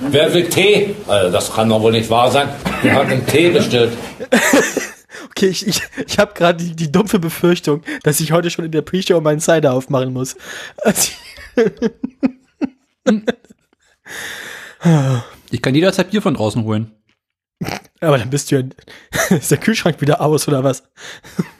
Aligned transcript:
Wer 0.00 0.32
will 0.32 0.48
Tee? 0.48 0.94
Also, 1.06 1.30
das 1.30 1.52
kann 1.52 1.68
doch 1.68 1.80
wohl 1.82 1.92
nicht 1.92 2.08
wahr 2.10 2.30
sein. 2.30 2.48
Wer 2.82 2.94
hat 2.94 3.06
einen 3.08 3.26
Tee 3.26 3.50
bestellt? 3.50 3.92
Okay, 5.30 5.48
ich, 5.48 5.66
ich, 5.66 5.80
ich 6.06 6.18
habe 6.18 6.34
gerade 6.34 6.62
die, 6.62 6.76
die 6.76 6.92
dumpfe 6.92 7.18
Befürchtung, 7.18 7.82
dass 8.02 8.20
ich 8.20 8.32
heute 8.32 8.50
schon 8.50 8.64
in 8.66 8.72
der 8.72 8.82
Pre-Show 8.82 9.20
meinen 9.20 9.40
Cider 9.40 9.72
aufmachen 9.72 10.12
muss. 10.12 10.36
Also, 10.82 11.12
Ich 15.50 15.62
kann 15.62 15.74
jederzeit 15.74 16.10
Bier 16.10 16.22
von 16.22 16.34
draußen 16.34 16.62
holen. 16.64 16.90
aber 18.00 18.18
dann 18.18 18.30
bist 18.30 18.50
du 18.50 18.56
ja. 18.56 18.64
Ist 19.36 19.50
der 19.50 19.58
Kühlschrank 19.58 20.00
wieder 20.00 20.20
aus 20.20 20.48
oder 20.48 20.64
was? 20.64 20.82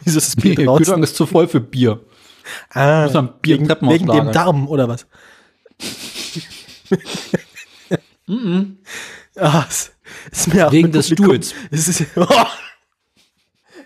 Wieso 0.04 0.18
ist 0.18 0.28
das 0.28 0.36
Nee, 0.36 0.42
Bier 0.42 0.54
der 0.56 0.64
draußen? 0.66 0.78
Kühlschrank 0.84 1.04
ist 1.04 1.16
zu 1.16 1.26
voll 1.26 1.48
für 1.48 1.60
Bier. 1.60 2.00
Ah, 2.70 3.06
Bier 3.42 3.60
wegen, 3.60 3.68
wegen 3.88 4.06
dem. 4.06 4.32
Darm 4.32 4.68
oder 4.68 4.88
was? 4.88 5.06
Ah, 9.36 9.64
es 9.68 9.92
ist 10.32 10.52
mir 10.54 10.68
auch 10.68 10.72
Wegen 10.72 10.88
mit 10.88 10.94
des 10.94 11.08
Publikum- 11.08 11.42
Stuhls. 11.42 11.54
Es 11.70 11.88
ist, 11.88 12.04
oh, 12.16 12.26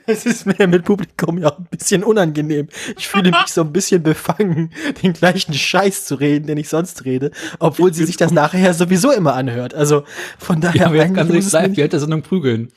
es 0.06 0.26
ist 0.26 0.44
mir 0.46 0.66
mit 0.66 0.84
Publikum 0.84 1.38
ja 1.38 1.48
auch 1.48 1.58
ein 1.58 1.66
bisschen 1.70 2.04
unangenehm. 2.04 2.68
Ich 2.98 3.08
fühle 3.08 3.30
mich 3.30 3.46
so 3.48 3.62
ein 3.62 3.72
bisschen 3.72 4.02
befangen, 4.02 4.70
den 5.02 5.12
gleichen 5.14 5.54
Scheiß 5.54 6.04
zu 6.04 6.16
reden, 6.16 6.46
den 6.46 6.58
ich 6.58 6.68
sonst 6.68 7.04
rede, 7.06 7.30
obwohl 7.58 7.94
sie 7.94 8.04
sich 8.04 8.16
das 8.18 8.30
nachher 8.32 8.74
sowieso 8.74 9.10
immer 9.12 9.34
anhört. 9.34 9.72
Also 9.74 10.04
von 10.38 10.60
daher 10.60 10.92
Ja, 10.94 11.06
muss 11.24 11.28
sich 11.28 11.46
es 11.46 11.52
live 11.52 11.76
während 11.76 11.92
der 11.94 12.00
Sendung 12.00 12.22
prügeln. 12.22 12.70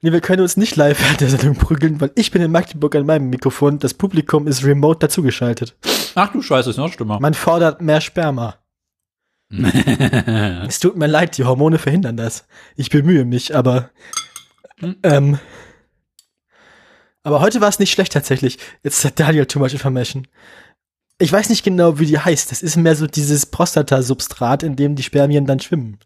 Nee, 0.00 0.12
wir 0.12 0.20
können 0.20 0.42
uns 0.42 0.56
nicht 0.56 0.76
live 0.76 1.00
während 1.02 1.20
der 1.20 1.28
Sendung 1.28 1.56
prügeln, 1.56 2.00
weil 2.00 2.12
ich 2.14 2.30
bin 2.30 2.40
in 2.40 2.52
Magdeburg 2.52 2.94
an 2.94 3.04
meinem 3.04 3.30
Mikrofon, 3.30 3.80
das 3.80 3.94
Publikum 3.94 4.46
ist 4.46 4.64
remote 4.64 5.00
dazugeschaltet. 5.00 5.74
Ach 6.14 6.30
du 6.32 6.40
Scheiße, 6.40 6.70
ist 6.70 6.76
noch 6.76 6.92
schlimmer. 6.92 7.18
Man 7.18 7.34
fordert 7.34 7.82
mehr 7.82 8.00
Sperma. 8.00 8.57
es 10.68 10.78
tut 10.78 10.96
mir 10.96 11.06
leid, 11.06 11.38
die 11.38 11.44
Hormone 11.44 11.78
verhindern 11.78 12.16
das. 12.16 12.46
Ich 12.76 12.90
bemühe 12.90 13.24
mich, 13.24 13.54
aber 13.56 13.90
ähm, 15.02 15.38
aber 17.22 17.40
heute 17.40 17.60
war 17.60 17.68
es 17.68 17.78
nicht 17.78 17.92
schlecht 17.92 18.12
tatsächlich. 18.12 18.58
Jetzt 18.82 19.04
hat 19.04 19.20
Daniel 19.20 19.46
too 19.46 19.58
much 19.58 19.72
information. 19.72 20.26
Ich 21.18 21.32
weiß 21.32 21.48
nicht 21.48 21.64
genau, 21.64 21.98
wie 21.98 22.06
die 22.06 22.18
heißt. 22.18 22.50
Das 22.50 22.62
ist 22.62 22.76
mehr 22.76 22.94
so 22.94 23.06
dieses 23.06 23.46
Prostatasubstrat, 23.46 24.62
in 24.62 24.76
dem 24.76 24.94
die 24.94 25.02
Spermien 25.02 25.44
dann 25.44 25.60
schwimmen. 25.60 25.98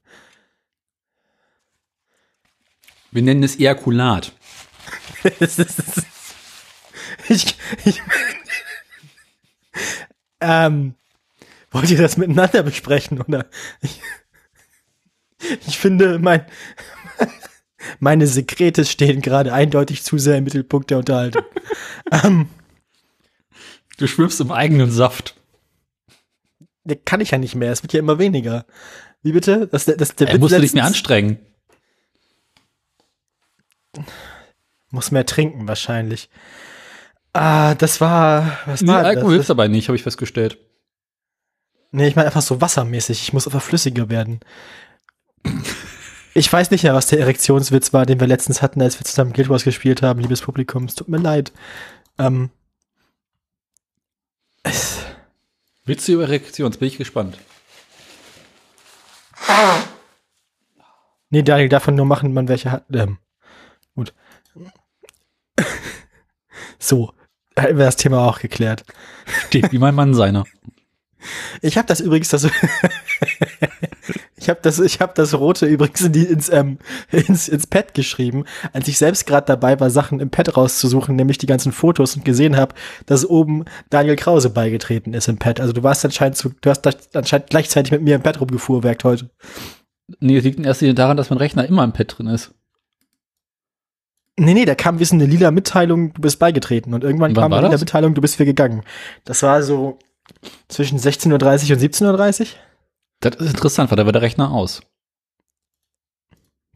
Wir 3.11 3.22
nennen 3.22 3.42
es 3.42 3.56
Ejakulat. 3.56 4.33
Ich, 7.28 7.56
ich, 7.84 8.02
ähm, 10.41 10.95
wollt 11.73 11.91
ihr 11.91 11.98
das 11.98 12.17
miteinander 12.17 12.62
besprechen, 12.62 13.20
oder? 13.20 13.47
Ich, 13.81 14.01
ich 15.67 15.79
finde, 15.79 16.19
mein, 16.19 16.47
meine 17.98 18.27
Sekrete 18.27 18.84
stehen 18.84 19.20
gerade 19.23 19.53
eindeutig 19.53 20.03
zu 20.05 20.19
sehr 20.19 20.39
im 20.39 20.45
Mittelpunkt 20.45 20.91
der 20.91 20.98
Unterhaltung. 20.98 21.42
ähm, 22.11 22.48
Du 23.98 24.06
schwimmst 24.06 24.41
im 24.41 24.51
eigenen 24.53 24.91
Saft. 24.91 25.37
ne, 26.84 26.97
kann 26.97 27.20
ich 27.20 27.31
ja 27.33 27.39
nicht 27.39 27.55
mehr, 27.55 27.70
es 27.73 27.83
wird 27.83 27.92
ja 27.92 27.98
immer 28.01 28.19
weniger. 28.19 28.64
Wie 29.23 29.33
bitte? 29.33 29.69
Das, 29.69 29.84
das, 29.84 30.14
der 30.17 30.29
Ey, 30.29 30.34
Witz 30.34 30.41
musst 30.41 30.55
du 30.55 30.61
dich 30.61 30.75
mehr 30.75 30.84
anstrengen. 30.84 31.39
Muss 34.91 35.11
mehr 35.11 35.27
trinken, 35.27 35.69
wahrscheinlich. 35.69 36.29
Ah, 37.33 37.75
das 37.77 38.01
war, 38.01 38.59
was 38.67 38.83
Nee, 38.83 38.89
war 38.89 39.05
Alkohol 39.05 39.31
das? 39.31 39.34
hilft 39.34 39.51
dabei 39.51 39.69
nicht, 39.69 39.89
habe 39.89 39.97
ich 39.97 40.03
festgestellt. 40.03 40.59
Nee, 41.93 42.09
ich 42.09 42.17
meine 42.17 42.27
einfach 42.27 42.43
so 42.43 42.61
wassermäßig. 42.61 43.23
Ich 43.23 43.33
muss 43.33 43.47
einfach 43.47 43.62
flüssiger 43.62 44.09
werden. 44.09 44.41
Ich 46.35 46.51
weiß 46.51 46.71
nicht 46.71 46.85
mehr, 46.85 46.95
was 46.95 47.07
der 47.09 47.21
Erektionswitz 47.21 47.93
war, 47.93 48.07
den 48.07 48.19
wir 48.19 48.27
letztens 48.27 48.62
hatten, 48.62 48.81
als 48.81 48.98
wir 48.98 49.05
zusammen 49.05 49.35
Guild 49.35 49.51
Wars 49.51 49.65
gespielt 49.65 50.01
haben, 50.01 50.20
liebes 50.20 50.41
Publikum. 50.41 50.85
Es 50.85 50.95
tut 50.95 51.09
mir 51.09 51.19
leid. 51.19 51.53
Ähm, 52.19 52.51
Witze 55.85 56.13
über 56.13 56.23
Erektion, 56.23 56.70
jetzt 56.70 56.79
bin 56.79 56.89
ich 56.89 56.97
gespannt. 56.97 57.39
nee, 61.31 61.42
Daniel, 61.42 61.69
davon 61.69 61.95
nur 61.95 62.07
machen, 62.07 62.33
man 62.33 62.48
welche 62.48 62.70
hat. 62.70 62.85
Ähm, 62.92 63.19
gut. 63.95 64.14
so, 66.79 67.13
hätten 67.57 67.77
wir 67.79 67.85
das 67.85 67.97
Thema 67.97 68.27
auch 68.27 68.39
geklärt. 68.39 68.85
Steht 69.48 69.73
wie 69.73 69.79
mein 69.79 69.95
Mann 69.95 70.14
seiner. 70.14 70.45
Ich 71.60 71.77
habe 71.77 71.86
das 71.86 72.00
übrigens, 72.00 72.28
das, 72.28 72.44
ich 74.36 74.48
habe 74.48 74.60
das, 74.62 74.78
ich 74.78 75.00
habe 75.00 75.12
das 75.14 75.34
rote 75.34 75.66
übrigens 75.66 76.00
in 76.00 76.12
die, 76.12 76.24
ins, 76.24 76.48
ähm, 76.48 76.78
ins, 77.10 77.48
ins 77.48 77.66
Pad 77.66 77.94
geschrieben, 77.94 78.44
als 78.72 78.88
ich 78.88 78.98
selbst 78.98 79.27
gerade 79.27 79.46
dabei 79.46 79.78
war, 79.80 79.90
Sachen 79.90 80.20
im 80.20 80.30
Pad 80.30 80.56
rauszusuchen, 80.56 81.14
nämlich 81.16 81.38
die 81.38 81.46
ganzen 81.46 81.72
Fotos 81.72 82.16
und 82.16 82.24
gesehen 82.24 82.56
habe, 82.56 82.74
dass 83.06 83.28
oben 83.28 83.64
Daniel 83.90 84.16
Krause 84.16 84.50
beigetreten 84.50 85.14
ist 85.14 85.28
im 85.28 85.38
Pad. 85.38 85.60
Also 85.60 85.72
du 85.72 85.83
warst 85.83 86.05
anscheinend 86.05 86.36
zu, 86.36 86.52
du 86.60 86.70
hast 86.70 86.86
anscheinend 87.14 87.50
gleichzeitig 87.50 87.92
mit 87.92 88.02
mir 88.02 88.16
im 88.16 88.22
Pad 88.22 88.40
rumgefuhrwerkt 88.40 89.04
heute. 89.04 89.30
Nee, 90.20 90.36
es 90.36 90.44
liegt 90.44 90.58
in 90.58 90.64
erster 90.64 90.84
Linie 90.84 90.94
daran, 90.94 91.16
dass 91.16 91.30
mein 91.30 91.39
Rechner 91.39 91.66
immer 91.66 91.84
im 91.84 91.92
Pad 91.92 92.18
drin 92.18 92.27
ist. 92.27 92.52
Nee, 94.39 94.54
nee, 94.54 94.64
da 94.64 94.74
kam 94.74 94.98
wie 94.98 95.04
so 95.04 95.14
eine 95.14 95.27
lila 95.27 95.50
Mitteilung, 95.50 96.14
du 96.14 96.22
bist 96.22 96.39
beigetreten 96.39 96.94
und 96.94 97.04
irgendwann 97.04 97.36
Wann 97.36 97.42
kam 97.42 97.52
eine 97.52 97.62
lila 97.62 97.72
das? 97.72 97.80
Mitteilung, 97.80 98.14
du 98.14 98.20
bist 98.20 98.39
wieder 98.39 98.46
gegangen. 98.46 98.83
Das 99.24 99.42
war 99.42 99.62
so 99.62 99.98
zwischen 100.68 100.98
16.30 100.98 101.33
Uhr 101.33 101.77
und 101.77 101.83
17.30 101.83 102.40
Uhr. 102.40 102.46
Das 103.20 103.36
ist 103.36 103.50
interessant, 103.50 103.90
weil 103.90 103.96
da 103.96 104.05
war 104.06 104.12
der 104.12 104.22
Rechner 104.22 104.50
aus. 104.50 104.83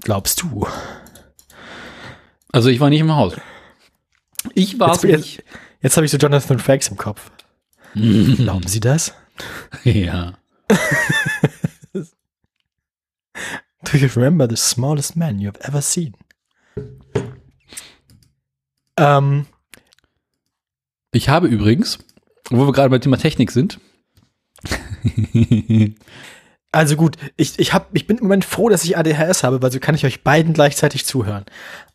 Glaubst 0.01 0.43
du? 0.43 0.67
Also 2.53 2.69
ich 2.69 2.81
war 2.81 2.91
nicht 2.91 3.01
im 3.01 3.15
Haus. 3.15 3.35
Ich 4.55 4.79
war 4.79 4.93
Jetzt, 4.93 5.05
jetzt, 5.05 5.43
jetzt 5.81 5.97
habe 5.97 6.05
ich 6.07 6.13
so 6.13 6.19
Jonathan 6.19 6.59
Frakes 6.59 6.89
im 6.89 6.97
Kopf. 6.97 7.31
Glauben 7.95 8.67
Sie 8.67 8.81
das? 8.81 9.13
Ja. 9.85 10.35
Do 13.83 13.97
you 13.99 14.09
remember 14.17 14.49
the 14.49 14.57
smallest 14.57 15.17
man 15.17 15.39
you've 15.39 15.61
ever 15.61 15.81
seen? 15.83 16.15
Ähm, 18.97 19.47
Ich 21.13 21.29
habe 21.29 21.47
übrigens, 21.49 21.99
wo 22.51 22.67
wir 22.67 22.73
gerade 22.73 22.91
bei 22.91 22.99
Thema 22.99 23.17
Technik 23.17 23.51
sind, 23.51 23.79
also 26.73 26.97
gut, 26.97 27.17
ich, 27.37 27.59
ich, 27.59 27.73
hab, 27.73 27.89
ich 27.95 28.07
bin 28.07 28.19
im 28.19 28.25
Moment 28.25 28.45
froh, 28.45 28.69
dass 28.69 28.85
ich 28.85 28.97
ADHS 28.97 29.45
habe, 29.45 29.63
weil 29.63 29.73
so 29.73 29.81
kann 29.81 29.95
ich 29.95 30.05
euch 30.05 30.23
beiden 30.23 30.53
gleichzeitig 30.53 31.07
zuhören. 31.07 31.45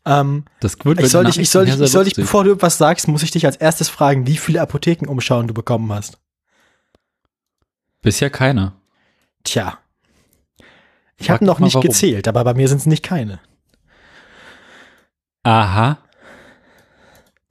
Ähm, 0.05 0.45
das 0.59 0.77
wird 0.83 0.99
ich 0.99 1.09
soll 1.09 1.25
dich, 1.25 1.37
ich 1.37 1.49
soll 1.49 1.65
dich, 1.65 1.79
ich 1.79 1.91
soll 1.91 2.05
dich, 2.05 2.15
bevor 2.15 2.43
du 2.43 2.51
irgendwas 2.51 2.77
sagst, 2.77 3.07
muss 3.07 3.23
ich 3.23 3.31
dich 3.31 3.45
als 3.45 3.57
erstes 3.57 3.89
fragen, 3.89 4.27
wie 4.27 4.37
viele 4.37 4.61
Apothekenumschauen 4.61 5.47
du 5.47 5.53
bekommen 5.53 5.91
hast. 5.93 6.19
Bisher 8.01 8.29
keiner. 8.29 8.73
Tja. 9.43 9.77
Ich 11.17 11.29
habe 11.29 11.45
noch 11.45 11.59
nicht 11.59 11.75
warum. 11.75 11.87
gezählt, 11.87 12.27
aber 12.27 12.43
bei 12.43 12.55
mir 12.55 12.67
sind 12.67 12.79
es 12.79 12.87
nicht 12.87 13.03
keine. 13.03 13.39
Aha. 15.43 15.99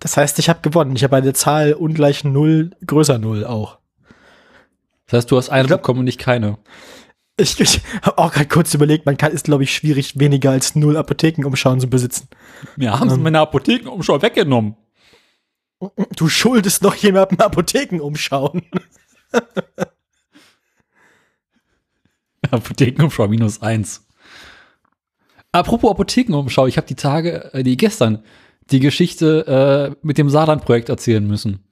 Das 0.00 0.16
heißt, 0.16 0.38
ich 0.38 0.48
habe 0.48 0.60
gewonnen. 0.62 0.96
Ich 0.96 1.04
habe 1.04 1.16
eine 1.16 1.32
Zahl 1.34 1.74
ungleich 1.74 2.24
null, 2.24 2.70
größer 2.86 3.18
null 3.18 3.44
auch. 3.44 3.78
Das 5.06 5.18
heißt, 5.18 5.30
du 5.30 5.36
hast 5.36 5.50
eine 5.50 5.66
glaub- 5.68 5.80
bekommen 5.82 6.00
und 6.00 6.04
nicht 6.06 6.18
keine. 6.20 6.58
Ich, 7.36 7.58
ich 7.60 7.80
habe 8.02 8.18
auch 8.18 8.32
gerade 8.32 8.48
kurz 8.48 8.74
überlegt, 8.74 9.06
man 9.06 9.16
kann, 9.16 9.32
ist, 9.32 9.44
glaube 9.46 9.62
ich, 9.62 9.72
schwierig, 9.74 10.18
weniger 10.18 10.50
als 10.50 10.74
null 10.74 10.96
Apothekenumschauen 10.96 11.80
zu 11.80 11.88
besitzen. 11.88 12.28
Mir 12.76 12.98
haben 12.98 13.08
sie 13.08 13.16
Ähm. 13.16 13.22
meine 13.22 13.40
Apothekenumschau 13.40 14.20
weggenommen. 14.20 14.76
Du 16.16 16.28
schuldest 16.28 16.82
noch 16.82 16.94
jemandem 16.96 17.40
Apothekenumschauen. 17.40 18.62
Apothekenumschau 22.50 23.28
minus 23.28 23.62
eins. 23.62 24.06
Apropos 25.52 25.90
Apothekenumschau, 25.90 26.66
ich 26.66 26.76
habe 26.76 26.86
die 26.86 26.94
Tage, 26.94 27.52
äh, 27.54 27.62
die 27.62 27.76
gestern, 27.76 28.22
die 28.70 28.80
Geschichte 28.80 29.92
äh, 29.92 29.96
mit 30.02 30.18
dem 30.18 30.30
Saarland-Projekt 30.30 30.88
erzählen 30.88 31.26
müssen. 31.26 31.64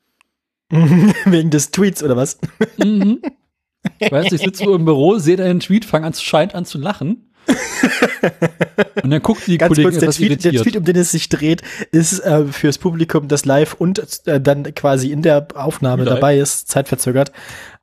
Wegen 0.71 1.51
des 1.51 1.71
Tweets 1.71 2.03
oder 2.03 2.17
was? 2.17 2.39
Mhm. 2.77 3.23
Weißt 4.01 4.31
du, 4.31 4.35
ich 4.35 4.43
sitze 4.43 4.65
so 4.65 4.75
im 4.75 4.85
Büro, 4.85 5.19
sehe 5.19 5.37
deinen 5.37 5.61
Tweet, 5.61 5.85
fange 5.85 6.07
an, 6.07 6.15
scheint 6.15 6.55
an 6.55 6.65
zu 6.65 6.79
lachen. 6.79 7.33
Und 9.03 9.11
dann 9.11 9.23
guckt 9.23 9.47
die 9.47 9.59
Ganz 9.59 9.71
Kollegin 9.71 10.01
kurz, 10.01 10.01
der 10.01 10.29
Tweet, 10.29 10.45
der. 10.45 10.53
Tweet, 10.63 10.77
um 10.77 10.85
den 10.85 10.97
es 10.97 11.11
sich 11.11 11.29
dreht, 11.29 11.63
ist 11.93 12.21
äh, 12.21 12.45
fürs 12.47 12.79
Publikum, 12.79 13.29
das 13.29 13.45
live 13.45 13.75
und 13.75 14.27
äh, 14.27 14.41
dann 14.41 14.75
quasi 14.75 15.11
in 15.11 15.23
der 15.23 15.49
Aufnahme 15.55 16.05
Live. 16.05 16.15
dabei 16.15 16.39
ist, 16.39 16.69
zeitverzögert. 16.69 17.33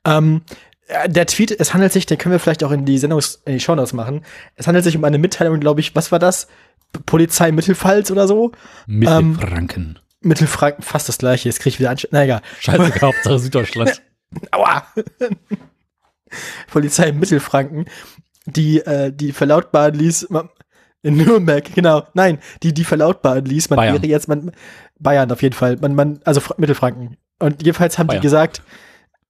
Ähm, 0.05 0.41
äh, 0.87 1.09
der 1.09 1.25
Tweet, 1.25 1.59
es 1.59 1.73
handelt 1.73 1.93
sich, 1.93 2.05
den 2.05 2.17
können 2.17 2.33
wir 2.33 2.39
vielleicht 2.39 2.63
auch 2.63 2.71
in 2.71 2.85
die 2.85 2.99
Sendungs-, 2.99 3.39
in 3.45 3.53
die 3.53 3.59
Shownotes 3.59 3.93
machen. 3.93 4.21
Es 4.55 4.67
handelt 4.67 4.85
sich 4.85 4.95
um 4.95 5.03
eine 5.03 5.17
Mitteilung, 5.17 5.59
glaube 5.59 5.79
ich, 5.79 5.95
was 5.95 6.11
war 6.11 6.19
das? 6.19 6.47
Polizei 7.05 7.51
Mittelpfalz 7.51 8.11
oder 8.11 8.27
so? 8.27 8.51
Mittelfranken. 8.87 9.99
Mittelfranken, 10.21 10.83
fast 10.83 11.07
das 11.09 11.17
gleiche, 11.17 11.49
jetzt 11.49 11.59
kriege 11.59 11.69
ich 11.75 11.79
wieder 11.79 11.91
Ansch 11.91 12.07
Na 12.11 12.23
egal. 12.23 12.41
Scheiße, 12.59 12.93
Hauptsache 13.01 13.39
Süddeutschland. 13.39 14.01
Aua! 14.51 14.83
Polizei 16.71 17.11
Mittelfranken 17.11 17.85
die, 18.47 18.79
äh, 18.79 19.11
die 19.11 19.31
verlautbaren 19.31 19.95
ließ, 19.95 20.29
ma- 20.29 20.49
in 21.01 21.17
Nürnberg, 21.17 21.73
genau, 21.73 22.03
nein, 22.13 22.39
die, 22.63 22.73
die 22.73 22.83
verlautbaren 22.83 23.45
ließ, 23.45 23.69
man 23.69 23.77
Bayern. 23.77 23.95
wäre 23.95 24.05
jetzt, 24.07 24.27
man, 24.27 24.51
Bayern 24.99 25.31
auf 25.31 25.41
jeden 25.41 25.55
Fall, 25.55 25.77
man, 25.77 25.95
man, 25.95 26.19
also 26.25 26.41
Fra- 26.41 26.55
Mittelfranken. 26.57 27.17
Und 27.39 27.63
jedenfalls 27.63 27.97
haben 27.97 28.07
Bayern. 28.07 28.21
die 28.21 28.25
gesagt, 28.25 28.61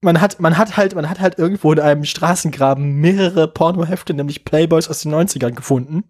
man 0.06 0.22
hat, 0.22 0.40
man 0.40 0.58
hat 0.58 0.78
halt, 0.78 0.96
man 0.96 1.10
hat 1.10 1.20
halt 1.20 1.38
irgendwo 1.38 1.74
in 1.74 1.80
einem 1.80 2.06
Straßengraben 2.06 2.94
mehrere 3.02 3.48
Pornohefte, 3.48 4.14
nämlich 4.14 4.46
Playboys 4.46 4.88
aus 4.88 5.02
den 5.02 5.14
90ern 5.14 5.52
gefunden 5.52 6.04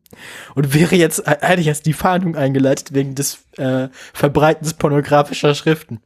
und 0.54 0.74
wäre 0.74 0.96
jetzt, 0.96 1.26
hätte 1.26 1.62
ich 1.62 1.66
jetzt 1.66 1.86
die 1.88 1.94
Fahndung 1.94 2.36
eingeleitet 2.36 2.94
wegen 2.94 3.16
des 3.16 3.40
äh, 3.58 3.88
Verbreitens 4.14 4.76
pornografischer 4.76 5.56
Schriften. 5.56 6.02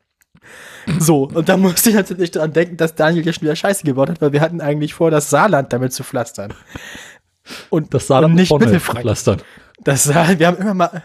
So, 1.00 1.24
und 1.28 1.50
da 1.50 1.58
musste 1.58 1.90
ich 1.90 1.96
natürlich 1.96 2.32
dran 2.32 2.54
denken, 2.54 2.78
dass 2.78 2.96
Daniel 2.96 3.26
ja 3.26 3.34
schon 3.34 3.42
wieder 3.44 3.56
Scheiße 3.56 3.84
gebaut 3.84 4.10
hat, 4.10 4.22
weil 4.22 4.32
wir 4.32 4.42
hatten 4.42 4.62
eigentlich 4.62 4.94
vor, 4.94 5.12
das 5.12 5.30
Saarland 5.30 5.74
damit 5.74 5.92
zu 5.94 6.04
pflastern. 6.04 6.54
Und 7.70 7.94
Das 7.94 8.08
sah 8.08 8.20
und 8.20 8.36
nicht 8.36 8.48
vorne 8.48 8.66
Mittelfranken. 8.66 9.04
gepflastert. 9.04 9.44
Das 9.84 10.04
Saarland, 10.06 10.40
wir 10.40 10.48
haben 10.48 10.58
immer 10.58 10.74
mal, 10.74 11.04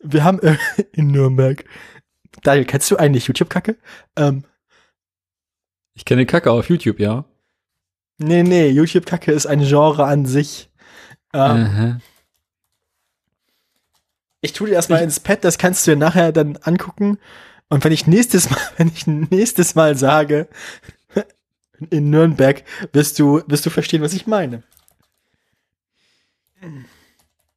wir 0.00 0.24
haben 0.24 0.40
in 0.92 1.08
Nürnberg. 1.08 1.64
Daniel, 2.42 2.64
kennst 2.66 2.90
du 2.90 2.96
eigentlich 2.96 3.26
YouTube-Kacke? 3.28 3.76
Ähm, 4.16 4.44
Ich 5.96 6.04
kenne 6.04 6.26
Kacke 6.26 6.52
auf 6.52 6.68
YouTube, 6.68 7.00
ja. 7.00 7.24
nee, 8.18 8.42
nee, 8.42 8.68
YouTube-Kacke 8.68 9.32
ist 9.32 9.46
ein 9.46 9.64
Genre 9.64 10.04
an 10.04 10.26
sich. 10.26 10.70
Ähm. 11.32 12.00
Ich 14.42 14.52
tue 14.52 14.68
dir 14.68 14.74
erstmal 14.74 15.02
ins 15.02 15.18
Pad, 15.18 15.42
das 15.42 15.58
kannst 15.58 15.86
du 15.86 15.92
dir 15.92 15.96
nachher 15.96 16.30
dann 16.30 16.56
angucken. 16.58 17.18
Und 17.68 17.82
wenn 17.82 17.92
ich 17.92 18.06
nächstes 18.06 18.48
Mal, 18.50 18.60
wenn 18.76 18.88
ich 18.88 19.06
nächstes 19.06 19.74
Mal 19.74 19.96
sage, 19.96 20.48
in 21.90 22.10
Nürnberg, 22.10 22.62
wirst 22.92 23.18
du, 23.18 23.42
wirst 23.46 23.66
du 23.66 23.70
verstehen, 23.70 24.02
was 24.02 24.12
ich 24.12 24.26
meine. 24.26 24.62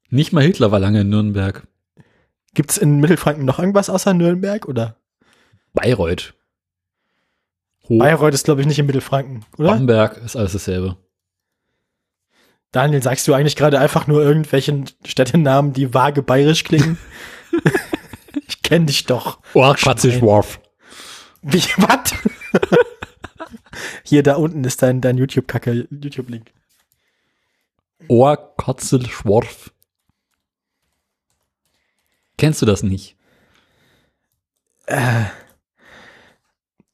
Nicht 0.09 0.33
mal 0.33 0.43
Hitler 0.43 0.71
war 0.71 0.79
lange 0.79 1.01
in 1.01 1.09
Nürnberg. 1.09 1.67
Gibt's 2.53 2.77
in 2.77 2.99
Mittelfranken 2.99 3.45
noch 3.45 3.59
irgendwas 3.59 3.89
außer 3.89 4.13
Nürnberg 4.13 4.67
oder? 4.67 4.95
Bayreuth. 5.73 6.33
Hoch, 7.89 7.99
Bayreuth 7.99 8.33
ist, 8.33 8.45
glaube 8.45 8.61
ich, 8.61 8.67
nicht 8.67 8.79
in 8.79 8.85
Mittelfranken, 8.85 9.45
oder? 9.57 9.69
Bamberg 9.71 10.17
ist 10.17 10.35
alles 10.35 10.53
dasselbe. 10.53 10.97
Daniel, 12.71 13.01
sagst 13.01 13.27
du 13.27 13.33
eigentlich 13.33 13.55
gerade 13.55 13.79
einfach 13.79 14.05
nur 14.05 14.23
irgendwelchen 14.23 14.85
Städtenamen, 15.03 15.73
die 15.73 15.93
vage 15.93 16.21
bayerisch 16.21 16.63
klingen? 16.63 16.99
ich 18.47 18.61
kenne 18.61 18.85
dich 18.85 19.05
doch. 19.05 19.39
Oh, 19.55 19.73
Schwein. 19.75 20.21
Worf. 20.21 20.59
Wie, 21.41 21.63
was? 21.77 22.13
Hier, 24.03 24.21
da 24.21 24.35
unten 24.35 24.63
ist 24.63 24.83
dein, 24.83 25.01
dein 25.01 25.17
YouTube-Kacke, 25.17 25.87
YouTube-Link. 25.89 26.51
Ohr, 28.07 28.37
Kotzel, 28.55 29.07
Schworf. 29.07 29.71
Kennst 32.37 32.61
du 32.61 32.65
das 32.65 32.83
nicht? 32.83 33.17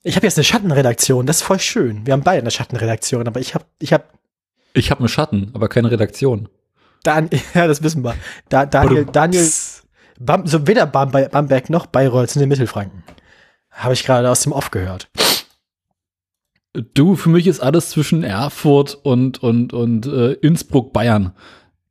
Ich 0.08 0.16
habe 0.16 0.28
jetzt 0.28 0.38
eine 0.38 0.44
Schattenredaktion, 0.44 1.26
das 1.26 1.38
ist 1.38 1.42
voll 1.42 1.60
schön. 1.60 2.06
Wir 2.06 2.14
haben 2.14 2.22
beide 2.22 2.42
eine 2.42 2.52
Schattenredaktion, 2.52 3.28
aber 3.28 3.40
ich 3.40 3.56
habe, 3.56 3.66
ich 3.80 3.92
habe, 3.92 4.04
Ich 4.74 4.92
habe 4.92 5.00
einen 5.00 5.10
Schatten, 5.10 5.50
aber 5.56 5.68
keine 5.68 5.90
Redaktion. 5.90 6.48
Dan 7.02 7.32
ja, 7.56 7.66
das 7.66 7.82
wissen 7.82 8.04
wir. 8.04 8.16
Da, 8.48 8.68
Daniel, 8.68 9.06
Daniel, 9.06 9.50
Bam, 10.20 10.46
so 10.46 10.68
weder 10.68 10.86
Bam, 10.86 11.10
Bamberg 11.10 11.72
noch 11.72 11.88
Bayreuth 11.88 12.30
sind 12.30 12.44
in 12.44 12.50
Mittelfranken. 12.50 13.04
Habe 13.72 13.96
ich 13.96 14.04
gerade 14.04 14.30
aus 14.30 14.42
dem 14.42 14.52
Off 14.52 14.70
gehört. 14.70 15.10
Du, 16.94 17.16
für 17.16 17.30
mich 17.30 17.48
ist 17.48 17.60
alles 17.60 17.90
zwischen 17.90 18.24
Erfurt 18.24 18.94
und, 19.02 19.42
und, 19.42 19.74
und 19.74 20.06
äh, 20.06 20.34
Innsbruck, 20.34 20.94
Bayern. 20.94 21.34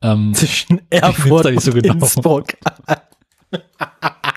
Ähm, 0.03 0.35
Zwischen 0.35 0.83
Erfurt 0.91 1.47
nicht 1.47 1.63
so 1.63 1.73
und 1.73 1.83
genau. 1.83 1.95
Innsbruck. 1.95 2.47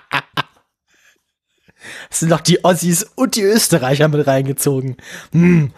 Es 2.09 2.19
sind 2.19 2.29
noch 2.29 2.41
die 2.41 2.63
Ossis 2.63 3.03
und 3.15 3.35
die 3.35 3.43
Österreicher 3.43 4.07
mit 4.07 4.25
reingezogen. 4.25 4.97
Hm. 5.31 5.71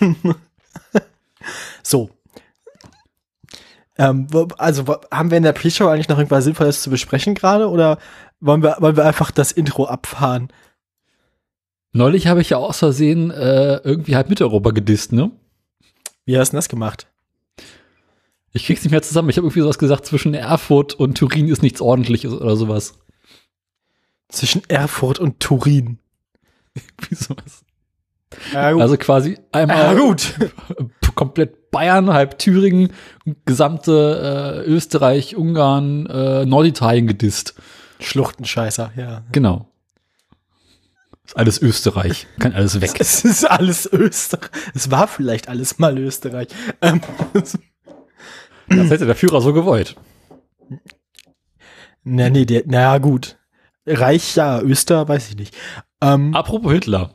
so. 1.82 2.10
Ähm, 3.98 4.26
also 4.58 4.84
haben 5.10 5.30
wir 5.30 5.38
in 5.38 5.42
der 5.42 5.52
Pre-Show 5.52 5.88
eigentlich 5.88 6.08
noch 6.08 6.18
irgendwas 6.18 6.44
Sinnvolles 6.44 6.82
zu 6.82 6.90
besprechen 6.90 7.34
gerade 7.34 7.68
oder 7.68 7.98
wollen 8.40 8.62
wir, 8.62 8.76
wollen 8.80 8.96
wir 8.96 9.04
einfach 9.04 9.30
das 9.30 9.52
Intro 9.52 9.86
abfahren? 9.86 10.52
neulich 11.96 12.26
habe 12.26 12.40
ich 12.40 12.50
ja 12.50 12.58
aus 12.58 12.78
Versehen 12.78 13.30
äh, 13.30 13.76
irgendwie 13.76 14.16
halb 14.16 14.28
Mitteleuropa 14.28 14.70
gedisst, 14.70 15.12
ne? 15.12 15.30
Wie 16.24 16.38
hast 16.38 16.48
du 16.48 16.52
denn 16.52 16.58
das 16.58 16.68
gemacht? 16.68 17.06
Ich 18.52 18.66
krieg's 18.66 18.82
nicht 18.82 18.92
mehr 18.92 19.02
zusammen. 19.02 19.28
Ich 19.28 19.36
habe 19.36 19.46
irgendwie 19.46 19.60
sowas 19.60 19.78
gesagt, 19.78 20.06
zwischen 20.06 20.34
Erfurt 20.34 20.94
und 20.94 21.18
Turin 21.18 21.48
ist 21.48 21.62
nichts 21.62 21.80
ordentliches 21.80 22.32
oder 22.32 22.56
sowas. 22.56 22.98
Zwischen 24.28 24.62
Erfurt 24.68 25.18
und 25.18 25.40
Turin. 25.40 25.98
Wie 27.08 27.14
sowas. 27.14 27.64
Ja, 28.52 28.72
gut. 28.72 28.82
Also 28.82 28.96
quasi 28.96 29.32
ja, 29.32 29.38
einmal 29.52 29.96
gut. 29.96 30.34
komplett 31.14 31.70
Bayern, 31.70 32.12
halb 32.12 32.38
Thüringen, 32.38 32.92
gesamte 33.44 34.62
äh, 34.64 34.68
Österreich, 34.70 35.34
Ungarn, 35.34 36.06
äh, 36.06 36.44
Norditalien 36.46 37.06
gedisst. 37.06 37.54
Schluchtenscheißer, 38.00 38.92
ja. 38.96 39.24
Genau. 39.32 39.72
Ist 41.24 41.36
alles 41.36 41.60
Österreich. 41.60 42.28
Kann 42.38 42.52
alles 42.52 42.80
weg. 42.80 42.92
Es 43.00 43.24
ist 43.24 43.44
alles 43.44 43.90
Österreich. 43.92 44.50
Es 44.74 44.90
war 44.90 45.08
vielleicht 45.08 45.48
alles 45.48 45.78
mal 45.78 45.98
Österreich. 45.98 46.48
Ähm, 46.82 47.00
Das 47.32 48.90
hätte 48.90 49.06
der 49.06 49.16
Führer 49.16 49.40
so 49.40 49.52
gewollt. 49.52 49.96
na, 52.04 52.30
nee, 52.30 52.44
der, 52.44 52.62
na 52.66 52.98
gut. 52.98 53.38
Reich, 53.86 54.34
ja, 54.36 54.60
Öster, 54.60 55.08
weiß 55.08 55.30
ich 55.30 55.36
nicht. 55.36 55.56
Ähm, 56.00 56.34
Apropos 56.34 56.72
Hitler. 56.72 57.14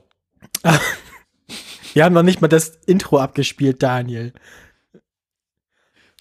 wir 1.94 2.06
haben 2.06 2.14
noch 2.14 2.24
nicht 2.24 2.42
mal 2.42 2.48
das 2.48 2.70
Intro 2.86 3.20
abgespielt, 3.20 3.84
Daniel. 3.84 4.34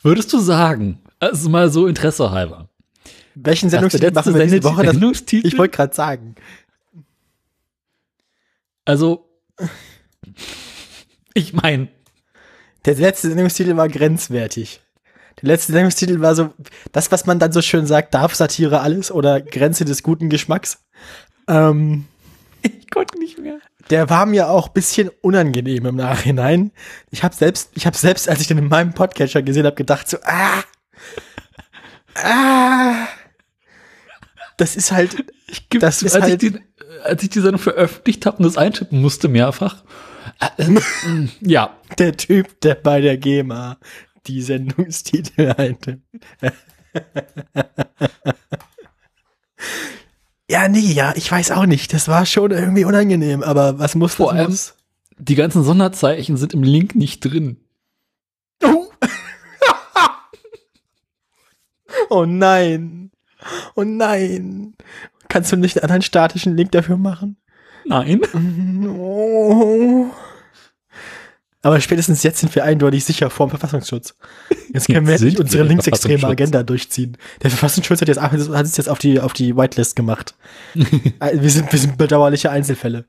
Würdest 0.02 0.32
du 0.32 0.38
sagen, 0.38 1.02
also 1.19 1.49
mal 1.49 1.70
so 1.70 1.87
Interesse 1.87 2.31
halber, 2.31 2.69
Welchen 3.35 3.70
Sendungstitel 3.70 4.12
machen 4.12 4.35
wir 4.35 4.44
diese 4.44 4.64
Woche? 4.64 4.87
Sendungstitel, 4.87 5.47
ich 5.47 5.56
wollte 5.56 5.76
gerade 5.76 5.94
sagen. 5.94 6.35
also, 8.85 9.29
ich 11.35 11.52
meine, 11.52 11.88
Der 12.87 12.94
letzte 12.97 13.29
Sendungstitel 13.29 13.76
war 13.76 13.88
grenzwertig. 13.88 14.81
Der 15.43 15.49
letzte 15.49 15.73
Sendungstitel 15.73 16.21
war 16.21 16.35
so, 16.35 16.51
das, 16.93 17.11
was 17.12 17.26
man 17.26 17.38
dann 17.38 17.53
so 17.53 17.62
schön 17.62 17.87
sagt, 17.87 18.14
darf 18.14 18.35
Satire 18.35 18.81
alles 18.81 19.11
oder 19.11 19.41
Grenze 19.41 19.85
des 19.85 20.03
guten 20.03 20.29
Geschmacks. 20.29 20.85
Ähm, 21.49 22.07
ich 22.62 22.91
konnte 22.91 23.19
nicht 23.19 23.38
mehr. 23.38 23.59
der 23.91 24.11
war 24.11 24.26
mir 24.26 24.50
auch 24.50 24.69
ein 24.69 24.73
bisschen 24.75 25.11
unangenehm 25.23 25.87
im 25.87 25.97
Nachhinein. 25.97 26.73
Ich 27.11 27.23
habe 27.23 27.35
selbst, 27.35 27.71
ich 27.75 27.87
habe 27.87 27.97
selbst, 27.97 28.29
als 28.29 28.41
ich 28.41 28.47
den 28.49 28.59
in 28.59 28.69
meinem 28.69 28.93
Podcatcher 28.93 29.43
gesehen 29.43 29.67
habe, 29.67 29.76
gedacht 29.76 30.09
so, 30.09 30.19
ah, 30.25 30.62
ah, 32.17 33.07
das 34.57 34.76
ist 34.76 34.93
halt, 34.93 35.25
Ich 35.47 35.69
Das 35.71 36.03
ist 36.03 36.14
als, 36.14 36.25
halt- 36.25 36.43
ich 36.43 36.53
die, 36.53 36.61
als 37.03 37.23
ich 37.23 37.31
die 37.31 37.41
Sendung 37.41 37.61
veröffentlicht 37.61 38.26
habe 38.26 38.38
und 38.38 38.45
das 38.45 38.57
eintippen 38.59 39.00
musste 39.00 39.29
mehrfach. 39.29 39.83
Äh, 40.59 40.62
äh, 40.64 40.81
ja, 41.41 41.75
der 41.99 42.17
Typ, 42.17 42.61
der 42.61 42.75
bei 42.75 43.00
der 43.00 43.17
GEMA 43.17 43.79
die 44.27 44.43
Sendungstitel 44.43 45.53
eintippt. 45.57 46.03
ja, 50.49 50.69
nee, 50.69 50.81
ja, 50.81 51.12
ich 51.17 51.31
weiß 51.31 51.53
auch 51.53 51.67
nicht. 51.67 51.93
Das 51.93 52.09
war 52.09 52.27
schon 52.27 52.50
irgendwie 52.50 52.85
unangenehm, 52.85 53.43
aber 53.43 53.79
was 53.79 53.95
muss 53.95 54.15
Vor 54.15 54.33
allem- 54.33 54.50
muss. 54.50 54.75
die 55.19 55.35
ganzen 55.35 55.62
Sonderzeichen 55.62 56.37
sind 56.37 56.55
im 56.55 56.62
Link 56.62 56.95
nicht 56.95 57.21
drin. 57.21 57.59
Oh. 58.65 58.87
oh 62.11 62.25
nein. 62.27 63.11
Oh 63.75 63.85
nein. 63.85 64.75
Kannst 65.29 65.53
du 65.53 65.57
nicht 65.57 65.77
einen 65.77 65.85
anderen 65.85 66.03
statischen 66.03 66.57
Link 66.57 66.73
dafür 66.73 66.97
machen? 66.97 67.37
Nein. 67.85 68.21
Oh. 68.89 70.07
Aber 71.62 71.79
spätestens 71.81 72.23
jetzt 72.23 72.38
sind 72.40 72.55
wir 72.55 72.64
eindeutig 72.64 73.05
sicher 73.05 73.29
vor 73.29 73.47
dem 73.47 73.50
Verfassungsschutz. 73.50 74.14
Jetzt 74.73 74.87
können 74.87 75.07
wir 75.07 75.19
sind 75.19 75.38
unsere 75.38 75.64
linksextreme. 75.64 76.26
Agenda 76.26 76.62
durchziehen. 76.62 77.19
Der 77.43 77.50
Verfassungsschutz 77.50 78.00
hat 78.00 78.09
jetzt, 78.09 78.21
hat 78.21 78.33
es 78.33 78.76
jetzt 78.76 78.88
auf 78.88 78.99
die, 78.99 79.21
auf 79.21 79.35
die 79.35 79.55
Whitelist 79.57 79.95
gemacht. 79.95 80.35
Äh, 80.75 80.81
wir, 81.40 81.50
sind, 81.50 81.71
wir 81.71 81.79
sind 81.79 81.99
bedauerliche 81.99 82.50
Einzelfälle. 82.50 83.05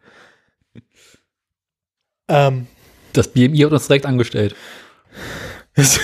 Ähm, 2.28 2.68
Das 3.14 3.30
BMI 3.30 3.58
hat 3.60 3.72
uns 3.72 3.88
direkt 3.88 4.06
angestellt. 4.06 4.56
das, 5.76 6.00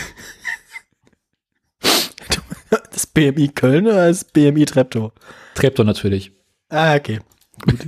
das 2.91 3.07
BMI 3.07 3.49
Köln 3.49 3.87
oder 3.87 4.07
das 4.07 4.23
BMI 4.23 4.65
Treptow? 4.65 5.11
Treptow 5.55 5.85
natürlich. 5.85 6.31
Ah, 6.69 6.95
okay. 6.95 7.19
Gut. 7.61 7.87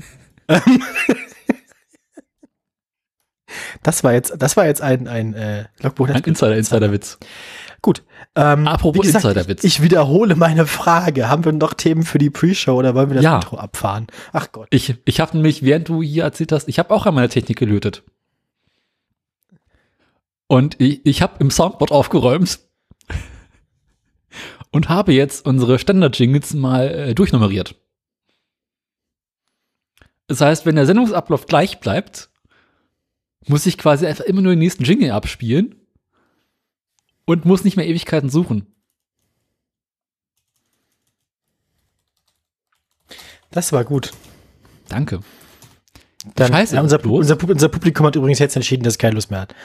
Das 3.84 4.04
war 4.04 4.14
jetzt, 4.14 4.34
das 4.38 4.58
war 4.58 4.66
jetzt 4.66 4.82
ein, 4.82 5.08
ein 5.08 5.34
äh, 5.34 5.66
Logbuch. 5.82 6.10
Ein 6.10 6.24
Insider, 6.24 6.56
Insider-Witz. 6.56 7.18
Gut. 7.82 8.04
Ähm, 8.36 8.68
Apropos 8.68 9.06
gesagt, 9.06 9.26
Insiderwitz. 9.26 9.64
Ich, 9.64 9.78
ich 9.78 9.82
wiederhole 9.82 10.36
meine 10.36 10.66
Frage. 10.66 11.30
Haben 11.30 11.46
wir 11.46 11.52
noch 11.52 11.74
Themen 11.74 12.04
für 12.04 12.18
die 12.18 12.30
Pre-Show 12.30 12.76
oder 12.76 12.96
wollen 12.96 13.10
wir 13.10 13.16
das 13.16 13.24
Ja. 13.24 13.36
Intro 13.36 13.58
abfahren? 13.58 14.08
Ach 14.34 14.52
Gott. 14.52 14.68
Ich, 14.72 14.96
ich 15.06 15.20
habe 15.20 15.36
nämlich, 15.36 15.64
während 15.64 15.90
du 15.90 16.02
hier 16.02 16.24
erzählt 16.24 16.52
hast, 16.52 16.68
ich 16.68 16.80
habe 16.80 16.94
auch 16.94 17.06
an 17.06 17.16
meiner 17.16 17.30
Technik 17.30 17.58
gelötet. 17.58 18.04
Und 20.48 20.80
ich, 20.80 21.06
ich 21.06 21.22
habe 21.22 21.36
im 21.40 21.52
Soundboard 21.52 21.92
aufgeräumt 21.92 22.60
und 24.72 24.90
habe 24.90 25.14
jetzt 25.14 25.46
unsere 25.46 25.80
Standard-Jingles 25.80 26.54
mal 26.56 26.88
äh, 26.88 27.16
durchnummeriert. 27.16 27.76
Das 30.28 30.42
heißt, 30.42 30.66
wenn 30.66 30.76
der 30.76 30.86
Sendungsablauf 30.86 31.46
gleich 31.46 31.80
bleibt, 31.80 32.29
muss 33.50 33.66
ich 33.66 33.78
quasi 33.78 34.06
einfach 34.06 34.26
immer 34.26 34.42
nur 34.42 34.54
den 34.54 34.60
nächsten 34.60 34.84
Jingle 34.84 35.12
abspielen 35.12 35.76
und 37.26 37.46
muss 37.46 37.64
nicht 37.64 37.78
mehr 37.78 37.88
Ewigkeiten 37.88 38.30
suchen. 38.30 38.66
Das 43.52 43.74
war 43.74 43.84
gut. 43.84 44.12
Danke. 44.88 45.20
Dann, 46.36 46.52
Scheiße, 46.52 46.76
ja, 46.76 46.82
unser, 46.82 47.04
unser, 47.06 47.42
unser 47.50 47.70
Publikum 47.70 48.06
hat 48.06 48.16
übrigens 48.16 48.40
jetzt 48.40 48.56
entschieden, 48.56 48.84
dass 48.84 48.94
es 48.94 48.98
keine 48.98 49.16
Lust 49.16 49.32
mehr 49.32 49.42
hat. 49.42 49.56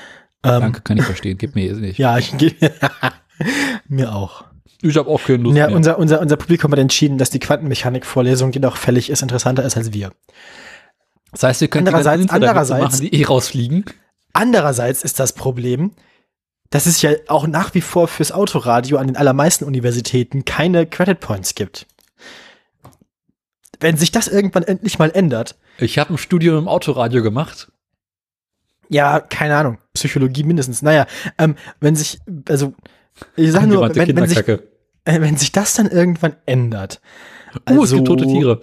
Ähm, 0.43 0.61
Danke, 0.61 0.81
kann 0.83 0.97
ich 0.97 1.05
verstehen. 1.05 1.37
Gib 1.37 1.55
mir 1.55 1.67
jetzt 1.67 1.81
nicht. 1.81 1.99
Ja, 1.99 2.17
ich, 2.19 2.33
mir 3.89 4.15
auch. 4.15 4.45
Ich 4.81 4.97
habe 4.97 5.09
auch 5.11 5.23
keine 5.23 5.43
Lust 5.43 5.57
Ja, 5.57 5.67
mehr. 5.67 5.77
unser, 5.77 5.99
unser, 5.99 6.21
unser 6.21 6.37
Publikum 6.37 6.71
hat 6.73 6.79
entschieden, 6.79 7.19
dass 7.19 7.31
die 7.31 7.39
Quantenmechanik-Vorlesung, 7.41 8.53
die 8.53 8.61
noch 8.61 8.77
fällig 8.77 9.11
ist, 9.11 9.23
interessanter 9.23 9.65
ist 9.65 9.77
als 9.77 9.93
wir. 9.93 10.13
Das 11.35 11.43
heißt, 11.43 11.61
wir 11.61 11.69
können 11.69 11.87
Andererseits- 11.89 12.31
andererseits- 12.31 12.81
machen, 12.95 13.01
die 13.01 13.21
eh 13.21 13.25
rausfliegen. 13.25 13.85
Andererseits 14.33 15.03
ist 15.05 15.21
das 15.21 15.33
Problem, 15.35 15.93
dass 16.71 16.87
es 16.87 17.03
ja 17.03 17.11
auch 17.29 17.47
nach 17.47 17.75
wie 17.75 17.81
vor 17.81 18.09
fürs 18.09 18.33
Autoradio 18.33 18.97
an 18.99 19.07
den 19.09 19.17
allermeisten 19.17 19.65
Universitäten 19.65 20.45
keine 20.45 20.87
Credit 20.87 21.21
Points 21.21 21.55
gibt. 21.55 21.87
Wenn 23.81 23.97
sich 23.97 24.13
das 24.13 24.29
irgendwann 24.29 24.63
endlich 24.63 24.99
mal 24.99 25.11
ändert, 25.11 25.57
Ich 25.79 25.99
habe 25.99 26.15
ein 26.15 26.19
Studium 26.19 26.57
im 26.59 26.69
Autoradio 26.69 27.23
gemacht. 27.23 27.71
ja, 28.89 29.19
keine 29.21 29.57
Ahnung, 29.57 29.79
Psychologie 29.93 30.45
mindestens. 30.45 30.83
Naja, 30.83 31.07
ähm, 31.39 31.57
wenn 31.81 31.97
sich, 31.97 32.21
also, 32.49 32.75
ich 33.37 33.51
sag 33.53 33.67
nur, 33.67 33.95
wenn, 33.95 34.17
wenn, 34.17 34.29
sich, 34.29 34.39
äh, 34.49 34.59
wenn 35.05 35.37
sich 35.37 35.53
das 35.53 35.75
dann 35.75 35.91
irgendwann 35.91 36.37
ändert. 36.47 37.01
Uh, 37.71 37.85
es 37.85 37.93
gibt 37.93 38.07
tote 38.07 38.27
Tiere. 38.27 38.61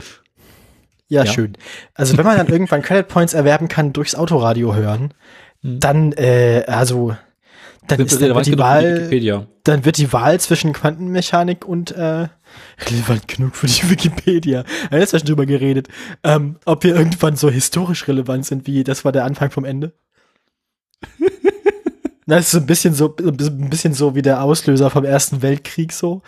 Ja, 1.11 1.25
Ja. 1.25 1.31
schön. 1.33 1.57
Also 1.93 2.17
wenn 2.17 2.25
man 2.25 2.37
dann 2.37 2.47
irgendwann 2.47 2.81
Credit 2.81 3.07
Points 3.07 3.33
erwerben 3.33 3.67
kann 3.67 3.91
durchs 3.91 4.15
Autoradio 4.15 4.73
hören, 4.75 5.13
Hm. 5.61 5.79
dann, 5.81 6.11
äh, 6.13 6.63
also, 6.67 7.15
dann, 7.87 7.97
Sind 7.97 8.11
ist, 8.13 8.21
dann, 8.21 8.33
wird 8.33 8.45
die 8.45 8.57
Wahl, 8.57 9.09
dann 9.65 9.83
wird 9.85 9.97
die 9.97 10.13
Wahl 10.13 10.39
zwischen 10.39 10.71
Quantenmechanik 10.71 11.65
und 11.67 11.91
äh, 11.91 12.29
relevant 12.89 13.27
genug 13.27 13.55
für 13.57 13.67
die 13.67 13.73
Wikipedia. 13.89 14.63
Da 14.89 14.97
ist 14.97 15.11
ja 15.11 15.19
schon 15.19 15.27
drüber 15.27 15.45
geredet, 15.45 15.89
ähm, 16.23 16.55
ob 16.65 16.83
wir 16.85 16.95
irgendwann 16.95 17.35
so 17.35 17.49
historisch 17.49 18.07
relevant 18.07 18.45
sind, 18.45 18.65
wie 18.65 18.83
das 18.85 19.03
war 19.03 19.11
der 19.11 19.25
Anfang 19.25 19.51
vom 19.51 19.65
Ende. 19.65 19.91
Das 22.27 22.45
ist 22.45 22.51
so 22.51 22.59
ein 22.59 22.65
bisschen 22.65 22.93
so, 22.93 23.13
ein 23.19 23.69
bisschen 23.69 23.93
so 23.93 24.15
wie 24.15 24.21
der 24.21 24.41
Auslöser 24.41 24.89
vom 24.89 25.03
Ersten 25.03 25.41
Weltkrieg 25.41 25.91
so. 25.91 26.21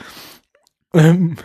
Ähm, 0.93 1.37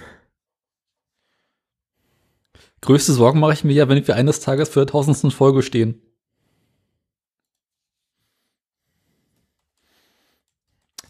Größte 2.80 3.12
Sorgen 3.12 3.40
mache 3.40 3.52
ich 3.54 3.64
mir 3.64 3.72
ja, 3.72 3.88
wenn 3.88 4.06
wir 4.06 4.14
eines 4.14 4.40
Tages 4.40 4.68
für 4.68 4.80
der 4.80 4.86
tausendsten 4.86 5.30
Folge 5.30 5.62
stehen. 5.62 6.00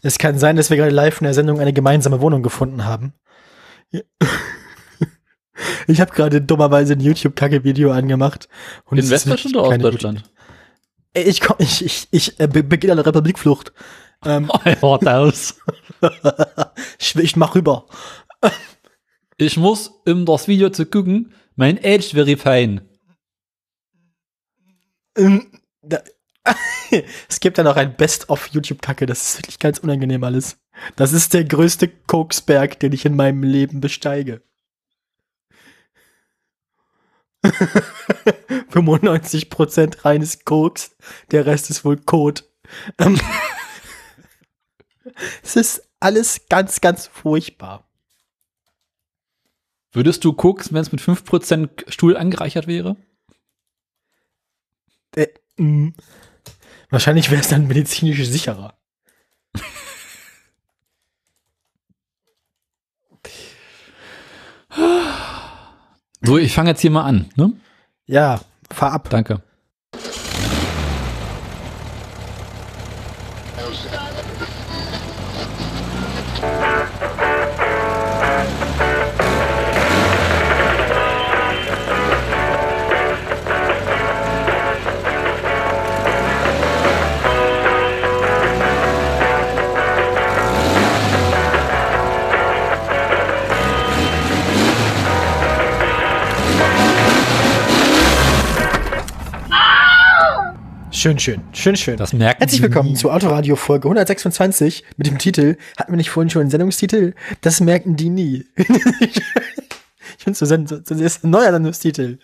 Es 0.01 0.17
kann 0.17 0.39
sein, 0.39 0.55
dass 0.55 0.69
wir 0.69 0.77
gerade 0.77 0.91
live 0.91 1.19
in 1.19 1.25
der 1.25 1.33
Sendung 1.33 1.59
eine 1.59 1.73
gemeinsame 1.73 2.21
Wohnung 2.21 2.43
gefunden 2.43 2.85
haben. 2.85 3.13
Ich 5.87 5.99
habe 5.99 6.13
gerade 6.13 6.41
dummerweise 6.41 6.93
ein 6.93 7.01
YouTube-Kacke-Video 7.01 7.91
angemacht. 7.91 8.47
Und 8.85 8.97
In 8.97 9.09
Westdeutschland 9.09 9.57
oder 9.57 9.67
Ostdeutschland? 9.69 10.23
Ich, 11.13 11.41
komm, 11.41 11.57
ich, 11.59 11.83
ich, 11.83 12.07
ich 12.11 12.39
äh, 12.39 12.47
be- 12.47 12.63
beginne 12.63 12.93
eine 12.93 13.05
Republikflucht. 13.05 13.73
Ähm, 14.23 14.49
Oh, 14.81 14.97
das. 15.01 15.59
ich, 16.99 17.13
ich 17.17 17.35
mach 17.35 17.55
rüber. 17.55 17.87
Ich 19.35 19.57
muss, 19.57 19.89
um 20.05 20.25
das 20.25 20.47
Video 20.47 20.69
zu 20.69 20.85
gucken, 20.85 21.33
mein 21.59 21.77
Age 21.83 22.13
verifieren. 22.13 22.81
Ähm, 25.17 25.59
da, 25.81 26.01
es 27.27 27.41
gibt 27.41 27.57
ja 27.57 27.65
noch 27.65 27.75
ein 27.75 27.97
Best-of 27.97 28.47
YouTube-Kacke. 28.47 29.05
Das 29.05 29.21
ist 29.21 29.39
wirklich 29.39 29.59
ganz 29.59 29.79
unangenehm 29.79 30.23
alles. 30.23 30.57
Das 30.95 31.11
ist 31.11 31.33
der 31.33 31.43
größte 31.43 31.89
Koksberg, 31.89 32.79
den 32.79 32.93
ich 32.93 33.05
in 33.05 33.17
meinem 33.17 33.43
Leben 33.43 33.81
besteige. 33.81 34.41
95% 37.43 40.05
reines 40.05 40.45
Koks, 40.45 40.95
der 41.31 41.45
Rest 41.45 41.69
ist 41.69 41.83
wohl 41.83 41.97
Kot. 41.97 42.49
Ähm, 42.97 43.19
es 45.43 45.57
ist 45.57 45.89
alles 45.99 46.45
ganz, 46.47 46.79
ganz 46.79 47.07
furchtbar. 47.07 47.88
Würdest 49.91 50.23
du 50.23 50.33
gucken, 50.33 50.67
wenn 50.71 50.81
es 50.81 50.91
mit 50.91 51.01
5% 51.01 51.89
Stuhl 51.91 52.15
angereichert 52.15 52.67
wäre? 52.67 52.95
Äh, 55.15 55.27
mh. 55.57 55.93
Wahrscheinlich 56.89 57.31
wäre 57.31 57.41
es 57.41 57.47
dann 57.47 57.67
medizinisch 57.67 58.23
sicherer. 58.27 58.77
So, 66.21 66.37
ich 66.37 66.53
fange 66.53 66.69
jetzt 66.71 66.81
hier 66.81 66.91
mal 66.91 67.03
an, 67.03 67.29
ne? 67.35 67.53
Ja, 68.05 68.41
fahr 68.69 68.91
ab. 68.91 69.09
Danke. 69.09 69.41
Schön, 100.99 101.17
schön, 101.17 101.41
schön, 101.53 101.77
schön. 101.77 101.95
Das 101.95 102.11
merken 102.11 102.39
Herzlich 102.39 102.61
willkommen 102.61 102.93
zu 102.93 103.09
Autoradio 103.09 103.55
Folge 103.55 103.87
126 103.87 104.83
mit 104.97 105.07
dem 105.07 105.17
Titel, 105.17 105.55
hatten 105.77 105.93
wir 105.93 105.95
nicht 105.95 106.09
vorhin 106.09 106.29
schon 106.29 106.41
einen 106.41 106.49
Sendungstitel? 106.49 107.13
Das 107.39 107.61
merken 107.61 107.95
die 107.95 108.09
nie. 108.09 108.45
ich 108.57 109.23
finde 110.17 110.37
so, 110.37 110.45
so, 110.45 110.57
das 110.57 110.91
ist 110.91 111.23
ein 111.23 111.29
neuer 111.29 111.53
Sendungstitel. 111.53 112.19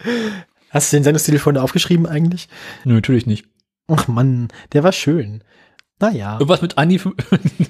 Hast 0.72 0.92
du 0.92 0.98
den 0.98 1.06
Sendungstitel 1.06 1.40
vorhin 1.40 1.62
aufgeschrieben 1.62 2.06
eigentlich? 2.06 2.50
Nö, 2.84 2.96
natürlich 2.96 3.26
nicht. 3.26 3.46
Ach 3.88 4.10
Mann, 4.10 4.50
der 4.74 4.84
war 4.84 4.92
schön. 4.92 5.42
Naja. 6.02 6.34
Irgendwas 6.34 6.62
mit 6.62 6.78
Andi, 6.78 7.00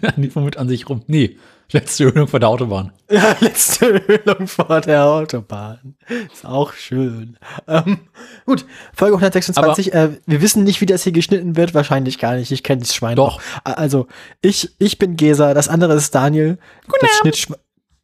Andi 0.02 0.32
mit 0.34 0.58
an 0.58 0.68
sich 0.68 0.90
rum. 0.90 1.04
Nee, 1.06 1.38
letzte 1.72 2.06
Ölung 2.06 2.28
vor 2.28 2.40
der 2.40 2.50
Autobahn. 2.50 2.92
Ja, 3.12 3.36
letzte 3.40 3.86
Ölung 4.08 4.48
vor 4.48 4.82
der 4.82 5.06
Autobahn. 5.06 5.96
Ist 6.34 6.44
auch 6.46 6.74
schön. 6.74 7.38
Ähm, 7.68 8.00
gut, 8.48 8.66
Folge 8.96 9.16
126. 9.18 9.94
äh, 9.94 10.10
wir 10.26 10.42
wissen 10.42 10.64
nicht, 10.64 10.82
wie 10.82 10.88
das 10.88 11.04
hier 11.04 11.12
geschnitten 11.12 11.56
wird. 11.56 11.76
Wahrscheinlich 11.76 12.18
gar 12.18 12.36
nicht. 12.36 12.52
Ich 12.52 12.64
kenne 12.64 12.82
das 12.82 12.96
Schwein 12.96 13.16
Doch. 13.16 13.38
noch. 13.38 13.42
Also, 13.64 14.08
ich, 14.42 14.72
ich 14.80 14.98
bin 14.98 15.18
Gesa, 15.18 15.54
das 15.54 15.68
andere 15.68 15.94
ist 15.94 16.16
Daniel. 16.16 16.58
das, 17.00 17.12
Schnittschme 17.20 17.58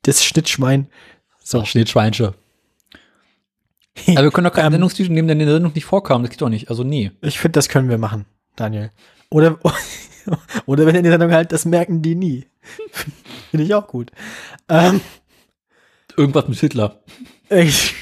das 0.03 0.24
Schnittschwein. 0.24 0.88
So. 1.44 1.60
Doch, 1.60 1.65
Schnittschweinsche. 1.65 2.36
Aber 4.08 4.24
wir 4.24 4.32
können 4.32 4.46
doch 4.46 4.53
keinen 4.53 4.68
Ähm, 4.68 4.72
Sendungstitel 4.74 5.12
nehmen, 5.12 5.27
der 5.27 5.34
in 5.34 5.46
der 5.46 5.53
Sendung 5.56 5.74
nicht 5.74 5.86
vorkam. 5.86 6.22
Das 6.22 6.30
geht 6.30 6.41
doch 6.41 6.50
nicht. 6.50 6.70
Also 6.70 6.84
nee. 6.84 7.12
Ich 7.22 7.39
finde, 7.39 7.53
das 7.53 7.70
können 7.70 7.89
wir 7.89 7.98
machen, 7.98 8.25
Daniel. 8.56 8.91
Oder, 9.30 9.58
oder 10.66 10.86
wenn 10.86 10.96
in 10.96 11.04
der 11.04 11.12
Sendung 11.13 11.32
halt, 11.32 11.51
das 11.51 11.66
merken 11.66 12.01
die 12.01 12.16
nie. 12.16 12.46
Finde 13.51 13.66
ich 13.66 13.74
auch 13.74 13.88
gut. 13.88 14.12
Ähm, 14.70 15.01
Irgendwas 16.18 16.48
mit 16.48 16.60
Hitler. 16.60 17.00
ich, 17.50 17.94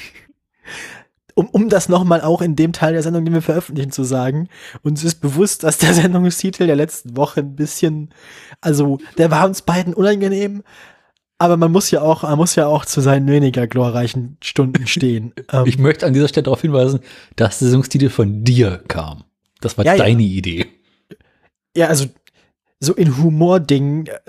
um, 1.34 1.48
um 1.48 1.68
das 1.68 1.88
nochmal 1.88 2.20
auch 2.22 2.42
in 2.42 2.56
dem 2.56 2.72
Teil 2.72 2.92
der 2.92 3.02
Sendung, 3.02 3.24
den 3.24 3.34
wir 3.34 3.42
veröffentlichen, 3.42 3.92
zu 3.92 4.02
sagen, 4.04 4.48
uns 4.82 5.04
ist 5.04 5.16
bewusst, 5.20 5.62
dass 5.62 5.78
der 5.78 5.94
Sendungstitel 5.94 6.66
der 6.66 6.76
letzten 6.76 7.16
Woche 7.16 7.40
ein 7.40 7.54
bisschen, 7.56 8.10
also 8.60 8.98
der 9.16 9.30
war 9.30 9.46
uns 9.46 9.62
beiden 9.62 9.94
unangenehm, 9.94 10.62
aber 11.38 11.56
man 11.56 11.72
muss 11.72 11.90
ja 11.90 12.02
auch, 12.02 12.22
man 12.24 12.36
muss 12.36 12.54
ja 12.56 12.66
auch 12.66 12.84
zu 12.84 13.00
seinen 13.00 13.26
weniger 13.28 13.66
glorreichen 13.66 14.36
Stunden 14.42 14.86
stehen. 14.86 15.32
ähm, 15.52 15.64
Ich 15.66 15.78
möchte 15.78 16.04
an 16.06 16.12
dieser 16.12 16.28
Stelle 16.28 16.44
darauf 16.44 16.60
hinweisen, 16.60 17.00
dass 17.36 17.60
der 17.60 17.68
Sendungstitel 17.68 18.10
von 18.10 18.44
dir 18.44 18.82
kam. 18.88 19.24
Das 19.62 19.78
war 19.78 19.84
Ja, 19.86 19.94
ja. 19.94 20.04
deine 20.04 20.22
Idee. 20.22 20.66
Ja, 21.76 21.86
also 21.88 22.06
so 22.80 22.94
in 22.94 23.16
Humordingen 23.18 24.06
äh, 24.06 24.20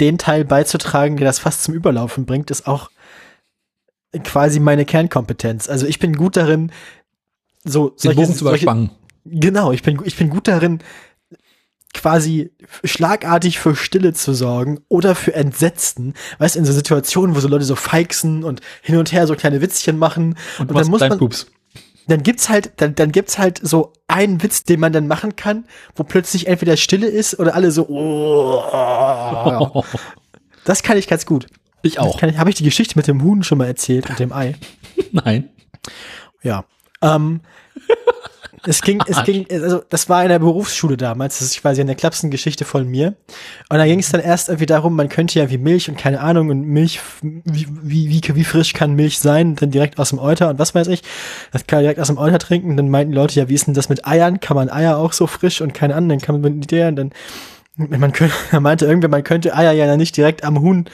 den 0.00 0.18
Teil 0.18 0.44
beizutragen, 0.44 1.16
der 1.16 1.26
das 1.26 1.38
fast 1.38 1.62
zum 1.62 1.74
Überlaufen 1.74 2.26
bringt, 2.26 2.50
ist 2.50 2.66
auch 2.66 2.90
quasi 4.24 4.60
meine 4.60 4.84
Kernkompetenz. 4.84 5.68
Also 5.68 5.86
ich 5.86 5.98
bin 5.98 6.14
gut 6.14 6.36
darin, 6.36 6.70
so 7.64 7.90
Den 7.90 7.98
solche- 7.98 8.16
Bogen 8.20 8.32
zu 8.34 8.44
solche- 8.44 8.64
überspannen. 8.64 8.90
Genau, 9.24 9.70
ich 9.72 9.82
bin, 9.82 10.00
ich 10.04 10.16
bin 10.16 10.30
gut 10.30 10.48
darin, 10.48 10.80
quasi 11.94 12.50
schlagartig 12.84 13.58
für 13.60 13.76
Stille 13.76 14.12
zu 14.14 14.34
sorgen 14.34 14.80
oder 14.88 15.14
für 15.14 15.34
Entsetzen. 15.34 16.14
Weißt 16.38 16.54
du, 16.56 16.58
in 16.58 16.64
so 16.64 16.72
Situationen, 16.72 17.36
wo 17.36 17.40
so 17.40 17.48
Leute 17.48 17.64
so 17.64 17.76
feixen 17.76 18.42
und 18.44 18.60
hin 18.82 18.96
und 18.96 19.12
her 19.12 19.26
so 19.26 19.36
kleine 19.36 19.60
Witzchen 19.60 19.98
machen. 19.98 20.36
Und, 20.58 20.70
machst 20.72 20.84
dann 20.84 20.90
muss 20.90 21.00
man, 21.00 21.18
Pups. 21.18 21.46
Dann 22.06 22.22
gibt's 22.22 22.48
halt, 22.48 22.72
dann, 22.76 22.94
dann 22.94 23.12
gibt's 23.12 23.38
halt 23.38 23.60
so 23.62 23.92
einen 24.08 24.42
Witz, 24.42 24.64
den 24.64 24.80
man 24.80 24.92
dann 24.92 25.06
machen 25.06 25.36
kann, 25.36 25.64
wo 25.94 26.04
plötzlich 26.04 26.46
entweder 26.46 26.76
Stille 26.76 27.06
ist 27.06 27.38
oder 27.38 27.54
alle 27.54 27.70
so, 27.70 27.86
oh. 27.88 29.84
Das 30.64 30.82
kann 30.82 30.96
ich 30.96 31.08
ganz 31.08 31.26
gut. 31.26 31.46
Ich 31.82 31.98
auch. 31.98 32.22
Habe 32.22 32.50
ich 32.50 32.56
die 32.56 32.64
Geschichte 32.64 32.96
mit 32.96 33.08
dem 33.08 33.22
Huhn 33.22 33.42
schon 33.42 33.58
mal 33.58 33.66
erzählt 33.66 34.08
und 34.08 34.18
dem 34.18 34.32
Ei? 34.32 34.54
Nein. 35.12 35.50
Ja. 36.42 36.64
Ähm, 37.02 37.40
es 38.64 38.82
ging, 38.82 39.02
es 39.06 39.22
ging, 39.24 39.46
also 39.50 39.82
das 39.88 40.08
war 40.08 40.22
in 40.22 40.28
der 40.28 40.38
Berufsschule 40.38 40.96
damals, 40.96 41.38
das 41.38 41.48
ist 41.48 41.60
quasi 41.60 41.80
eine 41.80 41.96
Klapsen-Geschichte 41.96 42.64
von 42.64 42.86
mir. 42.86 43.14
Und 43.68 43.78
da 43.78 43.86
ging 43.86 43.98
es 43.98 44.10
dann 44.10 44.20
erst 44.20 44.48
irgendwie 44.48 44.66
darum, 44.66 44.94
man 44.94 45.08
könnte 45.08 45.38
ja 45.38 45.50
wie 45.50 45.58
Milch 45.58 45.88
und 45.88 45.98
keine 45.98 46.20
Ahnung 46.20 46.50
und 46.50 46.62
Milch, 46.62 47.00
wie, 47.22 47.66
wie, 47.82 48.10
wie, 48.10 48.34
wie 48.34 48.44
frisch 48.44 48.72
kann 48.72 48.94
Milch 48.94 49.18
sein, 49.18 49.56
dann 49.56 49.70
direkt 49.70 49.98
aus 49.98 50.10
dem 50.10 50.18
Euter 50.18 50.48
und 50.50 50.58
was 50.58 50.74
weiß 50.74 50.88
ich. 50.88 51.02
Das 51.50 51.66
kann 51.66 51.78
man 51.78 51.84
direkt 51.84 52.00
aus 52.00 52.06
dem 52.06 52.18
Euter 52.18 52.38
trinken. 52.38 52.76
Dann 52.76 52.88
meinten 52.88 53.12
Leute, 53.12 53.40
ja, 53.40 53.48
wie 53.48 53.54
ist 53.54 53.66
denn 53.66 53.74
das 53.74 53.88
mit 53.88 54.06
Eiern? 54.06 54.40
Kann 54.40 54.56
man 54.56 54.70
Eier 54.70 54.96
auch 54.96 55.12
so 55.12 55.26
frisch 55.26 55.60
und 55.60 55.74
keine 55.74 55.96
Ahnung, 55.96 56.10
dann 56.10 56.20
kann 56.20 56.40
man 56.40 56.58
mit 56.58 56.70
der 56.70 56.88
und 56.88 56.96
dann, 56.96 57.10
man 57.76 58.12
könnte, 58.12 58.34
er 58.52 58.60
meinte 58.60 58.86
irgendwer, 58.86 59.10
man 59.10 59.24
könnte 59.24 59.56
Eier 59.56 59.72
ja 59.72 59.96
nicht 59.96 60.16
direkt 60.16 60.44
am 60.44 60.60
Huhn 60.60 60.88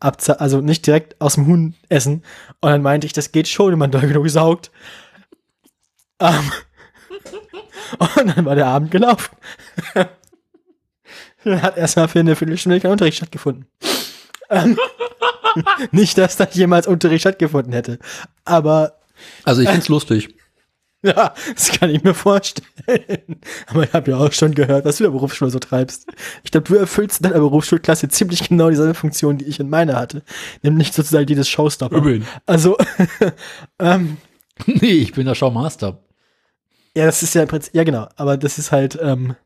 abza 0.00 0.32
also 0.34 0.60
nicht 0.60 0.86
direkt 0.86 1.20
aus 1.20 1.36
dem 1.36 1.46
Huhn 1.46 1.74
essen. 1.88 2.24
Und 2.60 2.70
dann 2.70 2.82
meinte 2.82 3.06
ich, 3.06 3.12
das 3.12 3.30
geht 3.30 3.46
schon, 3.46 3.72
wenn 3.72 3.78
man 3.78 3.92
da 3.92 4.00
genug 4.00 4.28
saugt. 4.28 4.72
Ähm, 6.18 6.50
und 7.98 8.36
dann 8.36 8.44
war 8.44 8.54
der 8.54 8.66
Abend 8.66 8.90
gelaufen. 8.90 9.36
dann 11.44 11.62
hat 11.62 11.76
erstmal 11.76 12.08
für 12.08 12.20
eine 12.20 12.36
Viertelstunde 12.36 12.80
kein 12.80 12.90
Unterricht 12.90 13.16
stattgefunden. 13.18 13.66
Ähm, 14.50 14.78
nicht, 15.90 16.18
dass 16.18 16.36
da 16.36 16.46
jemals 16.50 16.86
Unterricht 16.86 17.22
stattgefunden 17.22 17.72
hätte. 17.72 17.98
Aber 18.44 18.98
Also 19.44 19.62
ich 19.62 19.68
find's 19.68 19.88
lustig. 19.88 20.34
ja, 21.02 21.34
das 21.54 21.72
kann 21.72 21.90
ich 21.90 22.02
mir 22.04 22.14
vorstellen. 22.14 23.40
Aber 23.66 23.84
ich 23.84 23.92
habe 23.92 24.12
ja 24.12 24.18
auch 24.18 24.32
schon 24.32 24.54
gehört, 24.54 24.84
was 24.84 24.98
du 24.98 25.04
in 25.04 25.10
der 25.10 25.18
Berufsschule 25.18 25.50
so 25.50 25.58
treibst. 25.58 26.06
Ich 26.44 26.52
glaube, 26.52 26.68
du 26.68 26.76
erfüllst 26.76 27.20
in 27.20 27.24
deiner 27.24 27.40
Berufsschulklasse 27.40 28.08
ziemlich 28.08 28.48
genau 28.48 28.70
dieselbe 28.70 28.94
Funktion, 28.94 29.38
die 29.38 29.46
ich 29.46 29.58
in 29.58 29.68
meiner 29.68 29.96
hatte. 29.96 30.22
Nämlich 30.62 30.92
sozusagen 30.92 31.26
dieses 31.26 31.48
Showstopper. 31.48 31.96
Übeln. 31.96 32.26
Also, 32.46 32.76
ähm, 33.80 34.18
Nee, 34.66 34.92
ich 34.92 35.12
bin 35.12 35.26
der 35.26 35.34
Showmaster. 35.34 35.98
Ja, 36.96 37.06
das 37.06 37.22
ist 37.22 37.34
ja 37.34 37.42
im 37.42 37.48
Prinzip, 37.48 37.74
ja 37.74 37.84
genau, 37.84 38.08
aber 38.16 38.36
das 38.36 38.58
ist 38.58 38.72
halt, 38.72 38.98
ähm, 39.00 39.36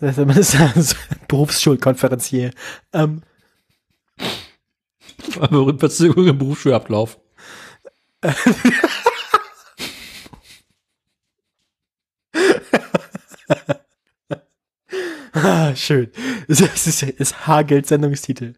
das 0.00 0.16
heißt, 0.16 0.26
man 0.26 0.36
ist 0.38 0.54
ja 0.54 0.72
so 0.76 0.96
Berufsschulkonferencier. 1.28 2.52
Ähm, 2.92 3.22
Verzögerung 5.78 6.28
im 6.28 6.38
Berufsschulablauf. 6.38 7.18
Ah, 15.32 15.74
schön. 15.76 16.10
Es, 16.48 16.60
ist, 16.60 17.02
es 17.02 17.46
hagelt 17.46 17.86
Sendungstitel. 17.86 18.54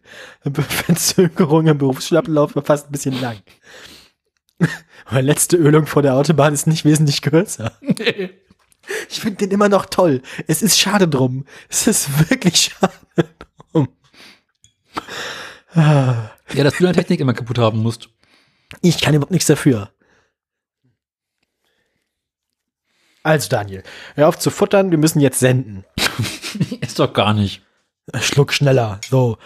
Verzögerung 0.53 1.67
im 1.67 1.77
Berufsschulablauf 1.77 2.55
war 2.55 2.63
fast 2.63 2.87
ein 2.87 2.91
bisschen 2.91 3.19
lang. 3.21 3.37
Aber 5.05 5.21
letzte 5.21 5.57
Ölung 5.57 5.85
vor 5.85 6.01
der 6.01 6.15
Autobahn 6.15 6.53
ist 6.53 6.67
nicht 6.67 6.85
wesentlich 6.85 7.21
kürzer. 7.21 7.77
Ich 9.09 9.21
finde 9.21 9.37
den 9.37 9.51
immer 9.51 9.69
noch 9.69 9.85
toll. 9.85 10.21
Es 10.47 10.61
ist 10.61 10.77
schade 10.77 11.07
drum. 11.07 11.45
Es 11.69 11.87
ist 11.87 12.29
wirklich 12.29 12.57
schade 12.57 13.29
drum. 13.71 13.87
Ah, 15.73 16.31
Ja, 16.53 16.65
dass 16.65 16.75
du 16.75 16.83
deine 16.83 16.93
Technik 16.97 17.21
immer 17.21 17.33
kaputt 17.33 17.59
haben 17.59 17.79
musst. 17.79 18.09
Ich 18.81 18.99
kann 18.99 19.13
überhaupt 19.13 19.31
nichts 19.31 19.47
dafür. 19.47 19.93
Also 23.23 23.47
Daniel, 23.47 23.83
hör 24.15 24.27
auf 24.27 24.37
zu 24.37 24.49
futtern, 24.51 24.91
wir 24.91 24.97
müssen 24.97 25.21
jetzt 25.21 25.39
senden. 25.39 25.85
Ist 26.81 26.99
doch 26.99 27.13
gar 27.13 27.33
nicht. 27.33 27.61
Schluck 28.19 28.51
schneller. 28.51 28.99
So. 29.09 29.37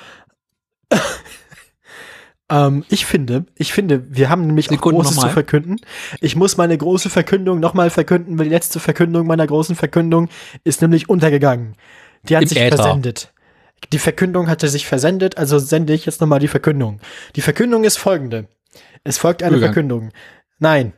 Ähm, 2.50 2.86
ich 2.90 3.06
finde, 3.06 3.46
ich 3.56 3.74
finde, 3.74 4.04
wir 4.10 4.30
haben 4.30 4.48
nämlich 4.48 4.68
auch 4.68 4.74
Sekunden 4.74 5.02
Großes 5.02 5.16
nochmal. 5.16 5.30
zu 5.30 5.34
verkünden. 5.34 5.78
Ich 6.22 6.36
muss 6.36 6.58
meine 6.58 6.78
große 6.78 7.10
Verkündung 7.10 7.60
nochmal 7.60 7.90
verkünden, 7.90 8.38
weil 8.40 8.46
die 8.46 8.52
letzte 8.52 8.80
Verkündung 8.80 9.28
meiner 9.28 9.46
großen 9.46 9.76
Verkündung 9.76 10.30
ist 10.64 10.82
nämlich 10.82 11.10
untergegangen. 11.10 11.76
Die 12.24 12.36
hat 12.36 12.44
Im 12.44 12.50
sich 12.50 12.60
Äther. 12.60 12.78
versendet. 12.78 13.34
Die 13.92 14.00
Verkündung 14.00 14.48
hatte 14.48 14.70
sich 14.70 14.88
versendet, 14.88 15.38
also 15.38 15.60
sende 15.60 15.94
ich 15.94 16.06
jetzt 16.06 16.22
nochmal 16.22 16.40
die 16.40 16.48
Verkündung. 16.48 17.00
Die 17.36 17.42
Verkündung 17.42 17.84
ist 17.84 17.98
folgende. 17.98 18.48
Es 19.04 19.18
folgt 19.18 19.44
eine 19.44 19.58
Übergang. 19.58 19.74
Verkündung. 19.74 20.12
Nein. 20.60 20.94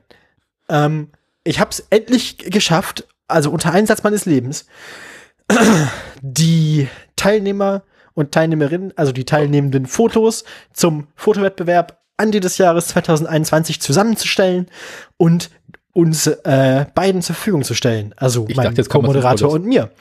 Ähm, 0.70 1.10
ich 1.44 1.60
habe 1.60 1.72
es 1.72 1.86
endlich 1.90 2.38
geschafft, 2.38 3.08
also 3.28 3.52
unter 3.52 3.74
Einsatz 3.74 4.04
meines 4.04 4.26
Lebens, 4.26 4.68
die 6.22 6.88
Teilnehmer 7.16 7.84
und 8.20 8.32
Teilnehmerinnen, 8.32 8.94
also 8.96 9.12
die 9.12 9.26
teilnehmenden 9.26 9.86
Fotos 9.86 10.44
zum 10.74 11.08
Fotowettbewerb 11.16 12.00
Ende 12.18 12.40
des 12.40 12.58
Jahres 12.58 12.88
2021 12.88 13.82
zusammenzustellen 13.82 14.68
und 15.18 15.50
uns 15.94 16.28
äh, 16.28 16.86
beiden 16.94 17.22
zur 17.22 17.36
Verfügung 17.36 17.64
zu 17.64 17.74
stellen. 17.74 18.14
Also 18.18 18.46
Ich 18.48 18.56
mein 18.56 18.76
Co-Moderator 18.76 19.52
und 19.52 19.66
mir. 19.66 19.92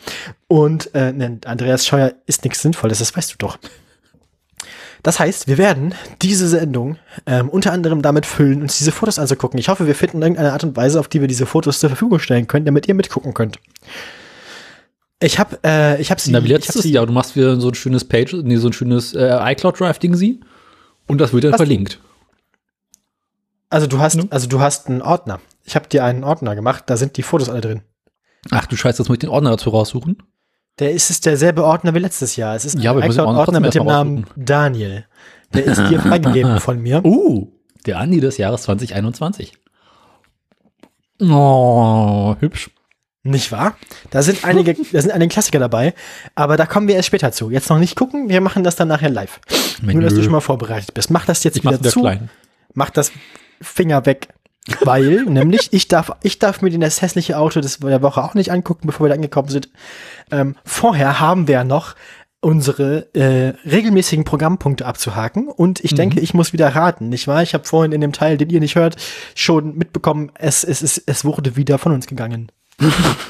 Und 0.47 0.95
äh, 0.95 1.13
ne, 1.13 1.39
Andreas 1.45 1.87
Scheuer 1.87 2.13
ist 2.27 2.45
nichts 2.45 2.63
Sinnvolles, 2.63 2.99
das 2.99 3.17
weißt 3.17 3.33
du 3.33 3.37
doch. 3.39 3.59
Das 5.03 5.21
heißt, 5.21 5.47
wir 5.47 5.59
werden 5.59 5.95
diese 6.23 6.49
Sendung 6.49 6.99
ähm, 7.27 7.49
unter 7.49 7.73
anderem 7.73 8.03
damit 8.03 8.27
füllen, 8.27 8.63
uns 8.63 8.79
diese 8.79 8.93
Fotos 8.93 9.19
anzugucken. 9.19 9.59
Ich 9.59 9.69
hoffe, 9.69 9.87
wir 9.87 9.95
finden 9.95 10.21
irgendeine 10.23 10.53
Art 10.53 10.65
und 10.65 10.77
Weise, 10.77 10.99
auf 10.99 11.09
die 11.09 11.21
wir 11.21 11.29
diese 11.29 11.47
Fotos 11.47 11.79
zur 11.79 11.91
Verfügung 11.91 12.19
stellen 12.19 12.49
können, 12.49 12.67
damit 12.67 12.89
ihr 12.89 12.95
mitgucken 12.95 13.33
könnt. 13.33 13.61
Ich 15.21 15.39
habe 15.39 15.59
äh, 15.65 16.01
ich 16.01 16.11
habe 16.11 16.21
sie 16.21 16.31
Na, 16.31 16.43
wie 16.45 16.49
letztes 16.49 16.85
Jahr. 16.85 17.07
Du 17.07 17.13
machst 17.13 17.35
wieder 17.35 17.61
so 17.61 17.69
ein 17.69 17.75
schönes 17.75 18.05
Page, 18.05 18.35
nee, 18.45 18.57
so 18.57 18.69
ein 18.69 18.73
schönes 18.73 19.15
äh, 19.15 19.37
iCloud 19.53 19.81
Drive-Ding 19.81 20.15
sie. 20.15 20.41
Und 21.07 21.19
das 21.21 21.33
wird 21.33 21.45
dann 21.45 21.53
Was? 21.53 21.59
verlinkt. 21.59 21.99
Also 23.71 23.87
du 23.87 23.99
hast 23.99 24.17
Ne? 24.17 24.27
also 24.31 24.47
du 24.47 24.61
hast 24.61 24.89
einen 24.89 25.03
Ordner. 25.03 25.41
Ich 25.65 25.75
habe 25.75 25.89
dir 25.89 26.05
einen 26.05 26.25
Ordner 26.25 26.55
gemacht, 26.55 26.85
da 26.87 26.97
sind 26.97 27.17
die 27.17 27.23
Fotos 27.23 27.49
alle 27.49 27.61
drin. 27.61 27.83
Ach 28.51 28.67
du 28.67 28.77
Scheiße, 28.77 29.03
jetzt 29.03 29.09
muss 29.09 29.17
ich 29.17 29.21
den 29.21 29.29
Ordner 29.31 29.51
dazu 29.51 29.71
raussuchen. 29.71 30.23
Der 30.79 30.93
ist 30.93 31.11
es 31.11 31.21
derselbe 31.21 31.65
Ordner 31.65 31.93
wie 31.95 31.99
letztes 31.99 32.37
Jahr. 32.37 32.55
Es 32.55 32.65
ist 32.65 32.79
Ja, 32.79 32.93
ein 32.93 32.99
Ordner 32.99 33.11
iCloud-Ordner 33.11 33.61
mit 33.61 33.75
dem 33.75 33.85
Namen 33.87 34.27
Daniel. 34.37 35.07
Der 35.53 35.65
ist 35.65 35.79
dir 35.89 35.99
freigegeben 36.01 36.61
von 36.61 36.79
mir. 36.81 37.05
Uh, 37.05 37.51
der 37.87 37.99
Andi 37.99 38.21
des 38.21 38.39
Jahres 38.39 38.63
2021. 38.63 39.55
Oh, 41.21 42.37
hübsch. 42.39 42.71
Nicht 43.29 43.53
wahr? 43.53 43.77
Da 44.11 44.23
sind 44.23 44.45
einige, 44.45 44.75
da 44.93 45.03
sind 45.03 45.11
einige 45.11 45.33
Klassiker 45.33 45.59
dabei, 45.59 45.95
aber 46.35 46.57
da 46.57 46.67
kommen 46.67 46.88
wir 46.88 46.97
erst 46.97 47.09
später 47.09 47.33
zu. 47.33 47.51
Jetzt 47.51 47.69
noch 47.69 47.79
nicht 47.79 47.97
gucken, 47.97 48.29
wir 48.29 48.41
machen 48.41 48.64
das 48.64 48.77
dann 48.77 48.88
nachher 48.88 49.11
live. 49.11 49.41
Nur, 49.83 50.03
dass 50.03 50.14
du 50.14 50.23
schon 50.23 50.33
mal 50.33 50.41
vorbereitet 50.41 50.95
bist. 50.95 51.11
Mach 51.11 51.27
das 51.27 51.45
jetzt 51.45 51.59
ich 51.59 51.64
wieder 51.64 51.83
zu. 51.83 52.01
klein. 52.01 52.31
Mach 52.75 52.91
das 52.91 53.12
Finger 53.61 54.07
weg. 54.07 54.29
Weil, 54.83 55.25
nämlich, 55.29 55.73
ich 55.73 55.88
darf, 55.88 56.12
ich 56.23 56.38
darf 56.38 56.62
mir 56.62 56.71
den 56.71 56.81
das 56.81 57.03
hässliche 57.03 57.38
Auto 57.38 57.61
des, 57.61 57.79
der 57.79 58.03
Woche 58.03 58.23
auch 58.23 58.35
nicht 58.35 58.53
angucken, 58.53 58.87
bevor 58.87 59.07
wir 59.07 59.09
da 59.09 59.14
angekommen 59.14 59.49
sind. 59.49 59.69
Ähm, 60.31 60.57
vorher 60.64 61.21
haben 61.21 61.49
wir 61.49 61.55
ja 61.55 61.64
noch 61.64 61.95
unsere 62.41 63.12
äh, 63.14 63.55
regelmäßigen 63.69 64.25
Programmpunkte 64.25 64.87
abzuhaken 64.87 65.49
und 65.49 65.83
ich 65.85 65.95
denke, 65.95 66.21
ich 66.21 66.35
muss 66.35 66.53
wieder 66.53 66.69
raten, 66.69 67.09
nicht 67.09 67.27
wahr? 67.27 67.43
Ich 67.43 67.53
habe 67.53 67.64
vorhin 67.64 67.91
in 67.91 68.01
dem 68.01 68.12
Teil, 68.12 68.37
den 68.37 68.49
ihr 68.51 68.61
nicht 68.61 68.77
hört, 68.77 68.97
schon 69.35 69.77
mitbekommen, 69.77 70.31
es, 70.35 70.62
es, 70.62 70.83
es, 70.83 71.03
es 71.05 71.25
wurde 71.25 71.57
wieder 71.57 71.79
von 71.79 71.93
uns 71.93 72.07
gegangen. 72.07 72.53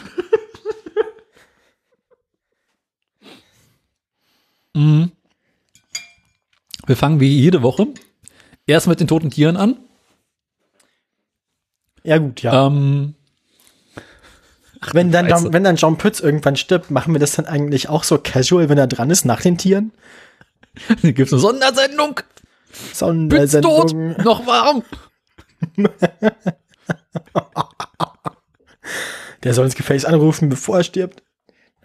Mhm. 4.79 5.11
Wir 6.87 6.97
fangen 6.97 7.19
wie 7.19 7.37
jede 7.37 7.63
Woche 7.63 7.89
erst 8.67 8.87
mit 8.87 9.01
den 9.01 9.09
toten 9.09 9.31
Tieren 9.31 9.57
an. 9.57 9.77
Ja 12.05 12.19
gut, 12.19 12.43
ja. 12.43 12.67
Ähm, 12.67 13.17
wenn, 14.93 15.11
dann, 15.11 15.29
Scheiße. 15.29 15.53
wenn 15.53 15.65
dann 15.65 15.77
John 15.77 15.99
Pütz 15.99 16.21
irgendwann 16.21 16.57
stirbt, 16.57 16.93
machen 16.93 17.13
wir 17.13 17.19
das 17.19 17.33
dann 17.33 17.47
eigentlich 17.47 17.89
auch 17.89 18.05
so 18.05 18.19
casual, 18.19 18.69
wenn 18.69 18.79
er 18.79 18.87
dran 18.87 19.11
ist, 19.11 19.25
nach 19.25 19.43
den 19.43 19.59
Tieren? 19.59 19.93
hier 21.01 21.13
gibt's 21.13 21.33
eine 21.33 21.41
Sondersendung. 21.41 22.15
Pütz 22.15 23.51
tot, 23.61 23.91
Sondersendung. 23.91 24.23
noch 24.23 24.47
warm. 24.47 24.85
Der 29.49 29.55
soll 29.55 29.65
ins 29.65 29.75
Gefäß 29.75 30.05
anrufen, 30.05 30.49
bevor 30.49 30.79
er 30.79 30.85
stirbt. 30.85 31.23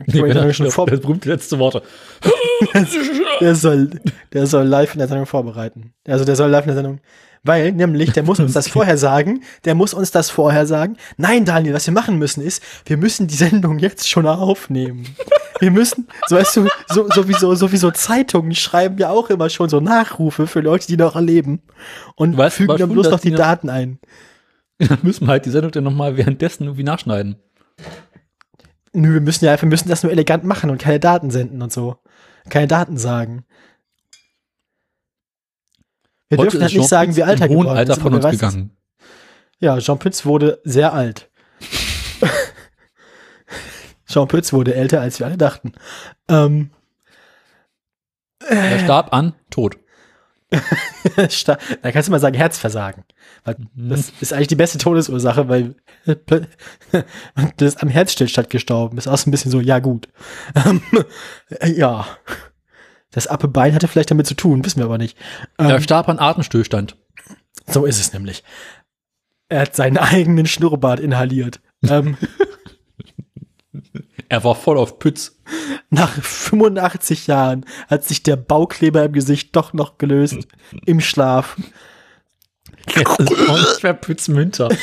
Nee, 0.08 0.21
wenn 0.21 0.36
er 0.36 0.54
schon 0.54 0.69
vor 0.71 0.86
das 0.88 0.99
berühmte 0.99 1.30
letzte 1.30 1.60
Worte. 1.60 1.82
der, 3.41 3.56
soll, 3.56 3.89
der 4.34 4.47
soll 4.47 4.65
live 4.65 4.93
in 4.93 4.99
der 4.99 5.08
Sendung 5.08 5.26
vorbereiten. 5.26 5.93
Also 6.08 6.26
der 6.26 6.36
soll 6.36 6.49
live 6.49 6.63
in 6.65 6.67
der 6.69 6.76
Sendung. 6.76 6.99
Weil, 7.43 7.71
nämlich, 7.73 8.12
der 8.13 8.23
muss 8.23 8.39
uns 8.39 8.54
das 8.54 8.67
vorher 8.69 8.97
sagen. 8.97 9.43
Der 9.65 9.76
muss 9.76 9.93
uns 9.93 10.12
das 10.12 10.30
vorher 10.30 10.65
sagen. 10.65 10.97
Nein, 11.17 11.45
Daniel, 11.45 11.73
was 11.73 11.86
wir 11.86 11.93
machen 11.93 12.17
müssen 12.17 12.41
ist, 12.41 12.63
wir 12.86 12.97
müssen 12.97 13.28
die 13.28 13.36
Sendung 13.36 13.80
jetzt 13.80 14.10
schon 14.10 14.26
aufnehmen. 14.26 15.06
Wir 15.60 15.71
müssen, 15.71 16.08
so 16.28 16.36
weißt 16.36 16.58
du, 16.58 16.67
so, 16.89 17.08
sowieso, 17.10 17.54
sowieso 17.56 17.91
Zeitungen 17.91 18.56
schreiben 18.56 18.97
ja 18.97 19.10
auch 19.10 19.30
immer 19.30 19.49
schon 19.49 19.69
so 19.69 19.80
Nachrufe 19.80 20.47
für 20.47 20.62
Leute, 20.62 20.88
die 20.88 20.97
noch 20.97 21.15
erleben. 21.15 21.62
Und 22.15 22.36
Weißt 22.36 22.58
fügen 22.58 22.78
dann 22.78 22.89
bloß 22.89 23.10
noch 23.10 23.19
die 23.19 23.30
die- 23.30 23.36
Daten 23.36 23.69
ein. 23.69 23.99
Dann 24.80 24.97
müssen 25.04 25.28
wir 25.28 25.32
halt 25.32 25.45
die 25.45 25.52
Sendung 25.52 25.71
dann 25.71 25.84
nochmal 25.84 26.17
währenddessen 26.17 26.63
irgendwie 26.63 26.84
nachschneiden. 26.84 27.38
Nö, 28.93 29.13
wir 29.13 29.21
müssen 29.21 29.45
ja 29.45 29.51
einfach, 29.51 29.63
wir 29.63 29.69
müssen 29.69 29.89
das 29.89 30.03
nur 30.03 30.12
elegant 30.12 30.43
machen 30.43 30.69
und 30.69 30.77
keine 30.77 30.99
Daten 30.99 31.31
senden 31.31 31.62
und 31.62 31.73
so. 31.73 31.97
Keine 32.49 32.67
Daten 32.67 32.97
sagen. 32.97 33.45
Wir 36.29 36.38
Heute 36.38 36.51
dürfen 36.51 36.63
halt 36.63 36.75
nicht 36.75 36.89
sagen, 36.89 37.15
wie 37.15 37.23
alt 37.23 37.41
er 37.41 37.47
geworden 37.47 37.69
Alter 37.69 37.93
ist, 37.93 38.01
von 38.01 38.13
uns 38.13 38.29
gegangen. 38.29 38.75
Ja, 39.59 39.77
Jean 39.79 39.99
Pütz 39.99 40.25
wurde 40.25 40.59
sehr 40.63 40.93
alt. 40.93 41.29
Jean 44.07 44.27
Pütz 44.27 44.53
wurde 44.53 44.75
älter, 44.75 45.01
als 45.01 45.19
wir 45.19 45.27
alle 45.27 45.38
dachten. 45.38 45.73
Ähm, 46.27 46.71
Er 48.47 48.79
starb 48.79 49.13
an 49.13 49.33
Tod. 49.49 49.77
Da 51.46 51.92
kannst 51.92 52.08
du 52.08 52.12
mal 52.12 52.20
sagen 52.20 52.36
Herzversagen. 52.36 53.04
Weil 53.44 53.56
Mhm. 53.76 53.89
das 53.89 54.12
ist 54.22 54.34
eigentlich 54.34 54.48
die 54.48 54.56
beste 54.56 54.78
Todesursache, 54.78 55.48
weil 55.50 55.76
das 57.58 57.78
am 57.78 57.89
Herzstillstand 57.89 58.50
gestorben 58.50 58.98
ist. 58.98 59.08
Auch 59.08 59.18
so 59.18 59.30
ein 59.30 59.32
bisschen 59.32 59.52
so, 59.52 59.60
ja 59.60 59.80
gut. 59.80 60.08
Ähm, 60.66 60.82
ja. 61.76 62.06
Das 63.12 63.28
Appebein 63.28 63.76
hatte 63.76 63.88
vielleicht 63.88 64.10
damit 64.12 64.26
zu 64.28 64.34
tun, 64.34 64.66
wissen 64.66 64.80
wir 64.80 64.86
aber 64.86 64.98
nicht. 64.98 65.18
Er 65.58 65.76
Ähm, 65.76 65.82
starb 65.84 66.10
an 66.10 66.20
Atemstillstand. 66.20 66.96
so 67.68 67.86
ist 67.86 68.00
es 68.00 68.12
nämlich. 68.13 68.44
Er 69.50 69.62
hat 69.62 69.76
seinen 69.76 69.98
eigenen 69.98 70.48
Schnurrbart 70.48 71.00
inhaliert. 71.00 71.62
ähm, 71.88 72.18
Er 74.34 74.43
war 74.43 74.56
voll 74.56 74.80
auf 74.80 74.98
Pütz. 74.98 75.38
Nach 75.91 76.12
85 76.12 77.28
Jahren 77.28 77.67
hat 77.88 78.04
sich 78.04 78.24
der 78.24 78.36
Baukleber 78.36 79.04
im 79.04 79.13
Gesicht 79.13 79.56
doch 79.56 79.74
noch 79.74 80.00
gelöst. 80.00 80.48
Im 80.88 81.02
Schlaf. 81.02 81.56
Jetzt 82.96 83.19
ist 83.19 83.32
auch 83.48 83.60
nicht 83.60 83.84
mehr 83.84 83.93
Pütz 83.93 84.28
Münter. 84.30 84.69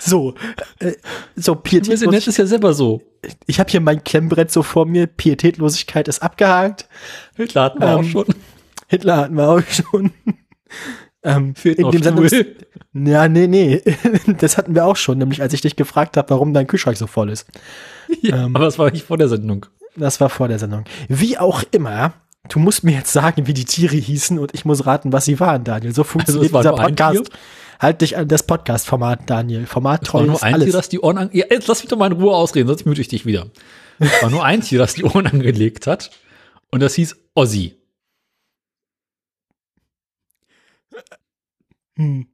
So, 0.00 0.34
äh, 0.80 0.94
so 1.36 1.52
Wir 1.54 1.54
sind 1.54 1.62
pietätlos. 1.62 2.10
nett 2.10 2.26
ist 2.26 2.38
ja 2.38 2.46
selber 2.46 2.72
so. 2.74 3.02
Ich 3.46 3.60
habe 3.60 3.70
hier 3.70 3.80
mein 3.80 4.02
Klemmbrett 4.02 4.50
so 4.50 4.62
vor 4.62 4.84
mir. 4.86 5.06
Pietätlosigkeit 5.06 6.08
ist 6.08 6.22
abgehakt. 6.22 6.88
Hitler 7.36 7.62
hatten 7.64 7.80
wir 7.80 7.94
auch 7.96 7.98
Ähm, 8.00 8.08
schon. 8.08 8.26
Hitler 8.88 9.16
hatten 9.18 9.34
wir 9.36 9.48
auch 9.48 9.62
schon. 9.70 10.10
Ähm, 11.24 11.54
Fehlt 11.54 11.78
in 11.78 11.90
dem 11.90 12.02
Sendungs 12.02 12.32
ja, 12.94 13.28
nee, 13.28 13.46
nee. 13.46 13.82
Das 14.38 14.58
hatten 14.58 14.74
wir 14.74 14.84
auch 14.84 14.96
schon, 14.96 15.18
nämlich 15.18 15.40
als 15.40 15.52
ich 15.52 15.60
dich 15.60 15.76
gefragt 15.76 16.16
habe, 16.16 16.30
warum 16.30 16.52
dein 16.52 16.66
Kühlschrank 16.66 16.96
so 16.96 17.06
voll 17.06 17.30
ist. 17.30 17.46
Ja, 18.20 18.44
ähm, 18.44 18.54
aber 18.54 18.66
das 18.66 18.78
war 18.78 18.90
nicht 18.90 19.06
vor 19.06 19.16
der 19.16 19.28
Sendung. 19.28 19.64
Das 19.96 20.20
war 20.20 20.28
vor 20.28 20.46
der 20.46 20.58
Sendung. 20.58 20.84
Wie 21.08 21.38
auch 21.38 21.62
immer, 21.70 22.12
du 22.50 22.58
musst 22.58 22.84
mir 22.84 22.92
jetzt 22.92 23.10
sagen, 23.10 23.46
wie 23.46 23.54
die 23.54 23.64
Tiere 23.64 23.96
hießen 23.96 24.38
und 24.38 24.52
ich 24.54 24.66
muss 24.66 24.84
raten, 24.84 25.14
was 25.14 25.24
sie 25.24 25.40
waren, 25.40 25.64
Daniel. 25.64 25.94
So 25.94 26.04
funktioniert 26.04 26.46
es 26.46 26.52
war 26.52 26.62
dieser 26.62 26.74
Podcast. 26.74 27.30
Halt 27.80 28.02
dich 28.02 28.18
an 28.18 28.28
das 28.28 28.42
Podcast-Format, 28.42 29.30
Daniel. 29.30 29.64
Format 29.64 30.02
Es 30.02 30.12
war 30.12 30.20
treu 30.20 30.26
nur 30.26 30.42
ein 30.42 30.54
alles. 30.54 30.66
Tier, 30.66 30.72
das 30.74 30.88
die 30.90 31.00
Ohren 31.00 31.16
an 31.16 31.30
ja, 31.32 31.46
jetzt 31.48 31.68
lass 31.68 31.80
mich 31.80 31.88
doch 31.88 31.96
mal 31.96 32.12
in 32.12 32.20
Ruhe 32.20 32.34
ausreden, 32.34 32.68
sonst 32.68 32.84
müde 32.84 33.00
ich 33.00 33.08
dich 33.08 33.24
wieder. 33.24 33.46
Es 33.98 34.22
war 34.22 34.28
nur 34.28 34.44
ein 34.44 34.60
Tier, 34.60 34.78
das 34.78 34.94
die 34.94 35.04
Ohren 35.04 35.26
angelegt 35.26 35.86
hat. 35.86 36.10
Und 36.70 36.80
das 36.80 36.94
hieß 36.94 37.16
Ozzy. 37.34 37.76
Hm. 41.96 42.26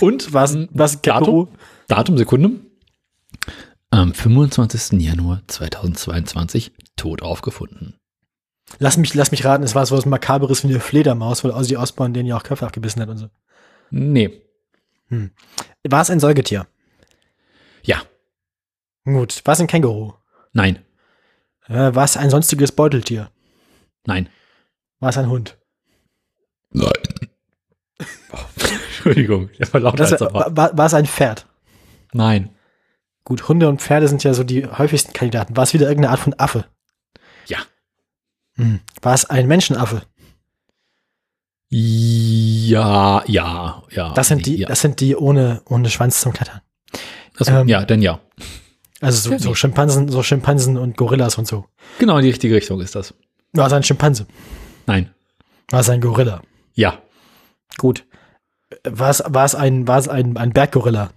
Und 0.00 0.32
Was, 0.32 0.54
ähm, 0.54 0.68
was 0.72 1.02
Datum? 1.02 1.24
Känguru? 1.24 1.48
Datum, 1.88 2.16
Sekunde. 2.16 2.50
Am 3.90 4.14
25. 4.14 5.00
Januar 5.00 5.42
2022 5.46 6.72
tot 6.96 7.22
aufgefunden. 7.22 7.94
Lass 8.78 8.96
mich, 8.96 9.14
lass 9.14 9.30
mich 9.30 9.44
raten, 9.44 9.62
es 9.62 9.74
war 9.74 9.86
so 9.86 9.96
was 9.96 10.06
Makaberes 10.06 10.64
wie 10.64 10.68
eine 10.68 10.80
Fledermaus, 10.80 11.44
weil 11.44 11.52
Ozzy 11.52 11.76
Osbourne 11.76 12.12
den 12.12 12.26
ja 12.26 12.36
auch 12.36 12.42
Köpfe 12.42 12.66
abgebissen 12.66 13.02
hat 13.02 13.08
und 13.08 13.18
so. 13.18 13.28
Nee. 13.90 14.42
War 15.88 16.02
es 16.02 16.10
ein 16.10 16.18
Säugetier? 16.20 16.66
Ja. 17.82 18.02
Gut. 19.04 19.42
War 19.44 19.52
es 19.52 19.60
ein 19.60 19.66
Känguru? 19.66 20.14
Nein. 20.52 20.78
Äh, 21.68 21.94
war 21.94 22.04
es 22.04 22.16
ein 22.16 22.30
sonstiges 22.30 22.72
Beuteltier? 22.72 23.30
Nein. 24.06 24.28
War 24.98 25.10
es 25.10 25.18
ein 25.18 25.28
Hund? 25.28 25.58
Nein. 26.70 26.90
Entschuldigung, 28.86 29.50
der 29.58 29.72
war 29.72 29.80
lauter 29.80 29.96
Das, 29.96 30.12
als 30.12 30.20
er 30.20 30.34
war. 30.34 30.56
war, 30.56 30.76
war, 30.76 30.86
es 30.86 30.94
ein 30.94 31.06
Pferd? 31.06 31.46
Nein. 32.12 32.50
Gut, 33.24 33.48
Hunde 33.48 33.68
und 33.68 33.80
Pferde 33.80 34.08
sind 34.08 34.22
ja 34.24 34.34
so 34.34 34.44
die 34.44 34.66
häufigsten 34.66 35.12
Kandidaten. 35.12 35.56
War 35.56 35.64
es 35.64 35.74
wieder 35.74 35.88
irgendeine 35.88 36.10
Art 36.10 36.20
von 36.20 36.34
Affe? 36.38 36.66
Ja. 37.46 37.58
Hm. 38.56 38.80
War 39.00 39.14
es 39.14 39.24
ein 39.24 39.46
Menschenaffe? 39.46 40.02
Ja, 41.70 43.24
ja, 43.26 43.82
ja. 43.90 44.12
Das 44.14 44.28
sind 44.28 44.46
die, 44.46 44.58
Ja, 44.58 44.68
das 44.68 44.80
sind 44.80 45.00
die 45.00 45.16
ohne, 45.16 45.62
ohne 45.64 45.90
Schwanz 45.90 46.20
zum 46.20 46.32
Klettern. 46.32 46.60
Achso, 47.36 47.52
ähm, 47.52 47.68
ja 47.68 47.84
denn 47.84 48.02
ja. 48.02 48.20
Also 49.00 49.30
so, 49.30 49.38
so? 49.38 49.54
Schimpansen, 49.54 50.08
so 50.08 50.22
Schimpansen 50.22 50.76
und 50.78 50.96
Gorillas 50.96 51.36
und 51.36 51.46
so. 51.48 51.66
Genau 51.98 52.16
in 52.18 52.22
die 52.22 52.30
richtige 52.30 52.54
Richtung 52.54 52.80
ist 52.80 52.94
das. 52.94 53.14
War 53.52 53.66
es 53.66 53.72
ein 53.72 53.82
Schimpanse? 53.82 54.26
Nein. 54.86 55.12
War 55.70 55.80
es 55.80 55.88
ein 55.88 56.00
Gorilla? 56.00 56.42
Ja. 56.74 56.98
Gut. 57.78 58.06
War 58.84 59.10
es, 59.10 59.22
war 59.26 59.44
es 59.44 59.54
ein, 59.54 59.86
war 59.86 59.98
es 59.98 60.08
ein, 60.08 60.36
ein 60.36 60.52
Berggorilla? 60.52 61.10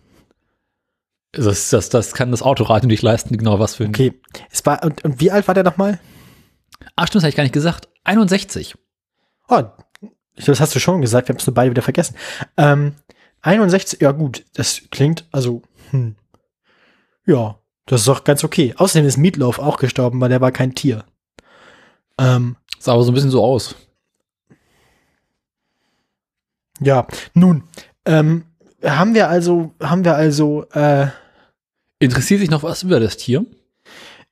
Das, 1.32 1.70
das, 1.70 1.90
das 1.90 2.14
kann 2.14 2.32
das 2.32 2.42
Autoradio 2.42 2.88
nicht 2.88 3.04
leisten, 3.04 3.38
genau 3.38 3.60
was 3.60 3.76
für 3.76 3.84
ein. 3.84 3.90
Okay. 3.90 4.14
Es 4.52 4.66
war, 4.66 4.84
und, 4.84 5.04
und 5.04 5.20
wie 5.20 5.32
alt 5.32 5.48
war 5.48 5.56
der 5.56 5.64
nochmal? 5.64 6.00
Ach, 6.96 7.08
stimmt, 7.08 7.22
das 7.22 7.24
habe 7.24 7.30
ich 7.30 7.36
gar 7.36 7.44
nicht 7.44 7.54
gesagt. 7.54 7.90
61. 8.04 8.76
Oh, 9.50 9.64
das 10.36 10.60
hast 10.60 10.76
du 10.76 10.80
schon 10.80 11.02
gesagt, 11.02 11.28
wir 11.28 11.34
haben 11.34 11.40
es 11.40 11.48
nur 11.48 11.54
beide 11.54 11.72
wieder 11.72 11.82
vergessen. 11.82 12.16
Ähm, 12.58 12.96
61, 13.42 14.02
ja 14.02 14.12
gut, 14.12 14.46
das 14.54 14.84
klingt, 14.92 15.26
also, 15.32 15.62
hm. 15.92 16.16
Ja, 17.26 17.60
das 17.86 18.02
ist 18.02 18.08
doch 18.08 18.24
ganz 18.24 18.44
okay. 18.44 18.74
Außerdem 18.78 19.08
ist 19.08 19.18
Meatloaf 19.18 19.60
auch 19.60 19.78
gestorben, 19.78 20.20
weil 20.22 20.30
der 20.30 20.42
war 20.42 20.52
kein 20.52 20.76
Tier. 20.76 21.06
Ähm, 22.18 22.56
Sah 22.80 22.94
aber 22.94 23.04
so 23.04 23.12
ein 23.12 23.16
bisschen 23.16 23.32
so 23.32 23.44
aus. 23.44 23.76
Ja, 26.80 27.08
nun, 27.34 27.64
ähm, 28.06 28.44
haben 28.84 29.14
wir 29.14 29.30
also, 29.30 29.74
haben 29.82 30.06
wir 30.06 30.16
also, 30.16 30.66
äh, 30.72 31.08
Interessiert 32.00 32.40
sich 32.42 32.52
noch 32.52 32.64
was 32.64 32.84
über 32.84 33.00
das 33.00 33.18
Tier? 33.18 33.46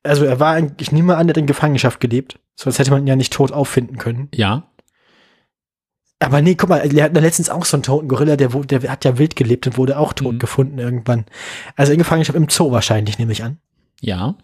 also 0.04 0.24
er 0.24 0.38
war, 0.38 0.52
ein, 0.52 0.74
ich 0.80 0.92
nehme 0.92 1.16
an, 1.16 1.26
er 1.26 1.30
hat 1.30 1.36
in 1.36 1.46
Gefangenschaft 1.46 1.98
gelebt. 2.00 2.38
Sonst 2.54 2.78
hätte 2.78 2.90
man 2.92 3.02
ihn 3.02 3.08
ja 3.08 3.16
nicht 3.16 3.32
tot 3.32 3.50
auffinden 3.52 3.98
können. 3.98 4.28
Ja. 4.32 4.68
Aber 6.20 6.40
nee, 6.40 6.54
guck 6.54 6.70
mal, 6.70 6.78
er 6.78 7.04
hat 7.04 7.14
letztens 7.14 7.50
auch 7.50 7.64
so 7.64 7.76
einen 7.76 7.82
toten 7.82 8.08
Gorilla, 8.08 8.36
der, 8.36 8.48
der 8.48 8.90
hat 8.90 9.04
ja 9.04 9.18
wild 9.18 9.36
gelebt 9.36 9.66
und 9.66 9.76
wurde 9.76 9.98
auch 9.98 10.12
tot 10.14 10.34
Mhm. 10.34 10.38
gefunden 10.38 10.78
irgendwann. 10.78 11.26
Also 11.74 11.92
in 11.92 11.98
Gefangenschaft 11.98 12.36
im 12.36 12.48
Zoo 12.48 12.70
wahrscheinlich, 12.70 13.18
nehme 13.18 13.32
ich 13.32 13.42
an. 13.42 13.58
Ja. 14.00 14.36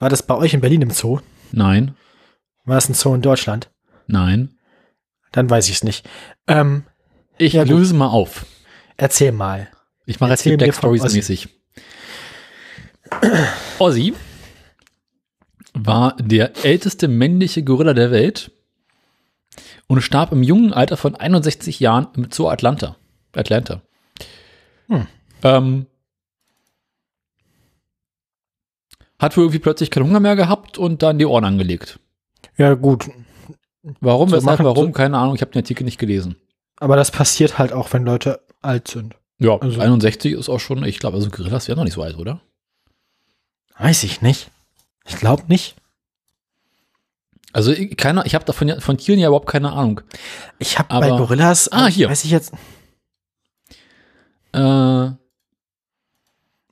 War 0.00 0.08
das 0.08 0.22
bei 0.22 0.34
euch 0.34 0.54
in 0.54 0.60
Berlin 0.60 0.82
im 0.82 0.90
Zoo? 0.90 1.20
Nein. 1.52 1.94
War 2.64 2.76
das 2.76 2.88
ein 2.88 2.94
Zoo 2.94 3.14
in 3.14 3.22
Deutschland? 3.22 3.70
Nein. 4.06 4.54
Dann 5.38 5.48
weiß 5.48 5.68
ich 5.68 5.76
es 5.76 5.84
nicht. 5.84 6.04
Ähm, 6.48 6.82
Ich 7.38 7.52
Ja, 7.52 7.62
gut. 7.62 7.70
löse 7.70 7.94
mal 7.94 8.08
auf. 8.08 8.44
erzähl 8.96 9.30
mal. 9.30 9.68
Ich 10.04 10.18
mache 10.18 10.30
jetzt 10.32 10.40
hier 10.42 10.54
mir 10.54 10.58
von 10.58 10.66
Backstories 10.66 11.02
Ozzy. 11.04 11.16
mäßig. 11.16 11.48
Ozzy 13.78 14.14
war 15.74 16.16
der 16.16 16.64
älteste 16.64 17.06
männliche 17.06 17.62
Gorilla 17.62 17.94
der 17.94 18.10
Welt 18.10 18.50
und 19.86 20.00
starb 20.02 20.32
im 20.32 20.42
jungen 20.42 20.72
Alter 20.72 20.96
von 20.96 21.14
61 21.14 21.78
Jahren 21.78 22.08
im 22.16 22.32
Zoo 22.32 22.48
Atlanta. 22.48 22.96
Atlanta. 23.36 23.80
Hm. 24.88 25.06
Ähm, 25.44 25.86
hat 29.20 29.36
wohl 29.36 29.44
irgendwie 29.44 29.60
plötzlich 29.60 29.92
keinen 29.92 30.06
Hunger 30.08 30.18
mehr 30.18 30.34
gehabt 30.34 30.78
und 30.78 31.04
dann 31.04 31.20
die 31.20 31.26
Ohren 31.26 31.44
angelegt. 31.44 32.00
Ja, 32.56 32.74
gut. 32.74 33.08
Warum, 34.00 34.30
weshalb, 34.30 34.44
machen- 34.60 34.66
warum? 34.66 34.92
Keine 34.92 35.18
Ahnung, 35.18 35.34
ich 35.34 35.40
habe 35.40 35.52
den 35.52 35.62
Artikel 35.62 35.84
nicht 35.84 35.98
gelesen. 35.98 36.36
Aber 36.78 36.96
das 36.96 37.10
passiert 37.10 37.58
halt 37.58 37.72
auch, 37.72 37.92
wenn 37.92 38.04
Leute 38.04 38.40
alt 38.60 38.88
sind. 38.88 39.14
Ja, 39.38 39.56
Also- 39.58 39.80
61 39.80 40.32
ist 40.32 40.48
auch 40.48 40.58
schon, 40.60 40.84
ich 40.84 40.98
glaube, 40.98 41.16
also 41.16 41.30
Gorillas 41.30 41.68
wären 41.68 41.76
noch 41.78 41.84
nicht 41.84 41.94
so 41.94 42.02
alt, 42.02 42.16
oder? 42.18 42.40
Weiß 43.78 44.02
ich 44.02 44.20
nicht. 44.22 44.50
Ich 45.06 45.16
glaube 45.16 45.44
nicht. 45.48 45.76
Also 47.52 47.72
ich- 47.72 47.96
keiner, 47.96 48.26
ich 48.26 48.34
habe 48.34 48.44
davon 48.44 48.80
von 48.80 48.98
Tieren 48.98 49.20
ja 49.20 49.28
überhaupt 49.28 49.48
keine 49.48 49.72
Ahnung. 49.72 50.00
Ich 50.58 50.78
habe 50.78 50.88
bei 51.00 51.08
Gorillas, 51.08 51.70
Ah, 51.72 51.86
hier. 51.86 52.08
weiß 52.10 52.24
ich 52.24 52.30
jetzt, 52.30 52.52
Äh, 54.52 55.10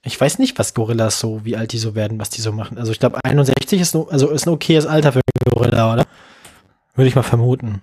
Ich 0.02 0.20
weiß 0.20 0.38
nicht, 0.38 0.56
was 0.58 0.72
Gorillas 0.72 1.18
so, 1.18 1.44
wie 1.44 1.56
alt 1.56 1.72
die 1.72 1.78
so 1.78 1.94
werden, 1.96 2.20
was 2.20 2.30
die 2.30 2.40
so 2.40 2.52
machen. 2.52 2.78
Also 2.78 2.92
ich 2.92 3.00
glaube 3.00 3.18
61 3.24 3.80
ist, 3.80 3.94
also 3.96 4.30
ist 4.30 4.46
ein 4.46 4.50
okayes 4.52 4.86
Alter 4.86 5.12
für 5.12 5.20
einen 5.20 5.52
Gorilla, 5.54 5.92
oder? 5.94 6.06
Würde 6.96 7.08
ich 7.08 7.14
mal 7.14 7.22
vermuten. 7.22 7.82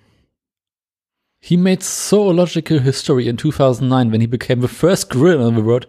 He 1.40 1.58
made 1.58 1.84
zoological 1.84 2.80
history 2.82 3.28
in 3.28 3.38
2009 3.38 4.12
when 4.12 4.22
he 4.22 4.28
became 4.28 4.62
the 4.62 4.68
first 4.74 5.10
gorilla 5.10 5.48
in 5.48 5.56
the 5.56 5.64
world 5.66 5.88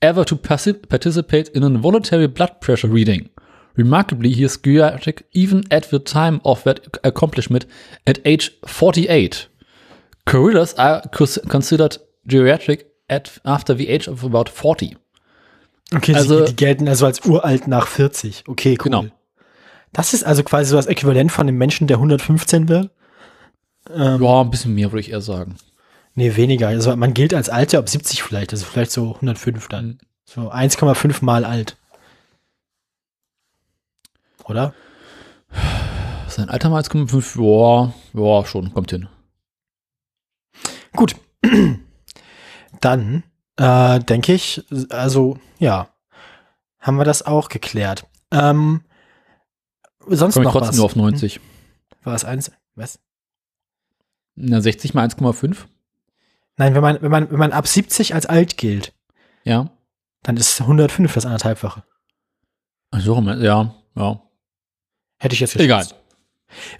ever 0.00 0.24
to 0.24 0.36
participate 0.36 1.48
in 1.54 1.62
a 1.62 1.68
voluntary 1.82 2.26
blood 2.28 2.60
pressure 2.60 2.88
reading. 2.92 3.30
Remarkably, 3.76 4.30
he 4.34 4.42
is 4.44 4.58
geriatric 4.62 5.24
even 5.32 5.64
at 5.70 5.88
the 5.90 5.98
time 6.00 6.40
of 6.44 6.62
that 6.64 6.80
accomplishment 7.04 7.66
at 8.06 8.20
age 8.26 8.50
48. 8.66 9.48
Gorillas 10.26 10.74
are 10.76 11.02
cons- 11.10 11.40
considered 11.48 11.98
geriatric 12.26 12.84
at 13.08 13.40
after 13.44 13.74
the 13.76 13.88
age 13.88 14.08
of 14.08 14.24
about 14.24 14.48
40. 14.50 14.96
Okay, 15.94 16.14
Also- 16.14 16.44
die 16.44 16.56
gelten 16.56 16.88
also 16.88 17.06
als 17.06 17.20
uralt 17.24 17.66
nach 17.68 17.86
40. 17.86 18.42
Okay, 18.48 18.76
cool. 18.76 18.90
Genau. 18.90 19.04
Das 19.92 20.14
ist 20.14 20.24
also 20.24 20.42
quasi 20.42 20.70
so 20.70 20.76
das 20.76 20.86
Äquivalent 20.86 21.30
von 21.30 21.46
dem 21.46 21.58
Menschen, 21.58 21.86
der 21.86 21.98
115 21.98 22.68
wird? 22.68 22.90
Ähm, 23.90 24.22
Ja, 24.22 24.40
ein 24.40 24.50
bisschen 24.50 24.74
mehr, 24.74 24.90
würde 24.90 25.00
ich 25.00 25.10
eher 25.10 25.20
sagen. 25.20 25.56
Nee, 26.14 26.36
weniger. 26.36 26.68
Also 26.68 26.94
man 26.96 27.14
gilt 27.14 27.34
als 27.34 27.48
alt, 27.48 27.72
ja, 27.72 27.78
ab 27.78 27.88
70 27.88 28.22
vielleicht. 28.22 28.52
Also 28.52 28.64
vielleicht 28.64 28.90
so 28.90 29.14
105 29.14 29.68
dann. 29.68 29.86
Mhm. 29.86 29.98
So 30.24 30.50
1,5 30.52 31.24
mal 31.24 31.44
alt. 31.44 31.76
Oder? 34.44 34.74
Sein 36.28 36.48
Alter 36.48 36.70
mal 36.70 36.82
1,5, 36.82 37.38
ja, 37.38 37.92
ja, 38.14 38.46
schon, 38.46 38.72
kommt 38.72 38.90
hin. 38.90 39.08
Gut. 40.96 41.16
Dann 42.80 43.22
äh, 43.56 44.00
denke 44.00 44.32
ich, 44.32 44.64
also 44.90 45.38
ja, 45.58 45.88
haben 46.80 46.96
wir 46.96 47.04
das 47.04 47.24
auch 47.24 47.48
geklärt. 47.48 48.06
Ähm, 48.30 48.82
sonst 50.08 50.34
Komme 50.34 50.44
ich 50.44 50.46
noch 50.46 50.52
trotzdem 50.52 50.68
was? 50.70 50.76
nur 50.76 50.84
auf 50.86 50.96
90. 50.96 51.36
Hm? 51.36 51.42
War 52.04 52.14
es 52.14 52.24
eins? 52.24 52.50
Was? 52.74 52.98
Na, 54.34 54.60
60 54.60 54.94
mal 54.94 55.06
1,5? 55.06 55.56
Nein, 56.56 56.74
wenn 56.74 56.82
man, 56.82 57.02
wenn 57.02 57.10
man, 57.10 57.30
wenn 57.30 57.38
man 57.38 57.52
ab 57.52 57.66
70 57.66 58.14
als 58.14 58.26
alt 58.26 58.56
gilt, 58.56 58.92
Ja. 59.44 59.70
dann 60.22 60.36
ist 60.36 60.60
105 60.60 61.12
das 61.14 61.26
anderthalbfache. 61.26 61.82
Ach 62.90 63.00
So, 63.00 63.20
ja, 63.20 63.74
ja. 63.94 64.22
Hätte 65.18 65.34
ich 65.34 65.40
jetzt 65.40 65.56
Egal. 65.56 65.82
geschätzt. 65.82 66.00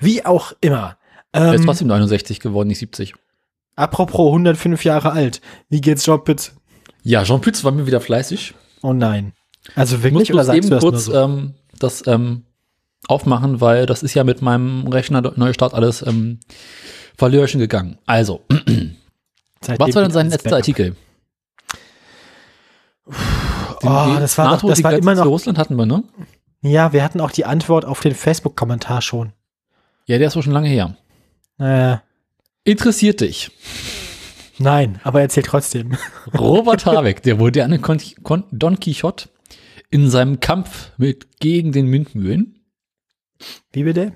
Wie 0.00 0.24
auch 0.24 0.52
immer. 0.61 0.98
Er 1.32 1.54
ist 1.54 1.61
Ähm, 1.61 1.66
trotzdem 1.66 1.88
69 1.88 2.40
geworden, 2.40 2.68
nicht 2.68 2.78
70. 2.78 3.14
apropos 3.76 4.26
105 4.32 4.85
Jahre 4.85 5.12
alt. 5.12 5.40
Wie 5.70 5.80
geht's 5.80 6.04
John 6.04 6.22
Pitts? 6.24 6.54
Ja, 7.02 7.24
Jean 7.24 7.40
Pütz 7.40 7.64
war 7.64 7.72
mir 7.72 7.87
wieder 7.87 8.00
fleißig. 8.00 8.54
Oh 8.82 8.92
nein. 8.92 9.32
Also 9.74 9.96
Ich 9.96 10.02
muss 10.02 10.12
wirklich 10.12 10.35
oder 10.35 10.44
sagst 10.44 10.58
eben 10.58 10.68
du 10.68 10.74
das 10.74 10.82
kurz 10.82 11.06
nur 11.08 11.14
so? 11.14 11.24
ähm, 11.24 11.54
das 11.78 12.06
ähm, 12.06 12.44
aufmachen, 13.08 13.60
weil 13.60 13.86
das 13.86 14.02
ist 14.02 14.14
ja 14.14 14.24
mit 14.24 14.42
meinem 14.42 14.86
Rechner 14.86 15.20
Neustart 15.36 15.74
alles 15.74 16.04
ähm, 16.06 16.40
verlöschen 17.16 17.60
gegangen. 17.60 17.98
Also, 18.06 18.42
was 19.60 19.94
war 19.94 20.02
denn 20.02 20.10
sein 20.10 20.30
letzter. 20.30 20.56
Artikel? 20.56 20.96
Oh, 23.06 24.16
das 24.18 24.38
war, 24.38 24.58
doch, 24.58 24.68
das 24.68 24.82
war 24.84 24.92
immer 24.92 25.14
noch. 25.14 25.26
Russland 25.26 25.58
hatten 25.58 25.76
wir, 25.76 25.86
ne? 25.86 26.04
Ja, 26.62 26.92
wir 26.92 27.02
hatten 27.02 27.20
auch 27.20 27.32
die 27.32 27.44
Antwort 27.44 27.84
auf 27.84 28.00
den 28.00 28.14
Facebook-Kommentar 28.14 29.02
schon. 29.02 29.32
Ja, 30.06 30.18
der 30.18 30.28
ist 30.28 30.36
wohl 30.36 30.42
schon 30.42 30.52
lange 30.52 30.68
her. 30.68 30.96
Äh, 31.58 31.96
Interessiert 32.64 33.20
dich. 33.20 33.50
nein, 34.58 35.00
aber 35.02 35.20
erzähl 35.20 35.42
trotzdem. 35.42 35.96
Robert 36.38 36.86
Habeck, 36.86 37.22
der 37.22 37.36
moderne 37.36 37.80
Don 37.80 38.78
Quixote, 38.78 39.28
in 39.90 40.08
seinem 40.08 40.38
Kampf 40.38 40.92
mit 40.96 41.40
gegen 41.40 41.72
den 41.72 41.90
Windmühlen. 41.90 42.62
Wie 43.72 43.85
bitte? 43.85 44.12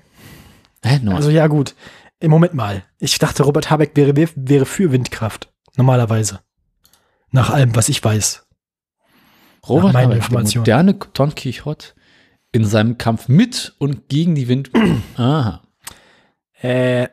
Hä, 0.83 0.99
no. 1.01 1.15
Also 1.15 1.29
ja, 1.29 1.47
gut. 1.47 1.75
Im 2.19 2.31
Moment 2.31 2.53
mal. 2.53 2.83
Ich 2.99 3.19
dachte, 3.19 3.43
Robert 3.43 3.69
Habeck 3.69 3.91
wäre, 3.95 4.15
wäre 4.35 4.65
für 4.65 4.91
Windkraft. 4.91 5.51
Normalerweise. 5.75 6.39
Nach 7.31 7.49
allem, 7.51 7.75
was 7.75 7.89
ich 7.89 8.03
weiß. 8.03 8.47
Robert 9.67 9.93
Habeck, 9.93 10.09
der 10.09 10.17
Informationen. 10.17 10.61
moderne 10.61 10.97
Don 11.13 11.35
Quixote, 11.35 11.93
in 12.51 12.65
seinem 12.65 12.97
Kampf 12.97 13.27
mit 13.27 13.75
und 13.77 14.07
gegen 14.09 14.35
die 14.35 14.47
Windmühlen. 14.47 15.03
Aha. 15.17 15.61
Äh, 16.61 17.07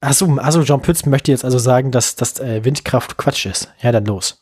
achso, 0.00 0.36
also 0.36 0.62
Jean 0.62 0.82
Pütz 0.82 1.06
möchte 1.06 1.30
jetzt 1.30 1.44
also 1.44 1.58
sagen, 1.58 1.90
dass, 1.90 2.16
dass 2.16 2.38
äh, 2.40 2.64
Windkraft 2.64 3.16
Quatsch 3.16 3.46
ist. 3.46 3.72
Ja, 3.80 3.92
dann 3.92 4.04
los. 4.04 4.40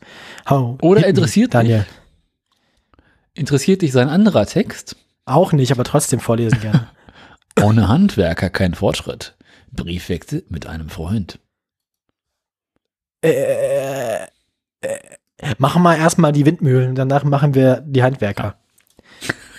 Hau, 0.49 0.79
Oder 0.83 1.07
interessiert 1.07 1.55
Daniel. 1.55 1.81
dich, 1.81 3.41
interessiert 3.41 3.83
dich 3.83 3.93
sein 3.93 4.09
anderer 4.09 4.47
Text? 4.47 4.97
Auch 5.27 5.53
nicht, 5.53 5.71
aber 5.71 5.85
trotzdem 5.85 6.21
vorlesen 6.21 6.61
gerne. 6.61 6.89
Ohne 7.63 7.89
Handwerker 7.89 8.51
kein 8.51 8.75
Fortschritt. 8.75 9.37
Briefwechsel 9.73 10.45
mit 10.49 10.67
einem 10.67 10.89
Freund. 10.89 11.39
äh, 13.23 14.23
äh, 14.81 14.99
machen 15.59 15.83
wir 15.83 15.97
erstmal 15.97 16.33
die 16.33 16.47
Windmühlen, 16.47 16.95
danach 16.95 17.25
machen 17.25 17.55
wir 17.55 17.83
die 17.87 18.03
Handwerker. 18.03 18.57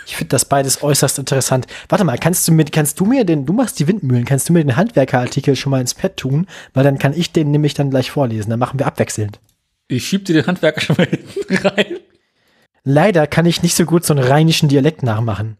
Ich 0.05 0.15
finde 0.15 0.29
das 0.29 0.45
beides 0.45 0.81
äußerst 0.81 1.19
interessant. 1.19 1.67
Warte 1.87 2.03
mal, 2.03 2.17
kannst 2.17 2.47
du 2.47 2.51
mir, 2.51 2.65
kannst 2.65 2.99
du 2.99 3.05
mir 3.05 3.25
den, 3.25 3.45
du 3.45 3.53
machst 3.53 3.79
die 3.79 3.87
Windmühlen, 3.87 4.25
kannst 4.25 4.49
du 4.49 4.53
mir 4.53 4.63
den 4.63 4.75
Handwerkerartikel 4.75 5.55
schon 5.55 5.69
mal 5.69 5.81
ins 5.81 5.93
Pad 5.93 6.17
tun? 6.17 6.47
Weil 6.73 6.83
dann 6.83 6.97
kann 6.97 7.13
ich 7.13 7.31
den 7.31 7.51
nämlich 7.51 7.75
dann 7.75 7.91
gleich 7.91 8.09
vorlesen. 8.09 8.49
Dann 8.49 8.59
machen 8.59 8.79
wir 8.79 8.87
abwechselnd. 8.87 9.39
Ich 9.87 10.07
schieb 10.07 10.25
dir 10.25 10.33
den 10.33 10.47
Handwerker 10.47 10.81
schon 10.81 10.95
mal 10.97 11.05
hinten 11.05 11.67
rein. 11.67 11.97
Leider 12.83 13.27
kann 13.27 13.45
ich 13.45 13.61
nicht 13.61 13.75
so 13.75 13.85
gut 13.85 14.05
so 14.05 14.13
einen 14.13 14.23
rheinischen 14.23 14.69
Dialekt 14.69 15.03
nachmachen. 15.03 15.57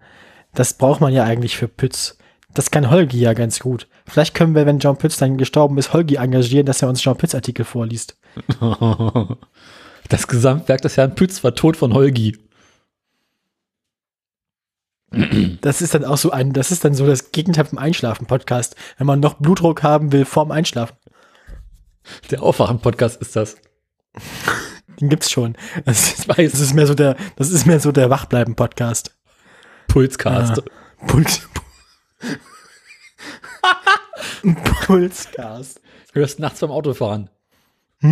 Das 0.54 0.73
braucht 0.73 0.99
man 0.99 1.13
ja 1.13 1.23
eigentlich 1.25 1.56
für 1.58 1.67
Pütz. 1.67 2.17
Das 2.54 2.72
kann 2.72 2.90
Holgi 2.90 3.20
ja 3.20 3.34
ganz 3.34 3.60
gut. 3.60 3.88
Vielleicht 4.06 4.34
können 4.34 4.56
wir, 4.56 4.66
wenn 4.66 4.80
John 4.80 4.98
Pütz 4.98 5.18
dann 5.18 5.38
gestorben 5.38 5.78
ist, 5.78 5.94
Holgi 5.94 6.16
engagieren, 6.16 6.66
dass 6.66 6.82
er 6.82 6.90
uns 6.90 7.04
John 7.04 7.18
Pütz 7.18 7.36
Artikel 7.36 7.66
vorliest. 7.66 8.18
Das 10.10 10.28
Gesamtwerk 10.28 10.82
des 10.82 10.98
Herrn 10.98 11.14
Pütz 11.14 11.44
war 11.44 11.54
tot 11.54 11.78
von 11.78 11.94
Holgi. 11.94 12.36
Das 15.62 15.82
ist 15.82 15.94
dann 15.94 16.04
auch 16.04 16.18
so 16.18 16.32
ein, 16.32 16.52
das 16.52 16.72
ist 16.72 16.84
dann 16.84 16.96
so 16.96 17.06
das 17.06 17.32
Gegenteil 17.32 17.66
vom 17.66 17.78
Einschlafen-Podcast. 17.78 18.76
Wenn 18.98 19.08
man 19.08 19.20
noch 19.20 19.36
Blutdruck 19.36 19.84
haben 19.84 20.12
will 20.12 20.26
vorm 20.26 20.52
Einschlafen. 20.52 20.96
Der 22.32 22.42
Aufwachen-Podcast 22.42 23.22
ist 23.22 23.36
das. 23.36 23.58
Den 25.00 25.10
gibt's 25.10 25.32
schon. 25.32 25.56
Das 25.86 26.12
ist, 26.12 26.28
das 26.28 26.60
ist 26.60 26.74
mehr 26.74 26.88
so 26.88 26.96
der, 26.96 27.16
das 27.36 27.52
ist 27.52 27.66
mehr 27.66 27.80
so 27.80 27.92
der 27.92 28.10
Wachbleiben-Podcast. 28.10 29.16
Pulscast. 29.88 30.60
Ah. 30.60 31.06
Puls. 31.08 31.48
Pulscast. 34.86 35.82
Hörst 36.13 36.39
nachts 36.39 36.60
beim 36.60 36.71
Autofahren. 36.71 37.29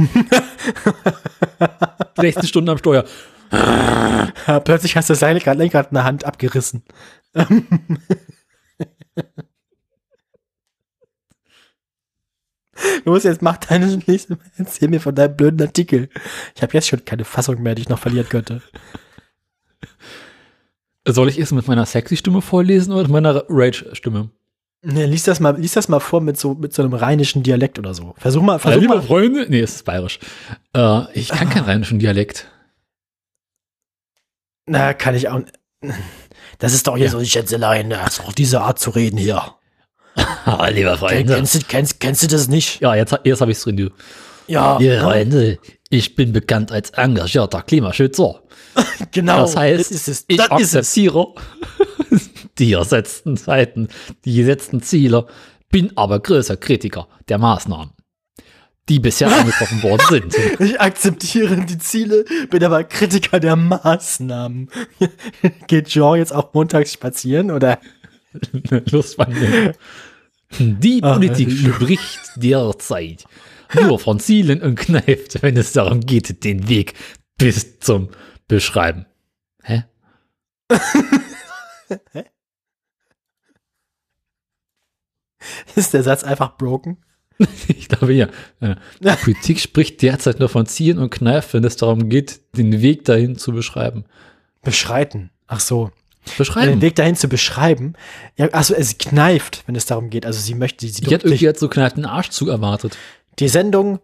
16 2.18 2.48
Stunden 2.48 2.70
am 2.70 2.78
Steuer. 2.78 3.06
Plötzlich 4.66 4.98
hast 4.98 5.10
du 5.10 5.14
das 5.14 5.22
Lenkrad, 5.22 5.58
Lenkrad 5.58 5.92
in 5.92 5.96
der 5.96 6.04
Hand 6.04 6.26
abgerissen. 6.26 6.84
Los, 13.06 13.24
jetzt 13.24 13.42
mach 13.42 13.58
deine 13.58 13.98
nächste, 14.06 14.38
erzähl 14.58 14.90
mir 14.90 15.00
von 15.00 15.16
deinem 15.16 15.38
blöden 15.38 15.62
Artikel. 15.62 16.10
Ich 16.56 16.62
habe 16.62 16.74
jetzt 16.74 16.88
schon 16.88 17.06
keine 17.06 17.26
Fassung 17.26 17.64
mehr, 17.64 17.76
die 17.76 17.84
ich 17.84 17.90
noch 17.90 18.00
verlieren 18.00 18.30
könnte. 18.30 18.62
Soll 21.08 21.30
ich 21.30 21.38
es 21.38 21.52
mit 21.52 21.68
meiner 21.68 21.86
sexy 21.86 22.18
Stimme 22.18 22.42
vorlesen 22.42 22.92
oder 22.92 23.04
mit 23.04 23.12
meiner 23.12 23.44
Rage-Stimme? 23.48 24.30
Nee, 24.84 25.06
lies 25.06 25.24
das 25.24 25.40
mal, 25.40 25.60
lies 25.60 25.74
das 25.74 25.88
mal 25.88 26.00
vor 26.00 26.22
mit 26.22 26.38
so, 26.38 26.54
mit 26.54 26.74
so 26.74 26.84
einem 26.84 26.94
rheinischen 26.94 27.44
Dialekt 27.44 27.80
oder 27.80 27.94
so. 27.94 28.14
Versuch 28.18 28.42
mal, 28.42 28.60
versuch 28.60 28.82
liebe 28.82 28.96
mal. 28.96 29.02
Freunde. 29.02 29.46
Nee, 29.50 29.62
es 29.62 29.76
ist 29.76 29.86
bayerisch. 29.86 30.20
Äh, 30.76 31.12
ich 31.14 31.30
kann 31.30 31.50
keinen 31.50 31.66
rheinischen 31.66 32.00
Dialekt. 32.00 32.48
Na, 34.66 34.94
kann 34.94 35.16
ich 35.16 35.30
auch. 35.30 35.42
Das 36.60 36.74
ist 36.74 36.88
doch 36.88 36.98
hier 36.98 37.10
so 37.10 37.20
die 37.20 37.26
Schätzelein, 37.26 37.90
das 37.90 38.20
ist 38.20 38.26
auch 38.26 38.34
diese 38.34 38.62
Art 38.62 38.80
zu 38.80 38.90
reden 38.92 39.18
hier. 39.18 39.56
Lieber 40.72 40.98
Kennst 40.98 41.56
du, 41.56 41.60
kennst, 41.68 42.00
kennst 42.00 42.24
du 42.24 42.28
das 42.28 42.48
nicht? 42.48 42.82
Ja, 42.82 42.96
jetzt, 42.96 43.16
jetzt 43.24 43.42
habe 43.42 43.52
ich 43.52 43.58
es 43.58 43.64
drin, 43.64 43.78
du. 43.78 43.90
Ja, 44.48 44.80
ja, 44.80 45.02
Freunde, 45.02 45.60
ich 45.90 46.16
bin 46.16 46.34
bekannt 46.34 46.72
als 46.72 46.90
engagierter 46.92 47.62
Klimaschützer. 47.62 48.42
genau. 49.12 49.42
Das 49.42 49.56
heißt, 49.56 49.92
das 49.92 50.08
ist 50.08 50.26
ich 50.28 50.38
Das 50.38 50.52
akzeptiere 50.52 51.34
die 52.60 52.74
ersetzten 52.74 53.38
Zeiten, 53.38 53.88
die 54.26 54.36
gesetzten 54.36 54.82
Ziele, 54.82 55.28
bin 55.70 55.96
aber 55.98 56.20
größer 56.20 56.58
Kritiker 56.58 57.08
der 57.30 57.38
Maßnahmen, 57.38 57.92
die 58.90 59.00
bisher 59.00 59.28
angetroffen 59.40 59.84
worden 59.84 60.06
sind. 60.10 60.36
Ich 60.60 60.80
akzeptiere 60.80 61.58
die 61.66 61.78
Ziele, 61.78 62.26
bin 62.50 62.64
aber 62.64 62.84
Kritiker 62.84 63.40
der 63.40 63.56
Maßnahmen. 63.56 64.70
Geht 65.68 65.88
Jean 65.88 66.18
jetzt 66.18 66.34
auch 66.34 66.54
montags 66.54 66.94
spazieren 66.94 67.52
oder? 67.52 67.80
Lustwandeln. 68.92 69.74
Die 70.60 71.04
Ah, 71.04 71.14
Politik 71.14 71.52
spricht 71.52 72.20
derzeit 72.38 73.26
nur 73.74 74.00
von 74.00 74.20
Zielen 74.20 74.62
und 74.62 74.76
kneift, 74.76 75.42
wenn 75.42 75.58
es 75.58 75.74
darum 75.74 76.02
geht, 76.02 76.44
den 76.44 76.70
Weg 76.70 76.94
bis 77.38 77.80
zum 77.80 78.10
Beschreiben. 78.48 79.06
Hä? 79.64 79.84
Ist 85.76 85.94
der 85.94 86.04
Satz 86.04 86.24
einfach 86.24 86.58
broken? 86.58 86.98
Ich 87.68 87.88
glaube 87.88 88.14
ja. 88.14 88.28
Äh, 88.60 88.76
Die 89.00 89.10
Politik 89.24 89.60
spricht 89.60 90.02
derzeit 90.02 90.40
nur 90.40 90.50
von 90.50 90.66
Ziehen 90.66 90.98
und 90.98 91.12
Kneifen, 91.12 91.54
wenn 91.54 91.64
es 91.64 91.78
darum 91.78 92.10
geht, 92.10 92.42
den 92.58 92.82
Weg 92.82 93.06
dahin 93.06 93.38
zu 93.38 93.52
beschreiben. 93.52 94.06
Beschreiten. 94.64 95.30
Ach 95.46 95.60
so. 95.60 95.92
Den 96.26 96.38
Beschreiben. 96.38 96.82
Weg 96.82 96.96
dahin 96.96 97.16
zu 97.16 97.30
beschreiben. 97.30 97.94
Ja, 98.38 98.48
also 98.50 98.74
es 98.74 98.98
kneift, 98.98 99.64
wenn 99.68 99.76
es 99.76 99.86
darum 99.86 100.10
geht. 100.10 100.26
Also 100.26 100.40
sie 100.40 100.56
möchte, 100.56 100.88
sie 100.88 101.04
Ich 101.04 101.12
hätte 101.12 101.28
irgendwie 101.28 101.46
jetzt 101.46 101.60
so 101.60 101.70
knallt 101.70 101.94
einen 101.96 102.06
Arschzug 102.06 102.50
erwartet. 102.50 102.98
Die 103.40 103.48
Sendung, 103.48 104.00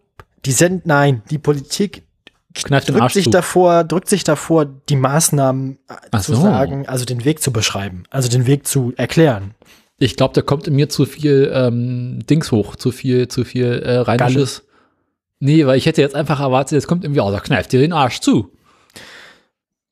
die 0.46 0.52
Send, 0.52 0.86
nein, 0.86 1.24
die 1.30 1.38
Politik 1.38 2.04
Knallt 2.54 2.88
drückt 2.88 3.14
sich 3.14 3.30
davor, 3.30 3.84
drückt 3.84 4.08
sich 4.08 4.24
davor, 4.24 4.66
die 4.66 4.96
Maßnahmen 4.96 5.80
Ach 6.12 6.22
zu 6.22 6.36
so. 6.36 6.42
sagen, 6.42 6.88
also 6.88 7.04
den 7.04 7.26
Weg 7.26 7.42
zu 7.42 7.52
beschreiben, 7.52 8.04
also 8.12 8.30
den 8.30 8.46
Weg 8.46 8.68
zu 8.68 8.94
erklären. 8.96 9.56
Ich 9.98 10.16
glaube, 10.16 10.34
da 10.36 10.42
kommt 10.42 10.68
in 10.68 10.76
mir 10.76 10.90
zu 10.90 11.06
viel 11.06 11.52
ähm, 11.54 12.20
Dings 12.30 12.52
hoch, 12.52 12.76
zu 12.76 12.92
viel, 12.92 13.28
zu 13.28 13.44
viel 13.44 13.82
äh, 13.84 13.98
rheinisches. 13.98 14.64
Nee, 15.40 15.66
weil 15.66 15.78
ich 15.78 15.86
hätte 15.86 16.02
jetzt 16.02 16.16
einfach 16.16 16.40
erwartet, 16.40 16.74
jetzt 16.74 16.88
kommt 16.88 17.04
irgendwie, 17.04 17.22
oh, 17.22 17.32
da 17.32 17.40
kneift 17.40 17.72
dir 17.72 17.80
den 17.80 17.94
Arsch 17.94 18.20
zu. 18.20 18.52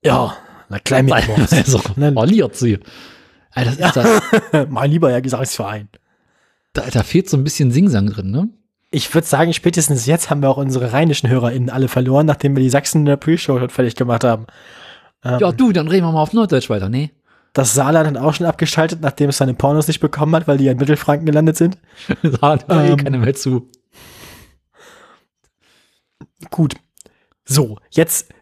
Ja, 0.04 0.38
na 0.70 0.80
klein 0.80 1.06
mit 1.06 1.14
also, 1.14 1.80
verliert 1.96 2.56
sie. 2.56 2.80
Alter, 3.52 3.76
das 3.76 3.96
ist 3.96 4.42
da, 4.52 4.66
Mal 4.70 4.86
lieber 4.86 5.12
ja 5.12 5.20
Gesangsverein. 5.20 5.90
da, 6.74 6.84
da 6.90 7.04
fehlt 7.04 7.30
so 7.30 7.38
ein 7.38 7.44
bisschen 7.44 7.72
Singsang 7.72 8.08
drin, 8.08 8.32
ne? 8.32 8.50
Ich 8.92 9.14
würde 9.14 9.26
sagen, 9.26 9.54
spätestens 9.54 10.06
jetzt 10.06 10.30
haben 10.30 10.42
wir 10.42 10.50
auch 10.50 10.58
unsere 10.58 10.92
rheinischen 10.92 11.30
HörerInnen 11.30 11.70
alle 11.70 11.88
verloren, 11.88 12.26
nachdem 12.26 12.56
wir 12.56 12.62
die 12.64 12.70
Sachsen 12.70 13.00
in 13.00 13.06
der 13.06 13.16
Pre-Show 13.18 13.58
schon 13.58 13.70
fertig 13.70 13.96
gemacht 13.96 14.24
haben. 14.26 14.46
Ähm, 15.24 15.40
Ja, 15.40 15.52
du, 15.54 15.72
dann 15.72 15.88
reden 15.88 16.06
wir 16.06 16.12
mal 16.12 16.22
auf 16.22 16.34
Norddeutsch 16.34 16.70
weiter. 16.70 16.90
Nee. 16.90 17.12
Das 17.54 17.74
Saarland 17.74 18.08
hat 18.08 18.18
auch 18.24 18.34
schon 18.34 18.46
abgeschaltet, 18.48 19.00
nachdem 19.02 19.30
es 19.30 19.38
seine 19.38 19.54
Pornos 19.54 19.88
nicht 19.88 20.00
bekommen 20.02 20.36
hat, 20.36 20.48
weil 20.48 20.58
die 20.58 20.66
ja 20.66 20.74
in 20.74 20.78
Mittelfranken 20.78 21.26
gelandet 21.26 21.58
sind. 21.58 21.78
Da 22.22 22.50
hört 22.50 22.70
eh 22.70 22.92
Ähm. 22.92 22.98
keiner 22.98 23.18
mehr 23.18 23.34
zu. 23.34 23.70
Gut. 26.50 26.76
So, 27.46 27.78
jetzt, 27.92 28.34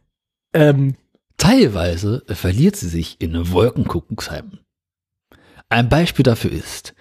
ähm, 0.54 0.96
Teilweise 1.38 2.24
verliert 2.28 2.76
sie 2.76 2.90
sich 2.90 3.22
in 3.22 3.52
Wolkenkuckucksheimen. 3.52 4.60
Ein 5.70 5.88
Beispiel 5.88 6.24
dafür 6.24 6.52
ist, 6.52 6.94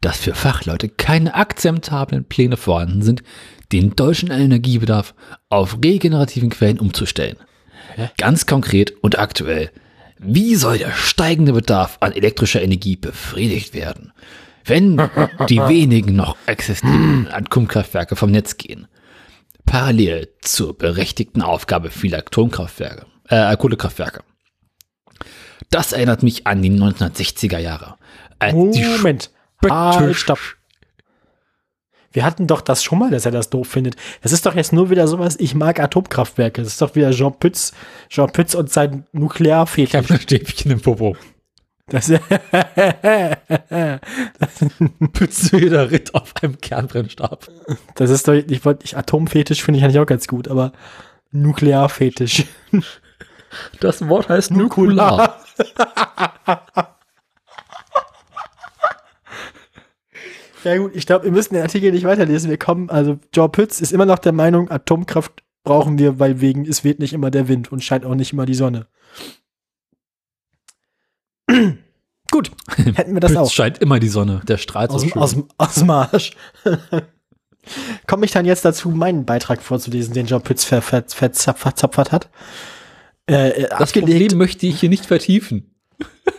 dass 0.00 0.18
für 0.18 0.34
Fachleute 0.34 0.88
keine 0.88 1.34
akzeptablen 1.34 2.24
Pläne 2.24 2.56
vorhanden 2.56 3.02
sind, 3.02 3.22
den 3.72 3.96
deutschen 3.96 4.30
Energiebedarf 4.30 5.14
auf 5.48 5.78
regenerativen 5.82 6.50
Quellen 6.50 6.78
umzustellen. 6.78 7.36
Ganz 8.16 8.46
konkret 8.46 8.92
und 9.02 9.18
aktuell, 9.18 9.70
wie 10.18 10.54
soll 10.54 10.78
der 10.78 10.92
steigende 10.92 11.52
Bedarf 11.52 11.98
an 12.00 12.12
elektrischer 12.12 12.62
Energie 12.62 12.96
befriedigt 12.96 13.74
werden, 13.74 14.12
wenn 14.64 14.96
die 15.48 15.58
wenigen 15.58 16.14
noch 16.16 16.36
existierenden 16.46 17.28
Atomkraftwerke 17.28 18.16
vom 18.16 18.30
Netz 18.30 18.56
gehen? 18.56 18.86
Parallel 19.66 20.28
zur 20.40 20.76
berechtigten 20.78 21.42
Aufgabe 21.42 21.90
vieler 21.90 22.18
Atomkraftwerke, 22.18 23.06
äh, 23.28 23.56
Kohlekraftwerke. 23.56 24.22
Das 25.70 25.92
erinnert 25.92 26.22
mich 26.22 26.46
an 26.46 26.62
die 26.62 26.70
1960er 26.70 27.58
Jahre. 27.58 27.96
Als 28.38 28.54
die 28.54 28.84
Moment. 28.84 29.30
Halt, 29.66 30.16
stopp. 30.16 30.38
Wir 32.12 32.24
hatten 32.24 32.46
doch 32.46 32.62
das 32.62 32.82
schon 32.82 32.98
mal, 32.98 33.10
dass 33.10 33.26
er 33.26 33.32
das 33.32 33.50
doof 33.50 33.68
findet. 33.68 33.96
Das 34.22 34.32
ist 34.32 34.46
doch 34.46 34.54
jetzt 34.54 34.72
nur 34.72 34.88
wieder 34.90 35.06
sowas, 35.06 35.36
ich 35.38 35.54
mag 35.54 35.78
Atomkraftwerke. 35.78 36.62
Das 36.62 36.72
ist 36.72 36.80
doch 36.80 36.94
wieder 36.94 37.10
Jean 37.10 37.38
Pütz, 37.38 37.72
Jean 38.08 38.32
Pütz 38.32 38.54
und 38.54 38.72
sein 38.72 39.04
Ich 39.12 39.14
habe 39.14 39.18
Nuklearfetisch. 39.20 40.10
ein 40.10 40.20
Stäbchen 40.20 40.70
im 40.70 40.80
Popo. 40.80 41.16
Das, 41.88 42.08
Pützweder 45.12 45.90
Ritt 45.90 46.14
auf 46.14 46.34
einem 46.42 46.60
Kernbrennstab. 46.60 47.48
das 47.94 48.10
ist 48.10 48.28
doch, 48.28 48.34
ich 48.34 48.64
wollte, 48.64 48.84
ich 48.84 48.96
Atomfetisch 48.96 49.62
finde 49.62 49.78
ich 49.78 49.84
eigentlich 49.84 49.98
auch 49.98 50.06
ganz 50.06 50.26
gut, 50.28 50.48
aber 50.48 50.72
Nuklearfetisch. 51.30 52.44
Das 53.80 54.06
Wort 54.08 54.28
heißt 54.28 54.50
Nukular. 54.50 55.40
Ja 60.64 60.76
gut, 60.78 60.94
ich 60.96 61.06
glaube, 61.06 61.24
wir 61.24 61.32
müssen 61.32 61.54
den 61.54 61.62
Artikel 61.62 61.92
nicht 61.92 62.04
weiterlesen. 62.04 62.50
Wir 62.50 62.58
kommen, 62.58 62.90
also 62.90 63.18
Jean 63.32 63.50
Pütz 63.52 63.80
ist 63.80 63.92
immer 63.92 64.06
noch 64.06 64.18
der 64.18 64.32
Meinung, 64.32 64.70
Atomkraft 64.70 65.42
brauchen 65.64 65.98
wir, 65.98 66.18
weil 66.18 66.40
wegen 66.40 66.66
es 66.66 66.82
weht 66.84 66.98
nicht 66.98 67.12
immer 67.12 67.30
der 67.30 67.48
Wind 67.48 67.70
und 67.70 67.84
scheint 67.84 68.04
auch 68.04 68.14
nicht 68.14 68.32
immer 68.32 68.46
die 68.46 68.54
Sonne. 68.54 68.86
gut, 72.30 72.50
hätten 72.94 73.14
wir 73.14 73.20
das 73.20 73.30
Pütz 73.32 73.40
auch. 73.40 73.50
scheint 73.50 73.78
immer 73.78 73.98
die 74.00 74.08
Sonne. 74.08 74.40
Der 74.46 74.58
strahlt 74.58 74.90
so 74.90 74.96
Aus, 74.96 75.02
dem- 75.02 75.10
schön. 75.10 75.22
aus, 75.22 75.36
aus 75.58 75.74
dem 75.76 75.90
Arsch. 75.90 76.30
Komme 78.06 78.24
ich 78.24 78.30
dann 78.32 78.46
jetzt 78.46 78.64
dazu, 78.64 78.88
meinen 78.90 79.24
Beitrag 79.26 79.62
vorzulesen, 79.62 80.14
den 80.14 80.26
Jean 80.26 80.42
Pütz 80.42 80.64
ver, 80.64 80.80
ver, 80.82 81.04
verzap- 81.06 81.56
verzapfert 81.58 82.12
hat? 82.12 82.30
Äh, 83.28 83.50
äh, 83.50 83.68
Das 83.68 83.80
abgelegt. 83.82 84.08
Problem 84.28 84.38
möchte 84.38 84.66
ich 84.66 84.80
hier 84.80 84.88
nicht 84.88 85.06
vertiefen. 85.06 85.74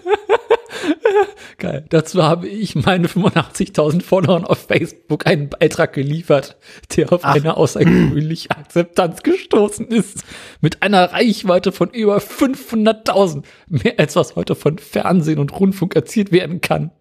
Geil. 1.58 1.86
Dazu 1.90 2.24
habe 2.24 2.48
ich 2.48 2.76
meine 2.76 3.08
85.000 3.08 4.02
Followern 4.02 4.46
auf 4.46 4.68
Facebook 4.68 5.28
einen 5.28 5.50
Beitrag 5.50 5.94
geliefert, 5.94 6.58
der 6.96 7.12
auf 7.12 7.22
Ach. 7.24 7.36
eine 7.36 7.58
außergewöhnliche 7.58 8.52
Akzeptanz 8.52 9.24
gestoßen 9.24 9.88
ist. 9.88 10.24
Mit 10.62 10.82
einer 10.84 11.12
Reichweite 11.12 11.72
von 11.72 11.90
über 11.90 12.18
500.000. 12.18 13.44
Mehr 13.68 13.94
als 13.98 14.16
was 14.16 14.36
heute 14.36 14.56
von 14.56 14.78
Fernsehen 14.78 15.40
und 15.40 15.58
Rundfunk 15.60 15.96
erzielt 15.96 16.32
werden 16.32 16.62
kann. 16.62 16.92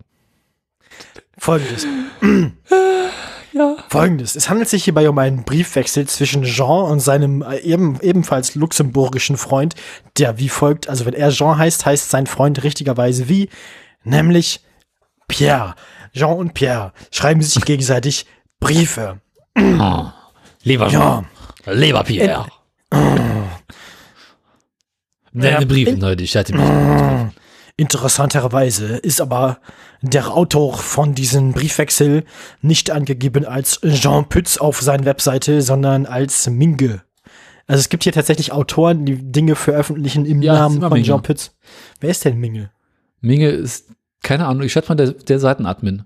Folgendes. 1.37 1.87
Ja. 3.53 3.77
Folgendes. 3.89 4.37
Es 4.37 4.51
handelt 4.51 4.69
sich 4.69 4.85
hierbei 4.85 5.09
um 5.09 5.19
einen 5.19 5.43
Briefwechsel 5.45 6.07
zwischen 6.07 6.45
Jean 6.45 6.91
und 6.91 7.01
seinem 7.01 7.43
äh, 7.43 7.59
eben, 7.61 7.99
ebenfalls 8.03 8.55
luxemburgischen 8.55 9.37
Freund, 9.37 9.75
der 10.19 10.39
wie 10.39 10.49
folgt, 10.49 10.89
also 10.89 11.07
wenn 11.07 11.15
er 11.15 11.31
Jean 11.31 11.57
heißt, 11.57 11.85
heißt 11.87 12.11
sein 12.11 12.27
Freund 12.27 12.63
richtigerweise 12.63 13.29
wie, 13.29 13.49
nämlich 14.09 14.61
Pierre. 15.29 15.75
Jean 16.15 16.37
und 16.37 16.55
Pierre 16.55 16.93
schreiben 17.13 17.43
sich 17.43 17.65
gegenseitig 17.65 18.27
Briefe. 18.61 19.21
Ah. 19.57 20.13
Lieber 20.63 20.89
Jean. 20.89 21.27
Lieber 21.67 22.03
Pierre. 22.05 22.47
Deine 22.91 23.51
Ja. 25.61 25.65
Briefe, 25.65 25.93
Leute, 25.93 26.25
ich 26.25 26.37
hatte 26.37 26.55
mich. 26.57 27.33
Interessanterweise 27.77 28.97
ist 28.97 29.21
aber 29.21 29.59
der 30.03 30.33
Autor 30.35 30.77
von 30.79 31.15
diesem 31.15 31.53
Briefwechsel 31.53 32.25
nicht 32.61 32.91
angegeben 32.91 33.45
als 33.45 33.81
Jean 33.83 34.29
Pütz 34.29 34.57
auf 34.57 34.81
seiner 34.81 35.05
Webseite, 35.05 35.63
sondern 35.63 36.07
als 36.07 36.49
Minge. 36.51 37.03
Also 37.69 37.81
es 37.81 37.89
gibt 37.89 38.03
hier 38.05 38.13
tatsächlich 38.13 38.51
Autoren, 38.51 39.05
die 39.05 39.31
Dinge 39.31 39.55
veröffentlichen 39.55 40.25
im 40.25 40.43
Ja, 40.43 40.55
Namen 40.55 40.81
von 40.81 40.93
Minge. 40.93 41.05
Jean 41.05 41.23
Pütz. 41.23 41.53
Wer 42.01 42.11
ist 42.11 42.25
denn 42.25 42.39
Minge? 42.39 42.71
Minge 43.21 43.49
ist, 43.51 43.91
keine 44.23 44.47
Ahnung, 44.47 44.63
ich 44.63 44.73
schätze 44.73 44.89
mal 44.89 44.97
der, 44.97 45.13
der 45.13 45.39
Seitenadmin. 45.39 46.05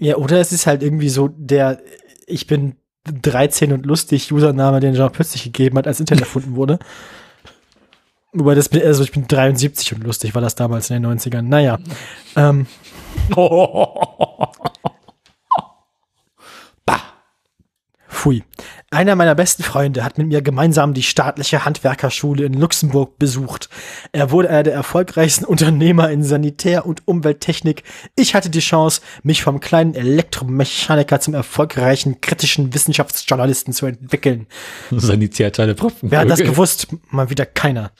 Ja, 0.00 0.16
oder 0.16 0.40
es 0.40 0.52
ist 0.52 0.66
halt 0.66 0.82
irgendwie 0.82 1.08
so 1.08 1.28
der 1.28 1.80
Ich 2.26 2.46
bin 2.46 2.76
13 3.04 3.72
und 3.72 3.86
lustig 3.86 4.32
Username, 4.32 4.80
den 4.80 4.94
Jean 4.94 5.12
Pütz 5.12 5.32
sich 5.32 5.44
gegeben 5.44 5.78
hat, 5.78 5.86
als 5.86 6.00
Internet 6.00 6.22
erfunden 6.24 6.56
wurde. 6.56 6.78
Wobei 8.32 8.54
das 8.54 8.68
bin, 8.70 8.82
also 8.82 9.04
ich 9.04 9.12
bin 9.12 9.28
73 9.28 9.94
und 9.94 10.04
lustig 10.04 10.34
war 10.34 10.40
das 10.40 10.54
damals 10.54 10.88
in 10.88 11.02
den 11.02 11.18
90ern. 11.18 11.42
Naja. 11.42 11.78
Ähm, 12.34 12.66
Pfui. 18.08 18.42
Einer 18.92 19.16
meiner 19.16 19.34
besten 19.34 19.62
Freunde 19.62 20.04
hat 20.04 20.18
mit 20.18 20.26
mir 20.26 20.42
gemeinsam 20.42 20.92
die 20.92 21.02
staatliche 21.02 21.64
Handwerkerschule 21.64 22.44
in 22.44 22.52
Luxemburg 22.52 23.18
besucht. 23.18 23.70
Er 24.12 24.30
wurde 24.30 24.50
einer 24.50 24.64
der 24.64 24.74
erfolgreichsten 24.74 25.46
Unternehmer 25.46 26.10
in 26.10 26.22
Sanitär- 26.22 26.84
und 26.84 27.08
Umwelttechnik. 27.08 27.84
Ich 28.16 28.34
hatte 28.34 28.50
die 28.50 28.60
Chance, 28.60 29.00
mich 29.22 29.42
vom 29.42 29.60
kleinen 29.60 29.94
Elektromechaniker 29.94 31.20
zum 31.20 31.32
erfolgreichen 31.32 32.20
kritischen 32.20 32.74
Wissenschaftsjournalisten 32.74 33.72
zu 33.72 33.86
entwickeln. 33.86 34.46
Sanitärteile. 34.90 35.74
Wer 36.02 36.18
hat 36.18 36.28
das 36.28 36.40
gewusst? 36.40 36.88
Mal 37.08 37.30
wieder 37.30 37.46
keiner. 37.46 37.92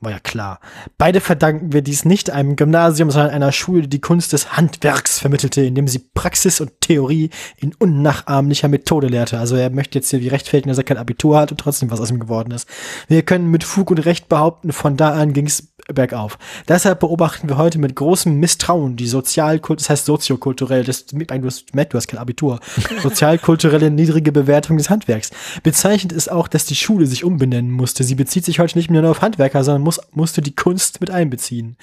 War 0.00 0.10
ja 0.10 0.18
klar. 0.18 0.60
Beide 0.98 1.20
verdanken 1.20 1.72
wir 1.72 1.80
dies 1.80 2.04
nicht 2.04 2.30
einem 2.30 2.56
Gymnasium, 2.56 3.10
sondern 3.10 3.30
einer 3.30 3.52
Schule, 3.52 3.82
die 3.82 3.88
die 3.88 4.00
Kunst 4.00 4.32
des 4.32 4.56
Handwerks 4.56 5.18
vermittelte, 5.18 5.62
indem 5.62 5.88
sie 5.88 6.00
Praxis 6.00 6.60
und 6.60 6.80
Theorie 6.80 7.30
in 7.56 7.74
unnachahmlicher 7.74 8.68
Methode 8.68 9.06
lehrte. 9.06 9.38
Also 9.38 9.56
er 9.56 9.70
möchte 9.70 9.98
jetzt 9.98 10.10
hier 10.10 10.20
wie 10.20 10.28
rechtfertigen, 10.28 10.68
dass 10.68 10.78
er 10.78 10.84
kein 10.84 10.98
Abitur 10.98 11.38
hat 11.38 11.52
und 11.52 11.58
trotzdem 11.58 11.90
was 11.90 12.00
aus 12.00 12.10
ihm 12.10 12.20
geworden 12.20 12.50
ist. 12.50 12.68
Wir 13.08 13.22
können 13.22 13.50
mit 13.50 13.64
Fug 13.64 13.90
und 13.90 13.98
Recht 13.98 14.28
behaupten, 14.28 14.72
von 14.72 14.96
da 14.96 15.12
an 15.12 15.32
ging 15.32 15.46
es 15.46 15.73
bergauf. 15.92 16.38
Deshalb 16.68 17.00
beobachten 17.00 17.48
wir 17.48 17.56
heute 17.56 17.78
mit 17.78 17.96
großem 17.96 18.38
Misstrauen 18.38 18.96
die 18.96 19.06
sozialkult, 19.06 19.80
das 19.80 19.90
heißt 19.90 20.06
soziokulturell, 20.06 20.84
das, 20.84 21.06
Matt, 21.12 21.92
du 21.92 21.96
hast 21.96 22.08
kein 22.08 22.18
Abitur, 22.18 22.60
sozialkulturelle 23.02 23.90
niedrige 23.90 24.32
Bewertung 24.32 24.78
des 24.78 24.90
Handwerks. 24.90 25.30
Bezeichnend 25.62 26.12
ist 26.12 26.30
auch, 26.30 26.48
dass 26.48 26.66
die 26.66 26.76
Schule 26.76 27.06
sich 27.06 27.24
umbenennen 27.24 27.70
musste. 27.70 28.04
Sie 28.04 28.14
bezieht 28.14 28.44
sich 28.44 28.58
heute 28.58 28.78
nicht 28.78 28.90
mehr 28.90 29.02
nur 29.02 29.10
auf 29.10 29.22
Handwerker, 29.22 29.64
sondern 29.64 29.82
muss, 29.82 30.00
musste 30.12 30.42
die 30.42 30.54
Kunst 30.54 31.00
mit 31.00 31.10
einbeziehen. 31.10 31.76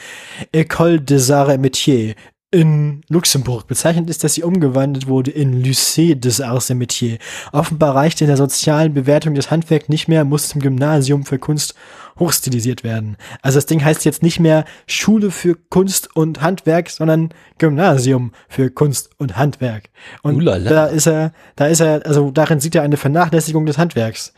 École 0.54 1.00
des 1.00 1.30
Arts 1.30 1.54
et 1.54 1.62
Métiers 1.62 2.16
in 2.52 3.02
Luxemburg. 3.08 3.68
Bezeichnend 3.68 4.10
ist, 4.10 4.24
dass 4.26 4.34
sie 4.34 4.44
umgewandelt 4.44 5.08
wurde 5.08 5.32
in 5.32 5.64
Lycée 5.64 6.16
des 6.16 6.42
Arts 6.42 6.70
et 6.70 6.78
Métiers. 6.78 7.18
Offenbar 7.54 7.96
reichte 7.96 8.26
in 8.26 8.28
der 8.28 8.38
sozialen 8.38 8.94
Bewertung 8.94 9.36
des 9.36 9.50
Handwerks 9.50 9.88
nicht 9.88 10.10
mehr, 10.10 10.26
muss 10.26 10.50
zum 10.50 10.62
Gymnasium 10.62 11.24
für 11.26 11.40
Kunst 11.40 11.76
hochstilisiert 12.20 12.84
werden. 12.84 13.16
Also 13.42 13.58
das 13.58 13.68
Ding 13.68 13.84
heißt 13.84 14.04
jetzt 14.04 14.22
nicht 14.22 14.40
mehr 14.42 14.66
Schule 14.86 15.32
für 15.32 15.56
Kunst 15.70 16.14
und 16.16 16.42
Handwerk, 16.42 16.90
sondern 16.90 17.30
Gymnasium 17.58 18.34
für 18.50 18.70
Kunst 18.70 19.12
und 19.18 19.38
Handwerk. 19.38 19.90
Und 20.22 20.36
Ulala. 20.36 20.70
da 20.70 20.86
ist 20.88 21.08
er, 21.08 21.32
da 21.56 21.68
ist 21.68 21.80
er, 21.80 22.06
also 22.06 22.32
darin 22.32 22.60
sieht 22.60 22.76
er 22.76 22.82
eine 22.82 22.98
Vernachlässigung 22.98 23.66
des 23.66 23.78
Handwerks. 23.78 24.34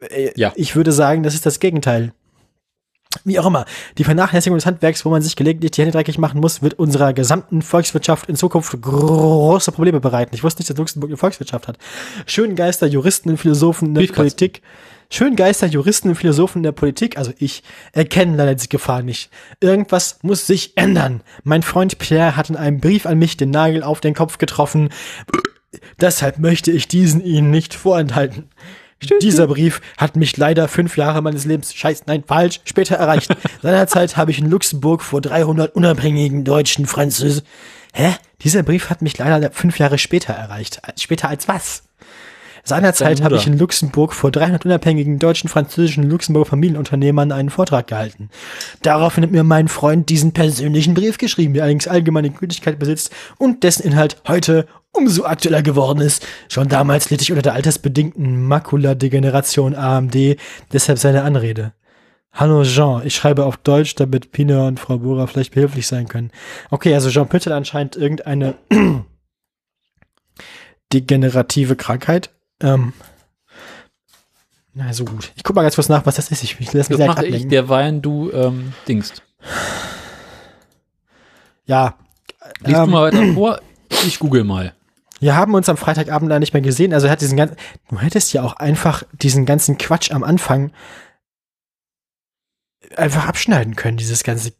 Äh, 0.00 0.32
Ja. 0.36 0.52
Ich 0.54 0.76
würde 0.76 0.92
sagen, 0.92 1.22
das 1.22 1.34
ist 1.34 1.46
das 1.46 1.60
Gegenteil. 1.60 2.12
Wie 3.24 3.38
auch 3.38 3.46
immer, 3.46 3.64
die 3.98 4.04
Vernachlässigung 4.04 4.56
des 4.56 4.66
Handwerks, 4.66 5.04
wo 5.04 5.10
man 5.10 5.22
sich 5.22 5.36
gelegentlich 5.36 5.72
die 5.72 5.82
Hände 5.82 5.92
dreckig 5.92 6.18
machen 6.18 6.40
muss, 6.40 6.62
wird 6.62 6.74
unserer 6.74 7.12
gesamten 7.12 7.62
Volkswirtschaft 7.62 8.28
in 8.28 8.36
Zukunft 8.36 8.80
große 8.80 9.72
Probleme 9.72 10.00
bereiten. 10.00 10.34
Ich 10.34 10.42
wusste 10.42 10.60
nicht, 10.60 10.70
dass 10.70 10.76
Luxemburg 10.76 11.10
eine 11.10 11.16
Volkswirtschaft 11.16 11.68
hat. 11.68 11.78
Schön 12.26 12.56
Geister, 12.56 12.86
Juristen 12.86 13.30
und 13.30 13.36
Philosophen 13.38 13.88
in 13.88 13.94
der. 13.94 14.14
Politik. 14.14 14.62
Schön 15.10 15.36
Geister, 15.36 15.66
Juristen 15.66 16.08
und 16.08 16.14
Philosophen 16.16 16.58
in 16.58 16.62
der 16.64 16.72
Politik, 16.72 17.18
also 17.18 17.32
ich, 17.38 17.62
erkennen 17.92 18.36
leider 18.36 18.54
die 18.54 18.68
Gefahr 18.68 19.02
nicht. 19.02 19.30
Irgendwas 19.60 20.18
muss 20.22 20.46
sich 20.46 20.76
ändern. 20.76 21.22
Mein 21.42 21.62
Freund 21.62 21.98
Pierre 21.98 22.36
hat 22.36 22.50
in 22.50 22.56
einem 22.56 22.80
Brief 22.80 23.06
an 23.06 23.18
mich 23.18 23.36
den 23.36 23.50
Nagel 23.50 23.82
auf 23.82 24.00
den 24.00 24.14
Kopf 24.14 24.38
getroffen. 24.38 24.88
Deshalb 26.00 26.38
möchte 26.38 26.70
ich 26.70 26.88
diesen 26.88 27.22
Ihnen 27.22 27.50
nicht 27.50 27.74
vorenthalten. 27.74 28.48
Dieser 29.22 29.46
Brief 29.46 29.80
hat 29.96 30.16
mich 30.16 30.36
leider 30.36 30.68
fünf 30.68 30.96
Jahre 30.96 31.22
meines 31.22 31.44
Lebens, 31.44 31.74
scheiß, 31.74 32.04
nein, 32.06 32.24
falsch, 32.26 32.60
später 32.64 32.96
erreicht. 32.96 33.34
Seinerzeit 33.62 34.16
habe 34.16 34.30
ich 34.30 34.38
in 34.38 34.50
Luxemburg 34.50 35.02
vor 35.02 35.20
300 35.20 35.74
unabhängigen 35.74 36.44
deutschen 36.44 36.86
Französen. 36.86 37.42
Hä? 37.92 38.14
Dieser 38.42 38.62
Brief 38.62 38.90
hat 38.90 39.02
mich 39.02 39.16
leider 39.16 39.50
fünf 39.52 39.78
Jahre 39.78 39.98
später 39.98 40.32
erreicht. 40.32 40.80
Später 40.98 41.28
als 41.28 41.48
was? 41.48 41.83
Seinerzeit 42.66 43.22
habe 43.22 43.36
ich 43.36 43.46
in 43.46 43.58
Luxemburg 43.58 44.14
vor 44.14 44.30
300 44.30 44.64
unabhängigen 44.64 45.18
deutschen, 45.18 45.48
französischen 45.48 46.08
Luxemburger 46.08 46.48
Familienunternehmern 46.48 47.30
einen 47.30 47.50
Vortrag 47.50 47.86
gehalten. 47.88 48.30
Daraufhin 48.80 49.22
hat 49.22 49.30
mir 49.32 49.44
mein 49.44 49.68
Freund 49.68 50.08
diesen 50.08 50.32
persönlichen 50.32 50.94
Brief 50.94 51.18
geschrieben, 51.18 51.52
der 51.52 51.64
allerdings 51.64 51.86
allgemeine 51.86 52.30
Gültigkeit 52.30 52.78
besitzt 52.78 53.12
und 53.36 53.64
dessen 53.64 53.86
Inhalt 53.86 54.16
heute 54.26 54.66
umso 54.92 55.24
aktueller 55.24 55.60
geworden 55.62 56.00
ist. 56.00 56.26
Schon 56.48 56.68
damals 56.68 57.10
litt 57.10 57.20
ich 57.20 57.32
unter 57.32 57.42
der 57.42 57.52
altersbedingten 57.52 58.46
Makuladegeneration 58.46 59.74
AMD, 59.74 60.36
deshalb 60.72 60.98
seine 60.98 61.22
Anrede. 61.22 61.74
Hallo 62.32 62.64
Jean, 62.64 63.02
ich 63.04 63.14
schreibe 63.14 63.44
auf 63.44 63.58
Deutsch, 63.58 63.94
damit 63.94 64.32
Pina 64.32 64.66
und 64.66 64.80
Frau 64.80 64.98
Bora 64.98 65.26
vielleicht 65.26 65.52
behilflich 65.52 65.86
sein 65.86 66.08
können. 66.08 66.30
Okay, 66.70 66.94
also 66.94 67.10
Jean 67.10 67.28
Püttel 67.28 67.52
anscheinend 67.52 67.94
irgendeine 67.94 68.54
degenerative 70.92 71.76
Krankheit. 71.76 72.30
Ähm, 72.64 72.92
na, 74.72 74.92
so 74.92 75.04
gut. 75.04 75.32
Ich 75.36 75.44
guck 75.44 75.54
mal 75.54 75.62
ganz 75.62 75.76
kurz 75.76 75.88
nach, 75.88 76.04
was 76.04 76.16
das 76.16 76.30
ist. 76.30 76.42
Ich, 76.42 76.58
ich 76.58 76.72
lasse 76.72 76.90
mich 76.92 76.98
Das 76.98 77.06
mache 77.06 77.20
ich, 77.26 77.32
ablenken. 77.32 77.50
derweil 77.50 78.00
du 78.00 78.30
ähm, 78.32 78.72
dingst. 78.88 79.22
Ja. 81.66 81.96
Liest 82.60 82.78
Ähm, 82.78 82.86
du 82.86 82.90
mal 82.90 83.02
weiter 83.12 83.32
vor, 83.34 83.60
ich 84.06 84.18
google 84.18 84.44
mal. 84.44 84.74
Wir 85.20 85.36
haben 85.36 85.54
uns 85.54 85.68
am 85.68 85.76
Freitagabend 85.76 86.30
da 86.30 86.38
nicht 86.38 86.52
mehr 86.52 86.60
gesehen. 86.62 86.92
Also 86.92 87.06
er 87.06 87.12
hat 87.12 87.20
diesen 87.20 87.36
ganzen, 87.36 87.56
du 87.88 87.98
hättest 88.00 88.32
ja 88.32 88.42
auch 88.42 88.54
einfach 88.54 89.04
diesen 89.12 89.46
ganzen 89.46 89.78
Quatsch 89.78 90.10
am 90.10 90.24
Anfang 90.24 90.72
einfach 92.96 93.26
abschneiden 93.26 93.76
können, 93.76 93.96
dieses 93.96 94.24
ganze. 94.24 94.52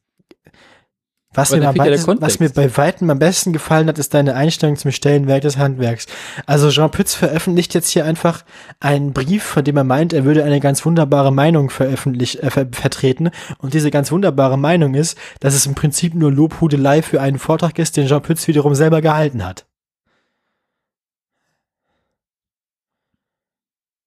Was 1.37 1.51
mir, 1.59 1.67
weitesten- 1.91 2.07
was 2.21 2.39
mir 2.41 2.49
bei 2.51 2.77
Weitem 2.77 3.11
am 3.11 3.19
besten 3.19 3.53
gefallen 3.53 3.89
hat, 3.89 3.99
ist 3.99 4.15
deine 4.15 4.35
Einstellung 4.35 4.77
zum 4.77 4.93
Stellenwerk 4.93 5.43
des 5.43 5.59
Handwerks. 5.59 6.07
Also 6.47 6.71
Jean 6.71 6.91
Pütz 6.91 7.15
veröffentlicht 7.15 7.75
jetzt 7.75 7.89
hier 7.91 8.05
einfach 8.05 8.45
einen 8.81 9.13
Brief, 9.13 9.43
von 9.43 9.65
dem 9.65 9.77
er 9.77 9.85
meint, 9.85 10.13
er 10.13 10.25
würde 10.25 10.45
eine 10.45 10.61
ganz 10.61 10.85
wunderbare 10.87 11.33
Meinung 11.33 11.71
veröffentlicht, 11.71 12.37
äh, 12.41 12.51
ver 12.51 12.67
vertreten. 12.71 13.31
Und 13.59 13.75
diese 13.75 13.91
ganz 13.91 14.13
wunderbare 14.13 14.57
Meinung 14.57 14.95
ist, 14.95 15.19
dass 15.41 15.55
es 15.55 15.67
im 15.67 15.75
Prinzip 15.75 16.15
nur 16.15 16.31
Lobhudelei 16.33 17.03
für 17.03 17.21
einen 17.21 17.39
Vortrag 17.39 17.79
ist, 17.79 17.97
den 17.97 18.07
Jean 18.07 18.23
Pütz 18.23 18.47
wiederum 18.47 18.75
selber 18.75 19.01
gehalten 19.03 19.45
hat. 19.45 19.67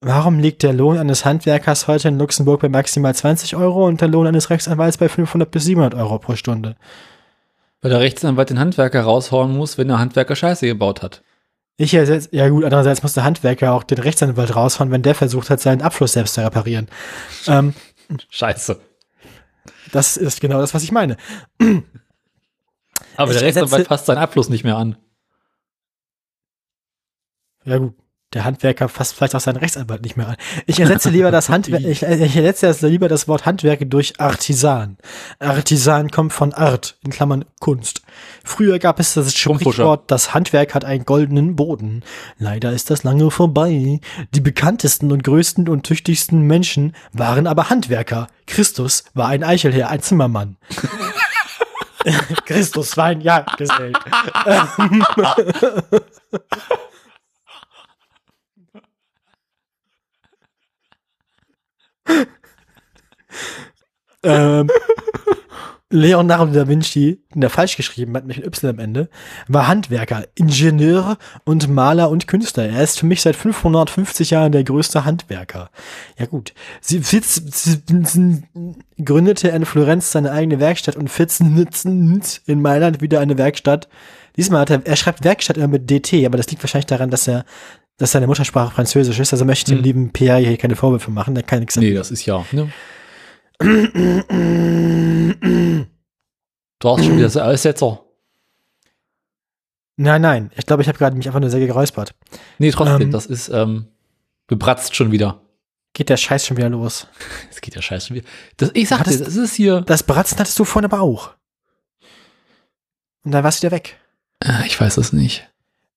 Warum 0.02 0.38
liegt 0.40 0.62
der 0.64 0.74
Lohn 0.74 0.98
eines 0.98 1.26
Handwerkers 1.26 1.88
heute 1.88 2.08
in 2.10 2.20
Luxemburg 2.20 2.62
bei 2.62 2.70
maximal 2.70 3.16
20 3.16 3.56
Euro 3.56 3.86
und 3.88 4.00
der 4.00 4.08
Lohn 4.08 4.28
eines 4.28 4.50
Rechtsanwalts 4.50 4.98
bei 4.98 5.10
500 5.10 5.50
bis 5.50 5.66
700 5.66 5.96
Euro 5.96 6.20
pro 6.20 6.36
Stunde? 6.36 6.76
Weil 7.88 7.92
der 7.94 8.02
Rechtsanwalt 8.02 8.50
den 8.50 8.60
Handwerker 8.60 9.02
raushauen 9.04 9.56
muss, 9.56 9.78
wenn 9.78 9.88
der 9.88 9.98
Handwerker 9.98 10.36
Scheiße 10.36 10.68
gebaut 10.68 11.02
hat. 11.02 11.24
Ich 11.78 11.94
ersetz, 11.94 12.28
ja 12.34 12.50
gut, 12.50 12.66
andererseits 12.66 13.02
muss 13.02 13.14
der 13.14 13.24
Handwerker 13.24 13.72
auch 13.72 13.84
den 13.84 14.00
Rechtsanwalt 14.00 14.54
raushauen, 14.58 14.92
wenn 14.92 15.04
der 15.04 15.16
versucht 15.16 15.50
hat, 15.50 15.62
seinen 15.62 15.82
Abfluss 15.82 16.12
selbst 16.12 16.34
zu 16.34 16.42
reparieren. 16.44 16.90
Ähm, 17.48 17.74
Scheiße. 18.30 18.82
das 19.94 20.18
ist 20.18 20.42
genau 20.42 20.60
das, 20.60 20.74
was 20.74 20.84
ich 20.84 20.92
meine. 20.92 21.16
Aber 23.16 23.32
Ich 23.32 23.38
der 23.38 23.48
Rechtsanwalt 23.48 23.84
ersetze- 23.84 23.88
fasst 23.88 24.06
seinen 24.08 24.18
Abfluss 24.18 24.50
nicht 24.50 24.66
mehr 24.66 24.76
an. 24.76 24.98
Ja 27.64 27.78
gut, 27.78 27.96
der 28.34 28.44
Handwerker 28.44 28.90
fasst 28.90 29.16
vielleicht 29.16 29.36
auch 29.36 29.40
seinen 29.40 29.58
Rechtsanwalt 29.58 30.02
nicht 30.02 30.18
mehr 30.18 30.28
an. 30.28 30.36
Ich 30.66 30.80
ersetze 30.80 31.10
lieber 31.10 31.32
das 31.32 31.50
Handwerk, 31.50 31.82
ich, 31.86 32.04
ich 32.04 32.36
ersetze 32.36 32.68
das 32.68 32.82
lieber 32.82 33.08
das 33.08 33.28
Wort 33.28 33.46
Handwerke 33.46 33.86
durch 33.86 34.20
Artisan. 34.20 34.98
Artisan 35.40 36.12
kommt 36.12 36.34
von 36.34 36.54
Art, 36.54 36.98
in 37.06 37.12
Klammern 37.12 37.46
Kunst. 37.60 38.02
Früher 38.44 38.80
gab 38.80 39.00
es 39.00 39.14
das. 39.14 39.34
Sprichwort, 39.34 40.12
das 40.12 40.34
Handwerk 40.34 40.76
hat 40.76 40.84
einen 40.84 41.06
goldenen 41.06 41.56
Boden. 41.56 42.04
Leider 42.38 42.74
ist 42.74 42.90
das 42.90 43.04
lange 43.04 43.32
vorbei. 43.32 44.02
Die 44.34 44.42
bekanntesten 44.42 45.12
und 45.12 45.24
größten 45.24 45.70
und 45.70 45.84
tüchtigsten 45.84 46.42
Menschen 46.42 46.94
waren 47.14 47.48
aber 47.48 47.70
Handwerker. 47.70 48.28
Christus 48.46 49.06
war 49.14 49.30
ein 49.30 49.44
Eichelherr, 49.44 49.90
ein 49.90 50.02
Zimmermann. 50.02 50.58
Christus 52.46 52.98
war 52.98 53.06
ein 53.06 53.22
Jagdgesell. 53.22 53.94
ähm, 64.28 64.70
Leonardo 65.90 66.52
da 66.52 66.68
Vinci, 66.68 67.22
der 67.34 67.50
falsch 67.50 67.78
geschrieben 67.78 68.16
hat, 68.18 68.26
mit 68.26 68.46
Y 68.46 68.70
am 68.70 68.80
Ende, 68.80 69.10
war 69.48 69.68
Handwerker, 69.68 70.26
Ingenieur 70.36 71.18
und 71.46 71.70
Maler 71.70 72.10
und 72.10 72.28
Künstler. 72.28 72.66
Er 72.66 72.84
ist 72.84 73.00
für 73.00 73.06
mich 73.06 73.22
seit 73.22 73.38
550 73.38 74.32
Jahren 74.32 74.52
der 74.52 74.66
größte 74.66 75.06
Handwerker. 75.06 75.70
Ja 76.20 76.26
gut. 76.26 76.54
Sie, 76.82 77.00
Fitz, 77.00 77.36
sie, 77.36 77.82
sie, 78.04 78.44
gründete 79.04 79.48
in 79.48 79.66
Florenz 79.66 80.12
seine 80.12 80.32
eigene 80.32 80.60
Werkstatt 80.60 80.98
und 80.98 81.10
Fitz 81.10 81.40
in 81.40 82.62
Mailand 82.62 83.02
wieder 83.02 83.22
eine 83.22 83.38
Werkstatt. 83.38 83.88
Diesmal 84.36 84.62
hat 84.62 84.70
er, 84.70 84.86
er 84.86 84.96
schreibt 84.98 85.24
Werkstatt 85.24 85.56
immer 85.56 85.68
mit 85.70 85.90
DT, 85.90 86.26
aber 86.26 86.36
das 86.36 86.50
liegt 86.52 86.62
wahrscheinlich 86.62 86.86
daran, 86.88 87.10
dass 87.10 87.30
er, 87.30 87.46
dass 87.98 88.12
seine 88.12 88.28
Muttersprache 88.28 88.74
Französisch 88.76 89.20
ist. 89.20 89.32
Also 89.32 89.46
möchte 89.46 89.72
ich 89.72 89.78
dem 89.78 89.78
Hm. 89.78 89.84
lieben 89.86 90.12
Pierre 90.12 90.40
hier 90.40 90.58
keine 90.58 90.76
Vorwürfe 90.76 91.12
machen, 91.12 91.34
der 91.34 91.44
kann 91.44 91.60
nichts 91.60 91.78
Nee, 91.78 91.94
das 91.94 92.12
ist 92.12 92.26
ja. 92.26 92.46
Ne? 92.52 92.70
Du 93.60 93.68
hast 96.90 97.04
schon 97.06 97.18
wieder 97.18 97.30
so 97.30 97.42
Aussetzer. 97.42 98.04
Nein, 99.98 100.22
nein. 100.22 100.52
Ich 100.56 100.66
glaube, 100.66 100.84
ich 100.84 100.88
habe 100.88 100.98
gerade 100.98 101.16
mich 101.16 101.28
einfach 101.28 101.40
nur 101.40 101.50
sehr 101.50 101.66
geräuspert. 101.66 102.14
Nee, 102.60 102.72
trotzdem, 102.72 103.02
Ähm. 103.08 103.12
das 103.12 103.26
ist, 103.26 103.50
ähm, 103.50 103.88
bebratzt 104.48 104.96
schon 104.96 105.12
wieder. 105.12 105.42
Geht 105.94 106.10
der 106.10 106.18
Scheiß 106.18 106.46
schon 106.46 106.58
wieder 106.58 106.70
los. 106.70 107.08
Es 107.52 107.62
geht 107.62 107.74
ja 107.76 107.82
scheiße 107.82 108.08
schon 108.08 108.18
wieder. 108.18 108.28
Das, 108.58 108.70
ich 108.76 108.88
sagte, 108.88 109.06
Hattest- 109.10 109.26
das 109.26 109.36
ist 109.36 109.56
hier. 109.56 109.82
Das 109.82 110.04
Bratzen 110.04 110.38
hattest 110.38 110.60
du 110.60 110.66
vorhin 110.66 110.92
aber 110.92 111.02
auch. 111.02 111.32
Und 113.24 113.32
dann 113.32 113.44
warst 113.44 113.64
du 113.64 113.68
wieder 113.68 113.76
weg. 113.76 113.98
Ah, 114.44 114.62
Ich 114.68 114.80
weiß 114.80 114.98
es 114.98 115.14
nicht. 115.14 115.50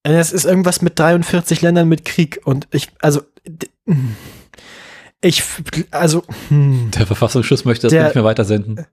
Äh, 0.03 0.15
Es 0.15 0.33
ist 0.33 0.47
irgendwas 0.47 0.81
mit 0.81 0.99
43 0.99 1.61
Ländern 1.61 1.89
mit 1.89 2.07
Krieg 2.07 2.41
und 2.45 2.67
ich, 2.71 2.89
also, 3.03 3.21
ich, 5.23 5.43
also, 5.91 6.23
hm. 6.49 6.91
Der 6.97 7.07
Verfassungsschutz 7.07 7.65
möchte 7.65 7.87
das 7.87 7.93
Der- 7.93 8.05
nicht 8.05 8.15
mehr 8.15 8.25
weitersenden. 8.25 8.87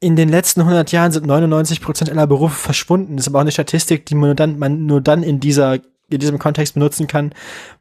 in 0.00 0.16
den 0.16 0.28
letzten 0.28 0.62
100 0.62 0.90
Jahren 0.92 1.12
sind 1.12 1.26
99 1.26 1.80
Prozent 1.80 2.10
aller 2.10 2.26
Berufe 2.26 2.56
verschwunden. 2.56 3.16
Das 3.16 3.24
ist 3.24 3.28
aber 3.28 3.38
auch 3.38 3.42
eine 3.42 3.52
Statistik, 3.52 4.04
die 4.06 4.14
man 4.16 4.28
nur 4.30 4.34
dann, 4.34 4.58
man 4.58 4.86
nur 4.86 5.00
dann 5.00 5.22
in 5.22 5.38
dieser, 5.40 5.74
in 6.10 6.18
diesem 6.18 6.38
Kontext 6.40 6.74
benutzen 6.74 7.06
kann, 7.06 7.32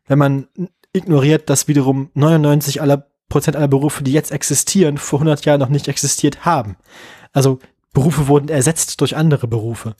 wenn 0.08 0.20
man 0.20 0.48
ignoriert, 0.94 1.50
dass 1.50 1.68
wiederum 1.68 2.10
99 2.14 2.82
aller 2.82 3.08
Prozent 3.30 3.56
aller 3.58 3.68
Berufe, 3.70 4.04
die 4.04 4.12
jetzt 4.12 4.32
existieren, 4.32 4.98
vor 4.98 5.20
100 5.20 5.46
Jahren 5.46 5.60
noch 5.60 5.70
nicht 5.70 5.88
existiert 5.88 6.46
haben. 6.46 6.76
Also 7.34 7.60
Berufe 7.94 8.28
wurden 8.28 8.50
ersetzt 8.50 9.00
durch 9.02 9.16
andere 9.16 9.48
Berufe. 9.48 9.96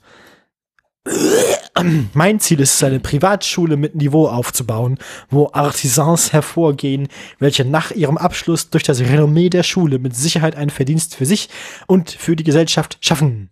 Mein 2.14 2.40
Ziel 2.40 2.60
ist 2.60 2.76
es, 2.76 2.84
eine 2.84 3.00
Privatschule 3.00 3.78
mit 3.78 3.96
Niveau 3.96 4.28
aufzubauen, 4.28 4.98
wo 5.30 5.50
Artisans 5.54 6.34
hervorgehen, 6.34 7.08
welche 7.40 7.66
nach 7.66 7.92
ihrem 7.92 8.18
Abschluss 8.18 8.70
durch 8.70 8.84
das 8.84 9.00
Renommee 9.00 9.50
der 9.50 9.64
Schule 9.64 10.00
mit 10.00 10.16
Sicherheit 10.16 10.56
einen 10.56 10.70
Verdienst 10.70 11.16
für 11.16 11.26
sich 11.26 11.50
und 11.88 12.12
für 12.12 12.36
die 12.36 12.44
Gesellschaft 12.44 12.98
schaffen. 13.02 13.50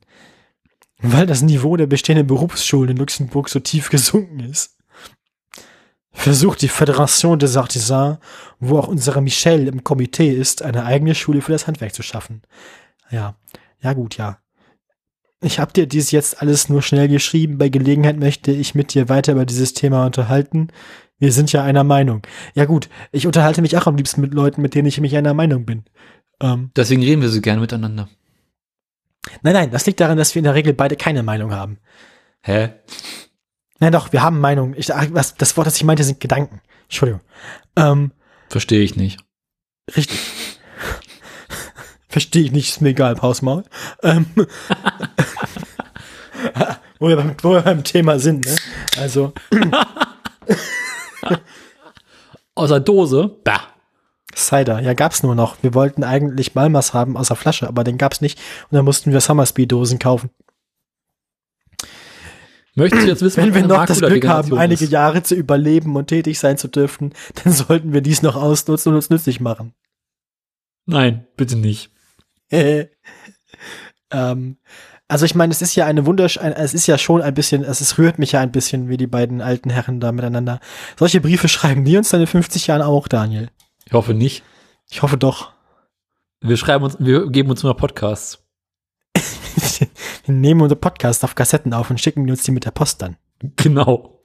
Weil 1.01 1.27
das 1.27 1.41
Niveau 1.41 1.77
der 1.77 1.87
bestehenden 1.87 2.27
Berufsschulen 2.27 2.91
in 2.91 2.97
Luxemburg 2.97 3.47
so 3.47 3.59
tief 3.59 3.89
gesunken 3.89 4.41
ist. 4.41 4.75
Versucht 6.11 6.61
die 6.61 6.69
Fédération 6.69 7.37
des 7.37 7.55
Artisans, 7.55 8.17
wo 8.59 8.77
auch 8.79 8.89
unsere 8.89 9.21
Michelle 9.21 9.69
im 9.69 9.85
Komitee 9.85 10.31
ist, 10.31 10.61
eine 10.61 10.83
eigene 10.83 11.15
Schule 11.15 11.41
für 11.41 11.53
das 11.53 11.67
Handwerk 11.67 11.93
zu 11.93 12.03
schaffen. 12.03 12.41
Ja, 13.09 13.35
ja 13.81 13.93
gut, 13.93 14.17
ja. 14.17 14.39
Ich 15.41 15.59
habe 15.59 15.71
dir 15.71 15.87
dies 15.87 16.11
jetzt 16.11 16.41
alles 16.41 16.67
nur 16.69 16.81
schnell 16.81 17.07
geschrieben. 17.07 17.57
Bei 17.57 17.69
Gelegenheit 17.69 18.17
möchte 18.19 18.51
ich 18.51 18.75
mit 18.75 18.93
dir 18.93 19.07
weiter 19.07 19.31
über 19.33 19.45
dieses 19.45 19.73
Thema 19.73 20.05
unterhalten. 20.05 20.67
Wir 21.17 21.31
sind 21.31 21.51
ja 21.51 21.63
einer 21.63 21.83
Meinung. 21.83 22.21
Ja 22.55 22.65
gut, 22.65 22.89
ich 23.11 23.25
unterhalte 23.25 23.61
mich 23.61 23.77
auch 23.77 23.87
am 23.87 23.95
liebsten 23.95 24.21
mit 24.21 24.33
Leuten, 24.33 24.61
mit 24.61 24.75
denen 24.75 24.87
ich 24.87 24.99
mich 24.99 25.15
einer 25.15 25.33
Meinung 25.33 25.65
bin. 25.65 25.83
Ähm, 26.41 26.71
Deswegen 26.75 27.01
reden 27.03 27.21
wir 27.21 27.29
so 27.29 27.41
gerne 27.41 27.61
miteinander. 27.61 28.09
nein, 29.41 29.53
nein, 29.53 29.71
das 29.71 29.85
liegt 29.85 29.99
daran, 29.99 30.17
dass 30.17 30.35
wir 30.35 30.39
in 30.39 30.45
der 30.45 30.55
Regel 30.55 30.73
beide 30.73 30.95
keine 30.95 31.23
Meinung 31.23 31.51
haben. 31.51 31.77
Hä? 32.41 32.69
Nein, 33.79 33.91
doch, 33.93 34.11
wir 34.11 34.21
haben 34.21 34.39
Meinung. 34.39 34.73
Ich, 34.75 34.93
ach, 34.93 35.07
was, 35.11 35.35
das 35.35 35.55
Wort, 35.55 35.67
das 35.67 35.75
ich 35.77 35.83
meinte, 35.85 36.03
sind 36.03 36.19
Gedanken. 36.19 36.61
Entschuldigung. 36.83 37.21
Ähm, 37.77 38.11
Verstehe 38.49 38.81
ich 38.81 38.95
nicht. 38.95 39.19
richtig. 39.95 40.19
Verstehe 42.09 42.43
ich 42.43 42.51
nicht, 42.51 42.69
ist 42.69 42.81
mir 42.81 42.89
egal, 42.89 43.15
Pausmaul. 43.15 43.63
Ähm, 44.03 44.25
wo, 46.99 47.07
wir 47.07 47.15
beim, 47.15 47.35
wo 47.41 47.51
wir 47.51 47.61
beim 47.61 47.83
Thema 47.83 48.19
sind, 48.19 48.45
ne? 48.45 48.55
Also, 48.99 49.33
Außer 52.55 52.79
Dose, 52.79 53.37
bah. 53.43 53.61
Cider, 54.35 54.79
ja, 54.81 54.93
gab's 54.93 55.23
nur 55.23 55.35
noch. 55.35 55.57
Wir 55.61 55.73
wollten 55.73 56.03
eigentlich 56.03 56.55
Malmas 56.55 56.93
haben 56.93 57.15
außer 57.15 57.35
Flasche, 57.35 57.67
aber 57.67 57.83
den 57.83 57.97
gab's 57.97 58.21
nicht. 58.21 58.39
Und 58.69 58.75
dann 58.75 58.85
mussten 58.85 59.11
wir 59.11 59.21
Summersby-Dosen 59.21 59.99
kaufen. 59.99 60.29
Möchtest 62.75 63.03
du 63.03 63.07
jetzt 63.07 63.21
wissen, 63.21 63.43
Wenn 63.43 63.53
wir 63.53 63.67
noch 63.67 63.85
das 63.85 63.99
Glück 63.99 64.27
haben, 64.27 64.57
einige 64.57 64.85
ist? 64.85 64.91
Jahre 64.91 65.23
zu 65.23 65.35
überleben 65.35 65.95
und 65.95 66.07
tätig 66.07 66.39
sein 66.39 66.57
zu 66.57 66.67
dürfen, 66.67 67.13
dann 67.43 67.53
sollten 67.53 67.93
wir 67.93 68.01
dies 68.01 68.21
noch 68.21 68.35
ausnutzen 68.35 68.89
und 68.89 68.95
uns 68.95 69.09
nützlich 69.09 69.39
machen. 69.39 69.73
Nein, 70.85 71.27
bitte 71.35 71.55
nicht. 71.55 71.91
ähm, 74.11 74.57
also 75.07 75.25
ich 75.25 75.33
meine, 75.33 75.51
es 75.51 75.61
ist 75.61 75.75
ja 75.75 75.85
eine 75.85 76.05
wundersch, 76.05 76.37
ein, 76.37 76.53
es 76.53 76.73
ist 76.73 76.87
ja 76.87 76.97
schon 76.97 77.21
ein 77.21 77.33
bisschen, 77.33 77.63
es 77.63 77.81
ist, 77.81 77.97
rührt 77.97 78.19
mich 78.19 78.33
ja 78.33 78.41
ein 78.41 78.51
bisschen, 78.51 78.89
wie 78.89 78.97
die 78.97 79.07
beiden 79.07 79.41
alten 79.41 79.69
Herren 79.71 79.99
da 79.99 80.11
miteinander. 80.11 80.59
Solche 80.97 81.19
Briefe 81.19 81.47
schreiben 81.47 81.83
die 81.83 81.97
uns 81.97 82.09
dann 82.09 82.21
in 82.21 82.27
50 82.27 82.67
Jahren 82.67 82.83
auch, 82.83 83.07
Daniel. 83.07 83.49
Ich 83.85 83.93
hoffe 83.93 84.13
nicht. 84.13 84.43
Ich 84.89 85.01
hoffe 85.01 85.17
doch. 85.17 85.51
Wir 86.41 86.57
schreiben 86.57 86.85
uns, 86.85 86.97
wir 86.99 87.29
geben 87.29 87.49
uns 87.49 87.63
immer 87.63 87.73
Podcasts. 87.73 88.43
wir 89.15 89.89
nehmen 90.33 90.61
unsere 90.61 90.79
Podcast 90.79 91.23
auf 91.23 91.33
Kassetten 91.35 91.73
auf 91.73 91.89
und 91.89 91.99
schicken 91.99 92.29
uns 92.29 92.43
die 92.43 92.51
mit 92.51 92.65
der 92.65 92.71
Post 92.71 93.01
dann. 93.01 93.17
Genau. 93.55 94.21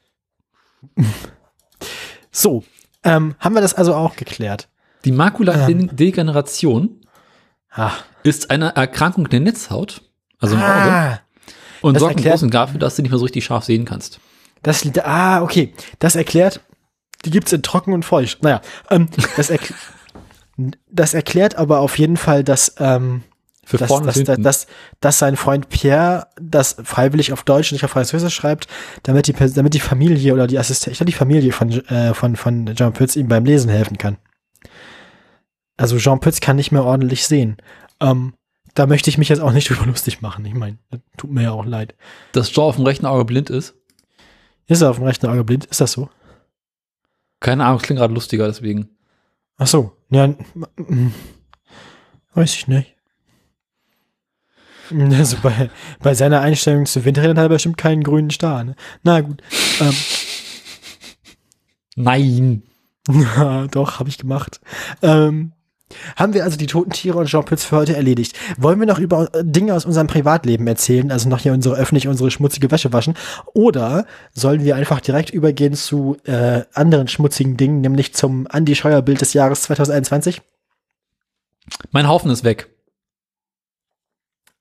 So, 2.30 2.62
ähm, 3.04 3.36
haben 3.38 3.54
wir 3.54 3.62
das 3.62 3.74
also 3.74 3.94
auch 3.94 4.16
geklärt? 4.16 4.68
Die 5.04 5.12
Makuladegeneration 5.12 7.03
Ah, 7.74 7.92
ist 8.22 8.50
eine 8.50 8.74
Erkrankung 8.76 9.28
der 9.28 9.40
Netzhaut, 9.40 10.02
also 10.38 10.54
im 10.54 10.62
Auge, 10.62 10.70
ah 10.70 11.18
und 11.84 11.94
das 11.94 12.00
sorgt 12.00 12.16
im 12.18 12.24
Großen 12.24 12.50
dafür, 12.50 12.80
dass 12.80 12.96
du 12.96 13.02
nicht 13.02 13.10
mehr 13.10 13.18
so 13.18 13.26
richtig 13.26 13.44
scharf 13.44 13.64
sehen 13.64 13.84
kannst. 13.84 14.18
das, 14.62 14.82
ah, 15.02 15.42
okay, 15.42 15.74
das 15.98 16.16
erklärt, 16.16 16.60
die 17.26 17.30
gibt's 17.30 17.52
in 17.52 17.62
trocken 17.62 17.92
und 17.92 18.06
feucht. 18.06 18.42
Naja, 18.42 18.62
ähm, 18.90 19.08
das, 19.36 19.50
erkl 19.50 19.74
das 20.90 21.12
erklärt 21.12 21.56
aber 21.56 21.80
auf 21.80 21.98
jeden 21.98 22.16
Fall, 22.16 22.42
dass, 22.42 22.74
ähm, 22.78 23.22
Für 23.66 23.76
dass, 23.76 23.88
vorne 23.88 24.06
dass, 24.06 24.16
und 24.16 24.28
dass, 24.28 24.38
dass, 24.38 24.66
dass 25.00 25.18
sein 25.18 25.36
Freund 25.36 25.68
Pierre 25.68 26.28
das 26.40 26.76
freiwillig 26.82 27.34
auf 27.34 27.42
Deutsch 27.42 27.70
und 27.70 27.76
nicht 27.76 27.84
auf 27.84 27.90
Französisch 27.90 28.34
schreibt, 28.34 28.66
damit 29.02 29.26
die, 29.26 29.34
damit 29.34 29.74
die 29.74 29.80
Familie 29.80 30.32
oder 30.32 30.46
die 30.46 30.58
Assistentin, 30.58 30.92
ich 30.92 30.98
glaube 30.98 31.10
die 31.10 31.18
Familie 31.18 31.52
von, 31.52 31.70
äh, 31.70 32.14
von, 32.14 32.36
von 32.36 32.74
Jean 32.74 32.94
Pütz 32.94 33.14
ihm 33.14 33.28
beim 33.28 33.44
Lesen 33.44 33.68
helfen 33.68 33.98
kann. 33.98 34.16
Also 35.76 35.98
Jean 35.98 36.20
Pütz 36.20 36.40
kann 36.40 36.56
nicht 36.56 36.72
mehr 36.72 36.84
ordentlich 36.84 37.26
sehen. 37.26 37.56
Ähm, 38.00 38.34
da 38.74 38.86
möchte 38.86 39.10
ich 39.10 39.18
mich 39.18 39.28
jetzt 39.28 39.40
auch 39.40 39.52
nicht 39.52 39.68
drüber 39.70 39.86
lustig 39.86 40.20
machen. 40.20 40.44
Ich 40.44 40.54
meine, 40.54 40.78
das 40.90 41.00
tut 41.16 41.30
mir 41.30 41.42
ja 41.42 41.52
auch 41.52 41.64
leid. 41.64 41.94
Dass 42.32 42.54
Joe 42.54 42.64
auf 42.64 42.76
dem 42.76 42.84
rechten 42.84 43.06
Auge 43.06 43.24
blind 43.24 43.50
ist. 43.50 43.74
Ist 44.66 44.82
er 44.82 44.90
auf 44.90 44.96
dem 44.96 45.04
rechten 45.04 45.26
Auge 45.26 45.44
blind? 45.44 45.66
Ist 45.66 45.80
das 45.80 45.92
so? 45.92 46.08
Keine 47.40 47.64
Ahnung, 47.64 47.78
es 47.78 47.82
klingt 47.82 48.00
gerade 48.00 48.14
lustiger, 48.14 48.46
deswegen. 48.46 48.88
Ach 49.58 49.66
so. 49.66 49.92
Ja, 50.10 50.34
weiß 52.34 52.54
ich 52.54 52.68
nicht. 52.68 52.90
Also 54.90 55.38
bei, 55.42 55.70
bei 56.00 56.12
seiner 56.12 56.42
Einstellung 56.42 56.84
zu 56.84 57.06
Windrädern 57.06 57.38
hat 57.38 57.46
er 57.46 57.48
bestimmt 57.48 57.78
keinen 57.78 58.02
grünen 58.02 58.28
Star. 58.28 58.64
Ne? 58.64 58.76
Na 59.02 59.22
gut. 59.22 59.40
Ähm, 59.80 59.94
Nein. 61.96 62.62
Doch, 63.70 63.98
habe 63.98 64.10
ich 64.10 64.18
gemacht. 64.18 64.60
Ähm, 65.00 65.53
haben 66.16 66.35
wir 66.35 66.45
also 66.45 66.57
die 66.57 66.66
toten 66.66 66.91
Tiere 66.91 67.18
und 67.18 67.26
Jean 67.26 67.45
Pütz 67.45 67.64
für 67.64 67.76
heute 67.76 67.95
erledigt. 67.95 68.37
Wollen 68.57 68.80
wir 68.80 68.87
noch 68.87 68.99
über 68.99 69.35
äh, 69.35 69.45
Dinge 69.45 69.74
aus 69.74 69.85
unserem 69.85 70.07
Privatleben 70.07 70.66
erzählen, 70.66 71.11
also 71.12 71.28
noch 71.28 71.41
hier 71.41 71.53
unsere 71.53 71.76
öffentlich 71.76 72.09
unsere 72.09 72.30
schmutzige 72.30 72.70
Wäsche 72.70 72.93
waschen? 72.93 73.14
Oder 73.53 74.07
sollen 74.32 74.64
wir 74.64 74.76
einfach 74.76 75.01
direkt 75.01 75.30
übergehen 75.30 75.74
zu 75.74 76.16
äh, 76.24 76.62
anderen 76.72 77.09
schmutzigen 77.09 77.57
Dingen, 77.57 77.80
nämlich 77.80 78.14
zum 78.14 78.47
Andi 78.49 78.74
Scheuer 78.74 79.03
Bild 79.03 79.20
des 79.20 79.35
Jahres 79.35 79.62
2021? 79.62 80.43
Mein 81.91 82.09
Haufen 82.09 82.30
ist 82.30 82.45
weg. 82.45 82.68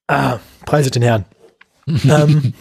Ah, 0.07 0.39
preise 0.65 0.91
den 0.91 1.03
Herrn. 1.03 1.25
ähm, 1.87 2.53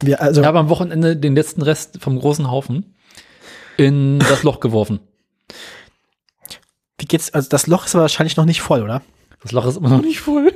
wir, 0.00 0.20
also, 0.20 0.40
Ich 0.40 0.46
habe 0.46 0.58
am 0.58 0.68
Wochenende 0.68 1.16
den 1.16 1.34
letzten 1.34 1.62
Rest 1.62 1.98
vom 2.00 2.18
großen 2.18 2.50
Haufen 2.50 2.94
in 3.76 4.18
das 4.18 4.42
Loch 4.42 4.60
geworfen. 4.60 5.00
Wie 7.00 7.06
geht's? 7.06 7.30
Also 7.32 7.48
das 7.48 7.66
Loch 7.66 7.86
ist 7.86 7.94
wahrscheinlich 7.94 8.36
noch 8.36 8.44
nicht 8.44 8.60
voll, 8.62 8.82
oder? 8.82 9.02
Das 9.42 9.52
Loch 9.52 9.66
ist 9.66 9.76
immer 9.76 9.88
noch 9.90 10.02
nicht 10.02 10.20
voll. 10.20 10.52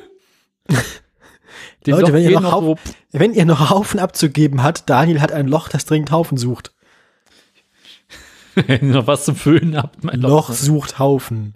Leute, 1.86 2.12
wenn 2.12 2.22
ihr 2.22 2.40
noch 2.40 2.60
so, 2.62 2.78
Wenn 3.12 3.34
ihr 3.34 3.44
noch 3.44 3.70
Haufen 3.70 4.00
abzugeben 4.00 4.62
hat, 4.62 4.88
Daniel 4.88 5.20
hat 5.20 5.32
ein 5.32 5.48
Loch, 5.48 5.68
das 5.68 5.84
dringend 5.84 6.10
Haufen 6.10 6.38
sucht. 6.38 6.72
wenn 8.54 8.88
ihr 8.88 8.94
noch 8.94 9.06
was 9.06 9.24
zum 9.26 9.36
Füllen 9.36 9.76
habt, 9.76 10.02
mein 10.02 10.20
Loch 10.20 10.48
Loch. 10.48 10.54
sucht 10.54 10.98
Haufen. 10.98 11.54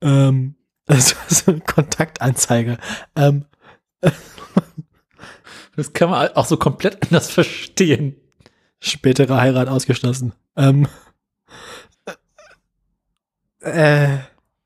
Ähm, 0.00 0.56
das 0.86 1.14
ist 1.28 1.44
so 1.44 1.52
eine 1.52 1.60
Kontaktanzeige. 1.60 2.78
Ähm, 3.16 3.44
Das 5.76 5.92
kann 5.92 6.10
man 6.10 6.28
auch 6.34 6.46
so 6.46 6.56
komplett 6.56 7.02
anders 7.04 7.30
verstehen. 7.30 8.16
spätere 8.80 9.40
Heirat 9.40 9.68
ausgeschlossen. 9.68 10.32
Ähm, 10.56 10.86
äh, 13.64 14.18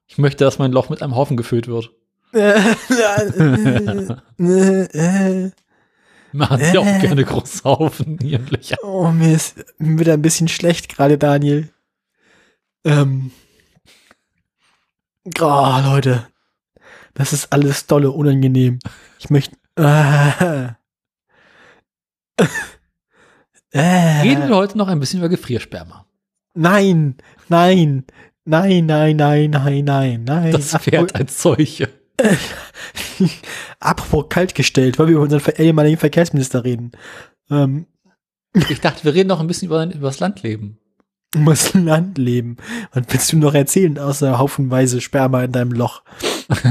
Ich 0.06 0.18
möchte, 0.18 0.44
dass 0.44 0.58
mein 0.58 0.72
Loch 0.72 0.88
mit 0.88 1.02
einem 1.02 1.14
Haufen 1.16 1.36
gefüllt 1.36 1.66
wird. 1.68 1.90
äh, 2.34 2.60
äh, 4.38 4.82
äh, 4.84 5.50
Man 6.32 6.50
hat 6.50 6.60
ja 6.74 6.80
auch 6.80 7.00
gerne 7.00 7.24
große 7.24 7.64
Haufen 7.64 8.18
in 8.18 8.26
ihren 8.28 8.46
Löchern. 8.48 8.78
oh, 8.82 9.10
mir 9.10 9.34
ist 9.34 9.56
mir 9.78 9.98
wird 9.98 10.08
ein 10.10 10.22
bisschen 10.22 10.48
schlecht 10.48 10.88
gerade, 10.94 11.16
Daniel. 11.18 11.70
Ähm, 12.84 13.30
oh, 15.40 15.78
Leute. 15.84 16.26
Das 17.14 17.32
ist 17.32 17.52
alles 17.52 17.86
dolle 17.86 18.10
unangenehm. 18.10 18.78
Ich 19.18 19.30
möchte. 19.30 19.56
Äh, 19.76 20.68
äh, 23.70 24.20
Reden 24.22 24.48
wir 24.48 24.56
heute 24.56 24.78
noch 24.78 24.88
ein 24.88 25.00
bisschen 25.00 25.18
über 25.20 25.28
Gefriersperma. 25.28 26.04
Nein, 26.54 27.16
nein, 27.48 28.04
nein, 28.48 28.86
nein, 28.86 29.16
nein, 29.16 29.50
nein, 29.50 29.84
nein, 29.84 30.24
nein. 30.24 30.52
Das 30.52 30.76
Pferd 30.76 31.14
als 31.14 31.40
solche. 31.42 31.88
Apropos 33.80 34.26
kaltgestellt, 34.28 34.98
weil 34.98 35.06
wir 35.06 35.14
über 35.14 35.22
unseren 35.22 35.54
ehemaligen 35.56 35.98
Verkehrsminister 35.98 36.64
reden. 36.64 36.92
Ähm, 37.50 37.86
Ich 38.70 38.80
dachte, 38.80 39.04
wir 39.04 39.14
reden 39.14 39.28
noch 39.28 39.40
ein 39.40 39.46
bisschen 39.46 39.66
über, 39.68 39.84
über 39.84 40.08
das 40.08 40.20
Landleben. 40.20 40.78
du 41.32 41.38
musst 41.40 41.74
im 41.74 41.84
Land 41.86 42.18
leben. 42.18 42.56
Was 42.92 43.04
willst 43.08 43.32
du 43.32 43.36
noch 43.36 43.54
erzählen, 43.54 43.98
außer 43.98 44.38
haufenweise 44.38 45.00
Sperma 45.00 45.44
in 45.44 45.52
deinem 45.52 45.72
Loch? 45.72 46.02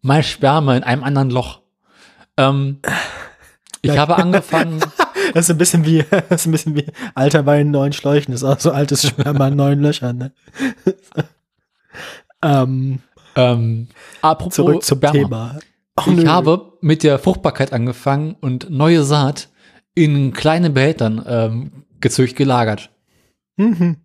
Mal 0.00 0.22
Sperma 0.22 0.76
in 0.76 0.84
einem 0.84 1.02
anderen 1.02 1.30
Loch. 1.30 1.60
Ähm, 2.36 2.78
ich 3.82 3.98
habe 3.98 4.16
angefangen, 4.16 4.80
Das 5.34 5.46
ist 5.46 5.50
ein 5.50 5.58
bisschen 5.58 5.84
wie, 5.84 6.04
das 6.10 6.42
ist 6.42 6.46
ein 6.46 6.52
bisschen 6.52 6.74
wie 6.76 6.86
alter 7.14 7.46
Wein 7.46 7.66
in 7.66 7.70
neuen 7.70 7.92
Schläuchen. 7.92 8.32
Das 8.32 8.42
ist 8.42 8.48
auch 8.48 8.60
so 8.60 8.70
altes 8.70 9.06
Sperma 9.06 9.48
in 9.48 9.56
neuen 9.56 9.80
Löchern, 9.80 10.18
ne? 10.18 10.32
ähm, 12.42 13.00
Ähm, 13.34 13.88
apropos 14.22 14.54
zurück 14.54 14.82
zum 14.84 14.98
Sperma. 14.98 15.12
Thema. 15.12 15.58
Oh, 15.96 16.02
ich 16.10 16.16
nö. 16.16 16.26
habe 16.26 16.72
mit 16.80 17.02
der 17.02 17.18
Fruchtbarkeit 17.18 17.72
angefangen 17.72 18.36
und 18.40 18.70
neue 18.70 19.02
Saat 19.04 19.48
in 19.94 20.32
kleinen 20.32 20.74
Behältern 20.74 21.24
ähm, 21.26 21.84
gezüchtet 22.00 22.36
gelagert. 22.38 22.90
Mhm. 23.56 23.96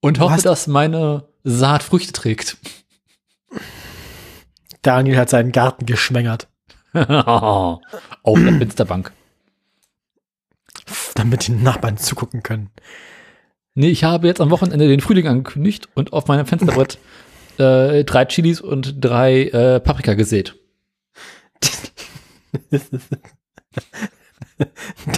Und 0.00 0.20
hoffe, 0.20 0.42
dass 0.42 0.66
meine 0.66 1.28
Saat 1.44 1.82
Früchte 1.82 2.12
trägt. 2.12 2.58
Daniel 4.82 5.16
hat 5.16 5.30
seinen 5.30 5.50
Garten 5.52 5.86
geschwängert, 5.86 6.48
Auf 6.94 7.80
der 8.40 8.52
Fensterbank. 8.58 9.12
Damit 11.14 11.46
die 11.46 11.52
Nachbarn 11.52 11.96
zugucken 11.96 12.42
können. 12.42 12.70
Nee, 13.74 13.90
ich 13.90 14.04
habe 14.04 14.26
jetzt 14.26 14.40
am 14.40 14.50
Wochenende 14.50 14.86
den 14.86 15.00
Frühling 15.00 15.26
angekündigt 15.26 15.88
und 15.94 16.12
auf 16.12 16.28
meinem 16.28 16.46
Fensterbrett 16.46 16.98
äh, 17.58 18.04
drei 18.04 18.24
Chilis 18.26 18.60
und 18.60 18.96
drei 19.00 19.44
äh, 19.48 19.80
Paprika 19.80 20.14
gesät. 20.14 20.56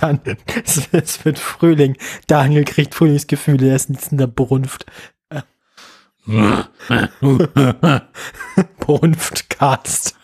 Dann, 0.01 0.21
es, 0.65 0.89
es 0.93 1.25
wird 1.25 1.39
Frühling. 1.39 1.97
Daniel 2.27 2.65
kriegt 2.65 2.95
Frühlingsgefühle, 2.95 3.69
er 3.69 3.77
ist 3.77 3.91
nichts 3.91 4.09
in 4.09 4.17
der 4.19 4.27
Brunft. 4.27 4.87
Brunftcast. 8.79 10.17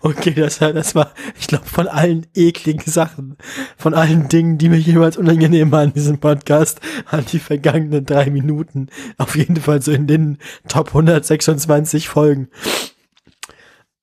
Okay, 0.00 0.32
das, 0.32 0.58
das 0.58 0.94
war, 0.94 1.12
ich 1.38 1.46
glaube, 1.46 1.66
von 1.66 1.88
allen 1.88 2.26
ekligen 2.34 2.90
Sachen, 2.90 3.36
von 3.76 3.94
allen 3.94 4.28
Dingen, 4.28 4.58
die 4.58 4.68
mir 4.68 4.78
jemals 4.78 5.16
unangenehm 5.16 5.70
waren 5.72 5.88
in 5.88 5.94
diesem 5.94 6.18
Podcast, 6.18 6.80
an 7.06 7.24
die 7.30 7.38
vergangenen 7.38 8.04
drei 8.04 8.30
Minuten. 8.30 8.88
Auf 9.18 9.36
jeden 9.36 9.56
Fall 9.56 9.82
so 9.82 9.92
in 9.92 10.06
den 10.06 10.38
Top 10.68 10.88
126 10.88 12.08
Folgen. 12.08 12.48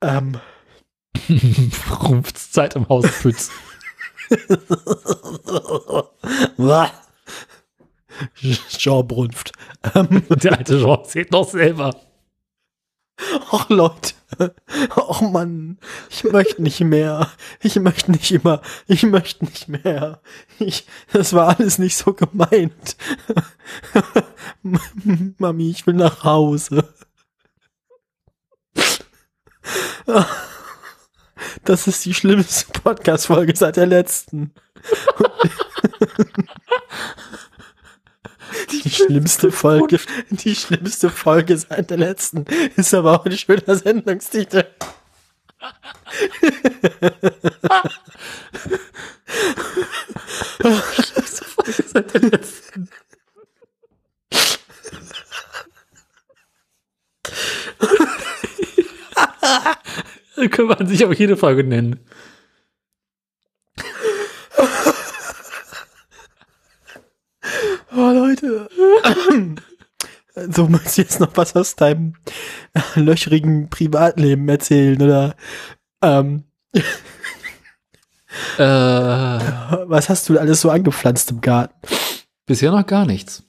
Ähm, 0.02 0.38
Rumpfzeit 2.02 2.76
im 2.76 2.90
Haus 2.90 3.06
Pütz. 3.22 3.50
Jean 8.70 9.08
Brunft. 9.08 9.52
Ähm, 9.96 10.24
Der 10.30 10.58
alte 10.58 10.80
Jean 10.80 11.06
zählt 11.06 11.32
noch 11.32 11.50
selber. 11.50 11.96
Och 13.52 13.70
Leute, 13.70 14.14
oh 14.96 15.22
Mann, 15.22 15.78
ich 16.10 16.24
möchte 16.24 16.62
nicht 16.62 16.80
mehr. 16.82 17.30
Ich 17.62 17.76
möchte 17.76 18.12
nicht 18.12 18.32
immer, 18.32 18.62
ich 18.88 19.04
möchte 19.04 19.46
nicht 19.46 19.68
mehr. 19.68 20.22
Ich, 20.60 20.88
das 21.12 21.34
war 21.34 21.58
alles 21.58 21.78
nicht 21.78 21.96
so 21.96 22.14
gemeint. 22.14 22.98
Mami, 25.38 25.70
ich 25.70 25.86
will 25.88 25.96
nach 25.96 26.24
Hause. 26.24 26.88
Das 31.64 31.88
ist 31.88 32.06
die 32.06 32.14
schlimmste 32.14 32.72
Podcast-Folge 32.82 33.56
seit 33.56 33.78
der 33.78 33.88
letzten. 33.88 34.54
Die 38.84 38.90
schlimmste 38.90 39.52
Folge, 39.52 40.00
die 40.30 40.56
schlimmste 40.56 41.10
Folge 41.10 41.58
seit 41.58 41.90
der 41.90 41.98
letzten 41.98 42.46
ist 42.76 42.94
aber 42.94 43.20
auch 43.20 43.26
ein 43.26 43.38
schöner 43.38 43.76
Sendungstitel. 43.76 44.66
Seit 51.86 52.14
der 52.14 52.22
letzten. 52.22 52.90
Dann 60.36 60.50
kann 60.50 60.66
man 60.66 60.88
sich 60.88 61.06
auch 61.06 61.14
jede 61.14 61.38
Folge 61.38 61.64
nennen. 61.64 62.00
Oh 67.96 68.12
Leute. 68.12 68.70
So, 70.36 70.66
du 70.66 70.80
jetzt 70.96 71.20
noch 71.20 71.36
was 71.36 71.56
aus 71.56 71.76
deinem 71.76 72.16
löchrigen 72.96 73.70
Privatleben 73.70 74.50
erzählen 74.50 75.00
oder 75.02 75.36
ähm, 76.02 76.46
Äh, 78.58 78.64
was 78.64 80.10
hast 80.10 80.28
du 80.28 80.40
alles 80.40 80.62
so 80.62 80.70
angepflanzt 80.70 81.32
im 81.32 81.42
Garten? 81.42 81.74
bisher 82.46 82.72
noch 82.72 82.86
gar 82.86 83.06
nichts. 83.06 83.44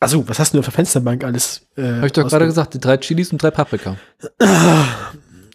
Also, 0.00 0.28
was 0.28 0.38
hast 0.38 0.54
du 0.54 0.58
auf 0.58 0.64
der 0.66 0.72
Fensterbank 0.74 1.24
alles? 1.24 1.66
Äh, 1.76 1.82
Habe 1.94 2.06
ich 2.06 2.12
doch 2.12 2.28
gerade 2.28 2.46
gesagt, 2.46 2.74
die 2.74 2.78
drei 2.78 2.98
Chilis 2.98 3.32
und 3.32 3.42
drei 3.42 3.50
Paprika. 3.50 3.96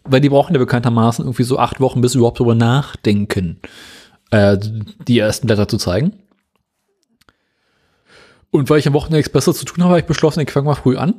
Weil 0.03 0.19
die 0.19 0.29
brauchen 0.29 0.53
ja 0.53 0.59
bekanntermaßen 0.59 1.23
irgendwie 1.23 1.43
so 1.43 1.59
acht 1.59 1.79
Wochen, 1.79 2.01
bis 2.01 2.11
sie 2.11 2.17
überhaupt 2.17 2.39
darüber 2.39 2.55
nachdenken, 2.55 3.61
äh, 4.31 4.57
die 5.07 5.19
ersten 5.19 5.47
Blätter 5.47 5.67
zu 5.67 5.77
zeigen. 5.77 6.13
Und 8.53 8.69
weil 8.69 8.77
ich 8.77 8.87
am 8.87 8.93
Wochenende 8.93 9.17
nichts 9.17 9.31
Besseres 9.31 9.57
zu 9.57 9.65
tun 9.65 9.83
habe, 9.83 9.93
habe 9.93 10.01
ich 10.01 10.05
beschlossen, 10.05 10.39
ich 10.41 10.51
fange 10.51 10.67
mal 10.67 10.75
früh 10.75 10.95
an. 10.95 11.15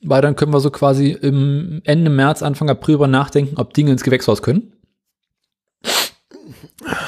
Weil 0.00 0.22
dann 0.22 0.36
können 0.36 0.52
wir 0.52 0.60
so 0.60 0.70
quasi 0.70 1.10
im 1.10 1.80
Ende 1.82 2.08
März, 2.08 2.44
Anfang 2.44 2.70
April 2.70 2.94
darüber 2.94 3.08
nachdenken, 3.08 3.56
ob 3.56 3.74
Dinge 3.74 3.90
ins 3.90 4.04
Gewächshaus 4.04 4.40
können. 4.40 4.74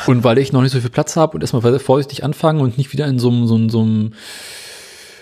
Und 0.09 0.24
weil 0.24 0.38
ich 0.38 0.53
noch 0.53 0.62
nicht 0.62 0.72
so 0.72 0.80
viel 0.80 0.91
Platz 0.91 1.14
habe 1.14 1.36
und 1.36 1.41
erstmal 1.41 1.78
vorsichtig 1.78 2.24
anfangen 2.24 2.61
und 2.61 2.78
nicht 2.78 2.93
wieder 2.93 3.07
in 3.07 3.20
so 3.20 3.28
einem, 3.28 3.47
so 3.47 3.55
einem, 3.55 3.70
so 3.70 3.82
einem 3.82 4.14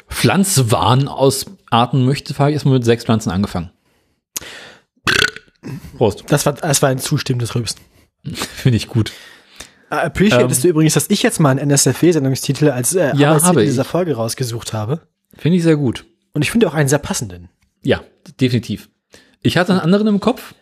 Pflanzwahn 0.08 1.06
ausarten 1.06 2.06
möchte, 2.06 2.38
habe 2.38 2.48
ich 2.48 2.54
erstmal 2.54 2.76
mit 2.76 2.86
sechs 2.86 3.04
Pflanzen 3.04 3.30
angefangen. 3.30 3.70
Prost. 5.98 6.24
Das 6.28 6.46
war, 6.46 6.54
das 6.54 6.80
war 6.80 6.88
ein 6.88 6.98
zustimmendes 6.98 7.54
Rübsen. 7.54 7.80
Finde 8.32 8.78
ich 8.78 8.88
gut. 8.88 9.12
Äh, 9.90 9.94
Appreciatest 9.94 10.60
Ähm, 10.60 10.62
du 10.62 10.68
übrigens, 10.68 10.94
dass 10.94 11.08
ich 11.10 11.22
jetzt 11.22 11.40
mal 11.40 11.50
einen 11.50 11.70
NSFW-Sendungstitel 11.70 12.70
als 12.70 12.94
äh, 12.94 13.14
Ja, 13.16 13.28
Arbeitstitel 13.30 13.44
habe 13.46 13.62
ich. 13.64 13.70
dieser 13.70 13.84
Folge 13.84 14.14
rausgesucht 14.16 14.72
habe? 14.72 15.00
Finde 15.34 15.56
ich 15.56 15.62
sehr 15.62 15.76
gut. 15.76 16.04
Und 16.34 16.42
ich 16.42 16.50
finde 16.50 16.68
auch 16.68 16.74
einen 16.74 16.88
sehr 16.88 16.98
passenden. 16.98 17.48
Ja, 17.82 18.02
definitiv. 18.40 18.90
Ich 19.42 19.56
hatte 19.56 19.72
einen 19.72 19.80
anderen 19.80 20.06
im 20.08 20.20
Kopf, 20.20 20.54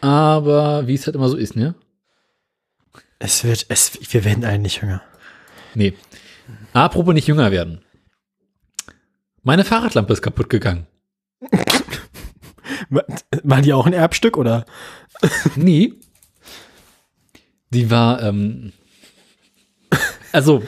aber 0.00 0.86
wie 0.86 0.94
es 0.94 1.06
halt 1.06 1.14
immer 1.14 1.28
so 1.28 1.36
ist, 1.36 1.56
ne? 1.56 1.74
Es 3.18 3.44
wird, 3.44 3.66
es, 3.68 3.98
wir 4.12 4.24
werden 4.24 4.44
alle 4.44 4.58
nicht 4.58 4.80
jünger. 4.80 5.02
Nee. 5.74 5.92
Apropos 6.72 7.12
nicht 7.14 7.26
jünger 7.28 7.50
werden. 7.50 7.82
Meine 9.42 9.64
Fahrradlampe 9.64 10.12
ist 10.14 10.22
kaputt 10.22 10.48
gegangen. 10.48 10.86
Wa- 12.88 13.04
War 13.42 13.60
die 13.62 13.72
auch 13.72 13.86
ein 13.86 13.92
Erbstück 13.92 14.36
oder? 14.36 14.64
Nee. 15.54 15.94
Die 17.70 17.90
war, 17.90 18.22
ähm, 18.22 18.72
also, 20.32 20.62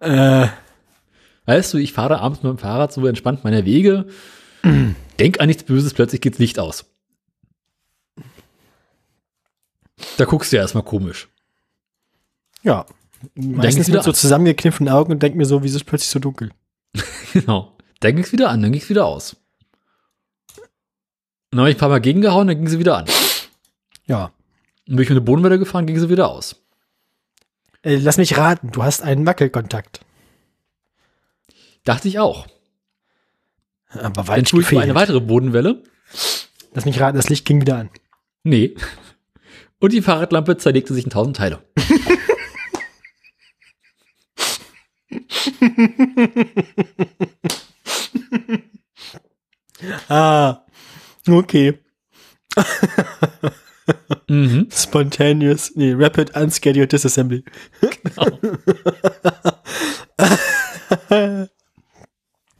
Äh, 0.00 0.48
weißt 1.46 1.72
du, 1.74 1.78
ich 1.78 1.92
fahre 1.94 2.20
abends 2.20 2.42
mit 2.42 2.50
dem 2.50 2.58
Fahrrad 2.58 2.92
so 2.92 3.06
entspannt 3.06 3.42
meine 3.44 3.64
Wege, 3.64 4.06
denk 5.18 5.40
an 5.40 5.46
nichts 5.46 5.64
Böses, 5.64 5.94
plötzlich 5.94 6.20
geht's 6.20 6.38
Licht 6.38 6.58
aus. 6.58 6.84
Da 10.18 10.24
guckst 10.24 10.52
du 10.52 10.56
ja 10.56 10.62
erstmal 10.62 10.84
komisch. 10.84 11.28
ja. 12.62 12.84
Meistens 13.36 13.88
mit 13.88 14.02
so 14.02 14.12
zusammengekniffenen 14.12 14.92
Augen 14.92 15.10
und 15.10 15.22
denk 15.22 15.34
mir 15.34 15.46
so, 15.46 15.62
wieso 15.62 15.76
ist 15.76 15.82
es 15.82 15.86
plötzlich 15.86 16.10
so 16.10 16.18
dunkel? 16.18 16.50
Genau. 17.32 17.74
Dann 18.00 18.14
ging's 18.16 18.30
wieder 18.32 18.50
an, 18.50 18.60
dann 18.62 18.70
ging's 18.70 18.90
wieder 18.90 19.06
aus. 19.06 19.34
Dann 21.50 21.60
habe 21.60 21.70
ich 21.70 21.76
ein 21.76 21.80
paar 21.80 21.88
Mal 21.88 22.00
gegengehauen, 22.02 22.46
dann 22.46 22.56
ging 22.58 22.68
sie 22.68 22.78
wieder 22.78 22.98
an. 22.98 23.06
Ja. 24.06 24.30
Und 24.88 24.96
bin 24.96 25.02
ich 25.02 25.08
mit 25.08 25.16
der 25.16 25.22
Bodenwelle 25.22 25.58
gefahren, 25.58 25.86
ging 25.86 25.98
sie 25.98 26.10
wieder 26.10 26.28
aus. 26.28 26.56
Äh, 27.82 27.96
lass 27.96 28.18
mich 28.18 28.36
raten, 28.36 28.70
du 28.70 28.82
hast 28.82 29.02
einen 29.02 29.26
Wackelkontakt. 29.26 30.00
Dachte 31.84 32.08
ich 32.08 32.18
auch. 32.18 32.46
Aber 33.88 34.10
Dann 34.10 34.28
weit 34.28 34.48
tue 34.48 34.62
ich 34.62 34.78
eine 34.78 34.94
weitere 34.94 35.20
Bodenwelle. 35.20 35.82
Lass 36.72 36.84
mich 36.84 37.00
raten, 37.00 37.16
das 37.16 37.28
Licht 37.28 37.44
ging 37.44 37.60
wieder 37.60 37.76
an. 37.76 37.90
Nee. 38.42 38.74
Und 39.78 39.92
die 39.92 40.02
Fahrradlampe 40.02 40.56
zerlegte 40.56 40.94
sich 40.94 41.04
in 41.04 41.10
tausend 41.10 41.36
Teile. 41.36 41.62
Ah, 50.08 50.64
okay. 51.28 51.78
Mhm. 54.28 54.68
Spontaneous, 54.72 55.72
nee, 55.74 55.92
Rapid 55.96 56.36
Unscheduled 56.36 56.90
Disassembly. 56.92 57.44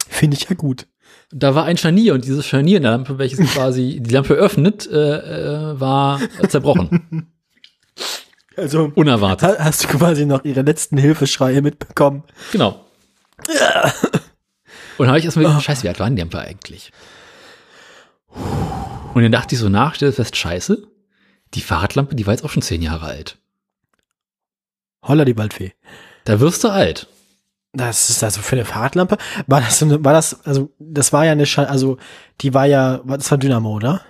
Finde 0.07 0.37
ich 0.37 0.49
ja 0.49 0.55
gut. 0.55 0.87
da 1.31 1.55
war 1.55 1.65
ein 1.65 1.77
Scharnier 1.77 2.13
und 2.13 2.23
dieses 2.25 2.45
Scharnier 2.45 2.77
in 2.77 2.83
der 2.83 2.91
Lampe, 2.91 3.17
welches 3.17 3.39
quasi 3.53 3.99
die 4.01 4.13
Lampe 4.13 4.33
öffnet, 4.35 4.87
äh, 4.87 5.71
äh, 5.73 5.79
war 5.79 6.19
zerbrochen. 6.47 7.31
Also 8.57 8.89
Unerwartet. 8.95 9.59
ha- 9.59 9.65
hast 9.65 9.83
du 9.83 9.87
quasi 9.89 10.25
noch 10.25 10.45
ihre 10.45 10.61
letzten 10.61 10.95
Hilfeschreie 10.97 11.61
mitbekommen. 11.61 12.23
Genau. 12.53 12.85
Und 14.97 15.07
habe 15.09 15.19
ich 15.19 15.25
erstmal 15.25 15.43
gedacht, 15.47 15.61
scheiße, 15.65 15.83
wie 15.83 15.89
alt 15.89 15.99
war 15.99 16.07
denn 16.07 16.15
die 16.15 16.21
Lampe 16.21 16.39
eigentlich? 16.39 16.93
Und 19.13 19.21
dann 19.23 19.31
dachte 19.33 19.55
ich 19.55 19.59
so 19.59 19.67
nach, 19.67 19.95
stellte 19.95 20.15
fest, 20.15 20.37
scheiße, 20.37 20.87
die 21.53 21.61
Fahrradlampe, 21.61 22.15
die 22.15 22.25
war 22.25 22.33
jetzt 22.33 22.43
auch 22.43 22.49
schon 22.49 22.61
zehn 22.61 22.81
Jahre 22.81 23.05
alt. 23.05 23.37
Holla 25.03 25.25
die 25.25 25.37
Waldfee. 25.37 25.73
Da 26.25 26.39
wirst 26.39 26.63
du 26.63 26.69
alt. 26.69 27.07
Das 27.73 28.09
ist 28.09 28.23
also 28.23 28.41
für 28.41 28.55
eine 28.55 28.65
Fahrradlampe. 28.65 29.17
War 29.47 29.61
das, 29.61 29.79
so 29.79 29.85
eine, 29.85 30.03
war 30.03 30.13
das, 30.13 30.45
also, 30.45 30.71
das 30.79 31.13
war 31.13 31.25
ja 31.25 31.33
eine, 31.33 31.45
Scha 31.45 31.63
also, 31.63 31.97
die 32.41 32.53
war 32.53 32.65
ja, 32.65 33.01
das 33.05 33.29
war 33.29 33.37
Dynamo, 33.37 33.75
oder? 33.75 34.01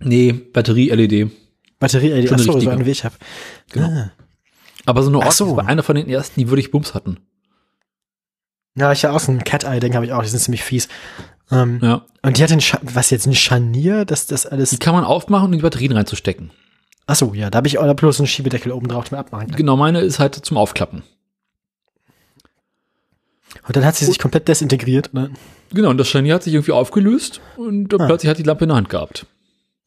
Nee, 0.00 0.32
Batterie-LED. 0.32 1.30
Batterie, 1.78 2.08
Schon 2.08 2.16
eine 2.16 2.32
achso, 2.32 2.44
so 2.44 2.52
richtige. 2.52 2.72
eine 2.72 2.86
wie 2.86 2.90
ich 2.90 3.04
hab. 3.04 3.14
Genau. 3.70 3.86
Ah. 3.86 4.10
Aber 4.86 5.02
so 5.02 5.10
eine 5.10 5.18
Ort, 5.18 5.32
so. 5.34 5.56
war 5.56 5.66
einer 5.66 5.82
von 5.82 5.96
den 5.96 6.08
ersten, 6.08 6.40
die 6.40 6.48
wirklich 6.48 6.70
Bums 6.70 6.94
hatten. 6.94 7.18
Ja, 8.74 8.92
ich 8.92 9.02
ja 9.02 9.10
auch 9.10 9.20
so 9.20 9.32
ein 9.32 9.44
Cat-Eye-Ding 9.44 9.94
habe 9.94 10.06
ich 10.06 10.12
auch, 10.12 10.22
die 10.22 10.28
sind 10.28 10.40
ziemlich 10.40 10.64
fies. 10.64 10.88
Ähm, 11.50 11.78
Ja. 11.82 12.02
Und 12.22 12.36
die 12.38 12.42
hat 12.42 12.50
den, 12.50 12.60
Scha 12.60 12.78
was 12.82 13.10
jetzt, 13.10 13.26
ein 13.26 13.34
Scharnier, 13.34 14.04
dass 14.04 14.26
das 14.26 14.44
alles, 14.46 14.70
Die 14.70 14.78
kann 14.78 14.94
man 14.94 15.04
aufmachen 15.04 15.52
in 15.52 15.58
die 15.58 15.62
Batterien 15.62 15.92
reinzustecken. 15.92 16.50
achso, 17.06 17.32
ja, 17.34 17.48
da 17.50 17.58
habe 17.58 17.68
ich 17.68 17.78
auch 17.78 17.94
bloß 17.94 18.20
einen 18.20 18.26
Schiebedeckel 18.26 18.72
oben 18.72 18.88
drauf, 18.88 19.04
den 19.08 19.16
man 19.16 19.24
abmachen 19.24 19.48
kann. 19.48 19.56
Genau, 19.56 19.76
meine 19.76 20.00
ist 20.00 20.18
halt 20.18 20.34
zum 20.34 20.56
Aufklappen. 20.58 21.02
Und 23.66 23.76
dann 23.76 23.84
hat 23.84 23.96
sie 23.96 24.04
sich 24.04 24.18
komplett 24.18 24.48
desintegriert, 24.48 25.14
ne? 25.14 25.30
Genau, 25.72 25.90
und 25.90 25.98
das 25.98 26.08
Scharnier 26.08 26.34
hat 26.34 26.42
sich 26.42 26.54
irgendwie 26.54 26.72
aufgelöst 26.72 27.40
und 27.56 27.92
Ah. 27.94 28.06
plötzlich 28.06 28.28
hat 28.30 28.38
die 28.38 28.42
Lampe 28.42 28.64
in 28.64 28.68
der 28.68 28.76
Hand 28.76 28.88
gehabt. 28.88 29.26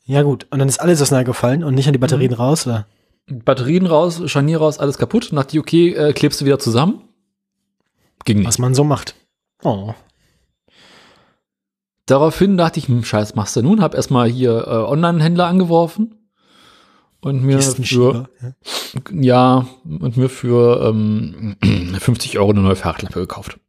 Ja, 0.05 0.22
gut. 0.24 0.47
Und 0.49 0.59
dann 0.59 0.68
ist 0.68 0.80
alles 0.80 1.01
auseinandergefallen 1.01 1.64
und 1.64 1.76
nicht 1.76 1.88
an 1.88 1.93
die 1.93 1.99
Batterien 1.99 2.34
raus, 2.34 2.66
oder? 2.68 2.88
Batterien 3.28 3.86
raus, 3.86 4.22
Scharnier 4.26 4.57
raus, 4.59 4.80
alles 4.80 4.97
kaputt. 4.97 5.32
Dachte 5.32 5.55
ich, 5.55 5.59
okay, 5.59 5.93
äh, 5.93 6.14
klebst 6.14 6.41
du 6.41 6.45
wieder 6.45 6.59
zusammen? 6.59 7.01
Ging 8.26 8.39
nicht. 8.39 8.47
Was 8.47 8.57
man 8.59 8.76
so 8.76 8.84
macht. 8.84 9.16
Oh. 9.64 9.93
Daraufhin 12.12 12.57
dachte 12.57 12.78
ich, 12.78 12.89
hm, 12.89 13.05
scheiß 13.05 13.36
machst 13.36 13.55
du 13.55 13.62
nun? 13.62 13.82
Hab 13.82 13.95
erstmal 13.95 14.30
hier 14.30 14.68
äh, 14.68 14.70
Online-Händler 14.70 15.45
angeworfen 15.47 16.16
und 17.22 17.41
mir 17.41 17.62
für. 17.62 18.28
Ja. 18.41 19.12
ja, 19.14 19.68
und 19.86 20.18
mir 20.18 20.28
für 20.28 20.89
ähm, 20.89 21.55
50 21.97 22.38
Euro 22.38 22.49
eine 22.49 22.59
neue 22.59 22.76
Fahrradlampe 22.76 23.22
gekauft. 23.22 23.62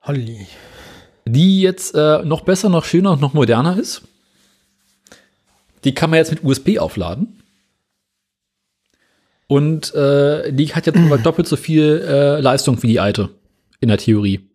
Holly. 0.00 0.46
Die 1.26 1.60
jetzt 1.60 1.94
äh, 1.94 2.24
noch 2.24 2.44
besser, 2.44 2.70
noch 2.70 2.86
schöner 2.86 3.12
und 3.12 3.20
noch 3.20 3.34
moderner 3.34 3.76
ist. 3.76 4.08
Die 5.84 5.92
kann 5.92 6.08
man 6.08 6.16
jetzt 6.16 6.30
mit 6.30 6.42
USB 6.42 6.78
aufladen. 6.78 7.42
Und 9.48 9.94
äh, 9.94 10.50
die 10.50 10.74
hat 10.74 10.86
jetzt 10.86 10.98
doppelt 11.26 11.46
so 11.46 11.56
viel 11.56 12.02
äh, 12.08 12.40
Leistung 12.40 12.82
wie 12.82 12.88
die 12.88 13.00
alte. 13.00 13.28
In 13.80 13.88
der 13.88 13.98
Theorie. 13.98 14.47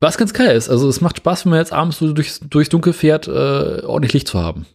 Was 0.00 0.16
ganz 0.16 0.32
geil 0.32 0.56
ist. 0.56 0.70
Also 0.70 0.88
es 0.88 1.02
macht 1.02 1.18
Spaß, 1.18 1.44
wenn 1.44 1.50
man 1.50 1.58
jetzt 1.58 1.72
abends 1.72 1.98
so 1.98 2.12
durchs, 2.12 2.40
durchs 2.40 2.70
Dunkel 2.70 2.94
fährt, 2.94 3.28
äh, 3.28 3.82
ordentlich 3.84 4.14
Licht 4.14 4.28
zu 4.28 4.40
haben. 4.40 4.66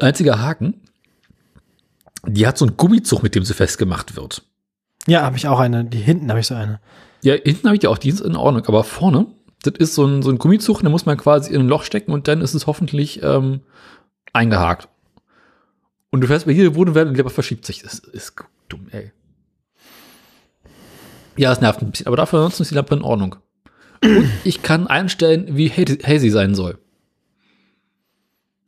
Einziger 0.00 0.40
Haken. 0.40 0.80
Die 2.26 2.46
hat 2.46 2.56
so 2.56 2.66
einen 2.66 2.76
Gummizug, 2.76 3.22
mit 3.22 3.34
dem 3.34 3.44
sie 3.44 3.54
festgemacht 3.54 4.16
wird. 4.16 4.42
Ja, 5.06 5.22
habe 5.22 5.36
ich 5.36 5.48
auch 5.48 5.58
eine. 5.58 5.84
Die 5.84 5.98
hinten 5.98 6.30
habe 6.30 6.40
ich 6.40 6.46
so 6.46 6.54
eine. 6.54 6.80
Ja, 7.22 7.34
hinten 7.34 7.66
habe 7.66 7.76
ich 7.76 7.82
ja 7.82 7.90
auch, 7.90 7.98
die 7.98 8.08
ist 8.08 8.20
in 8.20 8.36
Ordnung, 8.36 8.64
aber 8.66 8.84
vorne, 8.84 9.26
das 9.62 9.74
ist 9.78 9.94
so 9.94 10.06
ein, 10.06 10.22
so 10.22 10.30
ein 10.30 10.38
Gummizug, 10.38 10.82
da 10.82 10.88
muss 10.88 11.04
man 11.04 11.18
quasi 11.18 11.52
in 11.52 11.60
ein 11.60 11.68
Loch 11.68 11.84
stecken 11.84 12.12
und 12.12 12.28
dann 12.28 12.40
ist 12.40 12.54
es 12.54 12.66
hoffentlich 12.66 13.22
ähm, 13.22 13.60
eingehakt. 14.32 14.88
Und 16.10 16.22
du 16.22 16.26
fährst 16.26 16.46
bei 16.46 16.52
jeder 16.52 16.74
Wohnwelt 16.74 17.08
und 17.08 17.14
die 17.14 17.18
Lampe 17.18 17.32
verschiebt 17.32 17.66
sich. 17.66 17.82
Das 17.82 17.98
ist 17.98 18.34
dumm, 18.68 18.88
ey. 18.90 19.12
Ja, 21.40 21.50
es 21.52 21.62
nervt 21.62 21.80
ein 21.80 21.90
bisschen, 21.90 22.06
aber 22.06 22.18
dafür 22.18 22.40
ansonsten 22.40 22.64
ist 22.64 22.70
die 22.70 22.74
Lampe 22.74 22.94
in 22.94 23.00
Ordnung. 23.00 23.36
Und 24.04 24.28
ich 24.44 24.60
kann 24.60 24.88
einstellen, 24.88 25.56
wie 25.56 25.72
sie 26.18 26.28
sein 26.28 26.54
soll. 26.54 26.76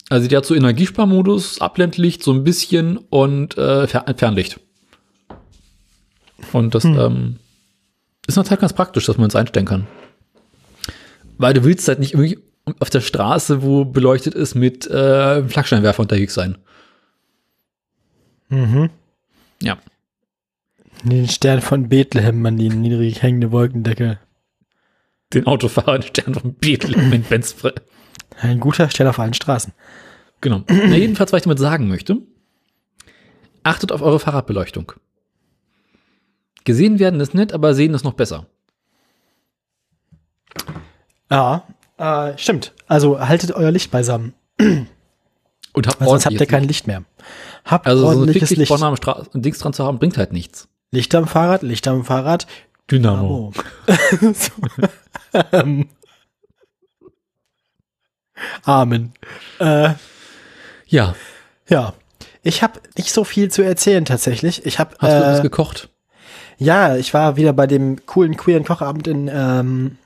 Also 0.09 0.27
die 0.27 0.35
hat 0.35 0.47
so 0.47 0.55
Energiesparmodus, 0.55 1.61
Abblendlicht, 1.61 2.23
so 2.23 2.33
ein 2.33 2.45
bisschen 2.45 2.97
und 2.97 3.59
äh, 3.59 3.87
Fer 3.87 4.07
Fernlicht. 4.17 4.59
Und 6.55 6.75
das 6.75 6.87
ähm, 6.87 7.37
ist 8.27 8.37
natürlich 8.37 8.61
ganz 8.61 8.73
praktisch, 8.73 9.05
dass 9.05 9.19
man 9.19 9.29
es 9.29 9.37
einstellen 9.37 9.67
kann. 9.67 9.87
Weil 11.37 11.53
du 11.53 11.65
willst 11.65 11.87
halt 11.89 11.99
nicht 11.99 12.15
irgendwie 12.15 12.39
auf 12.81 12.89
der 12.89 13.03
Straße, 13.03 13.63
wo 13.63 13.85
beleuchtet 13.85 14.35
ist, 14.35 14.55
mit 14.55 14.87
äh, 14.87 15.47
Flaggscheinwerfer 15.47 16.01
unterwegs 16.01 16.33
sein. 16.33 16.57
Mhm. 18.49 18.89
Ja. 19.61 19.77
Den 21.03 21.29
Stern 21.29 21.61
von 21.61 21.89
Bethlehem 21.89 22.45
an 22.47 22.57
die 22.57 22.69
niedrig 22.69 23.23
hängende 23.23 23.51
Wolkendecke. 23.51 24.19
Den 25.33 25.47
Autofahrer, 25.47 25.99
den 25.99 26.09
Stern 26.09 26.35
von 26.35 26.55
Bethlehem 26.55 27.13
in 27.13 27.23
Benz. 27.23 27.57
Ein 28.41 28.61
guter 28.61 28.89
Stern 28.91 29.09
auf 29.09 29.19
allen 29.19 29.35
Straßen. 29.35 29.73
Genau. 30.41 30.63
Na, 30.69 30.97
jedenfalls, 30.97 31.33
was 31.33 31.39
ich 31.39 31.45
damit 31.45 31.59
sagen 31.59 31.89
möchte, 31.89 32.19
achtet 33.63 33.93
auf 33.93 34.03
eure 34.03 34.21
Fahrradbeleuchtung. 34.21 34.93
Gesehen 36.65 36.99
werden 36.99 37.21
ist 37.21 37.35
nett, 37.35 37.53
aber 37.53 37.75
sehen 37.75 37.95
ist 37.95 38.05
noch 38.05 38.15
besser. 38.15 38.47
Ja, 41.31 41.67
äh, 41.97 42.37
stimmt. 42.39 42.75
Also 42.87 43.19
haltet 43.21 43.53
euer 43.53 43.71
Licht 43.71 43.91
beisammen. 43.91 44.35
Und 45.73 45.87
habt 45.87 45.99
sonst 45.99 46.27
habt 46.27 46.35
ihr 46.35 46.41
ordentliches 46.41 46.49
kein 46.49 46.65
Licht 46.65 46.87
mehr. 46.87 47.05
Habt 47.65 47.87
Also 47.87 48.03
so 48.03 48.09
ein 48.09 48.19
ordentliches 48.19 48.51
Licht. 48.51 48.69
vorne 48.69 48.87
am 48.87 48.97
Stra 48.97 49.27
Dings 49.33 49.59
dran 49.59 49.73
zu 49.73 49.85
haben, 49.85 49.99
bringt 49.99 50.19
halt 50.19 50.33
nichts. 50.33 50.69
Licht 50.93 51.15
am 51.15 51.27
Fahrrad, 51.27 51.63
Licht 51.63 51.89
am 51.89 52.05
Fahrrad. 52.05 52.47
Dynamo. 52.91 53.53
So. 54.21 54.53
Ähm. 55.53 55.89
Amen. 58.65 59.13
Äh, 59.59 59.91
Ja. 60.87 61.15
ja. 61.69 61.95
Ich 62.43 62.63
habe 62.63 62.81
nicht 62.97 63.13
so 63.13 63.25
viel 63.25 63.51
zu 63.51 63.63
erzählen 63.63 64.05
tatsächlich. 64.05 64.67
Ich 64.67 64.79
habe 64.79 64.95
Hast 64.99 65.13
du 65.13 65.21
was 65.21 65.39
äh, 65.39 65.43
gekocht? 65.43 65.89
ja, 66.59 66.97
ich 66.97 67.15
war 67.15 67.37
wieder 67.37 67.53
bei 67.53 67.67
dem 67.67 68.05
coolen 68.07 68.37
queeren 68.37 68.65
Kochabend 68.65 69.07
in 69.09 69.31
ähm, 69.33 69.97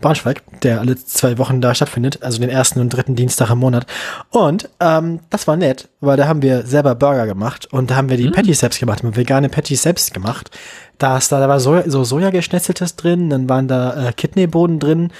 Braunschweig, 0.00 0.42
der 0.62 0.80
alle 0.80 0.96
zwei 0.96 1.38
Wochen 1.38 1.60
da 1.60 1.74
stattfindet, 1.74 2.22
also 2.22 2.40
den 2.40 2.50
ersten 2.50 2.80
und 2.80 2.90
dritten 2.90 3.16
Dienstag 3.16 3.50
im 3.50 3.58
Monat. 3.58 3.86
Und 4.30 4.68
ähm, 4.80 5.20
das 5.30 5.46
war 5.46 5.56
nett, 5.56 5.88
weil 6.00 6.16
da 6.16 6.26
haben 6.26 6.42
wir 6.42 6.66
selber 6.66 6.94
Burger 6.94 7.26
gemacht 7.26 7.66
und 7.72 7.90
da 7.90 7.96
haben 7.96 8.08
wir 8.08 8.16
die 8.16 8.30
Patties 8.30 8.60
selbst 8.60 8.78
gemacht, 8.78 9.02
haben 9.02 9.14
wir 9.14 9.16
vegane 9.16 9.48
Patties 9.48 9.82
selbst 9.82 10.14
gemacht. 10.14 10.50
Da, 10.98 11.18
ist, 11.18 11.32
da, 11.32 11.40
da 11.40 11.48
war 11.48 11.60
Soja, 11.60 11.84
so 11.86 12.04
Sojageschnetzeltes 12.04 12.96
drin, 12.96 13.30
dann 13.30 13.48
waren 13.48 13.68
da 13.68 14.08
äh, 14.08 14.12
Kidneybohnen 14.12 14.78
drin 14.78 15.12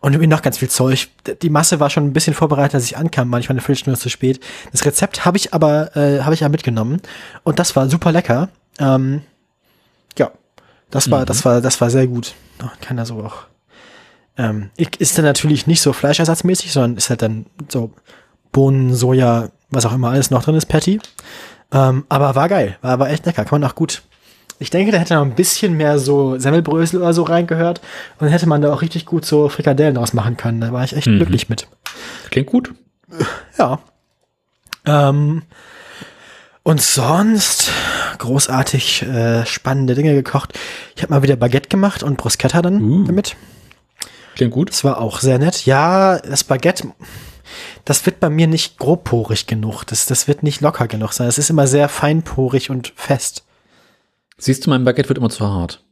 und 0.00 0.12
irgendwie 0.12 0.28
noch 0.28 0.42
ganz 0.42 0.58
viel 0.58 0.68
Zeug. 0.68 1.08
Die 1.40 1.50
Masse 1.50 1.80
war 1.80 1.88
schon 1.88 2.04
ein 2.04 2.12
bisschen 2.12 2.34
vorbereitet, 2.34 2.74
als 2.74 2.84
ich 2.84 2.96
ankam, 2.96 3.28
manchmal 3.28 3.54
eine 3.54 3.60
Viertelstunde 3.60 3.98
zu 3.98 4.10
spät. 4.10 4.40
Das 4.72 4.84
Rezept 4.84 5.24
habe 5.24 5.36
ich 5.36 5.54
aber 5.54 5.96
äh, 5.96 6.20
habe 6.20 6.34
ich 6.34 6.40
ja 6.40 6.48
mitgenommen 6.48 7.00
und 7.44 7.58
das 7.58 7.74
war 7.76 7.88
super 7.88 8.12
lecker. 8.12 8.48
Ähm, 8.78 9.22
ja, 10.18 10.30
das 10.90 11.10
war, 11.10 11.24
das 11.24 11.44
war, 11.44 11.60
das 11.60 11.80
war 11.80 11.88
sehr 11.88 12.06
gut. 12.06 12.34
Oh, 12.62 12.68
kann 12.80 12.96
da 12.96 13.06
so 13.06 13.20
auch. 13.20 13.44
Ähm, 14.38 14.70
ich- 14.76 15.00
ist 15.00 15.16
dann 15.18 15.24
natürlich 15.24 15.66
nicht 15.66 15.82
so 15.82 15.92
fleischersatzmäßig, 15.92 16.72
sondern 16.72 16.96
ist 16.96 17.10
halt 17.10 17.22
dann 17.22 17.46
so 17.68 17.92
Bohnen, 18.50 18.94
Soja, 18.94 19.50
was 19.70 19.86
auch 19.86 19.92
immer 19.94 20.10
alles 20.10 20.30
noch 20.30 20.42
drin 20.44 20.54
ist, 20.54 20.66
Patty. 20.66 21.00
Ähm, 21.72 22.04
aber 22.08 22.34
war 22.34 22.48
geil, 22.48 22.76
war 22.82 22.92
aber 22.92 23.10
echt 23.10 23.24
lecker, 23.26 23.44
kann 23.44 23.60
man 23.60 23.70
auch 23.70 23.74
gut. 23.74 24.02
Ich 24.58 24.70
denke, 24.70 24.92
da 24.92 24.98
hätte 24.98 25.14
noch 25.14 25.22
ein 25.22 25.34
bisschen 25.34 25.76
mehr 25.76 25.98
so 25.98 26.38
Semmelbrösel 26.38 27.00
oder 27.00 27.12
so 27.12 27.22
reingehört 27.24 27.80
und 28.18 28.22
dann 28.22 28.28
hätte 28.28 28.46
man 28.46 28.62
da 28.62 28.72
auch 28.72 28.82
richtig 28.82 29.06
gut 29.06 29.24
so 29.24 29.48
Frikadellen 29.48 29.94
draus 29.96 30.12
machen 30.12 30.36
können. 30.36 30.60
Da 30.60 30.72
war 30.72 30.84
ich 30.84 30.94
echt 30.94 31.08
Mhm. 31.08 31.16
glücklich 31.16 31.48
mit. 31.48 31.66
Klingt 32.30 32.46
gut. 32.48 32.72
Ja. 33.58 33.80
Ähm, 34.86 35.42
und 36.62 36.80
sonst 36.80 37.70
großartig 38.18 39.02
äh, 39.02 39.44
spannende 39.46 39.94
Dinge 39.94 40.14
gekocht. 40.14 40.58
Ich 40.94 41.02
habe 41.02 41.12
mal 41.12 41.22
wieder 41.22 41.36
Baguette 41.36 41.68
gemacht 41.68 42.02
und 42.02 42.16
Bruschetta 42.16 42.62
dann 42.62 42.80
Uh. 42.82 43.04
damit. 43.04 43.34
Klingt 44.34 44.52
gut. 44.52 44.70
Das 44.70 44.84
war 44.84 45.00
auch 45.00 45.20
sehr 45.20 45.38
nett. 45.38 45.66
Ja, 45.66 46.18
das 46.18 46.44
Baguette, 46.44 46.92
das 47.84 48.04
wird 48.06 48.20
bei 48.20 48.30
mir 48.30 48.46
nicht 48.46 48.78
grobporig 48.78 49.46
genug. 49.46 49.84
Das, 49.84 50.06
das 50.06 50.28
wird 50.28 50.42
nicht 50.42 50.60
locker 50.60 50.86
genug 50.86 51.12
sein. 51.12 51.28
Es 51.28 51.38
ist 51.38 51.50
immer 51.50 51.66
sehr 51.66 51.88
feinporig 51.88 52.70
und 52.70 52.92
fest. 52.96 53.44
Siehst 54.38 54.66
du, 54.66 54.70
mein 54.70 54.84
Baguette 54.84 55.08
wird 55.08 55.18
immer 55.18 55.30
zu 55.30 55.46
hart. 55.46 55.84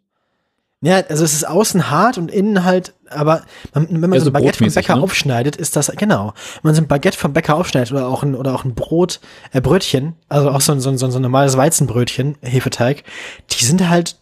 Ja, 0.83 1.03
also 1.11 1.25
es 1.25 1.35
ist 1.35 1.47
außen 1.47 1.91
hart 1.91 2.17
und 2.17 2.31
innen 2.31 2.65
halt, 2.65 2.95
aber 3.11 3.43
man, 3.75 3.89
wenn 3.91 4.01
man 4.01 4.13
Ja, 4.15 4.21
so 4.21 4.31
ein 4.31 4.33
Baguette 4.33 4.65
vom 4.65 4.73
Bäcker 4.73 4.97
ne? 4.97 5.03
aufschneidet, 5.03 5.57
ist 5.57 5.77
das, 5.77 5.93
genau. 5.95 6.33
Wenn 6.63 6.71
man 6.71 6.75
so 6.75 6.81
ein 6.81 6.89
Baguette 6.89 7.19
vom 7.19 7.35
Bäcker 7.35 7.57
aufschneidet 7.57 7.93
oder 7.93 8.09
auch 8.09 8.23
ein, 8.23 8.35
oder 8.35 8.55
auch 8.55 8.65
ein 8.65 8.75
Brot, 8.75 9.21
äh, 9.53 9.61
Brötchen, 9.61 10.15
also 10.31 10.51
auch 10.51 10.63
so 10.63 10.73
ein, 10.73 10.81
so 10.81 10.89
ein, 10.89 10.97
so 10.97 11.07
ein, 11.07 11.23
normales 11.23 11.59
Weizenbrötchen, 11.59 12.39
Hefeteig, 12.41 13.05
die 13.51 13.65
sind 13.65 13.91
halt 13.91 14.17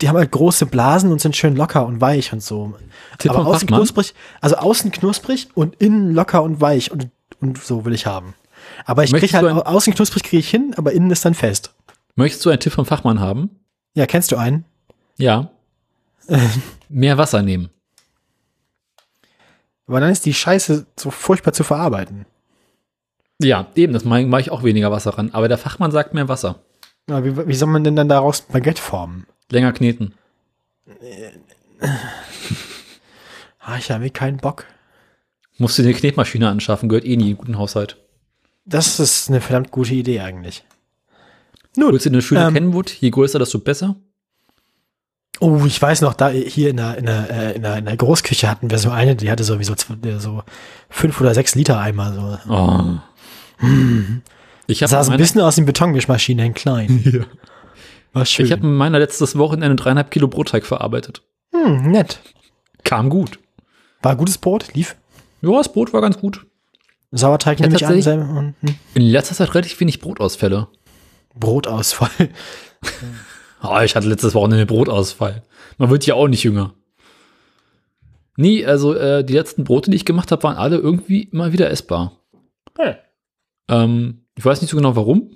die 0.00 0.08
haben 0.08 0.16
halt 0.16 0.30
große 0.30 0.66
Blasen 0.66 1.10
und 1.12 1.20
sind 1.20 1.34
schön 1.36 1.56
locker 1.56 1.86
und 1.86 2.00
weich 2.00 2.32
und 2.32 2.42
so. 2.42 2.74
Tipp 3.18 3.30
Aber 3.30 3.46
außen 3.46 3.66
knusprig, 3.68 4.14
also 4.40 4.56
außen 4.56 4.90
knusprig 4.92 5.48
und 5.54 5.76
innen 5.76 6.12
locker 6.14 6.42
und 6.42 6.60
weich 6.60 6.90
und, 6.90 7.08
und 7.40 7.56
so 7.62 7.84
will 7.86 7.94
ich 7.94 8.04
haben. 8.06 8.34
Aber 8.84 9.02
ich 9.04 9.12
krieg 9.14 9.32
halt, 9.32 9.46
ein- 9.46 9.56
au- 9.56 9.62
außen 9.62 9.94
knusprig 9.94 10.22
kriege 10.22 10.40
ich 10.40 10.50
hin, 10.50 10.74
aber 10.76 10.92
innen 10.92 11.10
ist 11.10 11.24
dann 11.24 11.34
fest. 11.34 11.72
Möchtest 12.16 12.44
du 12.44 12.50
einen 12.50 12.60
Tipp 12.60 12.74
vom 12.74 12.84
Fachmann 12.84 13.20
haben? 13.20 13.50
Ja, 13.94 14.04
kennst 14.06 14.30
du 14.30 14.36
einen? 14.36 14.64
Ja. 15.16 15.50
Mehr 16.90 17.16
Wasser 17.16 17.40
nehmen. 17.42 17.70
Aber 19.86 20.00
dann 20.00 20.10
ist 20.10 20.26
die 20.26 20.34
Scheiße 20.34 20.86
so 20.98 21.10
furchtbar 21.10 21.52
zu 21.52 21.64
verarbeiten. 21.64 22.26
Ja, 23.42 23.66
eben, 23.74 23.92
das 23.92 24.04
mache 24.04 24.40
ich 24.40 24.50
auch 24.50 24.62
weniger 24.62 24.92
Wasser 24.92 25.16
ran. 25.16 25.30
Aber 25.32 25.48
der 25.48 25.58
Fachmann 25.58 25.90
sagt 25.90 26.12
mehr 26.14 26.28
Wasser. 26.28 26.60
Aber 27.08 27.24
wie, 27.24 27.48
wie 27.48 27.54
soll 27.54 27.68
man 27.68 27.84
denn 27.84 27.96
dann 27.96 28.08
daraus 28.08 28.42
Baguette 28.42 28.80
formen? 28.80 29.26
Länger 29.50 29.72
kneten. 29.72 30.14
Ah, 33.62 33.76
ich 33.76 33.90
habe 33.90 34.08
keinen 34.10 34.38
Bock. 34.38 34.64
Musst 35.58 35.78
du 35.78 35.82
dir 35.82 35.90
eine 35.90 35.98
Knetmaschine 35.98 36.48
anschaffen, 36.48 36.88
gehört 36.88 37.04
eh 37.04 37.16
nie 37.16 37.32
in 37.32 37.36
guten 37.36 37.58
Haushalt. 37.58 37.98
Das 38.64 38.98
ist 38.98 39.28
eine 39.28 39.40
verdammt 39.40 39.70
gute 39.70 39.94
Idee 39.94 40.20
eigentlich. 40.20 40.64
Willst 41.76 42.06
du 42.06 42.10
eine 42.10 42.22
Schüler 42.22 42.48
ähm, 42.48 42.54
Kenwood? 42.54 42.90
Je 42.90 43.10
größer, 43.10 43.38
desto 43.38 43.58
besser. 43.58 43.96
Oh, 45.38 45.62
ich 45.64 45.80
weiß 45.80 46.00
noch, 46.02 46.14
da 46.14 46.28
hier 46.30 46.70
in 46.70 46.78
der, 46.78 46.98
in 46.98 47.06
der, 47.06 47.30
äh, 47.30 47.56
in 47.56 47.62
der, 47.62 47.76
in 47.78 47.84
der 47.84 47.96
Großküche 47.96 48.48
hatten 48.48 48.70
wir 48.70 48.78
so 48.78 48.90
eine, 48.90 49.16
die 49.16 49.30
hatte 49.30 49.44
sowieso 49.44 49.74
so 50.18 50.42
fünf 50.88 51.20
oder 51.20 51.34
sechs 51.34 51.54
Liter 51.54 51.78
Eimer. 51.78 52.12
So. 52.12 52.52
Oh. 52.52 53.66
Ich 54.70 54.82
habe 54.82 54.90
Sah 54.90 55.02
so 55.04 55.10
ein 55.12 55.18
bisschen 55.18 55.40
aus 55.40 55.56
wie 55.56 55.62
Betonmischmaschine 55.62 56.46
in 56.46 56.54
klein. 56.54 57.26
War 58.12 58.26
schön. 58.26 58.46
ich 58.46 58.52
hab 58.52 58.62
in 58.62 58.74
meiner 58.74 58.98
letztes 58.98 59.36
Wochenende 59.38 59.76
dreieinhalb 59.76 60.10
Kilo 60.10 60.28
Brotteig 60.28 60.64
verarbeitet. 60.66 61.22
hm, 61.52 61.90
nett. 61.90 62.20
Kam 62.84 63.08
gut. 63.10 63.38
War 64.02 64.16
gutes 64.16 64.38
Brot, 64.38 64.72
lief. 64.74 64.96
Ja, 65.42 65.52
das 65.58 65.72
Brot 65.72 65.92
war 65.92 66.00
ganz 66.00 66.18
gut. 66.18 66.46
Sauerteig 67.12 67.58
Ja, 67.60 67.66
nehme 67.66 67.76
ich 67.76 67.84
an. 67.84 67.94
tatsächlich. 67.94 68.04
selber- 68.04 68.38
und, 68.38 68.54
hm. 68.62 68.74
In 68.94 69.02
letzter 69.02 69.34
Zeit 69.34 69.54
relativ 69.54 69.78
wenig 69.80 70.00
Brotausfälle. 70.00 70.68
Brotausfall. 71.38 72.10
Oh, 73.62 73.78
ich 73.84 73.94
hatte 73.94 74.08
letztes 74.08 74.32
Wochenende 74.32 74.64
Brotausfall. 74.64 75.42
Man 75.76 75.90
wird 75.90 76.06
ja 76.06 76.14
auch 76.14 76.28
nicht 76.28 76.44
jünger. 76.44 76.72
Nee, 78.36 78.64
also 78.64 78.94
äh, 78.94 79.22
die 79.22 79.34
letzten 79.34 79.64
Brote, 79.64 79.90
die 79.90 79.98
ich 79.98 80.06
gemacht 80.06 80.32
habe, 80.32 80.42
waren 80.44 80.56
alle 80.56 80.78
irgendwie 80.78 81.24
immer 81.24 81.52
wieder 81.52 81.68
essbar. 81.70 82.12
Ähm, 83.68 84.22
ich 84.40 84.46
weiß 84.46 84.62
nicht 84.62 84.70
so 84.70 84.78
genau 84.78 84.96
warum. 84.96 85.30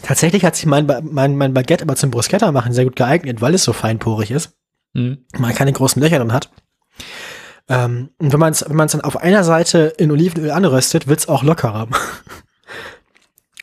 Tatsächlich 0.00 0.44
hat 0.44 0.54
sich 0.54 0.64
mein, 0.64 0.86
mein, 1.10 1.36
mein 1.36 1.54
Baguette 1.54 1.82
aber 1.82 1.96
zum 1.96 2.12
Bruschetta 2.12 2.52
machen 2.52 2.72
sehr 2.72 2.84
gut 2.84 2.94
geeignet, 2.94 3.40
weil 3.40 3.52
es 3.52 3.64
so 3.64 3.72
feinporig 3.72 4.30
ist. 4.30 4.56
Hm. 4.94 5.24
man 5.36 5.54
keine 5.56 5.72
großen 5.72 6.00
Löcher 6.00 6.18
drin 6.18 6.32
hat. 6.32 6.50
Ähm, 7.68 8.10
und 8.18 8.32
wenn 8.32 8.38
man 8.38 8.52
es 8.52 8.64
wenn 8.66 8.76
man's 8.76 8.92
dann 8.92 9.00
auf 9.00 9.16
einer 9.16 9.42
Seite 9.42 9.92
in 9.98 10.12
Olivenöl 10.12 10.52
anröstet, 10.52 11.08
wird's 11.08 11.28
auch 11.28 11.42
lockerer. 11.42 11.88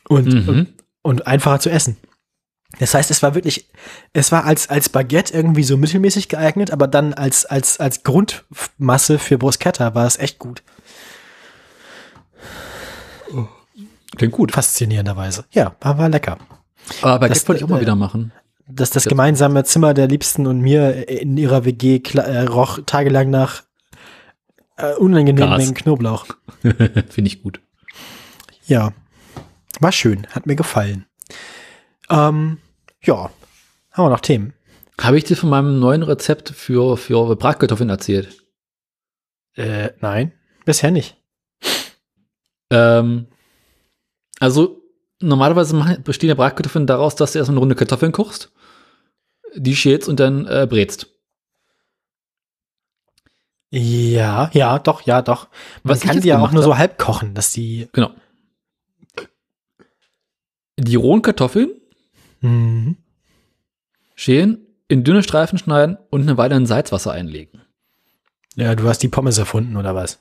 und, 0.08 0.26
und, 0.34 0.46
Mhm. 0.46 0.66
und 1.00 1.26
einfacher 1.26 1.60
zu 1.60 1.70
essen. 1.70 1.96
Das 2.78 2.92
heißt, 2.92 3.10
es 3.10 3.22
war 3.22 3.34
wirklich, 3.34 3.70
es 4.12 4.30
war 4.30 4.44
als, 4.44 4.68
als 4.68 4.90
Baguette 4.90 5.32
irgendwie 5.32 5.64
so 5.64 5.78
mittelmäßig 5.78 6.28
geeignet, 6.28 6.70
aber 6.70 6.86
dann 6.86 7.14
als, 7.14 7.46
als, 7.46 7.80
als 7.80 8.02
Grundmasse 8.02 9.18
für 9.18 9.38
Bruschetta 9.38 9.94
war 9.94 10.06
es 10.06 10.18
echt 10.18 10.38
gut. 10.38 10.62
Klingt 14.16 14.32
gut. 14.32 14.52
Faszinierenderweise. 14.52 15.44
Ja, 15.52 15.76
war, 15.80 15.98
war 15.98 16.08
lecker. 16.08 16.38
Aber 17.02 17.28
Das, 17.28 17.46
wollte 17.48 17.60
ich 17.60 17.64
auch 17.64 17.68
mal 17.68 17.78
äh, 17.78 17.82
wieder 17.82 17.94
machen. 17.96 18.32
dass 18.68 18.90
das 18.90 19.04
gemeinsame 19.04 19.64
Zimmer 19.64 19.94
der 19.94 20.08
Liebsten 20.08 20.46
und 20.46 20.60
mir 20.60 21.08
in 21.08 21.36
ihrer 21.36 21.64
WG 21.64 22.00
äh, 22.14 22.42
roch 22.42 22.80
tagelang 22.86 23.30
nach 23.30 23.62
äh, 24.76 24.94
unangenehmen. 24.94 25.56
Mengen 25.56 25.74
Knoblauch. 25.74 26.26
Finde 26.62 27.26
ich 27.26 27.42
gut. 27.42 27.60
Ja, 28.66 28.92
war 29.80 29.92
schön, 29.92 30.26
hat 30.30 30.46
mir 30.46 30.56
gefallen. 30.56 31.06
Ähm, 32.10 32.58
ja, 33.02 33.30
haben 33.92 34.04
wir 34.04 34.10
noch 34.10 34.20
Themen? 34.20 34.52
Habe 35.00 35.18
ich 35.18 35.24
dir 35.24 35.36
von 35.36 35.50
meinem 35.50 35.78
neuen 35.78 36.02
Rezept 36.02 36.50
für, 36.50 36.96
für 36.96 37.36
Bratkartoffeln 37.36 37.90
erzählt? 37.90 38.42
Äh, 39.54 39.90
nein, 40.00 40.32
bisher 40.64 40.90
nicht. 40.90 41.16
Ähm, 42.70 43.26
also, 44.40 44.82
normalerweise 45.20 46.00
bestehen 46.04 46.28
ja 46.28 46.34
Bratkartoffeln 46.34 46.86
daraus, 46.86 47.14
dass 47.16 47.32
du 47.32 47.38
erstmal 47.38 47.54
eine 47.54 47.60
Runde 47.60 47.74
Kartoffeln 47.74 48.12
kochst, 48.12 48.52
die 49.54 49.76
schälst 49.76 50.08
und 50.08 50.20
dann 50.20 50.46
äh, 50.46 50.66
brätst. 50.68 51.08
Ja, 53.70 54.50
ja, 54.54 54.78
doch, 54.78 55.02
ja, 55.02 55.22
doch. 55.22 55.48
Man 55.82 55.94
Was 55.96 56.00
kann 56.00 56.20
die 56.20 56.28
ja 56.28 56.38
auch 56.38 56.52
nur 56.52 56.62
hab- 56.62 56.68
so 56.70 56.78
halb 56.78 56.98
kochen, 56.98 57.34
dass 57.34 57.52
die. 57.52 57.88
Genau. 57.92 58.10
Die 60.78 60.96
rohen 60.96 61.22
Kartoffeln 61.22 61.70
Mhm. 62.42 62.96
schälen, 64.14 64.66
in 64.88 65.02
dünne 65.04 65.22
Streifen 65.22 65.58
schneiden 65.58 65.96
und 66.10 66.22
eine 66.22 66.36
Weile 66.36 66.54
in 66.54 66.66
Salzwasser 66.66 67.12
einlegen. 67.12 67.62
Ja, 68.54 68.74
du 68.74 68.86
hast 68.88 69.02
die 69.02 69.08
Pommes 69.08 69.38
erfunden 69.38 69.76
oder 69.76 69.94
was? 69.94 70.20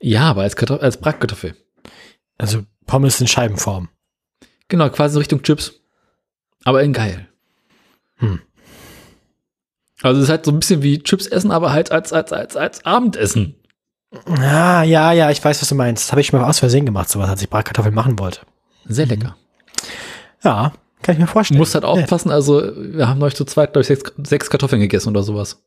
Ja, 0.00 0.22
aber 0.30 0.42
als, 0.42 0.56
Kartoff 0.56 0.82
als 0.82 0.96
Bratkartoffel. 0.96 1.54
Also 2.40 2.62
Pommes 2.86 3.20
in 3.20 3.26
Scheibenform. 3.26 3.88
Genau, 4.68 4.88
quasi 4.90 5.18
Richtung 5.18 5.42
Chips. 5.42 5.74
Aber 6.64 6.82
in 6.82 6.92
geil. 6.92 7.28
Hm. 8.16 8.40
Also 10.02 10.18
es 10.20 10.24
ist 10.24 10.30
halt 10.30 10.44
so 10.46 10.50
ein 10.52 10.58
bisschen 10.60 10.82
wie 10.82 11.02
Chips 11.02 11.26
essen, 11.26 11.50
aber 11.50 11.72
halt 11.72 11.92
als, 11.92 12.12
als, 12.12 12.32
als, 12.32 12.56
als 12.56 12.84
Abendessen. 12.86 13.56
Ah, 14.26 14.82
ja, 14.82 15.12
ja, 15.12 15.30
ich 15.30 15.44
weiß, 15.44 15.60
was 15.60 15.68
du 15.68 15.74
meinst. 15.74 16.04
Das 16.04 16.12
habe 16.12 16.20
ich 16.20 16.32
mal 16.32 16.42
aus 16.44 16.58
Versehen 16.58 16.86
gemacht, 16.86 17.08
sowas, 17.08 17.28
als 17.28 17.42
ich 17.42 17.50
Bratkartoffeln 17.50 17.94
machen 17.94 18.18
wollte. 18.18 18.40
Sehr 18.86 19.06
lecker. 19.06 19.36
Ja, 20.42 20.72
kann 21.02 21.14
ich 21.14 21.18
mir 21.18 21.26
Du 21.26 21.32
vorstellen. 21.32 21.58
musst 21.58 21.74
halt 21.74 21.84
Nett. 21.84 21.90
aufpassen, 21.92 22.30
also 22.30 22.72
wir 22.76 23.06
haben 23.08 23.22
euch 23.22 23.34
zu 23.36 23.44
zweit, 23.44 23.72
glaube 23.72 23.82
ich, 23.82 23.86
sechs, 23.88 24.12
sechs 24.24 24.50
Kartoffeln 24.50 24.80
gegessen 24.80 25.10
oder 25.10 25.22
sowas. 25.22 25.62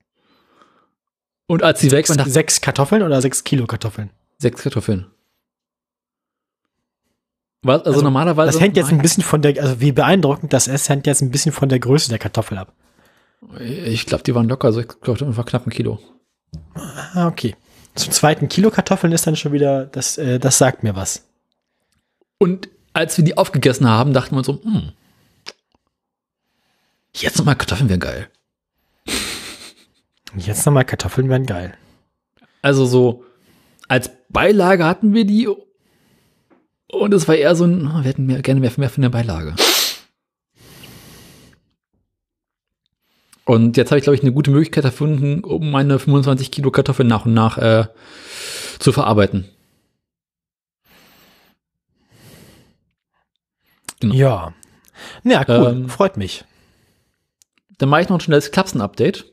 Und 1.47 1.61
als 1.63 1.79
sie 1.81 1.91
weg 1.91 2.07
Sechs, 2.07 2.33
sechs 2.33 2.61
Kartoffeln 2.61 3.03
oder 3.03 3.21
sechs 3.21 3.43
Kilo 3.43 3.65
Kartoffeln? 3.67 4.09
sechs 4.39 4.61
Kartoffeln. 4.63 5.07
Was, 7.63 7.79
also, 7.79 7.91
Also, 7.91 8.01
normalerweise. 8.01 8.51
Das 8.51 8.61
hängt 8.61 8.77
jetzt 8.77 8.91
ein 8.91 9.01
bisschen 9.01 9.23
von 9.23 9.41
der, 9.41 9.61
also 9.61 9.79
wie 9.79 9.91
beeindruckend 9.91 10.53
das 10.53 10.67
ist, 10.67 10.89
hängt 10.89 11.07
jetzt 11.07 11.21
ein 11.21 11.31
bisschen 11.31 11.51
von 11.51 11.69
der 11.69 11.79
Größe 11.79 12.09
der 12.09 12.19
Kartoffel 12.19 12.57
ab. 12.57 12.73
Ich 13.59 14.05
glaube, 14.05 14.23
die 14.23 14.35
waren 14.35 14.47
locker, 14.47 14.67
also 14.67 14.81
ich 14.81 14.87
glaube, 14.87 15.19
das 15.19 15.37
war 15.37 15.45
knapp 15.45 15.65
ein 15.65 15.69
Kilo. 15.71 15.99
Ah, 16.75 17.27
okay. 17.27 17.55
Zum 17.95 18.11
zweiten 18.11 18.49
Kilo 18.49 18.69
Kartoffeln 18.71 19.13
ist 19.13 19.27
dann 19.27 19.35
schon 19.35 19.51
wieder, 19.53 19.85
das, 19.85 20.17
äh, 20.17 20.39
das 20.39 20.57
sagt 20.57 20.83
mir 20.83 20.95
was. 20.95 21.25
Und 22.37 22.69
als 22.93 23.17
wir 23.17 23.23
die 23.23 23.37
aufgegessen 23.37 23.87
haben, 23.87 24.13
dachten 24.13 24.31
wir 24.35 24.39
uns 24.39 24.47
so, 24.47 24.61
hm, 24.63 24.91
jetzt 27.15 27.37
nochmal 27.37 27.55
Kartoffeln 27.55 27.89
wären 27.89 27.99
geil. 27.99 28.27
Jetzt 30.35 30.65
nochmal 30.65 30.85
Kartoffeln 30.85 31.29
wären 31.29 31.45
geil. 31.45 31.75
Also 32.61 32.85
so, 32.85 33.23
als 33.87 34.09
Beilage 34.29 34.85
hatten 34.85 35.13
wir 35.13 35.25
die 35.25 35.47
und 36.93 37.13
es 37.13 37.27
war 37.27 37.35
eher 37.35 37.55
so 37.55 37.65
ein, 37.65 37.83
wir 37.83 38.01
hätten 38.03 38.25
mehr, 38.25 38.41
gerne 38.41 38.59
mehr, 38.61 38.71
mehr 38.77 38.89
von 38.89 39.01
der 39.01 39.09
Beilage. 39.09 39.55
Und 43.45 43.75
jetzt 43.75 43.91
habe 43.91 43.99
ich, 43.99 44.03
glaube 44.03 44.15
ich, 44.15 44.21
eine 44.21 44.31
gute 44.31 44.51
Möglichkeit 44.51 44.85
erfunden, 44.85 45.43
um 45.43 45.69
meine 45.69 45.99
25 45.99 46.49
Kilo 46.49 46.71
Kartoffeln 46.71 47.07
nach 47.09 47.25
und 47.25 47.33
nach 47.33 47.57
äh, 47.57 47.87
zu 48.79 48.93
verarbeiten. 48.93 49.49
Genau. 53.99 54.15
Ja. 54.15 54.53
Ja, 55.23 55.43
cool. 55.47 55.71
Ähm, 55.71 55.89
Freut 55.89 56.17
mich. 56.17 56.45
Dann 57.77 57.89
mache 57.89 58.01
ich 58.01 58.09
noch 58.09 58.17
ein 58.17 58.21
schnelles 58.21 58.51
Klapsen-Update. 58.51 59.25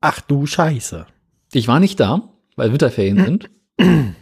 Ach 0.00 0.20
du 0.20 0.46
Scheiße. 0.46 1.06
Ich 1.52 1.68
war 1.68 1.80
nicht 1.80 1.98
da, 2.00 2.28
weil 2.56 2.72
Winterferien 2.72 3.24
sind. 3.24 3.50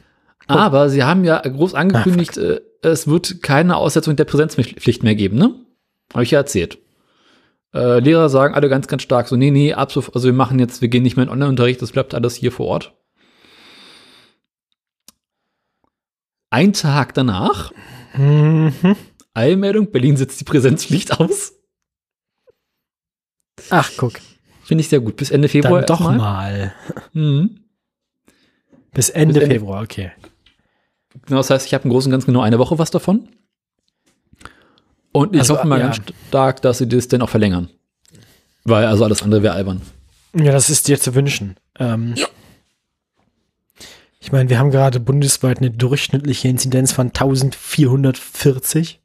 Aber 0.46 0.88
sie 0.90 1.02
haben 1.04 1.24
ja 1.24 1.38
groß 1.40 1.74
angekündigt, 1.74 2.36
äh, 2.36 2.60
es 2.82 3.06
wird 3.08 3.42
keine 3.42 3.76
Aussetzung 3.76 4.14
der 4.16 4.24
Präsenzpflicht 4.24 5.02
mehr 5.02 5.14
geben, 5.16 5.36
ne? 5.38 5.54
Habe 6.12 6.22
ich 6.22 6.30
ja 6.30 6.38
erzählt. 6.38 6.78
Äh, 7.74 7.98
Lehrer 7.98 8.28
sagen 8.28 8.54
alle 8.54 8.68
ganz, 8.68 8.86
ganz 8.86 9.02
stark 9.02 9.26
so, 9.28 9.36
nee, 9.36 9.50
nee, 9.50 9.72
ab 9.74 9.90
so, 9.92 10.00
also 10.14 10.24
wir 10.26 10.32
machen 10.32 10.58
jetzt, 10.58 10.80
wir 10.82 10.88
gehen 10.88 11.02
nicht 11.02 11.16
mehr 11.16 11.24
in 11.24 11.30
Online-Unterricht, 11.32 11.82
das 11.82 11.90
bleibt 11.92 12.14
alles 12.14 12.36
hier 12.36 12.52
vor 12.52 12.66
Ort. 12.66 12.94
Ein 16.50 16.72
Tag 16.72 17.14
danach, 17.14 17.72
Mhm. 18.14 18.72
Eilmeldung, 19.34 19.90
Berlin 19.90 20.16
setzt 20.16 20.40
die 20.40 20.44
Präsenzpflicht 20.44 21.20
aus. 21.20 21.52
Ach, 23.68 23.90
guck. 23.98 24.14
Finde 24.62 24.80
ich 24.80 24.88
sehr 24.88 25.00
gut. 25.00 25.16
Bis 25.16 25.30
Ende 25.30 25.48
Februar 25.48 25.82
Dann 25.82 25.86
doch 25.98 26.00
erstmal. 26.00 26.18
mal. 26.18 26.74
Mhm. 27.12 27.60
Bis 28.94 29.10
Ende 29.10 29.34
Bis 29.34 29.42
Ende- 29.42 29.54
Februar, 29.56 29.82
okay. 29.82 30.12
Genau, 31.26 31.38
das 31.38 31.50
heißt, 31.50 31.66
ich 31.66 31.74
habe 31.74 31.84
im 31.84 31.90
Großen 31.90 32.08
und 32.10 32.12
Ganzen 32.12 32.26
genau 32.28 32.40
eine 32.40 32.58
Woche 32.58 32.78
was 32.78 32.90
davon. 32.90 33.28
Und 35.12 35.34
ich 35.34 35.40
Also, 35.40 35.56
hoffe 35.56 35.66
mal 35.66 35.78
ja. 35.80 35.86
ganz 35.86 36.00
stark, 36.28 36.62
dass 36.62 36.78
sie 36.78 36.88
das 36.88 37.08
dann 37.08 37.22
auch 37.22 37.28
verlängern. 37.28 37.68
Weil 38.64 38.86
also 38.86 39.04
alles 39.04 39.22
andere 39.22 39.42
wäre 39.42 39.54
albern. 39.54 39.80
Ja, 40.34 40.52
das 40.52 40.68
ist 40.70 40.88
dir 40.88 41.00
zu 41.00 41.14
wünschen. 41.14 41.56
Ähm, 41.78 42.14
Ich 44.20 44.32
meine, 44.32 44.50
wir 44.50 44.58
haben 44.58 44.70
gerade 44.72 44.98
bundesweit 44.98 45.58
eine 45.58 45.70
durchschnittliche 45.70 46.48
Inzidenz 46.48 46.90
von 46.92 47.06
1440. 47.08 49.00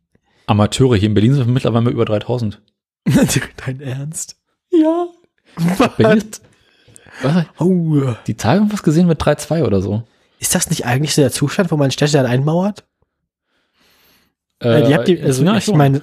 Amateure 0.48 0.96
hier 0.96 1.10
in 1.10 1.14
Berlin 1.14 1.36
sind 1.36 1.48
mittlerweile 1.54 1.92
über 1.92 2.06
3000. 2.06 2.60
Dein 3.66 3.82
Ernst? 3.82 4.38
Ja. 4.72 5.08
Berlin 5.98 6.18
ist, 6.18 6.42
was? 7.22 7.46
Oh. 7.60 8.14
Die 8.26 8.34
Tage 8.36 8.62
haben 8.62 8.74
was 8.74 8.82
gesehen 8.84 9.08
mit 9.08 9.22
3,2 9.22 9.64
oder 9.64 9.82
so. 9.82 10.04
Ist 10.42 10.56
das 10.56 10.72
nicht 10.72 10.88
eigentlich 10.88 11.14
so 11.14 11.22
der 11.22 11.32
Zustand, 11.32 11.70
wo 11.72 11.78
man 11.78 11.92
Städte 11.92 12.14
dann 12.14 12.26
einmauert? 12.26 12.84
Äh, 14.58 14.88
die 14.88 14.96
habt 14.96 15.08
die, 15.08 15.22
also 15.22 15.44
ja, 15.46 15.56
ich 15.56 15.66
schon. 15.66 15.78
meine, 15.78 16.02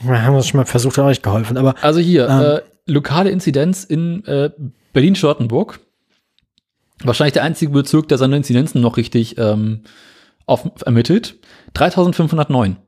wir 0.00 0.22
haben 0.24 0.34
das 0.34 0.48
schon 0.48 0.58
mal 0.58 0.66
versucht, 0.66 0.98
hat 0.98 1.04
auch 1.04 1.08
nicht 1.08 1.22
geholfen, 1.22 1.56
aber 1.56 1.76
Also 1.80 2.00
hier, 2.00 2.28
Ähm. 2.28 2.42
äh, 2.42 2.60
lokale 2.92 3.30
Inzidenz 3.30 3.84
in 3.84 4.24
äh, 4.24 4.50
Berlin-Charlottenburg. 4.92 5.78
Wahrscheinlich 7.04 7.34
der 7.34 7.44
einzige 7.44 7.70
Bezirk, 7.70 8.08
der 8.08 8.18
seine 8.18 8.36
Inzidenzen 8.36 8.80
noch 8.80 8.96
richtig 8.96 9.38
ähm, 9.38 9.82
auf, 10.44 10.68
ermittelt. 10.84 11.36
3509. 11.74 12.78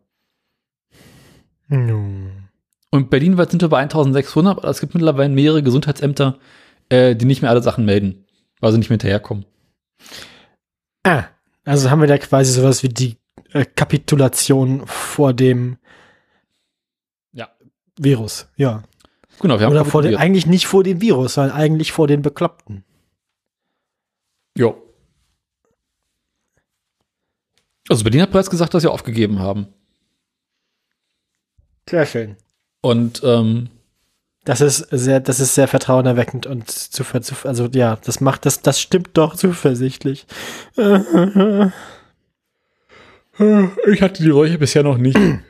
Nun. 1.69 2.49
Und 2.91 3.11
berlinweit 3.11 3.53
sind 3.53 3.63
wir 3.63 3.69
bei 3.69 3.79
1600, 3.79 4.59
aber 4.59 4.69
es 4.69 4.81
gibt 4.81 4.95
mittlerweile 4.95 5.29
mehrere 5.29 5.63
Gesundheitsämter, 5.63 6.41
äh, 6.89 7.15
die 7.15 7.27
nicht 7.27 7.43
mehr 7.43 7.53
alle 7.53 7.63
Sachen 7.63 7.85
melden, 7.85 8.25
weil 8.59 8.73
sie 8.73 8.79
nicht 8.79 8.91
mehr 8.91 8.95
hinterherkommen. 8.95 9.45
Ah, 11.05 11.25
also 11.65 11.91
haben 11.91 12.01
wir 12.01 12.09
da 12.09 12.19
quasi 12.19 12.53
sowas 12.53 12.83
wie 12.83 12.89
die 12.89 13.17
äh, 13.53 13.65
Kapitulation 13.65 14.87
vor 14.87 15.33
dem 15.33 15.79
Ja. 17.33 17.49
Virus, 17.97 18.49
ja. 18.57 18.83
Genau, 19.41 19.59
wir 19.59 19.67
haben 19.67 19.73
Oder 19.73 19.85
vor 19.85 20.03
kapituliert. 20.03 20.21
eigentlich 20.21 20.47
nicht 20.47 20.67
vor 20.67 20.85
dem 20.85 21.01
Virus, 21.01 21.35
sondern 21.35 21.57
eigentlich 21.57 21.93
vor 21.93 22.07
den 22.07 22.21
Bekloppten. 22.23 22.85
Jo. 24.57 24.77
Also 27.89 28.05
Berlin 28.05 28.23
hat 28.23 28.31
bereits 28.33 28.51
gesagt, 28.51 28.75
dass 28.75 28.83
sie 28.83 28.91
aufgegeben 28.91 29.39
haben. 29.39 29.69
Sehr 31.89 32.07
schön. 32.07 32.37
Und 32.83 33.23
ähm, 33.25 33.71
Das 34.45 34.61
ist 34.61 34.87
sehr, 34.91 35.21
das 35.21 35.39
ist 35.39 35.55
sehr 35.55 35.69
vertrauenerweckend 35.69 36.47
und 36.47 36.71
zu, 36.71 37.05
zu 37.05 37.35
also 37.45 37.67
ja, 37.67 37.99
das 38.05 38.21
macht 38.21 38.47
das, 38.47 38.63
das 38.63 38.81
stimmt 38.81 39.11
doch 39.15 39.37
zuversichtlich. 39.37 40.27
ich 40.77 40.93
hatte 44.03 44.23
die 44.23 44.31
Räuche 44.31 44.59
bisher 44.59 44.83
noch 44.83 44.97
nicht. 44.99 45.19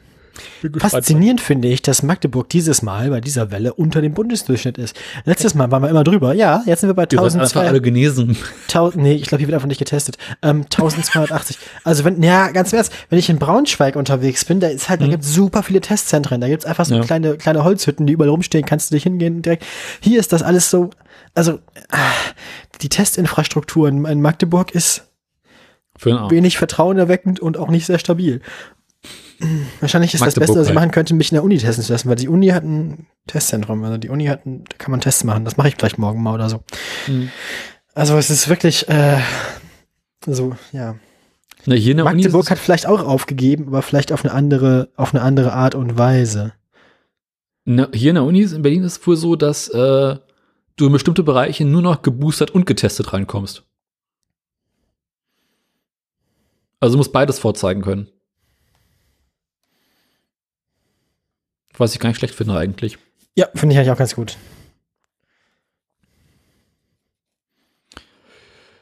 Faszinierend 0.79 1.41
finde 1.41 1.69
ich, 1.69 1.83
dass 1.83 2.03
Magdeburg 2.03 2.49
dieses 2.49 2.83
Mal 2.83 3.11
bei 3.11 3.21
dieser 3.21 3.51
Welle 3.51 3.75
unter 3.75 4.01
dem 4.01 4.15
Bundesdurchschnitt 4.15 4.79
ist. 4.79 4.97
Letztes 5.25 5.55
Mal 5.55 5.71
waren 5.71 5.83
wir 5.83 5.89
immer 5.89 6.05
drüber. 6.05 6.33
Ja, 6.35 6.63
jetzt 6.67 6.81
sind 6.81 6.89
wir 6.91 6.95
bei 6.95 7.03
Ihr 7.05 7.09
seid 7.19 7.19
einfach 7.21 7.33
1200. 7.57 7.69
alle 7.69 7.81
genesen. 7.81 8.37
1000, 8.69 9.03
nee, 9.03 9.15
ich 9.15 9.23
glaube, 9.27 9.41
hier 9.41 9.49
wird 9.49 9.55
einfach 9.55 9.69
nicht 9.69 9.79
getestet. 9.79 10.19
Ähm, 10.43 10.63
1280. 10.65 11.59
Also 11.85 12.05
wenn, 12.05 12.23
ja, 12.23 12.49
ganz 12.51 12.73
im 12.73 12.77
Ernst, 12.79 12.93
wenn 13.09 13.19
ich 13.19 13.29
in 13.31 13.39
Braunschweig 13.39 13.97
unterwegs 13.97 14.45
bin, 14.45 14.61
da 14.61 14.69
ist 14.69 14.89
halt, 14.89 15.01
da 15.01 15.07
Mhm. 15.07 15.11
gibt's 15.11 15.33
super 15.33 15.63
viele 15.63 15.81
Testzentren. 15.81 16.41
Da 16.41 16.49
gibt's 16.49 16.65
einfach 16.67 16.85
so 16.85 16.95
Ja. 16.95 17.03
kleine, 17.03 17.37
kleine 17.37 17.65
Holzhütten, 17.65 18.07
die 18.07 18.13
überall 18.13 18.31
rumstehen, 18.31 18.65
kannst 18.65 18.91
du 18.91 18.95
dich 18.95 19.03
hingehen 19.03 19.37
und 19.37 19.47
direkt. 19.47 19.65
Hier 20.01 20.21
ist 20.21 20.33
das 20.33 20.43
alles 20.43 20.71
so, 20.71 20.91
also 21.35 21.59
ah, 21.91 21.99
die 22.83 22.89
Testinfrastruktur 22.89 23.89
in, 23.89 24.05
in 24.05 24.21
Magdeburg 24.23 24.73
ist 24.75 25.07
wenig 26.31 26.57
vertrauenerweckend 26.57 27.41
und 27.41 27.59
auch 27.59 27.69
nicht 27.69 27.87
sehr 27.87 27.99
stabil. 27.99 28.41
Wahrscheinlich 29.81 30.13
ist 30.15 30.21
das 30.25 30.35
Beste, 30.35 30.59
was 30.61 30.69
ich 30.69 30.75
machen 30.75 30.91
könnte, 30.91 31.15
mich 31.15 31.31
in 31.33 31.37
der 31.37 31.45
Uni 31.45 31.57
testen 31.59 31.85
zu 31.85 31.93
lassen, 31.93 32.09
weil 32.09 32.17
die 32.17 32.29
Uni 32.29 32.49
hat 32.49 32.63
ein 32.65 33.07
Testzentrum. 33.27 33.83
Also 33.85 33.97
die 33.97 34.11
Uni 34.11 34.27
hat 34.27 34.45
ein, 34.47 34.65
da 34.65 34.77
kann 34.77 34.91
man 34.91 35.01
Tests 35.01 35.25
machen. 35.25 35.45
Das 35.45 35.57
mache 35.57 35.69
ich 35.69 35.77
vielleicht 35.77 35.99
morgen 35.99 36.23
mal 36.23 36.35
oder 36.35 36.49
so. 36.51 36.63
Mhm. 37.07 37.31
Also 37.95 38.17
es 38.19 38.29
ist 38.31 38.49
wirklich, 38.49 38.89
äh, 38.89 39.19
so, 40.27 40.57
ja. 40.73 40.97
Na, 41.67 41.75
hier 41.75 41.93
in 41.93 41.97
der 41.99 42.07
Uni 42.07 42.23
Magdeburg 42.23 42.51
hat 42.51 42.59
vielleicht 42.59 42.87
auch 42.87 43.03
aufgegeben, 43.03 43.69
aber 43.69 43.83
vielleicht 43.83 44.13
auf 44.13 44.25
eine 44.25 44.33
andere, 44.35 44.89
auf 44.97 45.15
eine 45.15 45.23
andere 45.23 45.53
Art 45.53 45.75
und 45.75 45.97
Weise. 45.99 46.53
Na, 47.65 47.89
hier 47.93 48.11
in 48.11 48.15
der 48.17 48.25
Uni 48.25 48.41
ist- 48.41 48.53
in 48.53 48.63
Berlin 48.63 48.85
ist 48.85 48.99
es 49.01 49.07
wohl 49.07 49.17
so, 49.17 49.37
dass 49.37 49.69
äh, 49.69 50.17
du 50.77 50.87
in 50.87 50.93
bestimmte 50.93 51.23
Bereiche 51.23 51.65
nur 51.65 51.83
noch 51.83 52.03
geboostert 52.03 52.51
und 52.51 52.67
getestet 52.67 53.13
reinkommst. 53.13 53.65
Also 56.81 56.95
du 56.95 56.99
musst 56.99 57.13
beides 57.13 57.39
vorzeigen 57.39 57.83
können. 57.83 58.09
Was 61.77 61.95
ich 61.95 62.01
gar 62.01 62.09
nicht 62.09 62.19
schlecht 62.19 62.35
finde 62.35 62.57
eigentlich. 62.57 62.99
Ja, 63.37 63.49
finde 63.55 63.75
ich 63.75 63.79
eigentlich 63.79 63.91
auch 63.91 63.99
ganz 63.99 64.15
gut. 64.15 64.37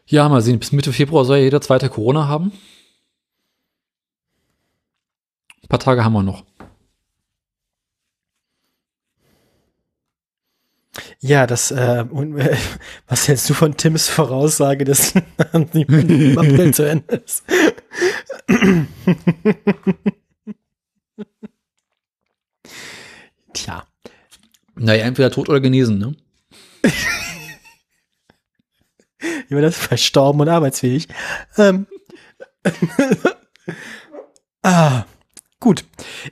Ja, 0.07 0.28
mal 0.28 0.41
sehen, 0.41 0.59
bis 0.59 0.72
Mitte 0.72 0.93
Februar 0.93 1.24
soll 1.24 1.36
ja 1.39 1.45
jeder 1.45 1.61
zweite 1.61 1.91
Corona 1.91 2.26
haben. 2.28 2.53
Ein 5.62 5.68
paar 5.68 5.78
Tage 5.80 6.03
haben 6.03 6.14
wir 6.14 6.22
noch. 6.22 6.45
Ja, 11.20 11.47
das, 11.47 11.70
äh, 11.70 12.01
äh, 12.01 12.57
was 13.07 13.28
hältst 13.28 13.51
du 13.51 13.55
von 13.55 13.76
Tims 13.76 14.09
Voraussage, 14.09 14.84
dass 14.84 15.14
April 15.53 16.72
zu 16.72 16.89
Ende 16.89 17.16
ist? 17.16 17.45
Tja. 23.65 23.85
Naja, 24.77 25.05
entweder 25.05 25.31
tot 25.31 25.49
oder 25.49 25.61
genesen, 25.61 25.99
ne? 25.99 26.15
Über 29.49 29.61
das 29.63 29.77
verstorben 29.77 30.41
und 30.41 30.49
arbeitsfähig. 30.49 31.09
Ähm. 31.57 31.87
ah, 34.63 35.05
gut. 35.59 35.85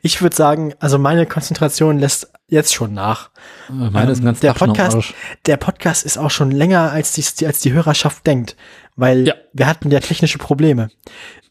Ich 0.03 0.23
würde 0.23 0.37
sagen, 0.37 0.75
also 0.79 0.99
meine 0.99 1.27
Konzentration 1.27 1.99
lässt 1.99 2.31
jetzt 2.49 2.73
schon 2.75 2.95
nach. 2.95 3.31
Meine 3.69 4.13
ist 4.13 4.19
Ähm, 4.21 4.27
ganz 4.27 4.41
der 4.41 4.53
Podcast, 4.55 5.15
der 5.47 5.57
Podcast 5.57 6.05
ist 6.07 6.17
auch 6.19 6.31
schon 6.31 6.53
länger, 6.53 6.93
als 6.93 7.13
die, 7.13 7.47
als 7.47 7.61
die 7.61 7.73
Hörerschaft 7.73 8.25
denkt, 8.27 8.55
weil 8.95 9.27
Ja. 9.27 9.35
wir 9.53 9.67
hatten 9.67 9.91
ja 9.91 9.99
technische 10.01 10.39
Probleme. 10.39 10.91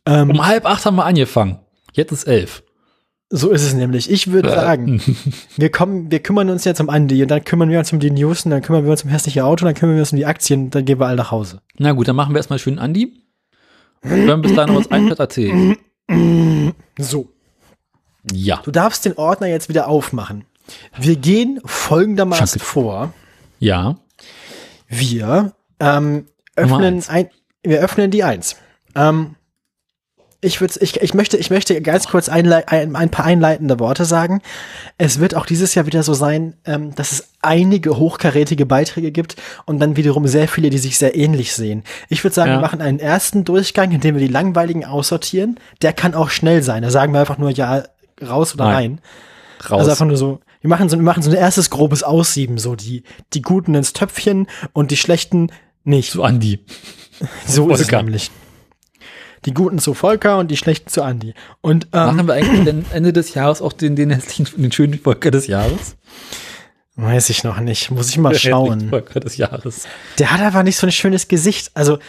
Ähm, 0.05 0.29
Um 0.29 0.45
halb 0.45 0.65
acht 0.65 0.85
haben 0.85 0.95
wir 0.95 1.05
angefangen. 1.05 1.59
Jetzt 1.91 2.11
ist 2.13 2.23
elf. 2.25 2.63
So 3.35 3.49
ist 3.51 3.63
es 3.63 3.73
nämlich. 3.73 4.09
Ich 4.09 4.31
würde 4.31 4.49
sagen, 4.49 5.01
wir 5.57 5.69
kommen, 5.69 6.09
wir 6.09 6.19
kümmern 6.19 6.49
uns 6.49 6.63
jetzt 6.63 6.79
um 6.79 6.89
Andi 6.89 7.21
und 7.21 7.29
dann 7.29 7.43
kümmern 7.43 7.69
wir 7.69 7.79
uns 7.79 7.91
um 7.91 7.99
die 7.99 8.11
News 8.11 8.45
und 8.45 8.51
dann 8.51 8.61
kümmern 8.61 8.83
wir 8.83 8.91
uns 8.91 9.03
um 9.03 9.09
hässliche 9.09 9.45
Auto 9.45 9.65
und 9.65 9.67
dann 9.67 9.75
kümmern 9.75 9.95
wir 9.95 10.01
uns 10.01 10.11
um 10.11 10.17
die 10.17 10.25
Aktien 10.25 10.69
dann 10.69 10.85
gehen 10.85 10.99
wir 10.99 11.07
alle 11.07 11.17
nach 11.17 11.31
Hause. 11.31 11.61
Na 11.77 11.91
gut, 11.91 12.07
dann 12.07 12.15
machen 12.15 12.33
wir 12.33 12.37
erstmal 12.37 12.59
schön 12.59 12.79
Andi. 12.79 13.13
Und 14.01 14.27
wenn 14.27 14.41
bis 14.41 14.53
dahin 14.53 14.73
noch 14.73 14.79
was 14.79 14.91
einfällt, 14.91 15.19
erzählen. 15.19 15.77
So. 16.97 17.29
Ja. 18.31 18.61
Du 18.63 18.71
darfst 18.71 19.05
den 19.05 19.17
Ordner 19.17 19.47
jetzt 19.47 19.69
wieder 19.69 19.87
aufmachen. 19.87 20.45
Wir 20.97 21.15
gehen 21.15 21.59
folgendermaßen 21.65 22.59
Schacke. 22.59 22.65
vor. 22.65 23.13
Ja. 23.59 23.97
Wir 24.87 25.53
ähm, 25.79 26.27
öffnen 26.55 27.03
ein, 27.07 27.29
wir 27.63 27.79
öffnen 27.79 28.11
die 28.11 28.23
Eins. 28.23 28.55
Ähm, 28.95 29.35
ich, 30.45 30.61
ich, 30.61 31.01
ich, 31.01 31.13
möchte, 31.13 31.37
ich 31.37 31.49
möchte 31.49 31.81
ganz 31.81 32.07
kurz 32.07 32.29
ein, 32.29 32.51
ein 32.53 33.09
paar 33.09 33.25
einleitende 33.25 33.79
Worte 33.79 34.05
sagen. 34.05 34.41
Es 34.97 35.19
wird 35.19 35.35
auch 35.35 35.45
dieses 35.45 35.75
Jahr 35.75 35.85
wieder 35.85 36.03
so 36.03 36.13
sein, 36.13 36.53
ähm, 36.65 36.93
dass 36.95 37.11
es 37.11 37.29
einige 37.41 37.97
hochkarätige 37.97 38.65
Beiträge 38.65 39.11
gibt 39.11 39.35
und 39.65 39.79
dann 39.79 39.97
wiederum 39.97 40.27
sehr 40.27 40.47
viele, 40.47 40.69
die 40.69 40.77
sich 40.77 40.97
sehr 40.97 41.15
ähnlich 41.15 41.53
sehen. 41.53 41.83
Ich 42.09 42.23
würde 42.23 42.33
sagen, 42.33 42.51
Ja. 42.51 42.57
wir 42.57 42.61
machen 42.61 42.81
einen 42.81 42.99
ersten 42.99 43.43
Durchgang, 43.43 43.91
in 43.91 43.99
dem 44.01 44.15
wir 44.15 44.21
die 44.25 44.31
langweiligen 44.31 44.85
aussortieren. 44.85 45.59
Der 45.81 45.93
kann 45.93 46.13
auch 46.13 46.29
schnell 46.29 46.63
sein. 46.63 46.83
Da 46.83 46.91
sagen 46.91 47.13
wir 47.13 47.19
einfach 47.19 47.37
nur 47.37 47.49
ja 47.51 47.83
raus 48.21 48.53
oder 48.53 48.65
Nein. 48.65 48.73
rein. 48.75 49.01
Raus. 49.69 49.79
Also 49.79 49.91
einfach 49.91 50.05
nur 50.05 50.17
so, 50.17 50.39
wir 50.61 50.69
machen 50.69 50.89
so, 50.89 50.97
wir 50.97 51.03
machen 51.03 51.23
so 51.23 51.29
ein 51.31 51.35
erstes 51.35 51.69
grobes 51.69 52.03
Aussieben, 52.03 52.57
so 52.57 52.75
die, 52.75 53.03
die 53.33 53.41
Guten 53.41 53.73
ins 53.75 53.93
Töpfchen 53.93 54.47
und 54.73 54.91
die 54.91 54.97
Schlechten 54.97 55.51
nicht. 55.83 56.11
zu 56.11 56.23
Andi. 56.23 56.59
so 57.47 57.69
ist 57.69 57.81
es 57.81 57.91
nämlich. 57.91 58.31
Die 59.43 59.53
Guten 59.53 59.79
zu 59.79 59.93
Volker 59.93 60.37
und 60.39 60.49
die 60.49 60.57
Schlechten 60.57 60.89
zu 60.89 61.03
Andi. 61.03 61.33
Und 61.61 61.85
ähm, 61.93 62.15
Machen 62.15 62.27
wir 62.27 62.33
eigentlich 62.35 62.63
denn 62.63 62.85
Ende 62.93 63.11
des 63.13 63.33
Jahres 63.33 63.61
auch 63.61 63.73
den, 63.73 63.95
den 63.95 64.09
hässlichen, 64.11 64.61
den 64.61 64.71
schönen 64.71 64.97
Volker 64.99 65.31
des 65.31 65.47
Jahres? 65.47 65.97
weiß 66.97 67.29
ich 67.29 67.43
noch 67.43 67.59
nicht, 67.59 67.91
muss 67.91 68.09
ich 68.09 68.17
mal 68.17 68.31
Der 68.31 68.39
schauen. 68.39 68.89
Volker 68.89 69.19
des 69.19 69.35
Jahres. 69.35 69.85
Der 70.17 70.31
hat 70.31 70.39
aber 70.41 70.63
nicht 70.63 70.77
so 70.77 70.87
ein 70.87 70.93
schönes 70.93 71.27
Gesicht. 71.27 71.71
Also 71.73 71.99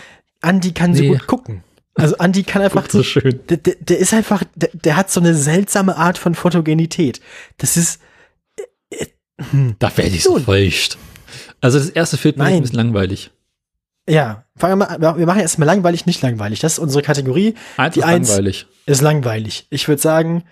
Andi 0.42 0.72
kann 0.72 0.94
so 0.94 1.02
Nee. 1.02 1.08
gut 1.08 1.26
gucken. 1.26 1.64
Also 1.94 2.16
Andi 2.18 2.44
kann 2.44 2.62
einfach 2.62 2.88
so 2.88 3.02
schön. 3.02 3.40
Der, 3.48 3.56
der, 3.56 3.74
der 3.80 3.98
ist 3.98 4.14
einfach, 4.14 4.44
der, 4.54 4.68
der 4.72 4.96
hat 4.96 5.10
so 5.10 5.18
eine 5.18 5.34
seltsame 5.34 5.96
Art 5.96 6.18
von 6.18 6.34
Fotogenität. 6.36 7.20
Das 7.58 7.76
ist 7.76 8.00
Da 9.78 9.96
werde 9.96 10.10
ich 10.14 10.22
so 10.22 10.38
feucht. 10.38 10.98
Also 11.60 11.78
das 11.78 11.88
erste 11.90 12.16
mir 12.38 12.44
Nein. 12.44 12.54
ein 12.54 12.62
bisschen 12.62 12.76
langweilig. 12.76 13.30
Ja. 14.08 14.44
Fangen 14.56 14.78
wir 14.78 14.98
mal, 14.98 15.16
wir 15.18 15.26
machen 15.26 15.40
erst 15.40 15.58
mal 15.58 15.64
langweilig, 15.66 16.06
nicht 16.06 16.22
langweilig. 16.22 16.60
Das 16.60 16.74
ist 16.74 16.78
unsere 16.78 17.02
Kategorie. 17.02 17.54
Eins 17.76 17.94
Die 17.94 18.00
ist 18.00 18.06
Eins- 18.06 18.28
langweilig. 18.28 18.66
Ist 18.86 19.02
langweilig. 19.02 19.66
Ich 19.70 19.86
würde 19.88 20.00
sagen, 20.00 20.44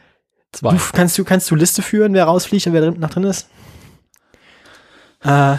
Zwei. 0.52 0.72
du 0.74 0.78
kannst 0.92 1.16
du 1.18 1.24
kannst 1.24 1.50
du 1.50 1.54
Liste 1.54 1.80
führen, 1.82 2.12
wer 2.14 2.24
rausfliegt 2.24 2.66
und 2.66 2.72
wer 2.74 2.80
drin, 2.82 3.00
noch 3.00 3.10
drin 3.10 3.24
ist. 3.24 3.48
Äh, 5.24 5.56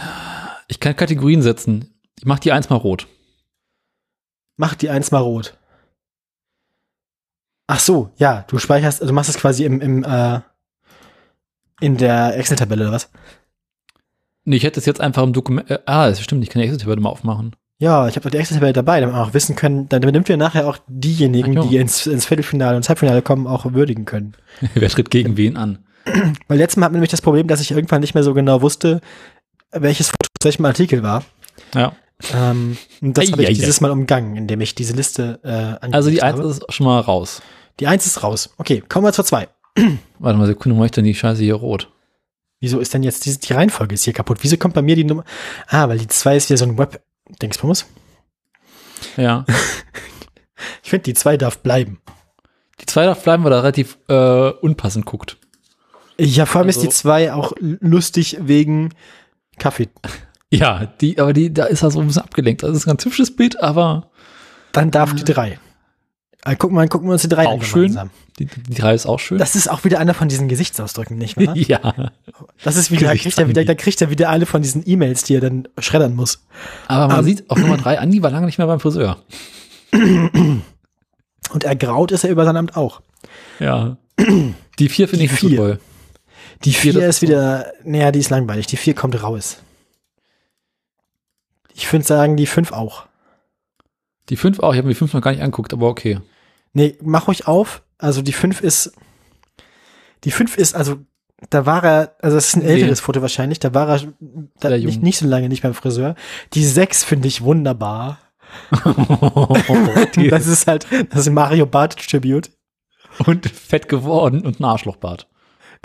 Ich 0.67 0.79
kann 0.79 0.95
Kategorien 0.95 1.41
setzen. 1.41 1.93
Ich 2.17 2.25
mach 2.25 2.39
die 2.39 2.51
eins 2.51 2.69
mal 2.69 2.75
rot. 2.77 3.07
mach 4.57 4.75
die 4.75 4.89
eins 4.89 5.11
mal 5.11 5.19
rot. 5.19 5.57
Ach 7.67 7.79
so, 7.79 8.11
ja, 8.17 8.45
du 8.47 8.59
speicherst, 8.59 9.01
du 9.01 9.11
machst 9.11 9.29
es 9.29 9.37
quasi 9.37 9.65
im, 9.65 9.81
im 9.81 10.03
äh, 10.03 10.39
in 11.81 11.97
der 11.97 12.37
Excel-Tabelle 12.37 12.83
oder 12.85 12.93
was? 12.93 13.09
Nee, 14.45 14.57
ich 14.57 14.63
hätte 14.63 14.79
es 14.79 14.85
jetzt 14.85 15.01
einfach 15.01 15.23
im 15.23 15.33
Dokument. 15.33 15.69
Äh, 15.71 15.79
ah, 15.87 16.07
das 16.07 16.21
stimmt, 16.21 16.43
ich 16.43 16.49
kann 16.51 16.61
die 16.61 16.67
Excel-Tabelle 16.67 17.01
mal 17.01 17.09
aufmachen. 17.09 17.55
Ja, 17.78 18.07
ich 18.07 18.15
habe 18.15 18.23
doch 18.23 18.32
die 18.32 18.38
Excel-Tabelle 18.38 18.73
dabei, 18.73 19.01
damit 19.01 19.15
wir 19.15 19.21
auch 19.21 19.34
wissen 19.34 19.55
können, 19.55 19.89
damit 19.89 20.15
damit 20.15 20.30
wir 20.30 20.38
nachher 20.38 20.67
auch 20.67 20.78
diejenigen, 20.88 21.67
die 21.69 21.78
ins, 21.78 22.07
ins 22.07 22.26
Viertelfinale 22.26 22.78
und 22.78 22.88
Halbfinale 22.88 23.21
kommen, 23.21 23.47
auch 23.47 23.65
würdigen 23.73 24.05
können. 24.05 24.34
Wer 24.76 24.89
tritt 24.89 25.11
gegen 25.11 25.36
wen 25.36 25.57
an? 25.57 25.80
Weil 26.47 26.57
letztes 26.57 26.78
Mal 26.78 26.86
hatten 26.86 26.93
wir 26.93 26.99
nämlich 26.99 27.11
das 27.11 27.21
Problem, 27.21 27.47
dass 27.47 27.59
ich 27.59 27.71
irgendwann 27.71 27.99
nicht 28.01 28.13
mehr 28.13 28.23
so 28.23 28.34
genau 28.34 28.61
wusste, 28.61 29.01
welches 29.71 30.07
Foto 30.07 30.28
aus 30.39 30.45
welchem 30.45 30.65
Artikel 30.65 31.03
war. 31.03 31.23
Ja. 31.73 31.93
Ähm, 32.34 32.78
und 33.01 33.17
das 33.17 33.30
habe 33.32 33.43
ich 33.43 33.57
dieses 33.57 33.82
Mal 33.82 33.91
umgangen, 33.91 34.38
indem 34.38 34.61
ich 34.61 34.73
diese 34.73 34.93
Liste 34.93 35.39
äh, 35.43 35.86
Also 35.91 36.09
die 36.09 36.23
eins 36.23 36.39
habe. 36.39 36.49
ist 36.49 36.63
schon 36.73 36.86
mal 36.86 36.99
raus. 37.01 37.41
Die 37.82 37.88
eins 37.88 38.05
ist 38.05 38.23
raus. 38.23 38.53
Okay, 38.57 38.82
kommen 38.88 39.05
wir 39.05 39.11
zur 39.11 39.26
zwei. 39.26 39.49
Warte 40.19 40.39
mal, 40.39 40.47
Sekunde, 40.47 40.78
mache 40.78 40.86
ich 40.86 40.91
denn 40.91 41.03
die 41.03 41.15
Scheiße 41.15 41.43
hier 41.43 41.55
rot? 41.55 41.91
Wieso 42.61 42.80
ist 42.80 42.93
denn 42.93 43.03
jetzt 43.03 43.26
die, 43.26 43.38
die 43.38 43.53
Reihenfolge 43.53 43.95
ist 43.95 44.03
hier 44.05 44.13
kaputt? 44.13 44.38
Wieso 44.41 44.55
kommt 44.55 44.76
bei 44.76 44.82
mir 44.82 44.95
die 44.95 45.03
Nummer? 45.03 45.26
Ah, 45.67 45.89
weil 45.89 45.97
die 45.97 46.07
zwei 46.07 46.38
ist 46.38 46.49
wieder 46.49 46.57
so 46.57 46.65
ein 46.65 46.78
Web-Dingsbums. 47.30 47.86
Ja. 49.17 49.45
Ich 50.84 50.89
finde, 50.89 51.03
die 51.03 51.13
zwei 51.13 51.36
darf 51.36 51.59
bleiben. 51.59 51.99
Die 52.80 52.86
zwei 52.86 53.05
darf 53.05 53.21
bleiben, 53.23 53.43
weil 53.43 53.51
er 53.51 53.59
relativ 53.63 53.97
äh, 54.07 54.49
unpassend 54.49 55.05
guckt. 55.05 55.38
Ja, 56.17 56.45
vor 56.45 56.61
allem 56.61 56.69
ist 56.69 56.78
Also- 56.78 56.88
die 56.88 56.93
zwei 56.93 57.34
auch 57.34 57.51
lustig 57.59 58.38
wegen 58.39 58.93
Kaffee. 59.59 59.89
Ja, 60.49 60.86
die, 61.01 61.19
aber 61.19 61.34
die, 61.34 61.53
da 61.53 61.65
ist 61.65 61.82
er 61.84 61.91
so 61.91 61.99
ein 61.99 62.07
bisschen 62.07 62.21
abgelenkt. 62.23 62.63
Das 62.63 62.76
ist 62.76 62.86
ein 62.86 62.91
ganz 62.91 63.03
hübsches 63.05 63.36
Bild, 63.36 63.61
aber 63.61 64.09
Dann 64.71 64.91
darf 64.91 65.13
die 65.13 65.23
drei. 65.26 65.59
Äh, 66.45 66.55
gucken, 66.55 66.77
wir, 66.77 66.87
gucken 66.87 67.07
wir 67.07 67.13
uns 67.13 67.23
die 67.23 67.27
drei 67.27 67.47
Auch 67.47 67.53
an 67.53 67.61
schön. 67.63 67.99
die, 68.37 68.45
die 68.45 68.73
drei 68.75 68.93
ist 68.93 69.07
auch 69.07 69.19
schön. 69.19 69.39
Das 69.39 69.55
ist 69.55 69.67
auch 69.69 69.83
wieder 69.83 69.99
einer 69.99 70.13
von 70.13 70.27
diesen 70.29 70.47
Gesichtsausdrücken, 70.47 71.17
nicht 71.17 71.37
wahr? 71.37 71.55
ja. 71.57 72.11
Das 72.63 72.75
ist 72.75 72.91
wieder, 72.91 73.07
da 73.07 73.15
kriegt 73.15 73.37
er 73.39 73.47
wieder, 73.49 73.65
da 73.65 73.73
kriegt 73.73 73.99
er 74.01 74.09
wieder 74.11 74.29
alle 74.29 74.45
von 74.45 74.61
diesen 74.61 74.83
E-Mails, 74.87 75.23
die 75.23 75.35
er 75.35 75.41
dann 75.41 75.67
schreddern 75.79 76.15
muss. 76.15 76.45
Aber 76.87 77.07
man 77.07 77.19
Ähm. 77.19 77.25
sieht 77.25 77.49
auf 77.49 77.57
Nummer 77.57 77.77
drei, 77.77 77.97
Andi 77.99 78.21
war 78.21 78.29
lange 78.29 78.45
nicht 78.45 78.59
mehr 78.59 78.67
beim 78.67 78.79
Friseur. 78.79 79.17
Und 79.91 81.63
ergraut 81.63 82.11
ist 82.11 82.23
er 82.23 82.29
über 82.29 82.45
sein 82.45 82.57
Amt 82.57 82.75
auch. 82.77 83.01
Ja. 83.59 83.97
Die 84.79 84.89
vier 84.89 85.07
finde 85.07 85.25
ich 85.25 85.31
nicht 85.31 85.41
so 85.41 85.47
vier. 85.47 85.57
toll. 85.57 85.79
Die 86.63 86.73
vier 86.73 86.93
das 86.93 87.03
ist 87.17 87.21
wieder, 87.21 87.71
naja, 87.83 88.11
die 88.11 88.19
ist 88.19 88.29
langweilig. 88.29 88.67
Die 88.67 88.77
vier 88.77 88.93
kommt 88.93 89.21
raus. 89.21 89.57
Ich 91.73 91.91
würde 91.91 92.05
sagen, 92.05 92.37
die 92.37 92.45
fünf 92.45 92.71
auch. 92.71 93.03
Die 94.29 94.37
fünf 94.37 94.59
auch, 94.59 94.71
ich 94.73 94.77
habe 94.77 94.87
mir 94.87 94.93
die 94.93 94.97
fünf 94.97 95.13
noch 95.13 95.21
gar 95.21 95.31
nicht 95.31 95.41
angeguckt, 95.41 95.73
aber 95.73 95.87
okay. 95.87 96.19
Nee, 96.76 96.97
mach 97.01 97.28
ruhig 97.28 97.47
auf. 97.47 97.82
Also 97.97 98.21
die 98.21 98.34
fünf 98.34 98.61
ist, 98.61 98.91
die 100.26 100.32
fünf 100.32 100.57
ist, 100.57 100.76
also 100.76 100.97
da 101.49 101.65
war 101.65 101.84
er, 101.84 102.15
also 102.21 102.36
das 102.36 102.47
ist 102.49 102.55
ein 102.57 102.63
Nee. 102.63 102.73
älteres 102.73 102.99
Foto 102.99 103.21
wahrscheinlich, 103.21 103.59
da 103.59 103.73
war 103.73 103.89
er 103.89 104.13
da 104.59 104.69
nicht, 104.78 105.01
nicht 105.01 105.17
so 105.19 105.26
lange 105.28 105.47
nicht 105.49 105.63
beim 105.63 105.73
Friseur. 105.73 106.15
Die 106.53 106.65
sechs 106.65 107.03
finde 107.03 107.28
ich 107.30 107.41
wunderbar. 107.41 108.19
Das 110.30 110.47
ist 110.47 110.67
halt, 110.67 110.86
das 111.09 111.21
ist 111.21 111.30
Mario 111.32 111.65
Barth 111.65 111.97
Tribute. 112.09 112.51
und 113.26 113.49
fett 113.49 113.88
geworden 113.89 114.45
und 114.45 114.59
ein 114.59 114.63
Arschlochbart. 114.65 115.28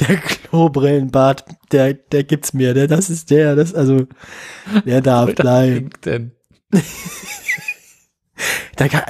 Der 0.01 0.17
Klobrillenbart, 0.17 1.45
der, 1.73 1.95
der 1.95 2.25
gibt's 2.25 2.53
mir, 2.53 2.75
der, 2.75 2.87
das 2.87 3.11
ist 3.11 3.31
der, 3.31 3.55
das, 3.57 3.75
also, 3.75 4.07
der 4.85 5.01
darf 5.03 5.35
bleiben. 5.35 5.91
Denn 6.05 6.33
Der, 8.79 8.89
kann, 8.89 9.03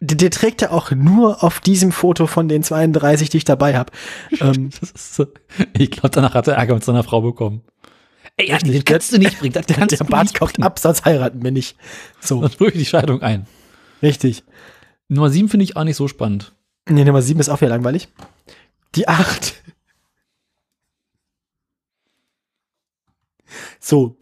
der, 0.00 0.16
der 0.16 0.30
trägt 0.30 0.62
er 0.62 0.72
auch 0.72 0.90
nur 0.90 1.42
auf 1.44 1.60
diesem 1.60 1.92
Foto 1.92 2.26
von 2.26 2.48
den 2.48 2.62
32, 2.62 3.28
die 3.30 3.36
ich 3.38 3.44
dabei 3.44 3.76
habe. 3.76 3.92
Ähm, 4.40 4.70
so, 4.94 5.26
ich 5.76 5.90
glaube, 5.90 6.10
danach 6.10 6.34
hat 6.34 6.48
er 6.48 6.54
Ärger 6.54 6.74
mit 6.74 6.84
seiner 6.84 7.04
Frau 7.04 7.20
bekommen. 7.20 7.62
Ey, 8.36 8.48
das 8.48 8.62
Der- 8.62 8.82
kannst 8.82 9.12
du 9.12 9.18
nicht 9.18 9.38
bringen. 9.38 9.52
Das 9.52 9.66
kannst 9.66 9.98
der 9.98 10.04
Bart 10.04 10.24
nicht 10.24 10.38
kommt 10.38 10.54
bringen. 10.54 10.64
ab, 10.66 10.78
sonst 10.78 11.04
heiraten 11.04 11.42
wir 11.42 11.50
nicht. 11.52 11.76
So, 12.20 12.40
Sonst 12.40 12.56
prüfe 12.56 12.72
ich 12.72 12.78
die 12.84 12.86
Scheidung 12.86 13.22
ein. 13.22 13.46
richtig. 14.02 14.42
Nummer 15.08 15.28
sieben 15.30 15.48
finde 15.50 15.64
ich 15.64 15.76
auch 15.76 15.84
nicht 15.84 15.96
so 15.96 16.08
spannend. 16.08 16.54
Nee, 16.88 17.04
Nummer 17.04 17.22
7 17.22 17.38
ist 17.38 17.48
auch 17.50 17.60
wieder 17.60 17.68
langweilig. 17.70 18.08
Die 18.94 19.06
8. 19.08 19.54
So. 23.80 24.16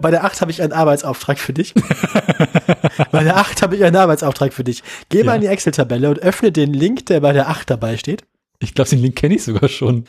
Bei 0.00 0.10
der 0.10 0.24
8 0.24 0.40
habe 0.40 0.50
ich 0.50 0.62
einen 0.62 0.72
Arbeitsauftrag 0.72 1.38
für 1.38 1.52
dich. 1.52 1.74
bei 3.12 3.22
der 3.24 3.36
8 3.36 3.62
habe 3.62 3.76
ich 3.76 3.84
einen 3.84 3.96
Arbeitsauftrag 3.96 4.52
für 4.52 4.64
dich. 4.64 4.82
Geh 5.08 5.22
mal 5.24 5.32
Ja. 5.32 5.34
in 5.36 5.40
die 5.42 5.46
Excel-Tabelle 5.48 6.08
und 6.08 6.18
öffne 6.20 6.52
den 6.52 6.72
Link, 6.72 7.06
der 7.06 7.20
bei 7.20 7.32
der 7.32 7.48
8 7.48 7.68
dabei 7.70 7.96
steht. 7.96 8.24
Ich 8.60 8.74
glaube, 8.74 8.88
den 8.90 9.00
Link 9.00 9.16
kenne 9.16 9.34
ich 9.34 9.44
sogar 9.44 9.68
schon. 9.68 10.04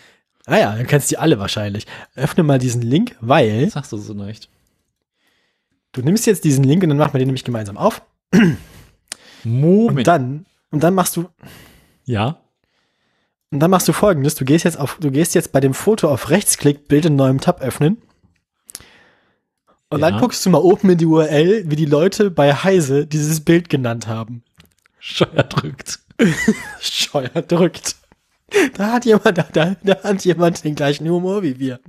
Ah 0.45 0.57
ja, 0.57 0.76
dann 0.76 0.86
kennst 0.88 1.09
du 1.11 1.15
die 1.15 1.17
alle 1.19 1.39
wahrscheinlich. 1.39 1.88
Öffne 2.15 2.43
mal 2.43 2.59
diesen 2.59 2.82
Link, 2.84 3.15
weil 3.19 3.65
Das 3.65 3.73
sagst 3.73 3.91
du 3.91 3.97
so 3.97 4.13
nicht. 4.13 4.49
du 5.91 6.01
nimmst 6.01 6.26
jetzt 6.28 6.43
diesen 6.43 6.63
Link 6.63 6.84
und 6.84 6.89
dann 6.89 6.97
machen 6.97 7.13
wir 7.13 7.19
den 7.19 7.28
nämlich 7.28 7.43
gemeinsam 7.43 7.78
auf. 7.78 8.01
Moment. 9.43 9.97
Und 9.99 10.07
dann, 10.07 10.45
und 10.71 10.84
dann 10.84 10.93
machst 10.93 11.15
du, 11.17 11.30
ja. 12.05 12.38
und 13.51 13.59
dann 13.59 13.71
machst 13.71 13.88
du 13.88 13.93
folgendes. 13.93 14.36
Du 14.36 14.45
gehst 14.45 14.65
jetzt 14.65 14.80
auf, 14.80 14.97
du 14.99 15.11
gehst 15.11 15.36
jetzt 15.36 15.51
bei 15.51 15.59
dem 15.59 15.73
Foto 15.73 16.09
auf 16.09 16.30
Rechtsklick, 16.30 16.88
Bild 16.88 17.05
in 17.05 17.15
neuem 17.15 17.39
Tab 17.41 17.61
öffnen. 17.61 17.97
Und 19.95 20.01
Ja. 20.01 20.11
dann 20.11 20.19
guckst 20.19 20.45
du 20.45 20.49
mal 20.49 20.57
oben 20.57 20.89
in 20.89 20.97
die 20.97 21.05
URL, 21.05 21.63
wie 21.67 21.75
die 21.77 21.85
Leute 21.85 22.29
bei 22.29 22.53
Heise 22.53 23.07
dieses 23.07 23.39
Bild 23.39 23.69
genannt 23.69 24.07
haben. 24.07 24.43
Steuer 24.99 25.43
drückt. 25.43 25.99
Scheuer 26.81 27.29
drückt. 27.29 27.95
Da 28.75 28.91
hat 28.91 29.05
jemand, 29.05 29.37
da, 29.37 29.45
da, 29.53 29.75
da 29.81 30.03
hat 30.03 30.25
jemand 30.25 30.65
den 30.65 30.75
gleichen 30.75 31.07
Humor 31.09 31.43
wie 31.43 31.59
wir. 31.59 31.79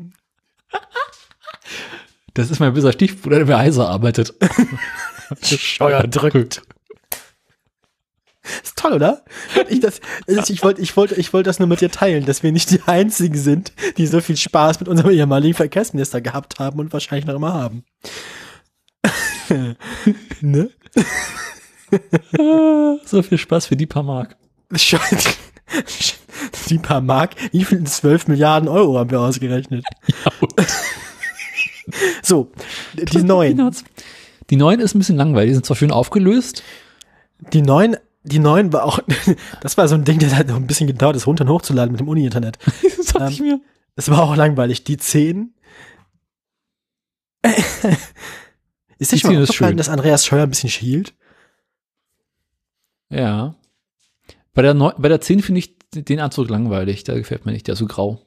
Das 2.34 2.50
ist 2.50 2.60
mein 2.60 2.74
böser 2.74 2.92
Stiefbruder, 2.92 3.38
der 3.38 3.46
bei 3.46 3.56
Heiser 3.56 3.88
arbeitet. 3.88 4.34
Steuer 5.42 6.04
drückt. 6.04 6.62
Ist 8.62 8.76
toll, 8.76 8.92
oder? 8.92 9.24
Ich, 9.68 9.80
das, 9.80 10.00
ich, 10.26 10.62
wollte 10.62 10.80
ich 10.80 10.96
wollte, 10.96 11.14
ich 11.16 11.32
wollte 11.32 11.48
das 11.48 11.58
nur 11.58 11.68
mit 11.68 11.80
dir 11.80 11.90
teilen, 11.90 12.24
dass 12.26 12.42
wir 12.42 12.52
nicht 12.52 12.70
die 12.70 12.82
Einzigen 12.86 13.36
sind, 13.36 13.72
die 13.96 14.06
so 14.06 14.20
viel 14.20 14.36
Spaß 14.36 14.80
mit 14.80 14.88
unserem 14.88 15.10
ehemaligen 15.10 15.54
Verkehrsminister 15.54 16.20
gehabt 16.20 16.58
haben 16.58 16.78
und 16.78 16.92
wahrscheinlich 16.92 17.26
noch 17.26 17.34
immer 17.34 17.54
haben. 17.54 17.84
ne? 20.40 20.70
So 23.04 23.22
viel 23.22 23.38
Spaß 23.38 23.66
für 23.66 23.76
die 23.76 23.86
paar 23.86 24.02
Mark. 24.02 24.36
Scheiße. 24.74 25.30
Die 26.68 26.78
paar 26.78 27.00
Mark, 27.00 27.36
wie 27.52 27.64
viel 27.64 27.84
12 27.84 28.26
Milliarden 28.26 28.68
Euro 28.68 28.98
haben 28.98 29.10
wir 29.10 29.20
ausgerechnet? 29.20 29.84
Ja, 30.08 30.32
So, 32.22 32.50
die 32.94 33.22
neuen. 33.22 33.72
Die 34.50 34.56
neuen 34.56 34.80
ist 34.80 34.94
ein 34.94 34.98
bisschen 34.98 35.16
langweilig. 35.16 35.50
Die 35.50 35.54
sind 35.54 35.66
zwar 35.66 35.76
schön 35.76 35.92
aufgelöst. 35.92 36.62
Die 37.52 37.62
neuen, 37.62 37.96
die 38.26 38.38
neuen 38.38 38.72
war 38.72 38.84
auch, 38.84 38.98
das 39.60 39.76
war 39.78 39.88
so 39.88 39.94
ein 39.94 40.04
Ding, 40.04 40.18
das 40.18 40.34
hat 40.34 40.48
noch 40.48 40.56
ein 40.56 40.66
bisschen 40.66 40.86
gedauert, 40.86 41.16
das 41.16 41.26
runter 41.26 41.44
und 41.44 41.50
hochzuladen 41.50 41.92
mit 41.92 42.00
dem 42.00 42.08
Uni-Internet. 42.08 42.58
Das 42.96 43.06
dachte 43.06 43.24
Ähm, 43.26 43.32
ich 43.32 43.40
mir. 43.40 43.60
Das 43.94 44.10
war 44.10 44.22
auch 44.22 44.36
langweilig. 44.36 44.84
Die 44.84 44.96
10. 44.98 45.54
ist 48.98 49.12
Die 49.12 49.16
dir 49.16 49.18
schon 49.18 49.30
10 49.30 49.34
mal 49.36 49.42
aufgefallen, 49.42 49.70
schön. 49.70 49.76
dass 49.76 49.88
Andreas 49.88 50.26
Scheuer 50.26 50.42
ein 50.42 50.50
bisschen 50.50 50.68
schielt? 50.70 51.14
Ja. 53.10 53.54
Bei 54.54 54.62
der, 54.62 54.74
Neu 54.74 54.92
bei 54.98 55.08
der 55.08 55.20
10 55.20 55.40
finde 55.42 55.60
ich 55.60 55.76
den 55.94 56.20
Anzug 56.20 56.48
langweilig. 56.50 57.04
Der 57.04 57.14
gefällt 57.16 57.46
mir 57.46 57.52
nicht. 57.52 57.66
Der 57.68 57.74
ist 57.74 57.78
so 57.78 57.86
grau. 57.86 58.20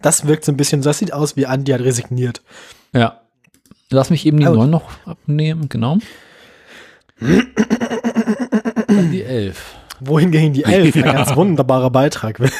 Das 0.00 0.26
wirkt 0.26 0.44
so 0.44 0.52
ein 0.52 0.56
bisschen, 0.56 0.80
das 0.82 0.98
sieht 0.98 1.12
aus 1.12 1.36
wie 1.36 1.46
Andi 1.46 1.72
hat 1.72 1.80
resigniert. 1.80 2.42
Ja. 2.94 3.20
Lass 3.90 4.10
mich 4.10 4.24
eben 4.24 4.38
die 4.38 4.46
Aber- 4.46 4.56
9 4.56 4.70
noch 4.70 4.88
abnehmen. 5.06 5.68
Genau. 5.68 5.98
Dann 8.96 9.10
die 9.12 9.22
11. 9.22 9.74
Wohin 10.00 10.30
gehen 10.30 10.52
die 10.52 10.64
11? 10.64 10.96
Ein 10.96 11.04
Ja. 11.04 11.12
ganz 11.12 11.34
wunderbarer 11.36 11.90
Beitrag. 11.90 12.40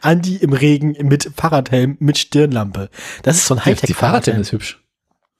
Andi 0.00 0.36
im 0.36 0.52
Regen 0.52 0.92
mit 1.08 1.30
Fahrradhelm 1.36 1.96
mit 2.00 2.18
Stirnlampe. 2.18 2.90
Das 3.22 3.36
ist 3.36 3.46
so 3.46 3.54
ein 3.54 3.58
Die 3.64 3.70
Hightech-Fahrradhelm. 3.70 3.94
Fahrradhelm 3.96 4.40
ist 4.40 4.52
hübsch. 4.52 4.80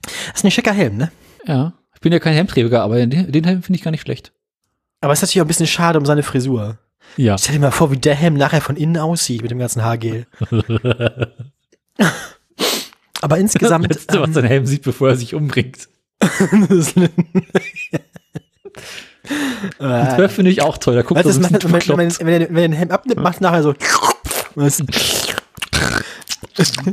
Das 0.03 0.37
ist 0.37 0.45
ein 0.45 0.51
schicker 0.51 0.73
Helm, 0.73 0.97
ne? 0.97 1.13
Ja. 1.47 1.75
Ich 1.95 2.01
bin 2.01 2.13
ja 2.13 2.19
kein 2.19 2.35
Helmträger, 2.35 2.83
aber 2.83 3.05
den, 3.05 3.31
den 3.33 3.45
Helm 3.45 3.63
finde 3.63 3.79
ich 3.79 3.85
gar 3.85 3.91
nicht 3.91 4.01
schlecht. 4.03 4.33
Aber 5.01 5.13
es 5.13 5.19
ist 5.19 5.23
natürlich 5.23 5.43
auch 5.43 5.45
ein 5.47 5.49
bisschen 5.49 5.67
schade 5.67 5.99
um 5.99 6.07
seine 6.07 6.23
Frisur. 6.23 6.79
Ja. 7.17 7.37
Stell 7.39 7.55
dir 7.57 7.61
mal 7.61 7.71
vor, 7.71 7.91
wie 7.91 7.97
der 7.99 8.15
Helm 8.15 8.35
nachher 8.35 8.61
von 8.61 8.77
innen 8.77 8.97
aussieht 8.97 9.43
mit 9.43 9.51
dem 9.51 9.59
ganzen 9.59 9.85
Haargel. 9.85 10.27
Aber 13.21 13.39
insgesamt. 13.39 13.91
Das 13.91 13.99
Letzte, 13.99 14.21
was 14.21 14.29
ähm, 14.29 14.35
sein 14.35 14.45
Helm 14.45 14.67
sieht, 14.67 14.83
bevor 14.83 15.09
er 15.11 15.17
sich 15.17 15.35
umbringt. 15.35 15.89
Die 19.29 19.85
äh, 19.85 20.15
12 20.17 20.33
finde 20.33 20.51
ich 20.51 20.63
auch 20.63 20.79
toll. 20.79 20.95
Da 20.97 21.03
guckt 21.03 21.17
weißt, 21.25 21.27
das 21.29 21.39
bisschen 21.39 21.73
wenn, 21.73 21.99
wenn, 21.99 22.27
wenn, 22.27 22.43
er- 22.43 22.49
wenn 22.51 22.57
er 22.57 22.69
den 22.69 22.73
Helm 22.73 22.91
abnimmt, 22.91 23.21
macht 23.23 23.41
nachher 23.41 23.63
so. 23.63 23.75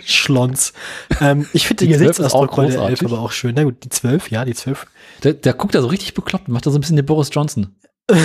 Schlons. 0.05 0.73
Ähm, 1.19 1.47
ich 1.53 1.67
finde 1.67 1.85
Die 1.85 1.91
den 1.91 1.99
12 1.99 2.09
ist 2.11 2.17
Gesichtsausdruck 2.17 2.51
auch 2.51 2.55
bei 2.57 2.65
der 2.67 2.71
11 2.73 2.79
großartig. 2.99 3.05
aber 3.05 3.19
auch 3.19 3.31
schön. 3.31 3.53
Na 3.55 3.63
gut, 3.63 3.83
die 3.83 3.89
12, 3.89 4.31
ja, 4.31 4.45
die 4.45 4.53
12. 4.55 4.87
Der, 5.23 5.33
der 5.33 5.53
guckt 5.53 5.75
da 5.75 5.81
so 5.81 5.87
richtig 5.87 6.13
bekloppt, 6.13 6.47
macht 6.47 6.65
da 6.65 6.71
so 6.71 6.77
ein 6.77 6.81
bisschen 6.81 6.95
den 6.95 7.05
Boris 7.05 7.29
Johnson. 7.31 7.75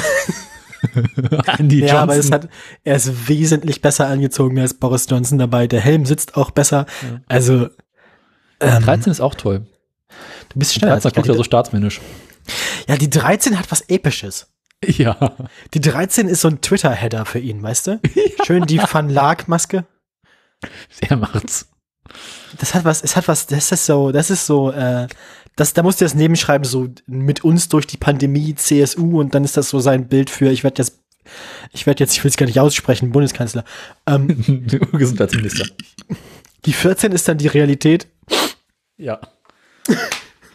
Andy 1.59 1.81
ja, 1.81 1.87
Johnson. 1.87 1.97
aber 1.99 2.17
es 2.17 2.31
hat, 2.31 2.49
er 2.85 2.97
ist 2.97 3.29
wesentlich 3.29 3.83
besser 3.83 4.07
angezogen 4.07 4.59
als 4.61 4.75
Boris 4.75 5.07
Johnson 5.11 5.39
dabei. 5.39 5.67
Der 5.67 5.81
Helm 5.81 6.07
sitzt 6.07 6.37
auch 6.37 6.51
besser. 6.51 6.87
Also, 7.29 7.69
ähm, 8.61 8.83
13 8.83 9.11
ist 9.13 9.21
auch 9.21 9.35
toll. 9.35 9.67
Du 10.57 10.61
bist 10.61 10.75
schneller 10.75 10.95
als 10.95 11.03
13 11.03 11.11
ich 11.11 11.15
guckt 11.17 11.29
er 11.29 11.37
so 11.37 11.45
staatsmännisch. 11.45 12.01
Ja, 12.89 12.97
die 12.97 13.11
13 13.11 13.59
hat 13.59 13.71
was 13.71 13.83
Episches. 13.83 14.49
Ja. 14.87 15.35
Die 15.73 15.81
13 15.81 16.29
ist 16.29 16.43
so 16.43 16.49
ein 16.49 16.61
Twitter-Header 16.61 17.25
für 17.25 17.39
ihn, 17.39 17.63
weißt 17.63 17.87
du? 17.87 18.01
Schön 18.47 18.67
die 18.67 18.79
Van 18.79 19.09
Lark-Maske. 19.09 19.87
Er 21.01 21.17
macht's. 21.17 21.69
Das 22.59 22.75
hat 22.75 22.85
was, 22.85 23.03
es 23.03 23.17
hat 23.17 23.27
was, 23.27 23.47
das 23.47 23.73
ist 23.73 23.87
so, 23.87 24.13
das 24.13 24.31
ist 24.31 24.45
so, 24.45 24.71
äh, 24.71 25.09
das, 25.57 25.73
da 25.73 25.83
musst 25.83 26.01
du 26.01 26.05
das 26.05 26.15
nebenschreiben, 26.15 26.65
so 26.65 26.89
mit 27.07 27.43
uns 27.43 27.71
durch 27.71 27.87
die 27.87 27.97
Pandemie, 27.97 28.55
CSU, 28.55 29.19
und 29.19 29.35
dann 29.35 29.45
ist 29.45 29.57
das 29.57 29.71
so 29.71 29.81
sein 29.81 30.09
Bild 30.09 30.29
für, 30.29 30.51
ich 30.51 30.63
werde 30.63 30.83
jetzt, 30.83 31.01
ich 31.73 31.87
werde 31.87 32.05
jetzt, 32.05 32.13
ich 32.13 32.23
will 32.23 32.29
es 32.29 32.37
gar 32.37 32.47
nicht 32.47 32.61
aussprechen, 32.61 33.13
Bundeskanzler. 33.13 33.65
Ähm, 34.07 34.67
Gesundheitsminister. 34.93 35.67
die 36.67 36.75
14 36.75 37.13
ist 37.13 37.27
dann 37.27 37.39
die 37.39 37.49
Realität. 37.49 38.09
Ja. 38.99 39.21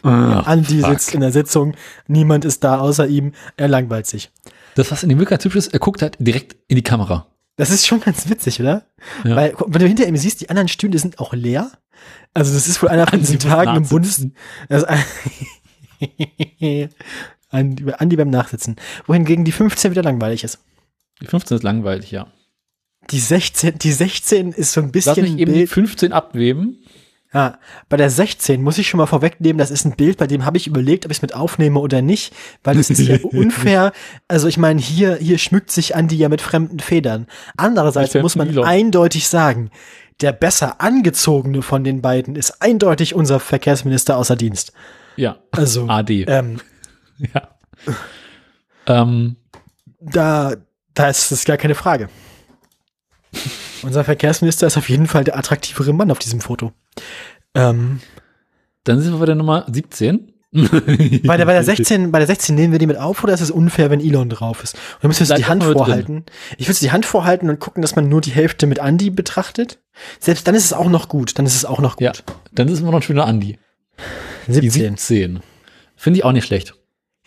Andi 0.08 0.80
fuck. 0.80 0.90
sitzt 0.90 1.14
in 1.14 1.20
der 1.20 1.32
Sitzung, 1.32 1.74
niemand 2.06 2.44
ist 2.44 2.64
da 2.64 2.78
außer 2.78 3.06
ihm, 3.06 3.32
er 3.56 3.68
langweilt 3.68 4.06
sich. 4.06 4.30
Das, 4.74 4.90
was 4.90 5.02
in 5.02 5.08
dem 5.08 5.18
Wirklichkeit 5.18 5.42
typisch 5.42 5.58
ist, 5.58 5.72
er 5.74 5.78
guckt 5.78 6.02
halt 6.02 6.16
direkt 6.18 6.56
in 6.68 6.76
die 6.76 6.82
Kamera. 6.82 7.26
Das 7.56 7.70
ist 7.70 7.86
schon 7.86 8.00
ganz 8.00 8.28
witzig, 8.28 8.60
oder? 8.60 8.86
Ja. 9.24 9.36
Weil, 9.36 9.54
wenn 9.66 9.80
du 9.80 9.86
hinter 9.86 10.06
ihm 10.06 10.16
siehst, 10.16 10.40
die 10.40 10.50
anderen 10.50 10.68
Stühle 10.68 10.98
sind 10.98 11.18
auch 11.18 11.34
leer. 11.34 11.70
Also 12.34 12.52
das 12.54 12.66
ist 12.66 12.82
wohl 12.82 12.88
einer 12.88 13.06
von 13.06 13.20
diesen 13.20 13.38
Tagen 13.38 13.76
im. 13.76 13.88
Bundes... 13.88 14.26
Also, 14.68 14.86
Andi, 17.50 17.92
Andi 17.92 18.16
beim 18.16 18.30
Nachsitzen. 18.30 18.76
Wohingegen 19.06 19.44
die 19.44 19.52
15 19.52 19.90
wieder 19.90 20.02
langweilig 20.02 20.42
ist. 20.44 20.60
Die 21.20 21.26
15 21.26 21.58
ist 21.58 21.62
langweilig, 21.62 22.10
ja. 22.10 22.26
Die 23.10 23.20
16, 23.20 23.78
die 23.78 23.92
16 23.92 24.52
ist 24.52 24.72
so 24.72 24.80
ein 24.80 24.90
bisschen 24.92 25.24
Lass 25.24 25.30
mich 25.32 25.40
eben 25.40 25.52
die 25.52 25.58
Bild. 25.60 25.70
15 25.70 26.12
abweben. 26.12 26.81
Ja, 27.34 27.58
bei 27.88 27.96
der 27.96 28.10
16 28.10 28.62
muss 28.62 28.76
ich 28.76 28.88
schon 28.88 28.98
mal 28.98 29.06
vorwegnehmen, 29.06 29.58
das 29.58 29.70
ist 29.70 29.86
ein 29.86 29.96
Bild, 29.96 30.18
bei 30.18 30.26
dem 30.26 30.44
habe 30.44 30.58
ich 30.58 30.66
überlegt, 30.66 31.06
ob 31.06 31.10
ich 31.10 31.18
es 31.18 31.22
mit 31.22 31.34
aufnehme 31.34 31.80
oder 31.80 32.02
nicht, 32.02 32.34
weil 32.62 32.78
es 32.78 32.90
ist 32.90 33.00
ja 33.00 33.16
unfair. 33.22 33.92
Also 34.28 34.48
ich 34.48 34.58
meine, 34.58 34.80
hier, 34.80 35.16
hier 35.16 35.38
schmückt 35.38 35.70
sich 35.70 35.96
Andi 35.96 36.16
ja 36.16 36.28
mit 36.28 36.42
fremden 36.42 36.78
Federn. 36.78 37.26
Andererseits 37.56 38.14
muss 38.14 38.36
man 38.36 38.56
eindeutig 38.58 39.28
sagen, 39.28 39.70
der 40.20 40.32
besser 40.32 40.80
angezogene 40.82 41.62
von 41.62 41.84
den 41.84 42.02
beiden 42.02 42.36
ist 42.36 42.60
eindeutig 42.60 43.14
unser 43.14 43.40
Verkehrsminister 43.40 44.18
außer 44.18 44.36
Dienst. 44.36 44.72
Ja. 45.16 45.38
Also, 45.52 45.86
AD. 45.88 46.24
ähm, 46.28 46.60
Ja. 47.34 47.48
Ähm, 48.86 49.36
da, 50.00 50.54
da 50.94 51.08
ist 51.08 51.30
das 51.30 51.44
gar 51.44 51.56
keine 51.56 51.74
Frage. 51.74 52.08
Unser 53.82 54.04
Verkehrsminister 54.04 54.66
ist 54.66 54.76
auf 54.76 54.88
jeden 54.88 55.06
Fall 55.06 55.24
der 55.24 55.36
attraktivere 55.36 55.92
Mann 55.92 56.10
auf 56.10 56.18
diesem 56.18 56.40
Foto. 56.40 56.72
Ähm, 57.54 58.00
dann 58.84 59.00
sind 59.00 59.12
wir 59.12 59.18
bei 59.18 59.26
der 59.26 59.34
Nummer 59.34 59.66
17. 59.70 60.28
bei, 60.52 61.36
der, 61.38 61.46
bei, 61.46 61.54
der 61.54 61.64
16, 61.64 62.12
bei 62.12 62.18
der 62.18 62.26
16 62.26 62.54
nehmen 62.54 62.72
wir 62.72 62.78
die 62.78 62.86
mit 62.86 62.98
auf 62.98 63.24
oder 63.24 63.32
ist 63.32 63.40
es 63.40 63.50
unfair, 63.50 63.88
wenn 63.90 64.00
Elon 64.00 64.28
drauf 64.28 64.62
ist? 64.62 64.74
Und 64.74 64.80
dann 65.04 65.08
müssen 65.08 65.26
wir 65.26 65.36
die 65.36 65.46
Hand 65.46 65.62
mal 65.62 65.68
drin. 65.68 65.78
vorhalten. 65.78 66.24
Ich 66.58 66.68
würde 66.68 66.78
die 66.78 66.90
Hand 66.92 67.06
vorhalten 67.06 67.48
und 67.48 67.58
gucken, 67.58 67.80
dass 67.80 67.96
man 67.96 68.10
nur 68.10 68.20
die 68.20 68.32
Hälfte 68.32 68.66
mit 68.66 68.78
Andy 68.78 69.08
betrachtet. 69.08 69.78
Selbst 70.20 70.46
dann 70.46 70.54
ist 70.54 70.66
es 70.66 70.72
auch 70.74 70.90
noch 70.90 71.08
gut. 71.08 71.38
Dann 71.38 71.46
ist 71.46 71.54
es 71.54 71.64
auch 71.64 71.78
noch 71.80 71.96
gut. 71.96 72.02
Ja, 72.02 72.12
dann 72.52 72.68
ist 72.68 72.80
immer 72.80 72.90
noch 72.90 72.98
ein 72.98 73.02
schöner 73.02 73.26
Andi. 73.26 73.58
Die 74.46 74.52
17. 74.52 74.96
17. 74.98 75.40
Finde 75.96 76.18
ich 76.18 76.24
auch 76.24 76.32
nicht 76.32 76.44
schlecht. 76.46 76.74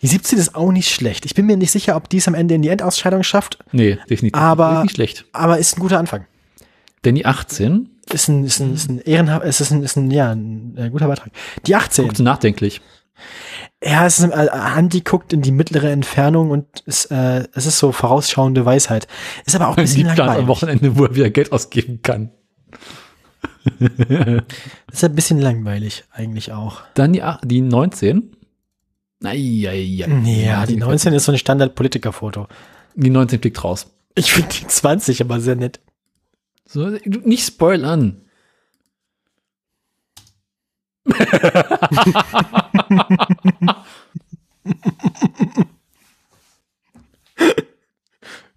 Die 0.02 0.06
17 0.06 0.38
ist 0.38 0.54
auch 0.54 0.70
nicht 0.70 0.90
schlecht. 0.94 1.24
Ich 1.24 1.34
bin 1.34 1.46
mir 1.46 1.56
nicht 1.56 1.70
sicher, 1.72 1.96
ob 1.96 2.08
die 2.08 2.18
es 2.18 2.28
am 2.28 2.34
Ende 2.34 2.54
in 2.54 2.62
die 2.62 2.68
Endausscheidung 2.68 3.22
schafft, 3.24 3.58
Nee, 3.72 3.98
definitiv. 4.08 4.40
Aber- 4.40 4.82
nicht 4.82 4.94
schlecht. 4.94 5.24
aber 5.32 5.58
ist 5.58 5.76
ein 5.76 5.80
guter 5.80 5.98
Anfang. 5.98 6.26
Denn 7.06 7.14
die 7.14 7.24
18 7.24 7.88
Ist 8.12 8.26
ein, 8.28 8.44
ist 8.44 8.58
ein, 8.58 8.74
ist 8.74 8.90
ein 8.90 8.98
ehrenhaft, 8.98 9.46
es 9.46 9.60
ist 9.60 9.70
ein, 9.70 9.84
ist 9.84 9.96
ein, 9.96 10.10
ja, 10.10 10.32
ein, 10.32 10.76
äh, 10.76 10.90
guter 10.90 11.06
Beitrag. 11.06 11.30
Die 11.64 11.76
18. 11.76 12.04
guckt 12.04 12.18
nachdenklich. 12.18 12.80
Ja, 13.82 14.06
es 14.06 14.18
ist, 14.18 14.28
äh, 14.28 14.48
Andi 14.50 15.02
guckt 15.02 15.32
in 15.32 15.40
die 15.40 15.52
mittlere 15.52 15.88
Entfernung 15.92 16.50
und 16.50 16.66
es, 16.84 17.04
äh, 17.06 17.44
es 17.54 17.66
ist 17.66 17.78
so 17.78 17.92
vorausschauende 17.92 18.64
Weisheit. 18.64 19.06
Ist 19.44 19.54
aber 19.54 19.68
auch 19.68 19.76
ein 19.76 19.84
bisschen 19.84 20.02
plant 20.02 20.18
am 20.18 20.26
langweilig. 20.26 20.48
Wochenende, 20.48 20.98
wo 20.98 21.04
er 21.04 21.14
wieder 21.14 21.30
Geld 21.30 21.52
ausgeben 21.52 22.02
kann. 22.02 22.32
Ist 24.92 25.04
ein 25.04 25.14
bisschen 25.14 25.40
langweilig 25.40 26.04
eigentlich 26.10 26.52
auch. 26.52 26.82
Dann 26.94 27.12
die, 27.12 27.22
die 27.44 27.60
19. 27.60 28.32
Eieiei. 29.24 30.06
Ja, 30.24 30.66
die 30.66 30.76
19 30.76 31.12
ist 31.14 31.24
so 31.24 31.32
ein 31.32 31.38
Standard-Politiker-Foto. 31.38 32.48
Die 32.94 33.10
19 33.10 33.40
fliegt 33.40 33.62
raus. 33.64 33.92
Ich 34.14 34.32
finde 34.32 34.50
die 34.50 34.66
20 34.66 35.20
aber 35.20 35.40
sehr 35.40 35.56
nett. 35.56 35.80
So, 36.66 36.90
nicht 37.04 37.46
spoilern. 37.46 38.22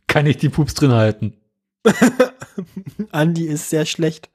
Kann 0.08 0.26
ich 0.26 0.38
die 0.38 0.50
Pups 0.50 0.74
drin 0.74 0.92
halten? 0.92 1.38
Andi 3.12 3.46
ist 3.46 3.70
sehr 3.70 3.86
schlecht. 3.86 4.32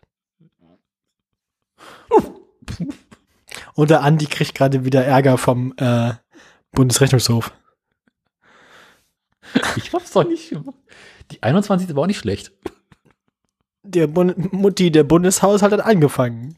Und 3.75 3.91
der 3.91 4.03
Andi 4.03 4.27
kriegt 4.27 4.55
gerade 4.55 4.85
wieder 4.85 5.05
Ärger 5.05 5.37
vom 5.37 5.75
äh, 5.77 6.15
Bundesrechnungshof. 6.71 7.53
Ich 9.77 9.93
hab's 9.93 10.13
doch 10.13 10.25
nicht 10.25 10.51
gemacht. 10.51 10.77
Die 11.33 11.43
21 11.43 11.87
ist 11.87 11.93
aber 11.93 12.03
auch 12.03 12.07
nicht 12.07 12.19
schlecht. 12.19 12.53
Der 13.85 14.07
Bund 14.07 14.53
Mutti, 14.53 14.91
der 14.91 15.05
Bundeshaushalt 15.05 15.73
hat 15.73 15.81
angefangen. 15.81 16.57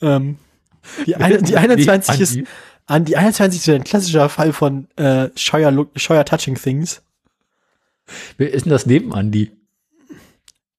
Ähm, 0.00 0.38
die, 1.06 1.16
ein, 1.16 1.42
die 1.44 1.56
21 1.58 2.20
ist, 2.20 2.36
Andi. 2.36 2.46
an 2.86 3.04
die 3.04 3.16
21 3.16 3.60
ist 3.60 3.68
ein 3.68 3.84
klassischer 3.84 4.28
Fall 4.28 4.52
von 4.52 4.88
äh, 4.96 5.30
Scheuer, 5.36 5.86
Scheuer 5.96 6.24
Touching 6.24 6.56
Things. 6.56 7.02
Wer 8.36 8.52
ist 8.52 8.64
denn 8.66 8.72
das 8.72 8.86
neben 8.86 9.12
Andi? 9.14 9.52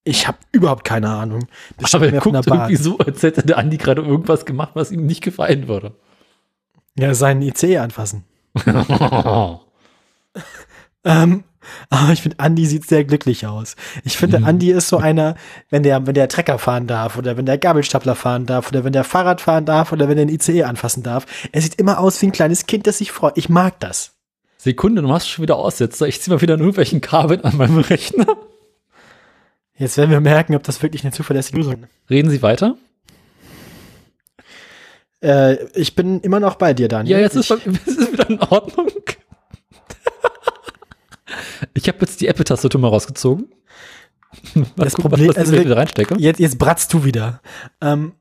Ich 0.03 0.27
habe 0.27 0.37
überhaupt 0.51 0.83
keine 0.83 1.09
Ahnung. 1.09 1.47
Das 1.77 1.93
Aber 1.93 2.11
er 2.11 2.19
guckt 2.19 2.47
irgendwie 2.47 2.75
so, 2.75 2.97
als 2.97 3.21
hätte 3.21 3.43
der 3.43 3.57
Andi 3.57 3.77
gerade 3.77 4.01
irgendwas 4.01 4.45
gemacht, 4.45 4.71
was 4.73 4.91
ihm 4.91 5.05
nicht 5.05 5.21
gefallen 5.21 5.67
würde. 5.67 5.93
Ja, 6.97 7.13
seinen 7.13 7.41
IC 7.41 7.77
anfassen. 7.77 8.23
Ähm, 11.03 11.43
aber 11.89 12.13
ich 12.13 12.21
finde, 12.21 12.39
Andi 12.39 12.65
sieht 12.65 12.87
sehr 12.87 13.03
glücklich 13.03 13.45
aus. 13.45 13.75
Ich 14.03 14.17
finde, 14.17 14.39
Mhm. 14.39 14.45
Andi 14.45 14.71
ist 14.71 14.87
so 14.87 14.97
einer, 14.97 15.35
wenn 15.69 15.83
der, 15.83 16.05
wenn 16.07 16.13
der 16.13 16.27
Trecker 16.29 16.57
fahren 16.59 16.87
darf 16.87 17.17
oder 17.17 17.37
wenn 17.37 17.45
der 17.45 17.57
Gabelstapler 17.57 18.15
fahren 18.15 18.45
darf 18.45 18.69
oder 18.69 18.83
wenn 18.83 18.93
der 18.93 19.03
Fahrrad 19.03 19.41
fahren 19.41 19.65
darf 19.65 19.91
oder 19.91 20.07
wenn 20.09 20.17
er 20.17 20.25
den 20.25 20.35
ICE 20.35 20.63
anfassen 20.63 21.03
darf. 21.03 21.25
Er 21.51 21.61
sieht 21.61 21.75
immer 21.75 21.99
aus 21.99 22.21
wie 22.21 22.27
ein 22.27 22.31
kleines 22.31 22.65
Kind, 22.65 22.87
das 22.87 22.97
sich 22.99 23.11
freut. 23.11 23.37
Ich 23.37 23.49
mag 23.49 23.79
das. 23.79 24.13
Sekunde, 24.57 25.01
du 25.01 25.07
machst 25.07 25.29
schon 25.29 25.43
wieder 25.43 25.55
Aussetzer. 25.55 26.07
Ich 26.07 26.21
zieh 26.21 26.29
mal 26.29 26.41
wieder 26.41 26.53
an 26.53 26.59
irgendwelchen 26.59 27.01
Kabeln 27.01 27.43
an 27.43 27.57
meinem 27.57 27.79
Rechner. 27.79 28.27
Jetzt 29.75 29.97
werden 29.97 30.11
wir 30.11 30.19
merken, 30.19 30.55
ob 30.55 30.61
das 30.63 30.83
wirklich 30.83 31.03
eine 31.03 31.11
zuverlässige 31.11 31.57
Lösung 31.57 31.83
ist. 31.83 31.89
Reden 32.09 32.29
Sie 32.29 32.43
weiter? 32.43 32.75
Äh, 35.23 35.55
ich 35.73 35.95
bin 35.95 36.19
immer 36.21 36.39
noch 36.39 36.55
bei 36.55 36.73
dir, 36.73 36.87
Daniel. 36.87 37.17
Ja, 37.17 37.21
jetzt 37.21 37.35
ist, 37.35 37.49
ich, 37.51 37.65
es 37.87 37.97
ist 37.97 38.13
wieder 38.13 38.29
in 38.29 38.39
Ordnung. 38.39 38.91
Ich 41.73 41.87
habe 41.87 41.97
jetzt 42.01 42.21
die 42.21 42.27
Apple-Tastatur 42.27 42.79
mal 42.81 42.87
rausgezogen. 42.89 43.47
Mal 44.55 44.65
Das 44.77 44.93
gucken, 44.93 45.09
Problem- 45.11 45.29
was, 45.29 45.37
also 45.37 45.53
ich 45.57 45.69
reinstecke. 45.69 46.15
jetzt, 46.17 46.39
jetzt 46.39 46.57
bratzt 46.57 46.93
du 46.93 47.03
wieder. 47.03 47.41
Ähm, 47.81 48.13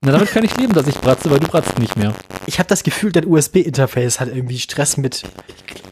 Na, 0.00 0.12
damit 0.12 0.30
kann 0.30 0.42
ich 0.42 0.56
leben, 0.56 0.72
dass 0.72 0.86
ich 0.86 0.94
bratze, 0.96 1.30
weil 1.30 1.38
du 1.38 1.46
bratzt 1.46 1.78
nicht 1.78 1.96
mehr. 1.96 2.14
ich 2.46 2.58
habe 2.58 2.66
das 2.68 2.82
Gefühl, 2.82 3.12
dein 3.12 3.26
USB-Interface 3.26 4.20
hat 4.20 4.28
irgendwie 4.28 4.58
Stress 4.58 4.96
mit. 4.96 5.22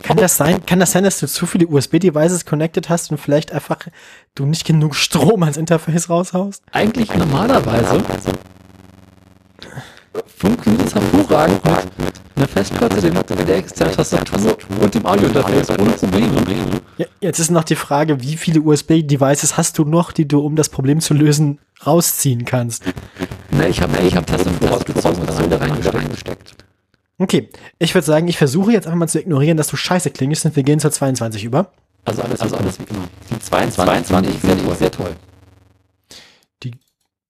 Kann 0.03 0.17
das 0.17 0.39
sein? 0.39 0.65
Kann 0.65 0.81
das 0.81 0.93
sein, 0.93 1.05
dass 1.05 1.21
du 1.21 1.29
zu 1.29 1.45
viele 1.47 1.67
USB-Devices 1.67 2.47
connected 2.47 2.89
hast 2.89 3.11
und 3.11 3.19
vielleicht 3.19 3.53
einfach 3.53 3.87
du 4.35 4.47
nicht 4.47 4.65
genug 4.67 4.95
Strom 4.97 5.43
ans 5.43 5.59
Interface 5.59 6.09
raushaust? 6.09 6.63
Eigentlich 6.73 7.15
normalerweise 7.15 8.03
funktioniert 10.39 10.87
es 10.87 10.95
hervorragend 10.95 11.65
mit 11.99 12.15
einer 12.37 12.49
Festplatte, 12.49 13.01
dem, 13.01 13.15
der 13.47 13.57
externen 13.57 13.95
Tastatur 13.95 14.57
und 14.81 14.95
dem 14.95 15.07
Audio-Interface 15.07 15.71
ohne 15.71 15.91
Probleme. 15.91 16.81
Ja, 16.99 17.07
jetzt 17.21 17.39
ist 17.39 17.51
noch 17.51 17.65
die 17.65 17.77
Frage, 17.77 18.21
wie 18.21 18.37
viele 18.37 18.61
USB-Devices 18.61 19.57
hast 19.57 19.79
du 19.79 19.85
noch, 19.85 20.13
die 20.13 20.27
du, 20.27 20.41
um 20.41 20.57
das 20.57 20.69
Problem 20.69 21.01
zu 21.01 21.15
lösen, 21.15 21.59
rausziehen 21.87 22.45
kannst? 22.45 22.85
Na, 23.51 23.69
ich 23.69 23.81
habe 23.81 23.97
ich 23.99 24.17
hab 24.17 24.27
Tastatur 24.27 24.69
rausgezogen 24.69 25.21
und 25.21 25.29
dann 25.29 25.79
wieder 25.79 25.95
reingesteckt. 25.95 26.55
Okay, 27.19 27.49
ich 27.79 27.95
würde 27.95 28.07
sagen, 28.07 28.29
ich 28.29 28.39
versuche 28.39 28.73
jetzt 28.73 28.87
einfach 28.87 28.99
mal 28.99 29.09
zu 29.09 29.21
ignorieren, 29.21 29.57
dass 29.57 29.69
du 29.69 29.77
scheiße 29.77 30.11
klingst 30.11 30.45
und 30.45 30.57
wir 30.57 30.63
gehen 30.63 30.81
zur 30.81 30.91
22 30.91 31.45
über. 31.45 31.71
Also 32.05 32.23
alles, 32.23 32.41
also 32.41 32.57
alles 32.57 32.79
wie 32.81 32.85
immer. 32.85 33.05
Die 33.31 33.39
22, 33.39 33.75
22 33.77 34.41
finde 34.41 34.65
ich 34.73 34.79
sehr 34.79 34.91
toll. 34.91 35.15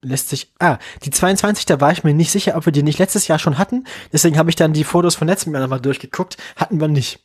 Lässt 0.02 0.28
sich, 0.28 0.52
ah, 0.58 0.78
die 1.04 1.10
22, 1.10 1.64
da 1.66 1.80
war 1.80 1.92
ich 1.92 2.04
mir 2.04 2.14
nicht 2.14 2.30
sicher, 2.30 2.56
ob 2.56 2.66
wir 2.66 2.72
die 2.72 2.82
nicht 2.82 2.98
letztes 2.98 3.28
Jahr 3.28 3.38
schon 3.38 3.58
hatten. 3.58 3.84
Deswegen 4.12 4.36
habe 4.36 4.50
ich 4.50 4.56
dann 4.56 4.72
die 4.72 4.84
Fotos 4.84 5.14
von 5.14 5.28
letztem 5.28 5.52
Jahr 5.52 5.62
nochmal 5.62 5.80
durchgeguckt. 5.80 6.36
Hatten 6.56 6.80
wir 6.80 6.88
nicht. 6.88 7.20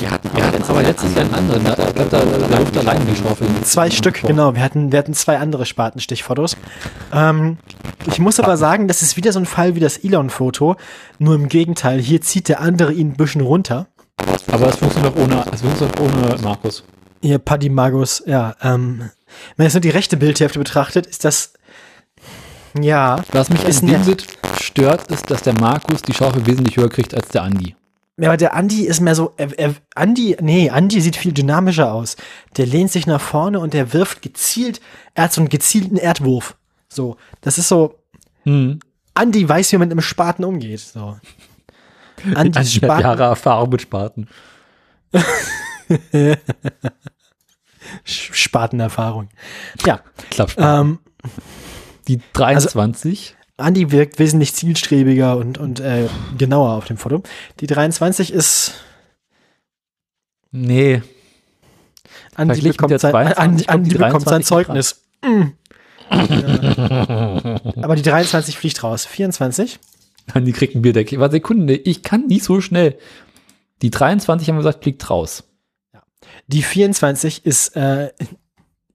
Wir 0.00 0.10
hatten, 0.10 0.30
wir 0.34 0.44
hatten 0.44 0.62
aber 0.64 0.82
letztes 0.82 1.14
Jahr 1.14 1.24
einen 1.24 1.34
anderen. 1.34 1.64
Da, 1.64 1.74
da, 1.74 1.92
da, 1.92 2.04
da, 2.04 2.58
ruft 2.58 2.76
allein 2.76 3.06
geschaufelt. 3.06 3.66
Zwei 3.66 3.90
Stück, 3.90 4.20
genau. 4.22 4.54
Wir 4.54 4.62
hatten, 4.62 4.90
wir 4.90 4.98
hatten 4.98 5.14
zwei 5.14 5.38
andere 5.38 5.64
Spatenstichfotos. 5.64 6.56
Ähm, 7.12 7.58
ich 8.06 8.18
muss 8.18 8.40
aber 8.40 8.56
sagen, 8.56 8.88
das 8.88 9.02
ist 9.02 9.16
wieder 9.16 9.32
so 9.32 9.38
ein 9.38 9.46
Fall 9.46 9.76
wie 9.76 9.80
das 9.80 9.98
Elon-Foto. 9.98 10.76
Nur 11.18 11.34
im 11.36 11.48
Gegenteil, 11.48 12.00
hier 12.00 12.20
zieht 12.20 12.48
der 12.48 12.60
andere 12.60 12.92
ihn 12.92 13.10
ein 13.10 13.16
bisschen 13.16 13.42
runter. 13.42 13.86
Aber 14.50 14.68
es 14.68 14.76
funktioniert 14.76 15.16
auch 15.16 15.22
ohne, 15.22 15.44
es 15.52 15.60
funktioniert 15.60 16.00
ohne 16.00 16.36
Markus. 16.42 16.84
Ihr 17.20 17.38
Paddy 17.38 17.68
Magus, 17.68 18.22
ja. 18.26 18.56
Ähm, 18.62 18.98
wenn 18.98 19.08
man 19.56 19.66
jetzt 19.66 19.74
nur 19.74 19.80
die 19.80 19.90
rechte 19.90 20.16
Bildhälfte 20.16 20.58
betrachtet, 20.58 21.06
ist 21.06 21.24
das, 21.24 21.52
ja. 22.82 23.22
Was 23.32 23.50
mich 23.50 23.64
an 23.64 23.86
dem. 23.86 24.04
Bild 24.04 24.26
stört, 24.60 25.10
ist, 25.10 25.30
dass 25.30 25.42
der 25.42 25.54
Markus 25.54 26.02
die 26.02 26.12
Schaufel 26.14 26.46
wesentlich 26.46 26.76
höher 26.76 26.88
kriegt 26.88 27.14
als 27.14 27.28
der 27.28 27.42
Andi. 27.42 27.74
Ja, 28.18 28.28
aber 28.30 28.36
der 28.38 28.54
Andi 28.54 28.86
ist 28.86 29.00
mehr 29.00 29.14
so, 29.14 29.32
er, 29.36 29.58
er, 29.58 29.74
Andi, 29.94 30.36
nee, 30.40 30.70
Andi 30.70 31.00
sieht 31.02 31.16
viel 31.16 31.32
dynamischer 31.32 31.92
aus. 31.92 32.16
Der 32.56 32.64
lehnt 32.66 32.90
sich 32.90 33.06
nach 33.06 33.20
vorne 33.20 33.60
und 33.60 33.74
der 33.74 33.92
wirft 33.92 34.22
gezielt, 34.22 34.80
er 35.14 35.24
hat 35.24 35.32
so 35.34 35.42
einen 35.42 35.50
gezielten 35.50 35.96
Erdwurf. 35.96 36.56
So, 36.88 37.16
das 37.42 37.58
ist 37.58 37.68
so, 37.68 37.98
Hm. 38.44 38.78
Andi 39.14 39.46
weiß, 39.48 39.72
wie 39.72 39.76
man 39.76 39.88
mit 39.88 39.92
einem 39.92 40.02
Spaten 40.02 40.44
umgeht. 40.44 40.80
So. 40.80 41.18
Andi 42.34 42.58
hat 42.58 42.68
Spaten, 42.68 43.02
Jahre 43.02 43.24
Erfahrung 43.24 43.70
mit 43.70 43.82
Spaten. 43.82 44.28
Spatenerfahrung. 48.04 49.28
Ja, 49.84 50.00
Klappspaten. 50.30 50.98
ähm, 51.24 51.30
die 52.08 52.20
23. 52.32 53.36
Andi 53.58 53.90
wirkt 53.90 54.18
wesentlich 54.18 54.54
zielstrebiger 54.54 55.36
und, 55.36 55.58
und 55.58 55.80
äh, 55.80 56.08
genauer 56.36 56.72
auf 56.72 56.84
dem 56.84 56.98
Foto. 56.98 57.22
Die 57.60 57.66
23 57.66 58.32
ist, 58.32 58.74
nee. 60.50 61.02
Andi 62.34 62.60
bekommt 62.60 63.00
sein, 63.00 63.12
22 63.12 63.38
Andi, 63.38 63.64
kommt 63.64 63.74
Andi 63.74 63.94
bekommt 63.94 64.28
sein 64.28 64.42
23 64.42 64.46
Zeugnis. 64.46 65.02
Mm. 65.24 65.42
Ja. 66.08 67.60
Aber 67.82 67.96
die 67.96 68.02
23 68.02 68.56
fliegt 68.56 68.82
raus. 68.84 69.06
24? 69.06 69.80
Andi 70.32 70.52
kriegt 70.52 70.76
ein 70.76 70.82
Bierdeckel. 70.82 71.18
Warte, 71.18 71.34
Sekunde, 71.34 71.74
ich 71.74 72.04
kann 72.04 72.26
nicht 72.26 72.44
so 72.44 72.60
schnell. 72.60 72.96
Die 73.82 73.90
23 73.90 74.48
haben 74.48 74.56
wir 74.56 74.60
gesagt, 74.60 74.84
fliegt 74.84 75.08
raus. 75.10 75.44
Die 76.46 76.62
24 76.62 77.44
ist 77.44 77.76
äh, 77.76 78.12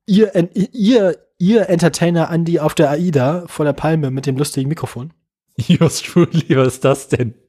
ihr, 0.06 0.50
ihr, 0.74 1.18
ihr 1.42 1.68
Entertainer 1.70 2.30
Andi 2.30 2.60
auf 2.60 2.76
der 2.76 2.90
AIDA 2.92 3.44
vor 3.48 3.66
der 3.66 3.74
Palme 3.74 4.12
mit 4.12 4.26
dem 4.26 4.38
lustigen 4.38 4.70
Mikrofon. 4.70 5.12
Yours 5.58 6.02
truly, 6.02 6.56
was 6.56 6.76
ist 6.76 6.86
das 6.86 7.08
denn? 7.10 7.34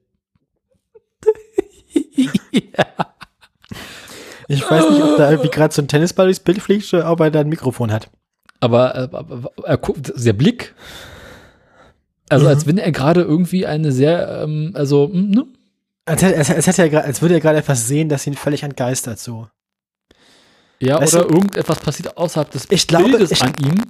Ich 4.48 4.69
weiß 4.69 4.90
nicht, 4.90 5.02
ob 5.02 5.16
da 5.16 5.31
irgendwie 5.31 5.51
gerade 5.51 5.73
so 5.73 5.81
ein 5.81 5.89
Tennisball 5.89 6.27
durchs 6.27 6.40
Bild 6.40 6.60
fliegt 6.60 6.93
oder 6.93 7.10
ob 7.10 7.20
er 7.20 7.31
da 7.31 7.40
ein 7.40 7.48
Mikrofon 7.48 7.90
hat. 7.90 8.10
Aber, 8.60 8.94
äh, 8.94 9.09
aber 9.16 9.51
er 9.64 9.78
guckt, 9.78 10.12
der 10.14 10.32
Blick. 10.35 10.74
Also, 12.28 12.44
Mhm. 12.44 12.51
als 12.51 12.66
wenn 12.66 12.77
er 12.78 12.93
gerade 12.93 13.23
irgendwie 13.23 13.66
eine 13.66 13.93
sehr, 13.93 14.43
ähm, 14.43 14.73
also, 14.74 15.09
hm, 15.10 15.31
ne? 15.31 15.47
Als, 16.05 16.23
als, 16.23 16.51
als, 16.51 16.66
hätte 16.66 16.89
er, 16.89 17.05
als 17.05 17.23
würde 17.23 17.35
er 17.35 17.40
gerade 17.40 17.59
etwas 17.59 17.86
sehen, 17.86 18.09
das 18.09 18.27
ihn 18.27 18.35
völlig 18.35 18.62
entgeistert. 18.64 19.19
So. 19.19 19.48
Ja, 20.82 21.00
Weißt 21.00 21.14
oder 21.14 21.24
du- 21.26 21.34
irgendetwas 21.34 21.78
passiert 21.78 22.16
außerhalb 22.16 22.50
des 22.50 22.66
Ich 22.70 22.86
glaube, 22.88 23.10
Bildes 23.10 23.30
ich- 23.30 23.42
an 23.42 23.54
ihm. 23.62 23.82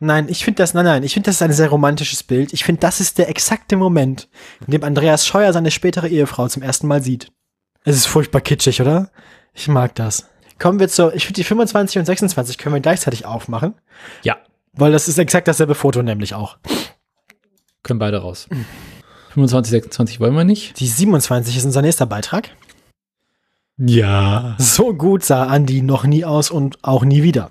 Nein, 0.00 0.28
ich 0.28 0.44
finde 0.44 0.62
das, 0.62 0.74
nein, 0.74 0.84
nein, 0.84 1.02
ich 1.02 1.14
finde 1.14 1.26
das 1.28 1.36
ist 1.36 1.42
ein 1.42 1.52
sehr 1.52 1.68
romantisches 1.70 2.22
Bild. 2.22 2.52
Ich 2.52 2.64
finde, 2.64 2.80
das 2.80 3.00
ist 3.00 3.16
der 3.16 3.28
exakte 3.30 3.76
Moment, 3.76 4.28
in 4.66 4.72
dem 4.72 4.84
Andreas 4.84 5.26
Scheuer 5.26 5.52
seine 5.54 5.70
spätere 5.70 6.08
Ehefrau 6.08 6.46
zum 6.48 6.62
ersten 6.62 6.86
Mal 6.86 7.02
sieht. 7.02 7.32
Es 7.84 7.96
ist 7.96 8.06
furchtbar 8.06 8.40
kitschig, 8.42 8.80
oder? 8.82 9.10
Ich 9.54 9.68
mag 9.68 9.94
das. 9.94 10.28
Kommen 10.58 10.78
wir 10.80 10.88
zur, 10.88 11.14
ich 11.14 11.24
finde 11.26 11.36
die 11.40 11.44
25 11.44 11.98
und 11.98 12.04
26 12.04 12.58
können 12.58 12.74
wir 12.74 12.80
gleichzeitig 12.80 13.24
aufmachen, 13.24 13.74
Ja, 14.22 14.36
weil 14.74 14.92
das 14.92 15.08
ist 15.08 15.18
exakt 15.18 15.48
dasselbe 15.48 15.74
Foto 15.74 16.02
nämlich 16.02 16.34
auch. 16.34 16.58
können 17.82 17.98
beide 17.98 18.18
raus. 18.18 18.48
25, 19.32 19.70
26 19.70 20.20
wollen 20.20 20.34
wir 20.34 20.44
nicht. 20.44 20.78
Die 20.80 20.86
27 20.86 21.56
ist 21.56 21.64
unser 21.64 21.82
nächster 21.82 22.06
Beitrag. 22.06 22.50
Ja. 23.76 24.56
So 24.58 24.94
gut 24.94 25.24
sah 25.24 25.44
Andi 25.46 25.82
noch 25.82 26.04
nie 26.04 26.24
aus 26.24 26.50
und 26.50 26.78
auch 26.82 27.04
nie 27.04 27.22
wieder. 27.22 27.50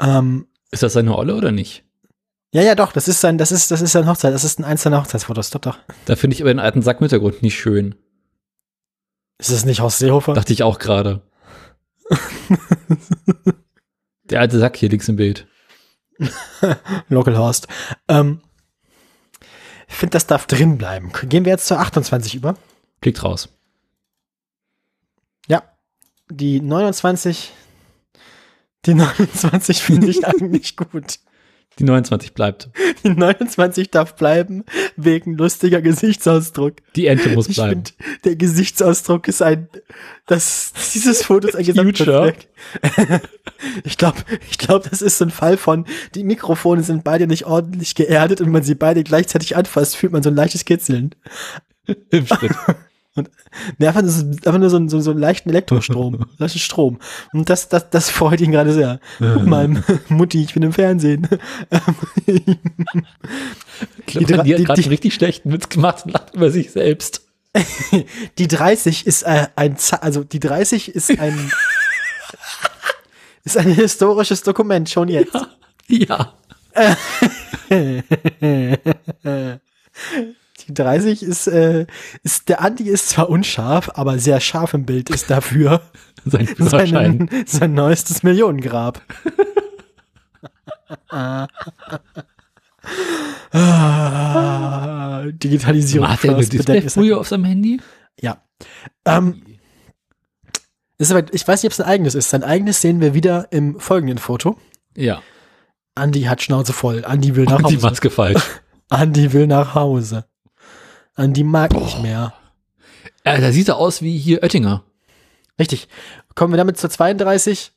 Ähm, 0.00 0.46
Ist 0.70 0.82
das 0.82 0.92
seine 0.94 1.16
Olle 1.16 1.34
oder 1.36 1.52
nicht? 1.52 1.84
ja, 2.52 2.62
ja, 2.62 2.74
doch, 2.74 2.90
das 2.92 3.06
ist 3.06 3.20
sein, 3.20 3.38
das 3.38 3.52
ist, 3.52 3.70
das 3.70 3.80
ist 3.80 3.92
sein 3.92 4.08
Hochzeit, 4.08 4.34
das 4.34 4.42
ist 4.42 4.58
ein 4.58 4.64
einzelner 4.64 5.00
Hochzeitsfotos, 5.00 5.50
doch, 5.50 5.60
doch. 5.60 5.78
Da 6.06 6.16
finde 6.16 6.34
ich 6.34 6.42
aber 6.42 6.52
den 6.52 6.58
alten 6.58 6.82
Sack 6.82 6.96
im 6.98 7.04
Hintergrund 7.04 7.42
nicht 7.42 7.56
schön. 7.56 7.94
Ist 9.38 9.50
es 9.50 9.64
nicht 9.64 9.80
Horst 9.80 10.00
Seehofer? 10.00 10.34
Dachte 10.34 10.52
ich 10.52 10.64
auch 10.64 10.78
gerade. 10.80 11.22
Der 14.24 14.40
alte 14.40 14.58
Sack 14.58 14.76
hier 14.76 14.88
links 14.88 15.08
im 15.08 15.16
Bild. 15.16 15.46
Local 17.08 17.38
Horst. 17.38 17.68
Ähm, 18.08 18.40
ich 19.88 19.94
finde, 19.94 20.12
das 20.12 20.26
darf 20.26 20.46
drin 20.46 20.76
bleiben. 20.76 21.12
Gehen 21.28 21.44
wir 21.44 21.52
jetzt 21.52 21.66
zur 21.66 21.78
28 21.80 22.34
über. 22.34 22.56
Fliegt 23.00 23.22
raus. 23.24 23.48
Die 26.30 26.60
29. 26.60 27.52
Die 28.86 28.94
29 28.94 29.82
finde 29.82 30.08
ich 30.08 30.26
eigentlich 30.26 30.76
gut. 30.76 31.18
Die 31.78 31.84
29 31.84 32.34
bleibt. 32.34 32.68
Die 33.04 33.10
29 33.10 33.90
darf 33.90 34.14
bleiben, 34.16 34.64
wegen 34.96 35.36
lustiger 35.36 35.80
Gesichtsausdruck. 35.80 36.74
Die 36.94 37.06
Ente 37.06 37.30
muss 37.30 37.48
Ich 37.48 37.56
bleiben. 37.56 37.84
finde, 37.86 37.90
der 38.24 38.36
Gesichtsausdruck 38.36 39.28
ist 39.28 39.40
ein, 39.40 39.68
das, 40.26 40.72
dieses 40.92 41.22
Foto 41.22 41.48
ist 41.48 41.56
ein. 41.56 41.64
Gesamtwerk. 41.64 42.36
Ich 43.84 43.98
glaube, 43.98 44.18
ich 44.50 44.56
glaube, 44.56 44.88
das 44.88 45.02
ist 45.02 45.18
so 45.18 45.24
ein 45.26 45.30
Fall 45.30 45.58
von, 45.58 45.84
die 46.14 46.24
Mikrofone 46.24 46.82
sind 46.82 47.04
beide 47.04 47.26
nicht 47.26 47.44
ordentlich 47.44 47.94
geerdet 47.94 48.40
und 48.40 48.46
wenn 48.46 48.52
man 48.54 48.62
sie 48.62 48.74
beide 48.74 49.04
gleichzeitig 49.04 49.54
anfasst, 49.54 49.96
fühlt 49.96 50.12
man 50.12 50.22
so 50.22 50.30
ein 50.30 50.34
leichtes 50.34 50.64
Kitzeln. 50.64 51.14
Im 52.10 52.26
Schritt. 52.26 52.52
Nee, 53.78 53.86
einfach, 53.88 54.02
so- 54.04 54.26
einfach 54.26 54.58
nur 54.58 54.70
so, 54.70 54.88
so, 54.88 55.00
so 55.00 55.10
einen 55.10 55.20
leichten 55.20 55.50
Elektrostrom, 55.50 56.26
leichten 56.38 56.58
Strom. 56.58 56.98
Und 57.32 57.48
das, 57.50 57.68
das, 57.68 57.90
das 57.90 58.10
freut 58.10 58.40
ihn 58.40 58.52
gerade 58.52 58.72
sehr. 58.72 59.00
Guck 59.18 59.46
mal, 59.46 59.68
Mutti, 60.08 60.42
ich 60.42 60.54
bin 60.54 60.62
im 60.62 60.72
Fernsehen. 60.72 61.28
Ich 62.26 62.44
glaube, 64.06 64.42
Die 64.44 64.54
die, 64.54 64.54
hat 64.54 64.64
gerade 64.66 64.90
richtig 64.90 65.14
schlechten 65.14 65.52
Witz 65.52 65.68
gemacht 65.68 66.04
und 66.06 66.12
lacht 66.12 66.34
über 66.34 66.50
sich 66.50 66.70
selbst. 66.70 67.22
Die 68.38 68.46
30 68.48 69.06
ist 69.06 69.22
äh, 69.22 69.48
ein, 69.56 69.76
also 70.00 70.22
die 70.22 70.38
30 70.40 70.94
ist 70.94 71.10
ein, 71.18 71.50
ist 73.44 73.56
ein 73.56 73.72
historisches 73.74 74.42
Dokument, 74.44 74.88
schon 74.88 75.08
jetzt. 75.08 75.34
Ja. 75.88 76.34
Die 80.68 80.74
30 80.74 81.22
ist, 81.22 81.46
äh, 81.46 81.86
ist, 82.22 82.48
der 82.48 82.60
Andi 82.62 82.88
ist 82.88 83.08
zwar 83.10 83.28
unscharf, 83.30 83.90
aber 83.94 84.18
sehr 84.18 84.40
scharf 84.40 84.74
im 84.74 84.84
Bild 84.86 85.10
ist 85.10 85.30
dafür 85.30 85.80
Sein 86.24 86.48
sein, 86.58 87.30
sein 87.46 87.72
neuestes 87.74 88.22
Millionengrab. 88.22 89.00
ah, 93.52 95.22
Digitalisierung. 95.32 96.08
Hat 96.08 96.24
er 96.24 96.30
ein 96.30 96.36
first, 96.36 96.52
Display 96.52 96.74
Bedenken- 96.80 96.90
früher 96.90 97.18
auf 97.18 97.28
seinem 97.28 97.44
Handy? 97.44 97.80
Ja. 98.20 98.42
Ähm, 99.04 99.42
ist 100.98 101.10
aber, 101.10 101.32
ich 101.32 101.46
weiß 101.46 101.62
nicht, 101.62 101.70
ob 101.70 101.72
es 101.72 101.80
ein 101.80 101.86
eigenes 101.86 102.14
ist. 102.14 102.30
Sein 102.30 102.44
eigenes 102.44 102.80
sehen 102.80 103.00
wir 103.00 103.14
wieder 103.14 103.48
im 103.50 103.80
folgenden 103.80 104.18
Foto. 104.18 104.58
Ja. 104.96 105.22
Andi 105.94 106.22
hat 106.22 106.42
Schnauze 106.42 106.72
voll. 106.72 107.04
Andi 107.04 107.34
will 107.36 107.44
nach 107.44 107.58
Und 107.60 107.70
die 107.70 107.76
Hause. 107.76 107.86
Maske 107.86 108.10
falsch. 108.10 108.42
Andi 108.90 109.32
will 109.32 109.46
nach 109.46 109.74
Hause. 109.74 110.24
Andi 111.14 111.44
mag 111.44 111.72
nicht 111.74 112.02
mehr. 112.02 112.32
äh, 113.24 113.40
da 113.40 113.52
sieht 113.52 113.68
er 113.68 113.76
aus 113.76 114.02
wie 114.02 114.18
hier 114.18 114.42
Oettinger. 114.42 114.84
Richtig. 115.58 115.88
Kommen 116.34 116.52
wir 116.52 116.58
damit 116.58 116.78
zur 116.78 116.90
32. 116.90 117.72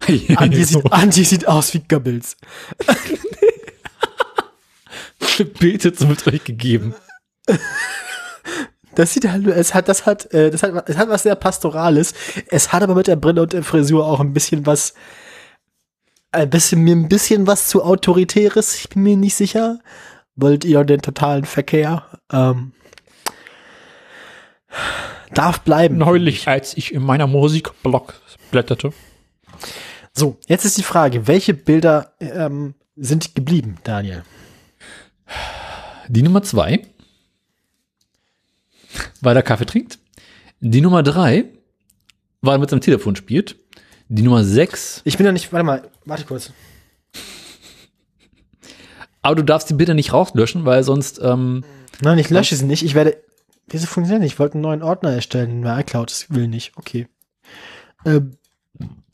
Andi, 0.36 0.64
so. 0.64 0.80
sieht, 0.80 0.92
Andi 0.92 1.24
sieht 1.24 1.48
aus 1.48 1.72
wie 1.74 1.80
Goebbels. 1.80 2.36
Bild 5.58 5.98
zum 5.98 6.08
mit 6.08 6.26
euch 6.26 6.44
gegeben. 6.44 6.94
Das 8.94 9.12
sieht 9.12 9.28
halt, 9.28 9.46
es 9.46 9.74
hat, 9.74 9.88
das 9.88 10.06
hat, 10.06 10.32
äh, 10.32 10.50
das 10.50 10.62
hat, 10.62 10.88
es 10.88 10.96
hat 10.96 11.08
was 11.08 11.24
sehr 11.24 11.34
Pastorales. 11.34 12.14
Es 12.48 12.72
hat 12.72 12.82
aber 12.82 12.94
mit 12.94 13.06
der 13.06 13.16
Brille 13.16 13.42
und 13.42 13.52
der 13.52 13.62
Frisur 13.62 14.06
auch 14.06 14.20
ein 14.20 14.32
bisschen 14.32 14.64
was, 14.64 14.94
ein 16.32 16.48
bisschen, 16.48 16.82
mir 16.82 16.96
ein 16.96 17.08
bisschen 17.08 17.46
was 17.46 17.68
zu 17.68 17.82
Autoritäres. 17.82 18.76
Ich 18.76 18.88
bin 18.88 19.02
mir 19.02 19.16
nicht 19.16 19.34
sicher. 19.34 19.80
Wollt 20.36 20.64
ihr 20.64 20.84
den 20.84 21.00
totalen 21.00 21.44
Verkehr? 21.44 22.04
Ähm, 22.30 22.72
darf 25.32 25.60
bleiben. 25.60 25.96
Neulich, 25.96 26.46
als 26.46 26.76
ich 26.76 26.92
in 26.92 27.02
meiner 27.02 27.26
Musikblog 27.26 28.14
blätterte. 28.50 28.92
So, 30.12 30.38
jetzt 30.46 30.64
ist 30.64 30.78
die 30.78 30.82
Frage, 30.82 31.26
welche 31.26 31.54
Bilder 31.54 32.12
ähm, 32.20 32.74
sind 32.96 33.34
geblieben, 33.34 33.76
Daniel? 33.84 34.24
Die 36.08 36.22
Nummer 36.22 36.42
zwei, 36.42 36.86
weil 39.20 39.36
er 39.36 39.42
Kaffee 39.42 39.66
trinkt. 39.66 39.98
Die 40.60 40.80
Nummer 40.80 41.02
drei, 41.02 41.46
weil 42.40 42.56
er 42.56 42.58
mit 42.58 42.70
seinem 42.70 42.80
Telefon 42.80 43.16
spielt. 43.16 43.56
Die 44.08 44.22
Nummer 44.22 44.44
sechs, 44.44 45.02
Ich 45.04 45.16
bin 45.16 45.26
noch 45.26 45.32
nicht, 45.32 45.52
warte 45.52 45.66
mal, 45.66 45.90
warte 46.04 46.24
kurz. 46.24 46.52
Aber 49.26 49.36
du 49.36 49.42
darfst 49.42 49.68
die 49.68 49.74
bitte 49.74 49.94
nicht 49.94 50.12
rauslöschen, 50.12 50.64
weil 50.64 50.82
sonst, 50.82 51.20
ähm, 51.22 51.64
Nein, 52.00 52.18
ich 52.18 52.30
lösche 52.30 52.54
sie 52.56 52.64
nicht. 52.64 52.84
Ich 52.84 52.94
werde. 52.94 53.16
Wieso 53.68 53.86
funktioniert 53.86 54.22
nicht? 54.22 54.34
Ich 54.34 54.38
wollte 54.38 54.54
einen 54.54 54.62
neuen 54.62 54.82
Ordner 54.82 55.10
erstellen 55.10 55.62
bei 55.62 55.80
iCloud. 55.80 56.10
Das 56.10 56.30
will 56.30 56.46
nicht. 56.46 56.72
Okay. 56.76 57.08
Ähm, 58.04 58.36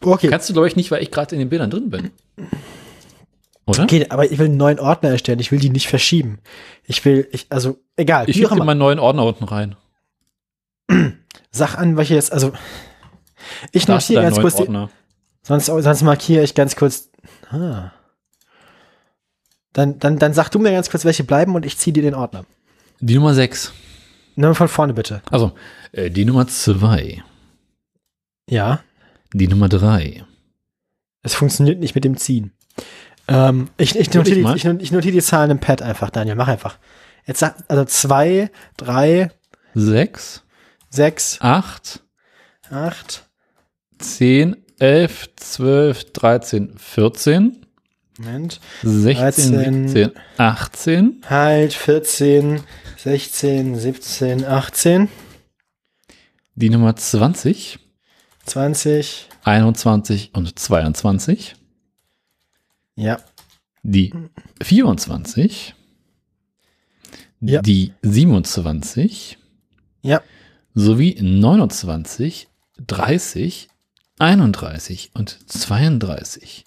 okay. 0.05 0.29
kannst 0.29 0.49
du, 0.49 0.53
glaube 0.53 0.69
ich, 0.69 0.77
nicht, 0.77 0.91
weil 0.91 1.03
ich 1.03 1.11
gerade 1.11 1.35
in 1.35 1.39
den 1.39 1.49
Bildern 1.49 1.71
drin 1.71 1.89
bin. 1.89 2.11
Oder? 3.65 3.85
okay, 3.85 4.07
aber 4.11 4.31
ich 4.31 4.39
will 4.39 4.47
einen 4.47 4.57
neuen 4.57 4.79
Ordner 4.79 5.11
erstellen. 5.11 5.39
Ich 5.39 5.53
will 5.53 5.61
die 5.61 5.71
nicht 5.71 5.89
verschieben. 5.89 6.41
Ich 6.85 7.05
will, 7.05 7.29
ich, 7.33 7.47
also, 7.49 7.79
egal. 7.97 8.29
Ich 8.29 8.39
immer. 8.43 8.65
meinen 8.65 8.79
neuen 8.79 8.99
Ordner 8.99 9.25
unten 9.25 9.45
rein. 9.45 9.77
Sag 11.51 11.79
an, 11.79 11.97
welche 11.97 12.15
jetzt, 12.15 12.33
also. 12.33 12.53
Ich 13.71 13.87
Da 13.87 13.99
deinen 13.99 14.23
ganz 14.23 14.41
kurz 14.41 14.57
die, 14.57 14.89
sonst, 15.43 15.67
sonst 15.67 16.03
markiere 16.03 16.43
ich 16.43 16.55
ganz 16.55 16.77
kurz. 16.77 17.11
Ah. 17.51 17.93
Dann, 19.73 19.99
dann, 19.99 20.19
dann 20.19 20.35
sag 20.35 20.51
du 20.51 20.59
mir 20.59 20.73
ganz 20.73 20.91
kurz, 20.91 21.05
welche 21.05 21.25
bleiben 21.25 21.55
und 21.55 21.65
ich 21.65 21.79
ziehe 21.79 21.93
dir 21.93 22.03
den 22.03 22.15
Ordner. 22.15 22.45
Die 23.01 23.15
Nummer 23.15 23.35
sechs. 23.35 23.73
Nur 24.37 24.55
von 24.55 24.69
vorne 24.69 24.95
bitte. 24.95 25.23
Also, 25.31 25.53
äh, 25.93 26.11
die 26.11 26.25
Nummer 26.25 26.47
zwei. 26.47 27.23
Ja. 28.49 28.81
Die 29.33 29.49
Nummer 29.49 29.69
drei. 29.69 30.25
Es 31.23 31.35
funktioniert 31.35 31.79
nicht 31.79 31.95
mit 31.95 32.05
dem 32.05 32.17
Ziehen. 32.17 32.53
Ähm, 33.29 33.69
ich, 33.77 33.97
ich, 33.97 34.13
notiere 34.13 34.55
die, 34.55 34.57
ich, 34.57 34.65
ich 34.65 34.93
notiere 34.93 35.13
die 35.13 35.23
Zahlen 35.23 35.51
im 35.51 35.59
Pad 35.59 35.83
einfach, 35.83 36.11
Daniel. 36.11 36.37
Mach 36.37 36.49
einfach. 36.49 36.79
Jetzt 37.27 37.41
sag, 37.41 37.57
also 37.69 37.85
zwei, 37.85 38.51
drei, 38.77 39.31
Sechs, 39.75 40.43
sechs, 40.91 41.39
acht, 41.41 42.03
acht. 42.71 43.27
zehn, 43.99 44.57
elf, 44.79 45.31
zwölf, 45.37 46.13
dreizehn, 46.13 46.77
vierzehn, 46.77 47.62
Moment. 48.25 48.61
16, 48.83 49.53
13. 49.53 49.89
17, 49.89 50.11
18. 50.39 51.23
Halt, 51.29 51.73
14, 51.73 52.61
16, 52.97 53.79
17, 53.79 54.45
18, 54.45 55.09
Die 56.55 56.71
Nummer 56.71 56.95
20, 56.95 57.79
20. 58.45 59.29
21 59.45 60.31
und 60.35 60.59
22. 60.59 61.57
Ja. 62.95 63.19
Die 63.83 64.13
24. 64.63 65.75
Ja. 67.41 67.63
Die 67.63 67.93
27. 68.03 69.39
Ja. 70.03 70.21
sowie 70.75 71.17
29, 71.21 72.49
30, 72.87 73.69
31 74.19 75.11
und 75.15 75.39
32. 75.49 76.65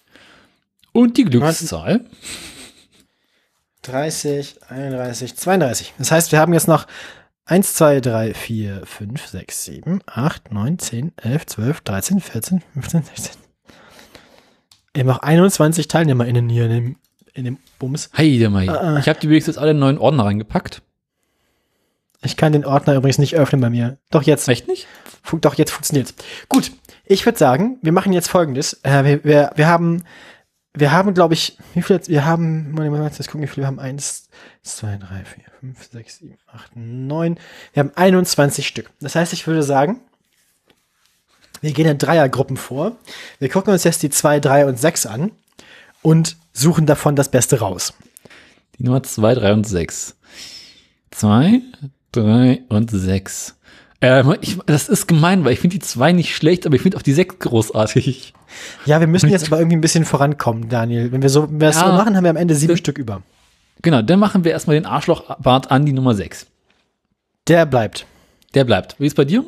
Und 0.96 1.18
die 1.18 1.26
Glückszahl 1.26 2.06
30, 3.82 4.62
31, 4.70 5.36
32. 5.36 5.94
Das 5.98 6.10
heißt, 6.10 6.32
wir 6.32 6.40
haben 6.40 6.54
jetzt 6.54 6.70
noch 6.70 6.88
1, 7.44 7.74
2, 7.74 8.00
3, 8.00 8.34
4, 8.34 8.82
5, 8.86 9.28
6, 9.28 9.66
7, 9.66 10.00
8, 10.06 10.54
9, 10.54 10.80
10, 10.80 11.12
11, 11.18 11.46
12, 11.48 11.82
13, 11.82 12.22
14, 12.22 12.64
15, 12.76 13.04
16. 13.04 13.42
Wir 14.94 15.02
haben 15.02 15.08
noch 15.08 15.20
21 15.20 15.90
TeilnehmerInnen 15.90 16.48
hier 16.48 16.64
in 16.66 16.72
dem, 16.72 16.96
in 17.34 17.44
dem 17.44 17.58
Bums. 17.78 18.10
Heide 18.16 18.50
Mai. 18.50 18.70
Ah. 18.70 18.98
Ich 18.98 19.10
habe 19.10 19.20
die 19.20 19.28
wenigstens 19.28 19.58
alle 19.58 19.72
in 19.72 19.80
neuen 19.80 19.98
Ordner 19.98 20.24
reingepackt. 20.24 20.82
Ich 22.24 22.38
kann 22.38 22.54
den 22.54 22.64
Ordner 22.64 22.96
übrigens 22.96 23.18
nicht 23.18 23.36
öffnen 23.36 23.60
bei 23.60 23.70
mir. 23.70 23.98
Doch 24.12 24.24
jetzt. 24.24 24.48
Echt 24.48 24.70
nicht? 24.70 24.88
Doch, 25.42 25.56
jetzt 25.56 25.72
funktioniert's. 25.72 26.16
Gut, 26.48 26.72
ich 27.04 27.26
würde 27.26 27.38
sagen, 27.38 27.80
wir 27.82 27.92
machen 27.92 28.14
jetzt 28.14 28.30
folgendes. 28.30 28.80
Äh, 28.84 29.04
wir, 29.04 29.24
wir, 29.26 29.52
wir 29.56 29.68
haben, 29.68 30.06
wir 30.76 30.92
haben, 30.92 31.14
glaube 31.14 31.34
ich, 31.34 31.58
wie 31.74 31.82
viel? 31.82 32.00
Wir 32.08 32.26
haben, 32.26 32.72
mal 32.72 32.90
gucken, 32.90 33.42
wie 33.42 33.48
viele 33.48 33.64
wir 33.64 33.68
haben. 33.68 33.80
Eins, 33.80 34.30
zwei, 34.62 34.98
drei, 34.98 35.24
vier, 35.26 35.46
fünf, 35.60 35.90
sechs, 35.92 36.20
sieben, 36.20 36.38
acht, 36.48 36.76
neun. 36.76 37.40
Wir 37.74 37.82
haben 37.82 37.92
21 37.96 38.68
Stück. 38.68 38.90
Das 39.00 39.16
heißt, 39.16 39.34
ich 39.34 39.48
würde 39.48 39.64
sagen, 39.64 40.02
wir 41.62 41.72
gehen 41.72 41.88
in 41.88 41.98
Dreiergruppen 41.98 42.58
vor. 42.58 42.98
Wir 43.40 43.50
gucken 43.50 43.74
uns 43.74 43.84
jetzt 43.84 44.04
die 44.04 44.10
zwei, 44.10 44.40
drei 44.40 44.66
und 44.66 44.80
sechs 44.80 45.06
an 45.06 45.32
und 46.02 46.38
suchen 46.54 46.86
davon 46.86 47.16
das 47.16 47.30
Beste 47.30 47.60
raus. 47.60 47.94
Die 48.78 48.84
Nummer 48.84 49.02
2, 49.02 49.36
3 49.36 49.54
und 49.54 49.68
6. 49.68 50.16
2, 51.12 51.62
3 52.12 52.64
und 52.70 52.92
6. 52.92 53.56
Äh, 54.02 54.24
ich, 54.42 54.60
das 54.68 54.90
ist 54.90 55.08
gemein, 55.08 55.44
weil 55.46 55.54
ich 55.54 55.60
finde 55.60 55.78
die 55.78 55.86
2 55.86 56.12
nicht 56.12 56.36
schlecht, 56.36 56.68
aber 56.68 56.76
ich 56.76 56.84
finde 56.84 56.98
auch 56.98 57.02
die 57.02 57.14
6 57.14 57.40
großartig. 57.40 58.35
Ja, 58.86 59.00
wir 59.00 59.08
müssen 59.08 59.30
jetzt 59.30 59.48
aber 59.48 59.60
irgendwie 59.60 59.78
ein 59.78 59.82
bisschen 59.82 60.06
vorankommen, 60.06 60.70
Daniel. 60.70 61.12
Wenn 61.12 61.22
wir 61.22 61.30
so, 61.30 61.50
wenn 61.50 61.60
wir 61.60 61.68
das 61.68 61.78
Ja. 61.78 61.88
so 61.88 61.94
machen, 61.94 62.16
haben 62.16 62.24
wir 62.24 62.30
am 62.32 62.36
Ende 62.38 62.56
sieben 62.56 62.78
Stück 62.78 62.98
über. 62.98 63.22
Genau, 63.82 64.02
dann 64.02 64.20
machen 64.20 64.44
wir 64.44 64.52
erstmal 64.52 64.76
den 64.76 64.86
Arschlochbart 64.86 65.72
an 65.72 65.86
die 65.86 65.94
Nummer 65.94 66.16
6. 66.16 66.48
Der 67.48 67.66
bleibt. 67.66 68.06
Der 68.54 68.64
bleibt. 68.64 68.96
Wie 69.00 69.06
ist 69.06 69.16
bei 69.16 69.26
dir? 69.26 69.44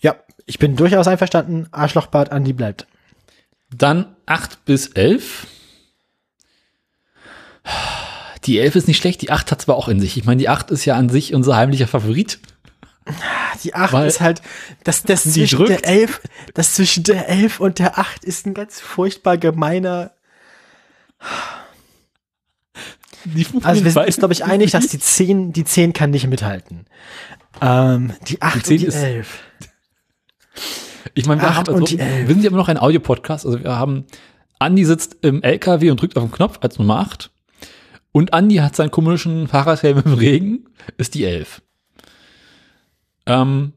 Ja, 0.00 0.16
ich 0.44 0.58
bin 0.58 0.76
durchaus 0.76 1.08
einverstanden. 1.08 1.66
Arschlochbart 1.72 2.30
Andi 2.32 2.52
bleibt. 2.52 2.86
Dann 3.74 4.14
8 4.26 4.64
bis 4.64 4.88
11. 4.88 5.46
Die 8.44 8.60
11 8.60 8.76
ist 8.76 8.88
nicht 8.88 8.98
schlecht, 8.98 9.22
die 9.22 9.30
8 9.32 9.50
hat 9.50 9.62
zwar 9.62 9.76
auch 9.76 9.88
in 9.88 9.98
sich. 9.98 10.16
Ich 10.16 10.24
meine, 10.24 10.38
die 10.38 10.48
8 10.48 10.70
ist 10.70 10.84
ja 10.84 10.94
an 10.94 11.08
sich 11.08 11.34
unser 11.34 11.56
heimlicher 11.56 11.88
Favorit. 11.88 12.38
Die 13.62 13.74
8 13.74 13.92
Weil 13.92 14.08
ist 14.08 14.20
halt, 14.20 14.42
das, 14.84 15.02
das 15.04 15.22
zwischen 15.32 15.56
drückt. 15.58 15.70
der 15.70 15.86
11, 15.86 16.20
das 16.54 16.74
zwischen 16.74 17.04
der 17.04 17.28
11 17.28 17.60
und 17.60 17.78
der 17.78 17.98
8 17.98 18.24
ist 18.24 18.46
ein 18.46 18.54
ganz 18.54 18.80
furchtbar 18.80 19.38
gemeiner. 19.38 20.12
Die 23.24 23.46
Also 23.62 23.84
wir 23.84 23.90
sind 23.90 24.06
uns, 24.06 24.16
glaube 24.18 24.34
ich, 24.34 24.44
einig, 24.44 24.70
dass 24.70 24.88
die 24.88 24.98
10, 24.98 25.52
die 25.52 25.64
10 25.64 25.92
kann 25.92 26.10
nicht 26.10 26.26
mithalten. 26.28 26.86
Ähm, 27.60 28.12
die 28.28 28.40
8 28.42 28.64
10 28.66 28.74
und 28.74 28.80
die 28.82 28.86
ist- 28.86 28.94
11. 29.02 29.38
Ich 31.14 31.26
meine, 31.26 31.40
wir, 31.40 31.54
haben, 31.54 31.68
also, 31.72 31.84
die 31.84 31.98
wir 31.98 32.26
sind 32.26 32.42
ja 32.42 32.48
immer 32.48 32.58
noch 32.58 32.68
ein 32.68 32.78
Audiopodcast. 32.78 33.46
Also 33.46 33.62
wir 33.62 33.76
haben, 33.76 34.04
Andi 34.58 34.84
sitzt 34.84 35.16
im 35.22 35.42
LKW 35.42 35.90
und 35.90 36.00
drückt 36.00 36.16
auf 36.16 36.24
den 36.24 36.30
Knopf 36.32 36.58
als 36.60 36.78
Nummer 36.78 36.98
8. 37.00 37.30
Und 38.12 38.32
Andi 38.34 38.56
hat 38.56 38.76
seinen 38.76 38.90
komischen 38.90 39.48
Fahrradhelm 39.48 40.02
im 40.04 40.14
Regen, 40.14 40.64
ist 40.98 41.14
die 41.14 41.24
11. 41.24 41.62
Ähm, 43.26 43.72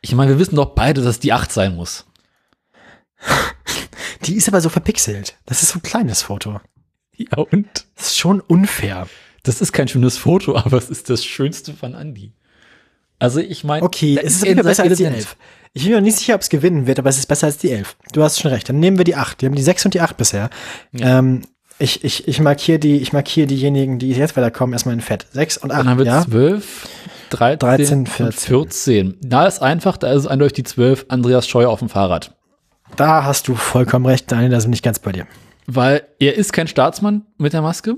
ich 0.00 0.14
meine, 0.14 0.32
wir 0.32 0.38
wissen 0.38 0.56
doch 0.56 0.74
beide, 0.74 1.02
dass 1.02 1.20
die 1.20 1.32
8 1.32 1.50
sein 1.50 1.74
muss. 1.74 2.06
Die 4.24 4.36
ist 4.36 4.48
aber 4.48 4.60
so 4.60 4.68
verpixelt. 4.68 5.36
Das 5.46 5.62
ist 5.62 5.70
so 5.70 5.78
ein 5.78 5.82
kleines 5.82 6.22
Foto. 6.22 6.60
Ja, 7.16 7.38
und? 7.38 7.86
Das 7.96 8.08
ist 8.08 8.18
schon 8.18 8.40
unfair. 8.40 9.08
Das 9.42 9.60
ist 9.60 9.72
kein 9.72 9.88
schönes 9.88 10.18
Foto, 10.18 10.56
aber 10.64 10.76
es 10.76 10.90
ist 10.90 11.10
das 11.10 11.24
Schönste 11.24 11.72
von 11.72 11.94
Andi. 11.94 12.32
Also 13.18 13.40
ich 13.40 13.64
meine, 13.64 13.84
Okay, 13.84 14.18
es 14.22 14.36
ist 14.36 14.44
er 14.44 14.54
Fall 14.54 14.64
besser 14.64 14.84
als 14.84 14.96
die 14.96 15.04
elegant. 15.04 15.24
11. 15.24 15.36
Ich 15.72 15.82
bin 15.82 15.92
mir 15.92 15.98
noch 15.98 16.04
nicht 16.04 16.18
sicher, 16.18 16.34
ob 16.34 16.40
es 16.40 16.48
gewinnen 16.48 16.86
wird, 16.86 16.98
aber 16.98 17.10
es 17.10 17.18
ist 17.18 17.26
besser 17.26 17.46
als 17.46 17.58
die 17.58 17.70
11. 17.70 17.96
Du 18.12 18.22
hast 18.22 18.40
schon 18.40 18.50
recht. 18.52 18.68
Dann 18.68 18.78
nehmen 18.78 18.96
wir 18.96 19.04
die 19.04 19.16
8. 19.16 19.42
Wir 19.42 19.48
haben 19.48 19.56
die 19.56 19.62
6 19.62 19.86
und 19.86 19.94
die 19.94 20.00
8 20.00 20.16
bisher. 20.16 20.50
Ähm, 20.94 21.42
ich, 21.78 22.04
ich, 22.04 22.26
ich 22.26 22.40
markiere 22.40 22.78
die, 22.78 22.96
ich 22.96 23.12
markiere 23.12 23.46
diejenigen, 23.46 23.98
die 23.98 24.10
jetzt 24.10 24.36
weiterkommen, 24.36 24.72
erstmal 24.72 24.94
in 24.94 25.00
Fett. 25.00 25.26
6 25.32 25.58
und 25.58 25.70
8, 25.70 25.80
Dann 25.80 25.88
haben 25.88 25.98
wir 25.98 26.06
ja? 26.06 26.22
12, 26.24 26.88
13, 27.30 27.58
13, 27.58 28.06
14. 28.06 28.32
14. 28.32 28.48
14. 28.48 29.18
Da 29.22 29.46
ist 29.46 29.62
einfach, 29.62 29.96
da 29.96 30.12
ist 30.12 30.20
es 30.20 30.26
eindeutig 30.26 30.54
die 30.54 30.62
12, 30.64 31.06
Andreas 31.08 31.46
Scheuer 31.46 31.70
auf 31.70 31.78
dem 31.78 31.88
Fahrrad. 31.88 32.34
Da 32.96 33.24
hast 33.24 33.48
du 33.48 33.54
vollkommen 33.54 34.06
recht, 34.06 34.30
Daniel, 34.32 34.50
da 34.50 34.58
bin 34.58 34.72
ich 34.72 34.82
ganz 34.82 34.98
bei 34.98 35.12
dir. 35.12 35.26
Weil 35.66 36.02
er 36.18 36.34
ist 36.36 36.52
kein 36.52 36.66
Staatsmann 36.66 37.26
mit 37.36 37.52
der 37.52 37.62
Maske. 37.62 37.96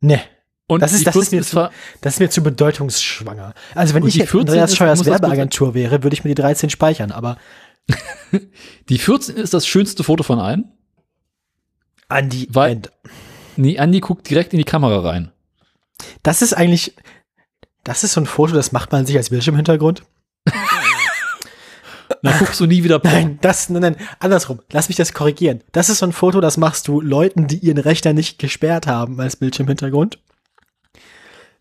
Nee, 0.00 0.20
Und 0.66 0.82
das 0.82 0.92
ist, 0.92 1.06
das 1.06 1.14
14 1.14 1.38
ist, 1.38 1.54
mir 1.54 1.68
zu, 1.68 1.74
das 2.02 2.14
ist 2.14 2.20
mir 2.20 2.28
zu 2.28 2.42
bedeutungsschwanger. 2.42 3.54
Also 3.74 3.94
wenn 3.94 4.04
ich 4.06 4.14
die 4.14 4.18
jetzt 4.20 4.30
14 4.30 4.48
Andreas 4.48 4.76
Scheuers 4.76 5.04
Werbeagentur 5.06 5.74
wäre, 5.74 6.02
würde 6.02 6.14
ich 6.14 6.24
mir 6.24 6.34
die 6.34 6.42
13 6.42 6.68
speichern, 6.68 7.12
aber 7.12 7.38
die 8.88 8.98
14 8.98 9.36
ist 9.36 9.54
das 9.54 9.66
schönste 9.66 10.04
Foto 10.04 10.22
von 10.22 10.38
allen. 10.38 10.73
Andi, 12.14 12.48
Weil-. 12.50 12.82
Nee, 13.56 13.78
Andi 13.78 14.00
guckt 14.00 14.28
direkt 14.28 14.52
in 14.52 14.58
die 14.58 14.64
Kamera 14.64 15.00
rein. 15.08 15.30
das 16.22 16.42
ist 16.42 16.54
eigentlich, 16.54 16.94
das 17.82 18.04
ist 18.04 18.12
so 18.12 18.20
ein 18.20 18.26
Foto, 18.26 18.54
das 18.54 18.72
macht 18.72 18.92
man 18.92 19.06
sich 19.06 19.16
als 19.16 19.30
Bildschirmhintergrund. 19.30 20.02
Dann 22.22 22.38
guckst 22.38 22.60
du 22.60 22.66
nie 22.66 22.84
wieder 22.84 22.98
Porn. 22.98 23.12
Nein, 23.12 23.38
das, 23.40 23.68
nein, 23.68 23.82
nein, 23.82 23.96
andersrum. 24.18 24.60
Lass 24.72 24.88
mich 24.88 24.96
das 24.96 25.12
korrigieren. 25.12 25.62
Das 25.72 25.88
ist 25.88 25.98
so 25.98 26.06
ein 26.06 26.12
Foto, 26.12 26.40
das 26.40 26.56
machst 26.56 26.88
du 26.88 27.00
Leuten, 27.00 27.46
die 27.46 27.58
ihren 27.58 27.78
Rechner 27.78 28.12
nicht 28.12 28.38
gesperrt 28.38 28.86
haben 28.86 29.20
als 29.20 29.36
Bildschirmhintergrund. 29.36 30.18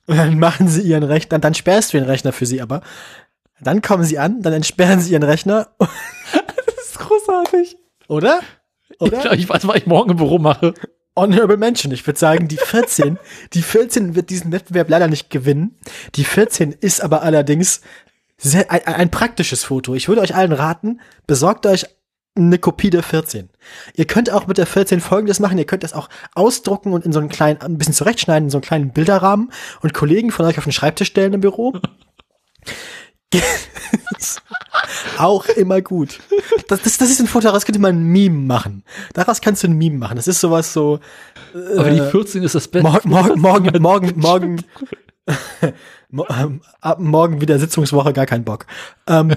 Und 0.05 0.17
dann 0.17 0.39
machen 0.39 0.67
sie 0.67 0.81
ihren 0.81 1.03
Rechner, 1.03 1.39
dann 1.39 1.53
sperrst 1.53 1.93
du 1.93 1.97
den 1.97 2.07
Rechner 2.07 2.33
für 2.33 2.45
sie 2.45 2.61
aber. 2.61 2.81
Dann 3.59 3.81
kommen 3.81 4.03
sie 4.03 4.19
an, 4.19 4.41
dann 4.41 4.53
entsperren 4.53 4.99
sie 4.99 5.13
ihren 5.13 5.23
Rechner. 5.23 5.69
Das 6.65 6.99
ist 6.99 6.99
großartig. 6.99 7.77
Oder? 8.07 8.41
Oder? 8.99 9.33
Ich, 9.33 9.39
ich 9.41 9.49
weiß, 9.49 9.67
was 9.67 9.75
ich 9.75 9.85
morgen 9.85 10.11
im 10.11 10.17
Büro 10.17 10.39
mache. 10.39 10.73
Honorable 11.15 11.57
Mention. 11.57 11.91
Ich 11.91 12.05
würde 12.07 12.19
sagen, 12.19 12.47
die 12.47 12.57
14, 12.57 13.17
die 13.53 13.61
14 13.61 14.15
wird 14.15 14.29
diesen 14.29 14.51
Wettbewerb 14.51 14.89
leider 14.89 15.07
nicht 15.07 15.29
gewinnen. 15.29 15.77
Die 16.15 16.23
14 16.23 16.71
ist 16.71 17.01
aber 17.01 17.21
allerdings 17.21 17.81
sehr, 18.37 18.69
ein, 18.71 18.85
ein 18.85 19.11
praktisches 19.11 19.63
Foto. 19.63 19.95
Ich 19.95 20.07
würde 20.07 20.21
euch 20.21 20.35
allen 20.35 20.51
raten, 20.51 21.01
besorgt 21.27 21.65
euch 21.65 21.85
eine 22.35 22.57
Kopie 22.57 22.89
der 22.89 23.03
14. 23.03 23.49
Ihr 23.95 24.05
könnt 24.05 24.31
auch 24.31 24.47
mit 24.47 24.57
der 24.57 24.65
14 24.65 25.01
folgendes 25.01 25.39
machen. 25.39 25.57
Ihr 25.57 25.65
könnt 25.65 25.83
das 25.83 25.93
auch 25.93 26.09
ausdrucken 26.33 26.91
und 26.91 27.05
in 27.05 27.13
so 27.13 27.19
einen 27.19 27.29
kleinen, 27.29 27.61
ein 27.61 27.77
bisschen 27.77 27.93
zurechtschneiden, 27.93 28.47
in 28.47 28.49
so 28.49 28.57
einen 28.57 28.63
kleinen 28.63 28.91
Bilderrahmen 28.91 29.51
und 29.81 29.93
Kollegen 29.93 30.31
von 30.31 30.45
euch 30.47 30.57
auf 30.57 30.63
den 30.63 30.73
Schreibtisch 30.73 31.09
stellen 31.09 31.33
im 31.33 31.41
Büro. 31.41 31.73
auch 35.17 35.45
immer 35.45 35.81
gut. 35.81 36.19
Das, 36.67 36.81
das, 36.81 36.97
das 36.97 37.09
ist 37.09 37.19
ein 37.19 37.27
Foto, 37.27 37.47
daraus 37.47 37.65
könnte 37.65 37.79
man 37.79 37.95
ein 37.95 38.03
Meme 38.03 38.37
machen. 38.45 38.83
Daraus 39.13 39.41
kannst 39.41 39.63
du 39.63 39.67
ein 39.67 39.73
Meme 39.77 39.97
machen. 39.97 40.15
Das 40.15 40.27
ist 40.27 40.39
sowas 40.39 40.73
so. 40.73 40.99
Aber 41.77 41.89
die 41.91 42.01
14 42.01 42.43
ist 42.43 42.55
das 42.55 42.67
Beste. 42.67 42.87
Morgen, 42.89 43.09
morgen, 43.09 43.39
morgen, 43.39 43.81
morgen, 43.81 44.13
morgen, 44.19 44.61
mo- 46.09 46.25
ähm, 46.29 46.61
ab 46.81 46.99
morgen 46.99 47.41
wieder 47.41 47.59
Sitzungswoche, 47.59 48.13
gar 48.13 48.25
kein 48.25 48.43
Bock. 48.43 48.65
Ähm, 49.07 49.31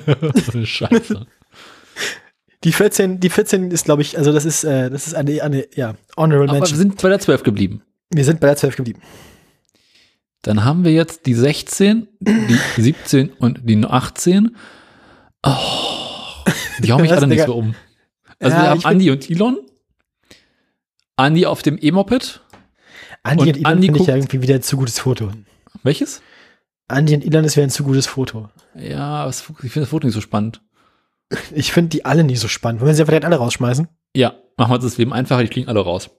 Scheiße. 0.64 1.27
die 2.64 2.73
14, 2.73 3.20
die 3.20 3.31
14 3.31 3.70
ist, 3.70 3.85
glaube 3.85 4.02
ich, 4.02 4.16
also 4.18 4.32
das 4.32 4.44
ist, 4.44 4.64
äh, 4.64 4.90
das 4.90 5.06
ist 5.06 5.14
eine, 5.14 5.43
eine, 5.43 5.66
ja, 5.74 5.94
Honorable 6.16 6.44
Aber 6.48 6.55
wir 6.55 6.60
Mention. 6.60 6.78
sind 6.78 7.02
bei 7.02 7.09
der 7.09 7.20
12 7.20 7.43
geblieben. 7.43 7.82
Wir 8.10 8.24
sind 8.24 8.40
bei 8.40 8.47
der 8.48 8.56
12 8.56 8.77
geblieben. 8.77 9.01
Dann 10.43 10.65
haben 10.65 10.85
wir 10.85 10.93
jetzt 10.93 11.27
die 11.27 11.35
16, 11.35 12.09
die 12.21 12.59
17 12.83 13.31
und 13.31 13.61
die 13.65 13.85
18. 13.85 14.57
Oh, 15.45 15.53
die 16.81 16.93
hauen 16.93 17.03
mich 17.03 17.13
alle 17.13 17.27
nicht 17.27 17.45
so 17.45 17.55
um. 17.55 17.75
Also 18.39 18.57
Ja, 18.57 18.63
wir 18.63 18.71
haben 18.71 18.85
Andi 18.85 19.11
und 19.11 19.31
Elon. 19.31 19.59
Andi 21.17 21.47
auf 21.47 21.63
dem 21.63 21.79
E-Moped. 21.81 22.43
Andi 23.23 23.43
Und 23.43 23.57
und, 23.57 23.67
Elon 23.67 23.83
finde 23.83 24.01
ich 24.01 24.07
ja 24.07 24.17
irgendwie 24.17 24.43
wieder 24.43 24.55
ein 24.57 24.63
zu 24.63 24.77
gutes 24.77 24.99
Foto. 24.99 25.31
Welches? 25.83 26.23
Andi 26.89 27.15
und 27.15 27.25
Elon 27.25 27.45
ist 27.45 27.57
wieder 27.57 27.67
ein 27.67 27.71
zu 27.71 27.85
gutes 27.85 28.07
Foto. 28.07 28.51
Ja, 28.75 29.29
ich 29.29 29.37
finde 29.37 29.81
das 29.81 29.89
Foto 29.89 30.07
nicht 30.07 30.15
so 30.15 30.21
spannend. 30.21 30.61
Ich 31.53 31.73
finde 31.73 31.89
die 31.89 32.05
alle 32.05 32.23
nicht 32.23 32.39
so 32.39 32.47
spannend. 32.47 32.81
Wollen 32.81 32.89
wir 32.89 32.95
sie 32.95 33.03
einfach 33.03 33.11
direkt 33.13 33.25
alle 33.25 33.37
rausschmeißen? 33.37 33.89
Ja, 34.15 34.35
machen 34.57 34.71
wir 34.71 34.75
uns 34.77 34.85
das 34.85 34.99
Leben 34.99 35.13
einfacher, 35.13 35.43
die 35.43 35.49
fliegen 35.49 35.69
alle 35.69 35.81
raus. 35.81 36.11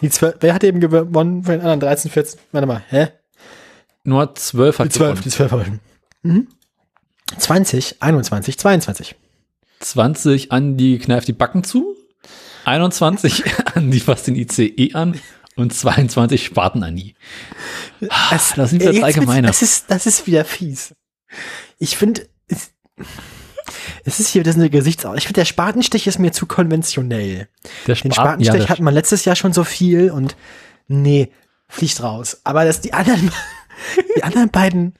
Die 0.00 0.08
12, 0.08 0.36
wer 0.40 0.54
hat 0.54 0.64
eben 0.64 0.80
gewonnen 0.80 1.42
von 1.44 1.52
den 1.52 1.60
anderen 1.60 1.80
13, 1.80 2.10
14? 2.10 2.40
Warte 2.52 2.66
mal, 2.66 2.82
hä? 2.88 3.08
Nur 4.06 4.34
12 4.34 4.78
hat 4.78 4.86
Die 4.86 4.90
12, 4.90 5.08
gewonnen. 5.10 5.22
die 5.24 5.30
12 5.30 5.50
haben. 5.52 5.80
Mhm. 6.22 6.48
20, 7.38 8.02
21, 8.02 8.58
22. 8.58 9.16
20 9.80 10.52
Andi 10.52 10.98
kneift 10.98 11.28
die 11.28 11.32
Backen 11.32 11.64
zu. 11.64 11.96
21 12.64 13.44
Andi 13.74 14.00
fasst 14.00 14.26
den 14.26 14.36
ICE 14.36 14.94
an. 14.94 15.20
Und 15.56 15.72
22 15.74 16.44
Spaten 16.44 16.82
Andi. 16.82 17.14
Es, 18.30 18.52
das 18.56 18.70
sind 18.70 18.80
wieder 18.82 18.92
jetzt 18.92 19.02
wird's- 19.02 19.04
allgemeine. 19.04 19.46
Das 19.46 19.62
ist, 19.62 19.90
das 19.90 20.06
ist 20.06 20.26
wieder 20.26 20.44
fies. 20.44 20.94
Ich 21.78 21.96
finde, 21.96 22.28
es, 22.46 22.72
es 24.04 24.20
ist 24.20 24.28
hier 24.28 24.42
das 24.44 24.54
ist 24.56 24.60
eine 24.60 24.68
Gesichtsausdruck. 24.70 25.16
Ich 25.18 25.24
finde, 25.26 25.40
der 25.40 25.44
Spatenstich 25.46 26.06
ist 26.06 26.18
mir 26.18 26.30
zu 26.32 26.44
konventionell. 26.46 27.48
Der 27.86 27.94
Den 27.94 28.12
Spaten, 28.12 28.12
Spatenstich 28.44 28.62
ja, 28.64 28.68
hatten 28.68 28.84
wir 28.84 28.92
letztes 28.92 29.24
Jahr 29.24 29.34
schon 29.34 29.54
so 29.54 29.64
viel 29.64 30.10
und 30.10 30.36
nee, 30.88 31.32
fliegt 31.68 32.02
raus. 32.02 32.40
Aber 32.44 32.64
das 32.66 32.82
die 32.82 32.92
anderen, 32.92 33.30
die 34.16 34.22
anderen 34.22 34.50
beiden, 34.50 34.94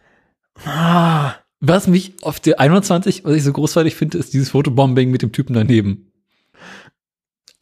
ah, 0.65 1.33
Was 1.61 1.87
mich 1.87 2.15
auf 2.23 2.41
der 2.41 2.61
21, 2.61 3.25
was 3.25 3.35
ich 3.35 3.43
so 3.45 3.53
großartig 3.53 3.95
finde, 3.95 4.19
ist 4.19 4.33
dieses 4.35 4.51
Fotobombing 4.51 5.11
mit 5.11 5.23
dem 5.23 5.33
Typen 5.33 5.55
daneben. 5.55 6.13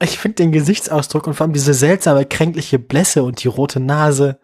ich 0.03 0.19
finde 0.19 0.36
den 0.36 0.53
Gesichtsausdruck 0.53 1.27
und 1.27 1.35
vor 1.35 1.45
allem 1.45 1.53
diese 1.55 1.74
seltsame, 1.74 2.27
kränkliche 2.27 2.78
Blässe 2.78 3.23
und 3.23 3.43
die 3.43 3.49
rote 3.49 3.81
Nase. 3.81 4.39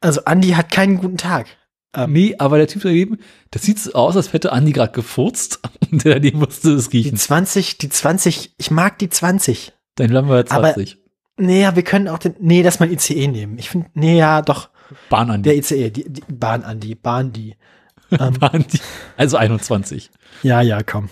Also 0.00 0.24
Andi 0.24 0.50
hat 0.50 0.70
keinen 0.70 0.98
guten 0.98 1.18
Tag. 1.18 1.46
Ähm, 1.94 2.12
Nee, 2.12 2.34
aber 2.38 2.56
der 2.56 2.68
Typ 2.68 2.82
daneben, 2.82 3.18
das 3.50 3.62
sieht 3.62 3.78
so 3.78 3.92
aus, 3.92 4.16
als 4.16 4.32
hätte 4.32 4.52
Andi 4.52 4.72
gerade 4.72 4.92
gefurzt 4.92 5.60
und 5.92 6.04
der 6.04 6.14
daneben 6.14 6.38
musste 6.38 6.72
es 6.72 6.88
die 6.88 6.98
riechen. 6.98 7.16
20, 7.18 7.78
die 7.78 7.88
20, 7.90 8.54
ich 8.56 8.70
mag 8.70 8.98
die 8.98 9.10
20. 9.10 9.72
Dann 9.96 10.08
bleiben 10.08 10.28
wir 10.28 10.42
bei 10.42 10.50
Aber- 10.50 10.72
20. 10.74 10.98
Nee, 11.38 11.62
ja, 11.62 11.74
wir 11.76 11.82
können 11.82 12.08
auch 12.08 12.18
den, 12.18 12.34
nee, 12.40 12.62
lass 12.62 12.78
mal 12.78 12.90
ICE 12.92 13.26
nehmen. 13.26 13.58
Ich 13.58 13.70
finde, 13.70 13.88
nee, 13.94 14.16
ja, 14.18 14.42
doch, 14.42 14.68
Bahn 15.08 15.42
der 15.42 15.56
ICE, 15.56 15.90
die, 15.90 16.10
die 16.10 16.22
Bahn 16.28 16.64
Andi, 16.64 16.94
Bahn 16.94 17.32
die. 17.32 17.56
Ähm, 18.12 18.34
Andi. 18.40 18.78
Also 19.16 19.38
21. 19.38 20.10
ja, 20.42 20.60
ja, 20.60 20.82
komm. 20.82 21.08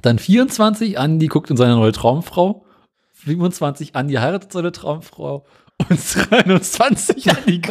Dann 0.00 0.18
24, 0.18 0.98
Andi 0.98 1.26
guckt 1.26 1.50
in 1.50 1.58
seine 1.58 1.74
neue 1.74 1.92
Traumfrau. 1.92 2.64
25, 3.12 3.94
Andi 3.94 4.14
heiratet 4.14 4.50
seine 4.50 4.72
Traumfrau. 4.72 5.44
Und 5.90 6.30
23, 6.30 7.30
Andi. 7.30 7.62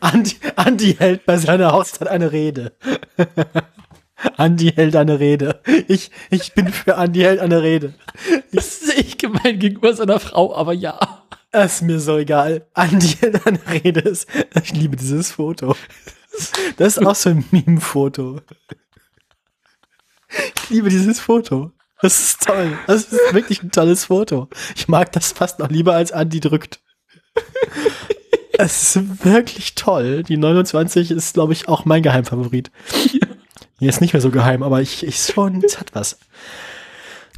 Andi, 0.00 0.36
Andi 0.56 0.94
hält 0.94 1.26
bei 1.26 1.36
seiner 1.36 1.72
Hochzeit 1.72 2.08
eine 2.08 2.32
Rede. 2.32 2.72
Andi 4.36 4.72
hält 4.72 4.96
eine 4.96 5.20
Rede. 5.20 5.60
Ich, 5.88 6.10
ich 6.30 6.54
bin 6.54 6.68
für 6.68 6.96
Andi 6.96 7.20
hält 7.20 7.40
eine 7.40 7.62
Rede. 7.62 7.94
Das 8.52 8.82
ist 8.82 8.96
echt 8.96 9.18
gemein 9.18 9.58
gegenüber 9.58 9.94
seiner 9.94 10.20
Frau, 10.20 10.54
aber 10.54 10.72
ja. 10.72 11.15
Ist 11.62 11.82
mir 11.82 12.00
so 12.00 12.18
egal. 12.18 12.66
Andi 12.74 13.08
hält 13.08 13.46
eine 13.46 13.60
Rede. 13.70 14.00
Ist, 14.00 14.28
ich 14.62 14.72
liebe 14.72 14.96
dieses 14.96 15.32
Foto. 15.32 15.76
Das 16.76 16.96
ist 16.96 17.06
auch 17.06 17.14
so 17.14 17.30
ein 17.30 17.44
Meme-Foto. 17.50 18.40
Ich 20.28 20.70
liebe 20.70 20.90
dieses 20.90 21.20
Foto. 21.20 21.72
Das 22.02 22.20
ist 22.20 22.42
toll. 22.46 22.78
Das 22.86 23.04
ist 23.04 23.34
wirklich 23.34 23.62
ein 23.62 23.70
tolles 23.70 24.06
Foto. 24.06 24.48
Ich 24.74 24.88
mag 24.88 25.12
das 25.12 25.32
fast 25.32 25.58
noch 25.58 25.70
lieber 25.70 25.94
als 25.94 26.12
Andi 26.12 26.40
drückt. 26.40 26.80
Es 28.58 28.96
ist 28.96 29.24
wirklich 29.24 29.74
toll. 29.74 30.22
Die 30.22 30.36
29 30.36 31.10
ist, 31.10 31.34
glaube 31.34 31.52
ich, 31.52 31.68
auch 31.68 31.84
mein 31.84 32.02
Geheimfavorit. 32.02 32.70
Hier 33.78 33.88
ist 33.88 34.00
nicht 34.00 34.14
mehr 34.14 34.22
so 34.22 34.30
geheim, 34.30 34.62
aber 34.62 34.80
ich, 34.80 35.06
ich 35.06 35.18
schon, 35.18 35.62
es 35.62 35.78
hat 35.78 35.94
was. 35.94 36.18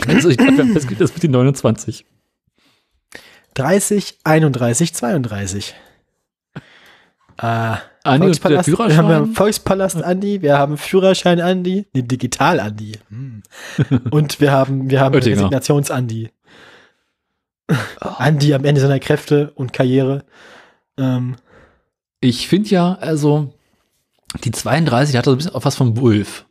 Also 0.07 0.29
ich 0.29 0.39
glaube, 0.39 0.65
das 0.73 1.15
mit 1.15 1.23
den 1.23 1.33
29. 1.33 2.05
30, 3.59 4.19
31, 4.25 4.95
32. 4.95 5.75
Äh, 7.41 7.77
Andi 8.05 8.27
und 8.27 8.45
der 8.45 8.63
Volkspalast, 8.63 8.69
wir 8.69 8.79
haben 8.79 9.09
Führerschein. 9.09 9.35
Volkspalast 9.35 10.03
Andi, 10.03 10.43
wir 10.43 10.59
haben 10.59 10.79
Führerschein 10.79 11.41
Andi, 11.41 11.87
nee, 11.93 12.03
Digital 12.03 12.61
Andi. 12.61 12.99
Hm. 13.11 13.43
Und 14.11 14.41
wir 14.41 14.51
haben, 14.53 14.91
wir 14.91 15.01
haben. 15.01 15.15
Resignations 15.15 15.91
Andi. 15.91 16.31
Andi 18.01 18.55
am 18.55 18.65
Ende 18.65 18.81
seiner 18.81 18.99
Kräfte 18.99 19.53
und 19.55 19.73
Karriere. 19.73 20.25
Ähm, 20.97 21.37
Ich 22.21 22.49
finde 22.49 22.71
ja, 22.71 22.95
also, 22.95 23.53
die 24.43 24.51
32 24.51 25.17
hat 25.17 25.27
so 25.27 25.33
ein 25.33 25.37
bisschen 25.37 25.55
auch 25.55 25.65
was 25.65 25.77
vom 25.77 25.97
Wolf. 25.99 26.47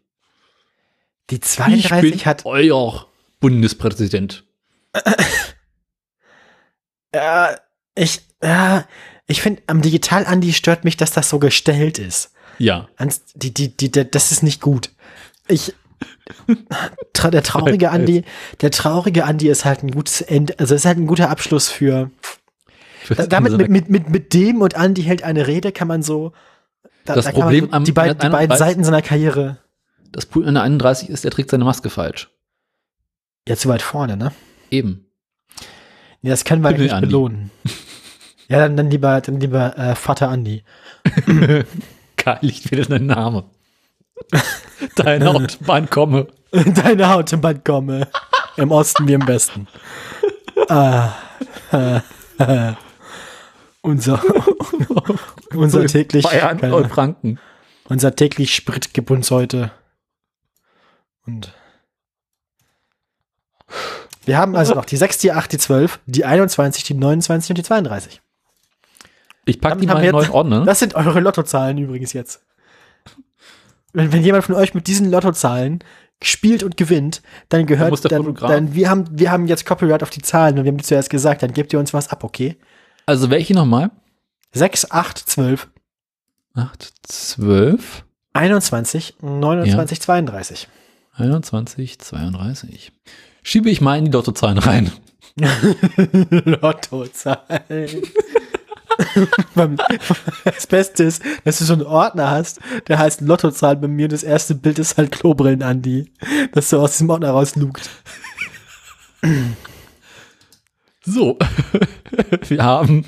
die 1.32 1.36
ich 1.36 1.42
32 1.42 2.12
bin 2.12 2.26
hat, 2.26 2.46
euer 2.46 3.08
Bundespräsident. 3.40 4.44
äh, 7.18 7.58
ich, 7.96 8.22
äh, 8.42 8.82
ich 9.28 9.42
finde, 9.42 9.62
am 9.68 9.82
Digital 9.82 10.26
Andi 10.26 10.54
stört 10.54 10.84
mich, 10.86 10.98
dass 10.98 11.12
das 11.12 11.30
so 11.30 11.40
gestellt 11.40 12.00
ist. 12.00 12.32
Ja. 12.60 12.88
Ans- 12.98 13.22
Die, 13.36 13.54
die, 13.54 13.76
die, 13.76 13.92
das 13.92 14.32
ist 14.32 14.44
nicht 14.44 14.62
gut. 14.62 14.92
Ich, 15.48 15.74
tra, 17.14 17.30
der 17.32 17.44
traurige 17.44 17.90
Andi, 17.92 18.24
der 18.62 18.72
traurige 18.72 19.26
Andi 19.26 19.50
ist 19.50 19.66
halt 19.66 19.84
ein 19.84 19.92
gutes 19.92 20.22
End, 20.22 20.60
also 20.60 20.76
ist 20.76 20.86
halt 20.86 20.98
ein 20.98 21.08
guter 21.08 21.30
Abschluss 21.30 21.70
für, 21.70 22.12
Für 23.04 23.16
da, 23.16 23.28
damit 23.28 23.58
mit, 23.58 23.70
mit, 23.70 23.90
mit, 23.90 24.10
mit 24.10 24.34
dem 24.34 24.62
und 24.62 24.76
Andi 24.76 25.04
hält 25.04 25.24
eine 25.24 25.48
Rede 25.48 25.72
kann 25.72 25.88
man 25.88 26.04
so, 26.04 26.34
da, 27.06 27.16
Das 27.16 27.26
da 27.26 27.32
Problem 27.32 27.66
man 27.66 27.74
am 27.74 27.84
die, 27.86 27.92
beiden, 27.92 28.18
die 28.18 28.30
beiden 28.30 28.52
31 28.52 28.58
Seiten 28.60 28.84
seiner 28.84 29.02
Karriere, 29.02 29.58
das 30.12 30.26
Problem 30.26 30.50
an 30.50 30.54
der 30.56 30.64
31 30.64 31.10
ist, 31.10 31.26
er 31.26 31.32
trägt 31.32 31.50
seine 31.50 31.64
Maske 31.66 31.90
falsch. 31.90 32.30
ja, 33.48 33.56
zu 33.56 33.70
weit 33.70 33.82
vorne, 33.82 34.18
ne? 34.18 34.32
Eben. 34.72 35.07
Nee, 36.22 36.30
das 36.30 36.44
können 36.44 36.62
wir 36.62 36.70
Himmel 36.70 36.84
nicht 36.84 36.94
Andi. 36.94 37.08
belohnen. 37.08 37.52
Ja, 38.50 38.60
dann, 38.60 38.78
dann 38.78 38.90
lieber, 38.90 39.20
dann 39.20 39.42
lieber 39.42 39.78
äh, 39.78 39.94
Vater 39.94 40.30
Andi. 40.30 40.64
Geil, 42.16 42.38
ich 42.40 42.72
will 42.72 42.86
deinen 42.86 43.08
Name. 43.08 43.44
Deine 44.96 45.32
Autobahn 45.32 45.90
komme. 45.90 46.28
Deine 46.52 47.14
Autobahn 47.14 47.62
komme. 47.62 48.08
Im 48.56 48.72
Osten 48.72 49.06
wie 49.06 49.12
im 49.14 49.28
Westen. 49.28 49.68
ah, 50.70 51.12
äh, 51.74 51.98
äh, 52.40 52.74
unser, 53.82 54.22
unser 55.54 55.86
täglich, 55.86 56.24
Bayern 56.24 56.58
keine- 56.62 56.74
und 56.76 56.88
Franken. 56.88 57.40
unser 57.90 58.16
täglich 58.16 58.56
Sprit 58.56 58.94
gibt 58.94 59.12
uns 59.12 59.30
heute. 59.30 59.72
Und 61.26 61.54
wir 64.28 64.38
haben 64.38 64.56
also 64.56 64.76
noch 64.76 64.86
die 64.86 64.98
6, 64.98 65.18
die 65.20 65.32
8, 65.32 65.52
die 65.52 65.58
12, 65.58 66.00
die 66.06 66.26
21, 66.26 66.84
die 66.84 66.94
29 66.94 67.50
und 67.52 67.58
die 67.58 67.64
32. 67.64 68.22
Ich 69.46 69.62
pack 69.62 69.72
Damit 69.72 69.84
die 69.84 69.88
mal 69.88 70.04
in 70.04 70.12
neuen 70.12 70.30
Ordner. 70.30 70.66
Das 70.66 70.80
sind 70.80 70.96
eure 70.96 71.20
Lottozahlen 71.20 71.78
übrigens 71.78 72.14
jetzt. 72.14 72.42
Wenn, 73.94 74.12
wenn 74.12 74.24
jemand 74.24 74.44
von 74.44 74.56
euch 74.56 74.74
mit 74.74 74.88
diesen 74.88 75.10
Lottozahlen 75.10 75.80
spielt 76.22 76.64
und 76.64 76.78
gewinnt, 76.78 77.22
dann 77.50 77.66
gehört 77.66 77.92
dann, 78.12 78.24
Fotograf- 78.24 78.50
dann 78.50 78.74
wir 78.74 78.90
haben 78.90 79.06
wir 79.12 79.32
haben 79.32 79.48
jetzt 79.48 79.66
Copyright 79.66 80.04
auf 80.04 80.10
die 80.10 80.22
Zahlen 80.22 80.58
und 80.58 80.66
wir 80.66 80.72
haben 80.72 80.78
die 80.78 80.84
zuerst 80.84 81.10
gesagt, 81.10 81.44
dann 81.44 81.54
gebt 81.54 81.72
ihr 81.74 81.80
uns 81.80 81.94
was 81.94 82.10
ab, 82.10 82.24
okay? 82.24 82.58
Also 83.06 83.30
welche 83.30 83.54
nochmal? 83.54 83.92
6, 84.52 84.92
8, 84.92 85.18
12, 85.18 85.68
8, 86.56 86.94
12, 87.04 88.04
21, 88.34 89.16
29, 89.22 90.02
32. 90.02 90.68
21, 91.16 92.00
32. 92.00 92.92
Schiebe 93.48 93.70
ich 93.70 93.80
mal 93.80 93.98
in 93.98 94.04
die 94.04 94.12
Lottozahlen 94.12 94.58
rein. 94.58 94.92
Lottozahlen. 96.30 98.02
Das 100.44 100.68
Beste 100.68 101.04
ist, 101.06 101.24
dass 101.46 101.60
du 101.60 101.64
so 101.64 101.72
einen 101.72 101.84
Ordner 101.84 102.30
hast, 102.30 102.60
der 102.90 103.00
heißt 103.00 103.22
Lottozahlen 103.22 103.80
bei 103.80 103.88
mir 103.88 104.08
und 104.08 104.12
das 104.12 104.24
erste 104.24 104.54
Bild 104.54 104.80
ist 104.80 104.98
halt 104.98 105.14
Klobrillen 105.14 105.64
Andi, 105.64 106.12
dass 106.52 106.72
du 106.72 106.78
aus 106.78 106.92
diesem 106.92 107.10
Ordner 107.10 107.30
rauslugt. 107.30 107.90
So, 111.06 111.40
wir 112.50 112.64
haben 112.66 113.06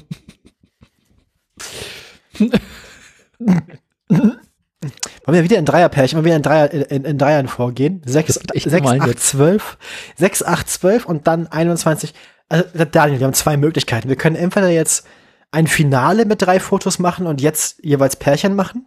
Wollen 4.82 5.36
wir 5.36 5.44
wieder 5.44 5.58
in 5.58 5.66
Dreierpärchen, 5.66 6.16
wollen 6.18 6.26
wir 6.26 6.36
in, 6.36 6.42
Dreier, 6.42 6.72
in, 6.72 7.04
in 7.04 7.18
Dreiern 7.18 7.48
vorgehen? 7.50 8.02
6, 8.06 8.28
Das 8.28 8.36
wird 8.42 8.56
echt 8.56 8.70
6 8.70 8.76
gemein 8.82 9.02
8, 9.02 9.08
jetzt. 9.10 9.28
12, 9.28 9.78
6, 10.18 10.44
8, 10.44 10.70
12 10.70 11.06
und 11.06 11.28
dann 11.28 11.48
21. 11.48 12.14
Also, 12.48 12.66
Daniel, 12.90 13.20
wir 13.20 13.28
haben 13.28 13.34
zwei 13.34 13.58
Möglichkeiten. 13.58 14.08
Wir 14.10 14.16
können 14.16 14.36
entweder 14.38 14.70
jetzt 14.70 15.06
ein 15.52 15.68
Finale 15.68 16.26
mit 16.26 16.42
drei 16.42 16.60
Fotos 16.60 16.98
machen 17.00 17.28
und 17.28 17.42
jetzt 17.42 17.84
jeweils 17.84 18.16
Pärchen 18.16 18.56
machen. 18.56 18.86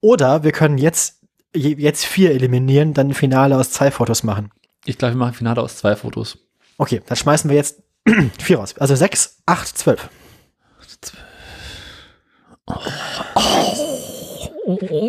Oder 0.00 0.44
wir 0.44 0.52
können 0.52 0.78
jetzt, 0.78 1.20
je- 1.54 1.74
jetzt 1.76 2.04
vier 2.04 2.30
eliminieren, 2.30 2.94
dann 2.94 3.08
ein 3.08 3.14
Finale 3.14 3.56
aus 3.56 3.70
zwei 3.72 3.90
Fotos 3.90 4.22
machen. 4.22 4.50
Ich 4.84 4.96
glaube, 4.98 5.14
wir 5.14 5.18
machen 5.18 5.34
Finale 5.34 5.60
aus 5.60 5.76
zwei 5.76 5.96
Fotos. 5.96 6.38
Okay, 6.78 7.02
dann 7.06 7.16
schmeißen 7.16 7.50
wir 7.50 7.56
jetzt 7.56 7.82
vier 8.40 8.58
raus. 8.58 8.74
Also 8.78 8.94
6, 8.94 9.38
8, 9.46 9.78
12. 9.78 10.08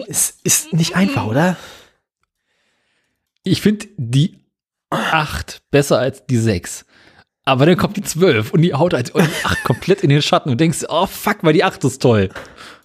Ist, 0.07 0.39
ist 0.43 0.73
nicht 0.73 0.95
einfach, 0.95 1.25
oder? 1.25 1.57
Ich 3.43 3.61
finde 3.61 3.87
die 3.97 4.39
8 4.89 5.61
besser 5.71 5.99
als 5.99 6.25
die 6.25 6.37
6. 6.37 6.85
Aber 7.45 7.65
dann 7.65 7.75
kommt 7.75 7.97
die 7.97 8.03
12 8.03 8.51
und 8.53 8.61
die 8.61 8.73
haut 8.73 8.93
halt 8.93 9.13
die 9.13 9.19
8 9.43 9.63
komplett 9.63 10.01
in 10.01 10.09
den 10.09 10.21
Schatten 10.21 10.49
und 10.49 10.61
denkst, 10.61 10.85
oh 10.87 11.07
fuck, 11.07 11.39
weil 11.41 11.53
die 11.53 11.63
8 11.63 11.83
ist 11.83 12.01
toll. 12.01 12.29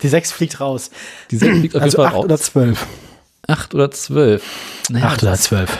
Die 0.02 0.09
6 0.09 0.32
fliegt 0.32 0.60
raus. 0.60 0.90
Die 1.30 1.36
6 1.36 1.59
liegt 1.59 1.76
auf 1.76 1.82
Also 1.82 1.98
jeden 1.98 2.06
8 2.06 2.12
Fall 2.12 2.24
oder 2.24 2.34
raus. 2.34 2.42
12. 2.42 2.86
8 3.46 3.74
oder 3.74 3.90
12. 3.90 4.42
Naja, 4.90 5.06
8 5.06 5.22
oder 5.22 5.34
12. 5.34 5.78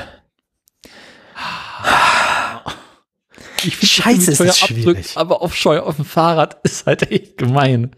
ich 3.65 3.77
find 3.77 3.91
Scheiße, 3.91 4.31
ist 4.31 4.41
das 4.41 4.59
teuer 4.59 4.69
schwierig. 4.69 5.17
aber 5.17 5.43
auf 5.43 5.55
Scheu 5.55 5.81
auf 5.81 5.97
dem 5.97 6.05
Fahrrad 6.05 6.59
ist 6.63 6.87
halt 6.87 7.11
echt 7.11 7.39
gemein. 7.39 7.97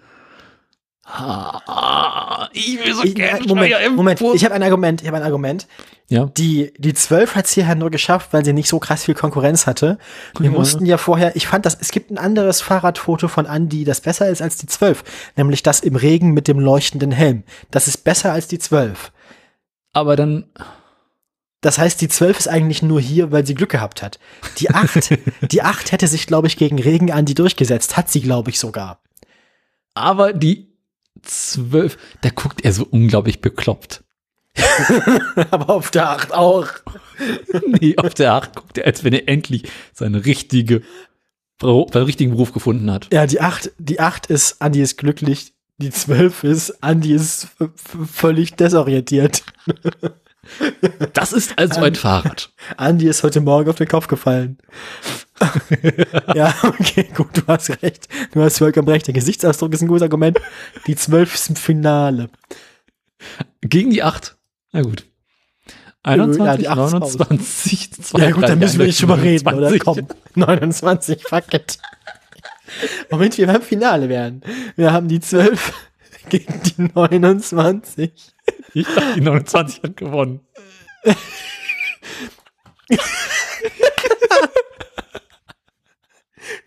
Ich 2.53 2.79
will 2.85 2.95
so 2.95 3.05
Ich, 3.05 3.15
gerne 3.15 3.47
Moment, 3.47 3.97
Moment, 3.97 4.21
ich 4.35 4.45
habe 4.45 4.55
ein 4.55 4.63
Argument, 4.63 5.01
ich 5.03 5.07
habe 5.09 5.17
ein 5.17 5.23
Argument. 5.23 5.67
Ja, 6.09 6.25
Die, 6.27 6.73
die 6.79 6.93
12 6.93 7.37
hat 7.37 7.45
es 7.45 7.53
hierher 7.53 7.77
nur 7.77 7.91
geschafft, 7.91 8.33
weil 8.33 8.45
sie 8.45 8.53
nicht 8.53 8.69
so 8.69 8.81
krass 8.81 9.05
viel 9.05 9.15
Konkurrenz 9.15 9.67
hatte. 9.67 9.99
Wir 10.39 10.51
Ja. 10.51 10.57
mussten 10.57 10.85
ja 10.85 10.99
vorher, 10.99 11.37
ich 11.37 11.47
fand 11.47 11.67
das, 11.67 11.79
es 11.81 11.93
gibt 11.93 12.11
ein 12.11 12.19
anderes 12.19 12.61
Fahrradfoto 12.61 13.29
von 13.29 13.47
Andy, 13.47 13.85
das 13.85 14.01
besser 14.01 14.29
ist 14.29 14.43
als 14.43 14.57
die 14.57 14.67
12. 14.67 15.05
Nämlich 15.37 15.63
das 15.63 15.81
im 15.81 15.95
Regen 15.95 16.33
mit 16.33 16.49
dem 16.49 16.59
leuchtenden 16.59 17.13
Helm. 17.13 17.45
Das 17.71 17.87
ist 17.87 17.99
besser 17.99 18.33
als 18.33 18.49
die 18.49 18.59
12. 18.59 19.13
aber 19.93 20.17
dann 20.17 20.47
Das 21.61 21.79
heißt, 21.79 22.01
die 22.01 22.09
12 22.09 22.39
ist 22.41 22.49
eigentlich 22.49 22.83
nur 22.83 23.01
hier, 23.01 23.31
weil 23.31 23.47
sie 23.47 23.55
Glück 23.55 23.71
gehabt 23.71 24.03
hat. 24.03 24.19
Die 24.59 24.71
8, 24.71 25.11
die 25.53 25.63
8 25.63 25.93
hätte 25.93 26.09
sich, 26.09 26.27
glaube 26.27 26.47
ich, 26.49 26.57
gegen 26.57 26.81
Regen 26.81 27.09
Andy 27.09 27.35
durchgesetzt. 27.35 27.97
Hat 27.97 28.11
sie, 28.11 28.21
glaube 28.23 28.51
ich, 28.51 28.59
sogar. 28.59 29.01
aber 29.95 30.33
die 30.33 30.70
12, 31.23 31.99
da 32.23 32.31
guckt 32.31 32.65
er 32.65 32.73
so 32.73 32.87
unglaublich 32.91 33.41
bekloppt. 33.41 34.05
Aber 35.51 35.71
auf 35.71 35.91
der 35.91 36.11
8 36.11 36.33
auch. 36.33 36.69
Nee, 37.67 37.97
auf 37.99 38.15
der 38.15 38.33
8 38.33 38.57
guckt 38.57 38.79
er, 38.79 38.87
als 38.87 39.05
wenn 39.05 39.13
er 39.13 39.29
endlich 39.29 39.65
seine 39.93 40.25
richtige, 40.25 40.81
seinen 41.61 41.87
richtigen 41.95 42.31
Beruf 42.31 42.53
gefunden 42.53 42.91
hat. 42.91 43.13
Ja, 43.13 43.27
die 43.27 43.43
8, 43.43 43.73
die 43.79 44.01
8 44.01 44.27
ist, 44.27 44.57
Andy 44.61 44.81
ist 44.81 44.97
glücklich. 44.97 45.53
Die 45.77 45.91
12 45.91 46.45
ist, 46.45 46.71
Andy 46.83 47.13
ist 47.13 47.49
völlig 48.11 48.55
desorientiert. 48.55 49.43
Das 51.13 51.33
ist 51.35 51.59
also 51.59 51.83
ein 51.83 51.95
Fahrrad. 51.95 52.51
Andy 52.79 53.07
ist 53.07 53.23
heute 53.23 53.41
Morgen 53.41 53.69
auf 53.69 53.77
den 53.77 53.89
Kopf 53.89 54.07
gefallen. 54.07 54.59
ja, 56.35 56.55
okay, 56.63 57.09
gut, 57.15 57.29
du 57.35 57.43
hast 57.47 57.71
recht. 57.83 58.09
Du 58.33 58.43
hast 58.43 58.59
vollkommen 58.59 58.89
recht. 58.89 59.07
Der 59.07 59.15
Gesichtsausdruck 59.15 59.73
ist 59.73 59.83
ein 59.83 59.89
gutes 59.89 60.03
Argument. 60.03 60.39
Die 60.87 60.97
12 60.97 61.35
ist 61.35 61.49
im 61.51 61.57
Finale. 61.57 62.31
Gegen 63.63 63.91
die 63.91 64.03
8. 64.03 64.37
Na 64.73 64.83
gut. 64.83 65.07
Ja, 66.05 66.13
21, 66.13 66.61
die 66.61 66.69
8 66.69 66.79
ist 66.79 66.95
raus. 66.95 67.19
29, 67.19 68.03
2, 68.03 68.19
Ja 68.19 68.31
gut, 68.31 68.45
dann 68.45 68.59
müssen 68.59 68.79
wir 68.79 68.87
nicht 68.87 69.01
drüber 69.01 69.21
reden, 69.21 69.49
oder? 69.49 69.69
20. 69.69 69.85
Komm, 69.85 70.07
29, 70.35 71.23
fuck 71.23 71.55
it. 71.55 71.79
Moment, 73.11 73.37
wir 73.39 73.47
beim 73.47 73.63
Finale 73.63 74.09
werden. 74.09 74.43
Wir 74.77 74.93
haben 74.93 75.09
die 75.09 75.21
12 75.21 75.73
gegen 76.29 76.61
die 76.63 76.91
29. 76.95 78.13
Ich 78.75 78.87
dachte, 78.87 79.15
die 79.17 79.21
29 79.21 79.83
hat 79.83 79.97
gewonnen. 79.97 80.41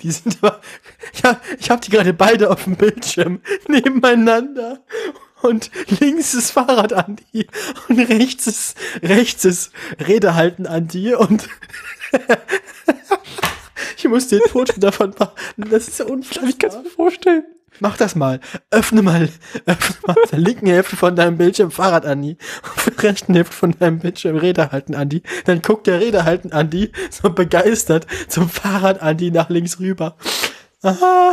Die 0.04 0.12
sind 0.12 0.38
aber, 0.42 0.60
ja, 1.24 1.40
ich 1.58 1.70
habe 1.70 1.82
die 1.82 1.90
gerade 1.90 2.14
beide 2.14 2.52
auf 2.52 2.66
dem 2.66 2.76
Bildschirm 2.76 3.42
nebeneinander. 3.68 4.80
Und 5.42 5.72
links 6.00 6.34
ist 6.34 6.52
Fahrrad 6.52 6.94
Andi 6.94 7.48
und 7.90 8.00
rechts 8.00 8.48
ist, 8.48 8.78
rechts 9.02 9.44
ist 9.44 9.72
Rede 10.08 10.36
halten 10.36 10.68
Andi 10.68 11.14
und 11.16 11.50
ich 13.97 14.05
muss 14.07 14.27
dir 14.27 14.41
ein 14.43 14.49
Foto 14.49 14.80
davon 14.80 15.14
machen. 15.18 15.34
Das 15.57 15.88
ist 15.88 15.99
ja 15.99 16.05
Ich 16.05 16.11
unfassbar. 16.11 16.51
kann 16.60 16.69
es 16.69 16.84
mir 16.84 16.89
vorstellen. 16.89 17.43
Mach 17.80 17.97
das 17.97 18.15
mal. 18.15 18.39
Öffne 18.69 19.01
mal, 19.01 19.30
öffne 19.65 19.95
mal 20.05 20.15
auf 20.22 20.30
der 20.30 20.39
linken 20.39 20.68
Hälfte 20.68 20.95
von 20.95 21.15
deinem 21.15 21.38
Bildschirm 21.38 21.72
Fahrrad 21.72 22.05
Andi, 22.05 22.38
auf 22.64 22.85
der 22.85 23.03
rechten 23.03 23.34
Hälfte 23.34 23.55
von 23.55 23.72
deinem 23.77 23.99
Bildschirm 23.99 24.38
Rede 24.38 24.72
halten 24.72 24.93
Andi. 24.93 25.23
Dann 25.45 25.61
guckt 25.61 25.88
der 25.88 25.99
Rede 25.99 26.23
halten 26.23 26.51
Andi 26.51 26.91
so 27.10 27.30
begeistert 27.31 28.05
zum 28.27 28.49
Fahrrad 28.49 29.01
Andi 29.01 29.31
nach 29.31 29.49
links 29.49 29.80
rüber. 29.80 30.18
Ah. 30.84 31.31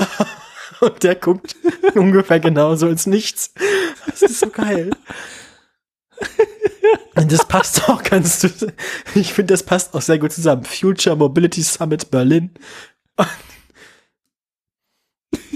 Und 0.81 1.03
der 1.03 1.15
guckt 1.15 1.57
ungefähr 1.95 2.41
genauso 2.41 2.89
ins 2.89 3.07
Nichts. 3.07 3.53
Das 4.07 4.23
ist 4.23 4.41
so 4.41 4.49
geil. 4.49 4.91
Das 7.15 7.47
passt 7.47 7.89
auch 7.89 8.03
ganz, 8.03 8.45
ich 9.15 9.33
finde, 9.35 9.53
das 9.55 9.63
passt 9.63 9.95
auch 9.95 10.03
sehr 10.03 10.19
gut 10.19 10.33
zusammen. 10.33 10.65
Future 10.65 11.15
Mobility 11.17 11.63
Summit 11.63 12.11
Berlin. 12.11 12.51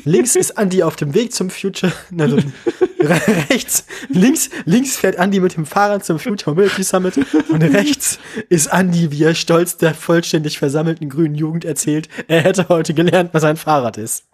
Links 0.04 0.36
ist 0.36 0.50
Andy 0.58 0.82
auf 0.82 0.96
dem 0.96 1.14
Weg 1.14 1.32
zum 1.32 1.48
Future, 1.48 1.90
also 2.18 2.36
re- 2.36 3.20
rechts, 3.50 3.86
links, 4.08 4.50
links 4.66 4.96
fährt 4.96 5.16
Andy 5.16 5.40
mit 5.40 5.56
dem 5.56 5.64
Fahrrad 5.64 6.04
zum 6.04 6.18
Future 6.18 6.50
Mobility 6.50 6.84
Summit 6.84 7.14
und 7.48 7.62
rechts 7.62 8.18
ist 8.50 8.66
Andy, 8.66 9.10
wie 9.12 9.22
er 9.22 9.34
stolz 9.34 9.78
der 9.78 9.94
vollständig 9.94 10.58
versammelten 10.58 11.08
grünen 11.08 11.34
Jugend 11.34 11.64
erzählt, 11.64 12.08
er 12.28 12.42
hätte 12.42 12.68
heute 12.68 12.92
gelernt, 12.92 13.30
was 13.32 13.44
ein 13.44 13.56
Fahrrad 13.56 13.96
ist. 13.96 14.24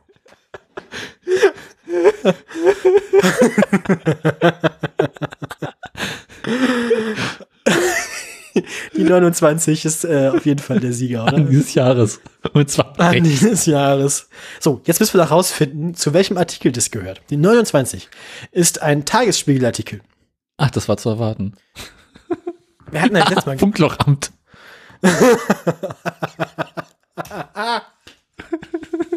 Die 9.01 9.06
29 9.06 9.86
ist 9.86 10.05
äh, 10.05 10.28
auf 10.28 10.44
jeden 10.44 10.60
Fall 10.60 10.78
der 10.78 10.93
Sieger, 10.93 11.22
oder? 11.22 11.36
An 11.36 11.48
dieses 11.48 11.72
Jahres. 11.72 12.20
Und 12.52 12.68
zwar 12.68 13.01
An 13.01 13.24
dieses 13.24 13.64
Jahres. 13.64 14.28
So, 14.59 14.82
jetzt 14.85 15.01
müssen 15.01 15.14
wir 15.14 15.24
noch 15.24 15.31
rausfinden, 15.31 15.94
zu 15.94 16.12
welchem 16.12 16.36
Artikel 16.36 16.70
das 16.70 16.90
gehört. 16.90 17.22
Die 17.31 17.39
29 17.39 18.10
ist 18.52 18.82
ein 18.82 19.06
Tagesspiegelartikel. 19.06 20.02
Ach, 20.59 20.70
das 20.70 20.86
war 20.86 20.98
zu 20.98 21.09
erwarten. 21.09 21.55
Wir 22.90 23.01
hatten 23.01 23.14
das 23.14 23.31
letztes 23.31 23.47
Mal. 23.47 23.59
Funklochamt. 23.59 24.32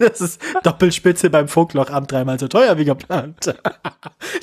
Das 0.00 0.20
ist 0.20 0.40
Doppelspitze 0.62 1.28
beim 1.28 1.46
Funklochamt 1.46 2.10
dreimal 2.10 2.38
so 2.38 2.48
teuer 2.48 2.76
wie 2.78 2.84
geplant. 2.84 3.54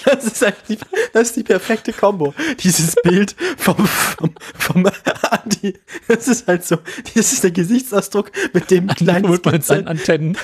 Das 0.06 0.24
ist 0.24 0.44
eigentlich, 0.44 0.80
das 1.14 1.30
ist 1.30 1.36
die 1.36 1.44
perfekte 1.44 1.92
Kombo. 1.92 2.34
Dieses 2.60 2.96
Bild 3.04 3.36
vom, 3.58 3.76
vom, 3.76 4.36
vom 4.58 4.90
Andi. 5.32 5.78
Das 6.08 6.28
ist 6.28 6.48
halt 6.48 6.64
so, 6.64 6.78
das 7.16 7.34
ist 7.34 7.44
der 7.44 7.52
Gesichtsausdruck 7.52 8.32
mit 8.54 8.72
dem 8.72 8.88
kleinen 8.88 9.30
man 9.30 9.42
Kind 9.42 9.66
seinen 9.66 9.86
sein, 9.86 9.88
Antennen. 9.88 10.38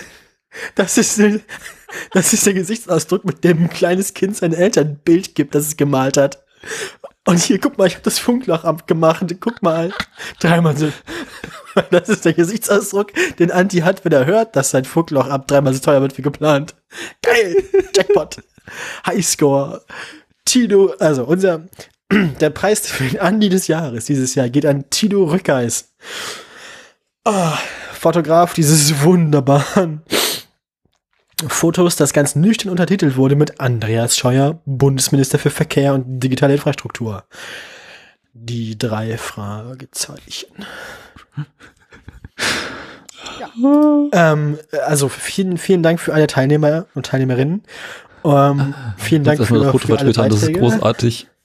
das 0.75 0.97
ist, 0.97 1.21
das 2.11 2.33
ist 2.33 2.45
der 2.45 2.53
Gesichtsausdruck, 2.53 3.25
mit 3.25 3.43
dem 3.43 3.63
ein 3.63 3.69
kleines 3.69 4.13
Kind 4.13 4.35
seinen 4.35 4.53
Eltern 4.53 4.87
ein 4.87 4.99
Bild 5.03 5.35
gibt, 5.35 5.55
das 5.55 5.67
es 5.67 5.77
gemalt 5.77 6.17
hat. 6.17 6.43
Und 7.25 7.39
hier, 7.39 7.59
guck 7.59 7.77
mal, 7.77 7.87
ich 7.87 7.93
habe 7.93 8.03
das 8.03 8.19
Funkloch 8.19 8.63
abgemacht. 8.63 9.23
Guck 9.39 9.61
mal. 9.61 9.93
Dreimal 10.39 10.75
so. 10.75 10.91
Das 11.91 12.09
ist 12.09 12.25
der 12.25 12.33
Gesichtsausdruck, 12.33 13.11
den 13.39 13.51
Anti 13.51 13.79
hat, 13.79 14.05
wenn 14.05 14.11
er 14.11 14.25
hört, 14.25 14.55
dass 14.55 14.71
sein 14.71 14.85
Funkloch 14.85 15.27
ab 15.27 15.47
dreimal 15.47 15.73
so 15.73 15.79
teuer 15.79 16.01
wird 16.01 16.17
wie 16.17 16.21
geplant. 16.21 16.75
Geil. 17.21 17.63
Jackpot. 17.95 18.37
Highscore. 19.05 19.81
Tino, 20.45 20.93
also 20.99 21.25
unser, 21.25 21.67
der 22.39 22.49
Preis 22.49 22.87
für 22.87 23.05
den 23.05 23.19
Andi 23.19 23.49
des 23.49 23.67
Jahres 23.67 24.05
dieses 24.05 24.35
Jahr 24.35 24.49
geht 24.49 24.65
an 24.65 24.89
Tino 24.89 25.23
Rückeis. 25.25 25.93
Ah, 27.23 27.57
Fotograf 27.93 28.53
dieses 28.53 29.01
wunderbaren 29.01 30.01
Fotos, 31.47 31.95
das 31.95 32.13
ganz 32.13 32.35
nüchtern 32.35 32.69
untertitelt 32.69 33.17
wurde 33.17 33.35
mit 33.35 33.59
Andreas 33.59 34.17
Scheuer, 34.17 34.61
Bundesminister 34.65 35.39
für 35.39 35.49
Verkehr 35.49 35.93
und 35.93 36.19
digitale 36.19 36.53
Infrastruktur. 36.53 37.23
Die 38.33 38.77
drei 38.77 39.17
Fragezeichen. 39.17 40.65
Ja. 43.39 43.49
ähm, 44.11 44.57
also 44.85 45.09
vielen, 45.09 45.57
vielen 45.57 45.83
Dank 45.83 45.99
für 45.99 46.13
alle 46.13 46.27
Teilnehmer 46.27 46.85
und 46.95 47.05
Teilnehmerinnen. 47.05 47.63
Ähm, 48.25 48.73
vielen 48.97 49.23
Dank 49.23 49.45
für, 49.45 49.59
das 49.59 49.71
Foto 49.71 49.87
für 49.87 49.97
alle 49.97 50.13
vertwittern, 50.13 50.29
das 50.29 50.43
ist 50.43 50.53
großartig. 50.53 51.27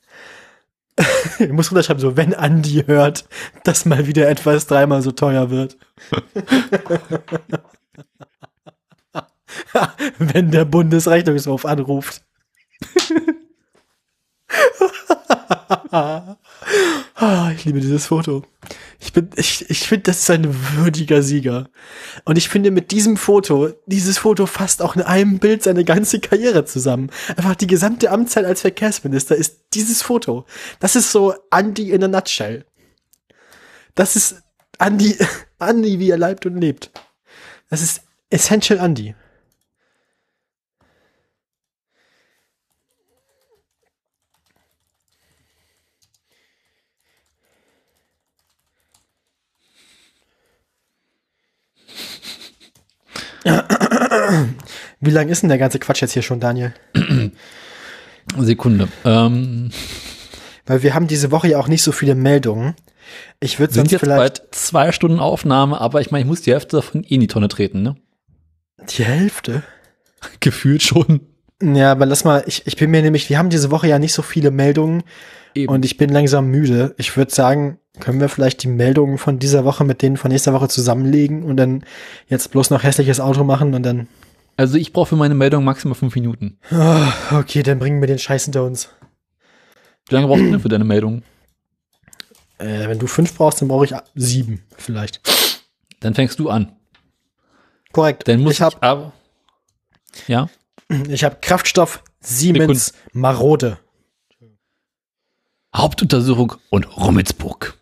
Ich 1.39 1.53
muss 1.53 1.71
runterschreiben, 1.71 2.01
so, 2.01 2.17
wenn 2.17 2.35
Andi 2.35 2.83
hört, 2.87 3.25
dass 3.63 3.85
mal 3.85 4.09
wieder 4.09 4.29
etwas 4.29 4.67
dreimal 4.67 5.01
so 5.01 5.13
teuer 5.13 5.49
wird. 5.49 5.77
wenn 10.19 10.51
der 10.51 10.65
Bundesrechnungshof 10.65 11.65
anruft. 11.65 12.23
Ah, 15.91 16.37
ich 17.55 17.65
liebe 17.65 17.81
dieses 17.81 18.07
Foto. 18.07 18.45
Ich 19.01 19.13
bin, 19.13 19.31
ich, 19.37 19.71
ich 19.71 19.87
finde, 19.87 20.05
das 20.05 20.21
ist 20.21 20.31
ein 20.31 20.55
würdiger 20.77 21.23
Sieger. 21.23 21.69
Und 22.25 22.37
ich 22.37 22.49
finde, 22.49 22.73
mit 22.73 22.91
diesem 22.91 23.17
Foto, 23.17 23.71
dieses 23.87 24.19
Foto 24.19 24.47
fasst 24.47 24.83
auch 24.83 24.97
in 24.97 25.03
einem 25.03 25.39
Bild 25.39 25.63
seine 25.63 25.85
ganze 25.85 26.19
Karriere 26.19 26.65
zusammen. 26.65 27.11
Einfach 27.37 27.55
die 27.55 27.69
gesamte 27.69 28.11
Amtszeit 28.11 28.45
als 28.45 28.63
Verkehrsminister 28.63 29.37
ist 29.37 29.61
dieses 29.75 30.03
Foto. 30.03 30.47
Das 30.81 30.97
ist 30.97 31.13
so 31.13 31.35
Andy 31.53 31.93
in 31.93 32.03
a 32.03 32.09
nutshell. 32.09 32.67
Das 33.95 34.17
ist 34.17 34.43
Andy, 34.79 35.17
Andy, 35.61 36.01
wie 36.01 36.11
er 36.11 36.19
leibt 36.19 36.45
und 36.47 36.57
lebt. 36.57 36.91
Das 37.71 37.83
ist 37.83 38.03
Essential 38.31 38.81
Andy. 38.85 39.15
Wie 55.01 55.11
lang 55.11 55.29
ist 55.29 55.43
denn 55.43 55.49
der 55.49 55.59
ganze 55.59 55.79
Quatsch 55.79 56.03
jetzt 56.03 56.13
hier 56.13 56.23
schon, 56.23 56.41
Daniel? 56.41 56.75
Sekunde. 58.39 58.89
Ähm, 59.05 59.71
Weil 60.67 60.83
wir 60.83 60.95
haben 60.95 61.07
diese 61.07 61.31
Woche 61.31 61.49
ja 61.49 61.59
auch 61.59 61.69
nicht 61.69 61.83
so 61.83 61.93
viele 61.93 62.15
Meldungen. 62.15 62.75
Ich 63.41 63.59
würde 63.59 63.73
sonst 63.73 63.91
jetzt 63.91 64.01
vielleicht 64.01 64.19
bald 64.19 64.55
zwei 64.55 64.93
Stunden 64.93 65.19
Aufnahme, 65.19 65.81
aber 65.81 66.01
ich 66.01 66.11
meine, 66.11 66.23
ich 66.23 66.29
muss 66.29 66.43
die 66.43 66.53
Hälfte 66.53 66.77
davon 66.77 67.05
eh 67.05 67.15
in 67.15 67.21
die 67.21 67.27
Tonne 67.27 67.49
treten, 67.49 67.83
ne? 67.83 67.97
die 68.87 69.05
Hälfte. 69.05 69.63
Gefühlt 70.41 70.83
schon. 70.83 71.21
Ja, 71.63 71.93
aber 71.93 72.07
lass 72.07 72.25
mal, 72.25 72.45
ich, 72.47 72.67
ich 72.67 72.77
bin 72.77 72.91
mir 72.91 73.03
nämlich, 73.03 73.29
wir 73.31 73.39
haben 73.39 73.51
diese 73.51 73.71
Woche 73.71 73.89
ja 73.89 73.99
nicht 73.99 74.13
so 74.13 74.23
viele 74.23 74.51
Meldungen 74.51 75.03
Eben. 75.55 75.73
und 75.73 75.85
ich 75.85 75.97
bin 75.97 76.11
langsam 76.11 76.47
müde. 76.47 76.95
Ich 76.99 77.17
würde 77.17 77.33
sagen, 77.33 77.79
können 78.01 78.21
wir 78.21 78.29
vielleicht 78.29 78.63
die 78.63 78.69
Meldungen 78.69 79.19
von 79.19 79.39
dieser 79.39 79.65
Woche 79.65 79.85
mit 79.85 80.03
denen 80.03 80.17
von 80.17 80.31
nächster 80.31 80.53
Woche 80.53 80.69
zusammenlegen 80.69 81.43
und 81.43 81.57
dann 81.57 81.85
jetzt 82.29 82.51
bloß 82.51 82.71
noch 82.71 82.83
hässliches 82.83 83.21
Auto 83.21 83.45
machen 83.45 83.75
und 83.75 83.83
dann. 83.83 84.09
Also 84.57 84.77
ich 84.77 84.93
brauche 84.93 85.11
für 85.11 85.17
meine 85.17 85.35
Meldung 85.35 85.65
maximal 85.65 85.95
fünf 85.95 86.15
Minuten. 86.15 86.59
Ah, 86.71 87.13
okay, 87.33 87.63
dann 87.63 87.79
bringen 87.79 88.01
wir 88.01 88.09
den 88.09 88.19
Scheiß 88.19 88.45
hinter 88.45 88.65
uns. 88.65 88.89
Wie 90.09 90.15
lange 90.15 90.27
brauchst 90.27 90.43
du 90.43 90.51
denn 90.51 90.61
für 90.61 90.69
deine 90.69 90.85
Meldung? 90.85 91.23
Äh, 92.59 92.89
wenn 92.89 92.99
du 92.99 93.07
fünf 93.07 93.37
brauchst, 93.37 93.61
dann 93.61 93.69
brauche 93.69 93.85
ich 93.85 93.95
sieben, 94.15 94.65
vielleicht. 94.77 95.21
Dann 96.01 96.15
fängst 96.15 96.39
du 96.39 96.49
an. 96.49 96.73
Korrekt. 97.93 98.27
Dann 98.27 98.41
muss 98.41 98.55
ich 98.55 98.61
habe 98.61 98.77
aber. 98.81 99.13
Ja? 100.27 100.49
ich 101.09 101.25
hab 101.25 101.43
Kraftstoff 101.43 102.03
Siemens 102.21 102.95
Marode. 103.13 103.79
Hauptuntersuchung 105.79 106.55
und 106.71 106.97
Rummelsburg. 106.97 107.79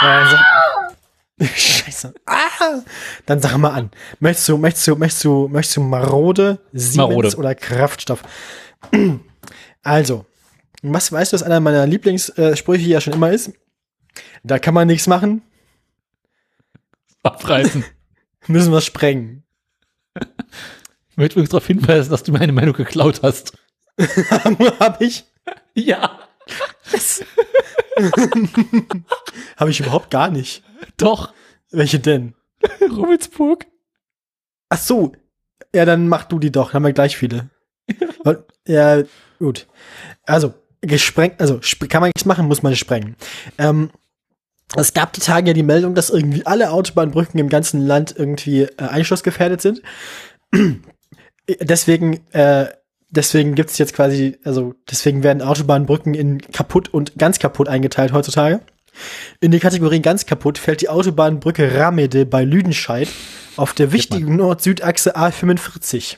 Dann 0.00 0.30
sag, 0.30 0.40
Scheiße. 1.56 2.14
Ah, 2.26 2.80
dann 3.26 3.40
sag 3.40 3.56
mal 3.56 3.70
an. 3.70 3.90
Möchtest 4.20 4.48
du, 4.48 4.58
möchtest 4.58 4.86
du, 4.86 4.96
möchtest 4.96 5.24
du, 5.24 5.48
möchtest 5.48 5.76
du 5.76 5.80
Marode, 5.82 6.58
Siemens 6.72 6.96
Marode. 6.96 7.36
oder 7.36 7.54
Kraftstoff? 7.54 8.22
Also, 9.84 10.26
was 10.82 11.10
weißt 11.12 11.32
du, 11.32 11.34
was 11.36 11.42
einer 11.42 11.60
meiner 11.60 11.86
Lieblingssprüche 11.86 12.88
ja 12.88 13.00
schon 13.00 13.14
immer 13.14 13.30
ist? 13.30 13.52
Da 14.42 14.58
kann 14.58 14.74
man 14.74 14.88
nichts 14.88 15.06
machen, 15.06 15.40
Abreißen. 17.22 17.84
müssen 18.48 18.72
wir 18.72 18.80
sprengen. 18.80 19.44
Ich 21.10 21.16
möchte 21.16 21.34
übrigens 21.34 21.50
darauf 21.50 21.66
hinweisen, 21.66 22.10
dass 22.10 22.22
du 22.22 22.32
meine 22.32 22.52
Meinung 22.52 22.74
geklaut 22.74 23.20
hast. 23.22 23.52
Hab 24.80 25.00
ich? 25.00 25.24
Ja. 25.74 26.20
Habe 29.56 29.70
ich 29.70 29.80
überhaupt 29.80 30.10
gar 30.10 30.30
nicht. 30.30 30.62
Doch. 30.96 31.32
Welche 31.70 31.98
denn? 31.98 32.34
Rummelsburg. 32.80 33.66
Ach 34.68 34.78
so. 34.78 35.12
Ja, 35.74 35.84
dann 35.84 36.08
mach 36.08 36.24
du 36.24 36.38
die 36.38 36.50
doch. 36.52 36.68
Dann 36.68 36.76
haben 36.76 36.84
wir 36.84 36.92
gleich 36.92 37.16
viele. 37.16 37.50
Ja, 38.66 39.02
gut. 39.38 39.66
Also, 40.24 40.52
gesprengt, 40.82 41.40
also 41.40 41.58
kann 41.88 42.02
man 42.02 42.08
nichts 42.10 42.26
machen, 42.26 42.46
muss 42.46 42.62
man 42.62 42.76
sprengen. 42.76 43.16
Ähm, 43.56 43.90
es 44.76 44.92
gab 44.92 45.12
die 45.12 45.20
Tage 45.20 45.48
ja 45.48 45.54
die 45.54 45.62
Meldung, 45.62 45.94
dass 45.94 46.10
irgendwie 46.10 46.44
alle 46.44 46.70
Autobahnbrücken 46.70 47.40
im 47.40 47.48
ganzen 47.48 47.86
Land 47.86 48.14
irgendwie 48.16 48.62
äh, 48.62 48.72
einschlussgefährdet 48.78 49.62
sind. 49.62 49.82
deswegen, 51.60 52.20
äh, 52.32 52.66
deswegen 53.08 53.54
gibt's 53.54 53.78
jetzt 53.78 53.94
quasi, 53.94 54.38
also 54.44 54.74
deswegen 54.90 55.22
werden 55.22 55.42
Autobahnbrücken 55.42 56.14
in 56.14 56.40
kaputt 56.40 56.92
und 56.92 57.16
ganz 57.18 57.38
kaputt 57.38 57.68
eingeteilt 57.68 58.12
heutzutage. 58.12 58.60
In 59.40 59.52
die 59.52 59.60
Kategorie 59.60 60.00
ganz 60.00 60.26
kaputt 60.26 60.58
fällt 60.58 60.80
die 60.80 60.88
Autobahnbrücke 60.88 61.74
Ramede 61.74 62.26
bei 62.26 62.44
Lüdenscheid 62.44 63.08
auf 63.56 63.72
der 63.72 63.92
wichtigen 63.92 64.36
Nord-Süd-Achse 64.36 65.16
A45. 65.16 66.16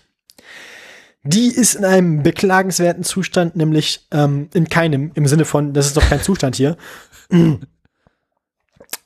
Die 1.22 1.48
ist 1.48 1.74
in 1.74 1.84
einem 1.84 2.22
beklagenswerten 2.22 3.04
Zustand, 3.04 3.54
nämlich 3.54 4.06
ähm, 4.10 4.48
in 4.54 4.68
keinem, 4.70 5.12
im 5.14 5.26
Sinne 5.26 5.44
von, 5.44 5.74
das 5.74 5.86
ist 5.86 5.96
doch 5.96 6.08
kein 6.08 6.22
Zustand 6.22 6.56
hier. 6.56 6.76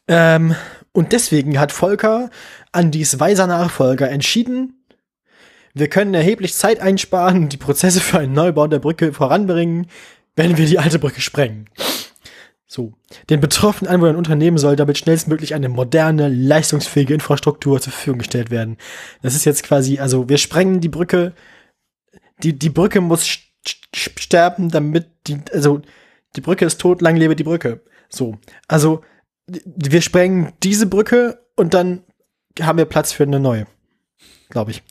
ähm, 0.08 0.54
und 0.92 1.12
deswegen 1.12 1.58
hat 1.58 1.72
Volker, 1.72 2.30
Andys 2.72 3.18
weiser 3.20 3.46
Nachfolger, 3.46 4.10
entschieden, 4.10 4.84
wir 5.74 5.88
können 5.88 6.14
erheblich 6.14 6.54
Zeit 6.54 6.80
einsparen 6.80 7.44
und 7.44 7.52
die 7.52 7.56
Prozesse 7.56 8.00
für 8.00 8.20
einen 8.20 8.32
Neubau 8.32 8.68
der 8.68 8.78
Brücke 8.78 9.12
voranbringen, 9.12 9.88
wenn 10.36 10.56
wir 10.56 10.66
die 10.66 10.78
alte 10.78 11.00
Brücke 11.00 11.20
sprengen. 11.20 11.68
So. 12.66 12.92
Den 13.30 13.40
betroffenen 13.40 13.92
Anwohnern 13.92 14.16
und 14.16 14.26
Unternehmen 14.26 14.58
soll 14.58 14.76
damit 14.76 14.98
schnellstmöglich 14.98 15.54
eine 15.54 15.68
moderne, 15.68 16.28
leistungsfähige 16.28 17.14
Infrastruktur 17.14 17.80
zur 17.80 17.92
Verfügung 17.92 18.18
gestellt 18.18 18.50
werden. 18.50 18.78
Das 19.22 19.34
ist 19.34 19.44
jetzt 19.44 19.62
quasi, 19.62 19.98
also 19.98 20.28
wir 20.28 20.38
sprengen 20.38 20.80
die 20.80 20.88
Brücke, 20.88 21.34
die, 22.42 22.58
die 22.58 22.70
Brücke 22.70 23.00
muss 23.00 23.24
sch- 23.24 23.42
sch- 23.94 24.20
sterben, 24.20 24.70
damit 24.70 25.06
die, 25.26 25.38
also 25.52 25.82
die 26.36 26.40
Brücke 26.40 26.64
ist 26.64 26.80
tot, 26.80 27.00
lang 27.00 27.16
lebe 27.16 27.36
die 27.36 27.44
Brücke. 27.44 27.82
So. 28.08 28.38
Also 28.66 29.02
wir 29.46 30.00
sprengen 30.02 30.52
diese 30.62 30.86
Brücke 30.86 31.40
und 31.56 31.74
dann 31.74 32.02
haben 32.60 32.78
wir 32.78 32.84
Platz 32.86 33.12
für 33.12 33.24
eine 33.24 33.40
neue. 33.40 33.66
Glaube 34.50 34.70
ich. 34.70 34.82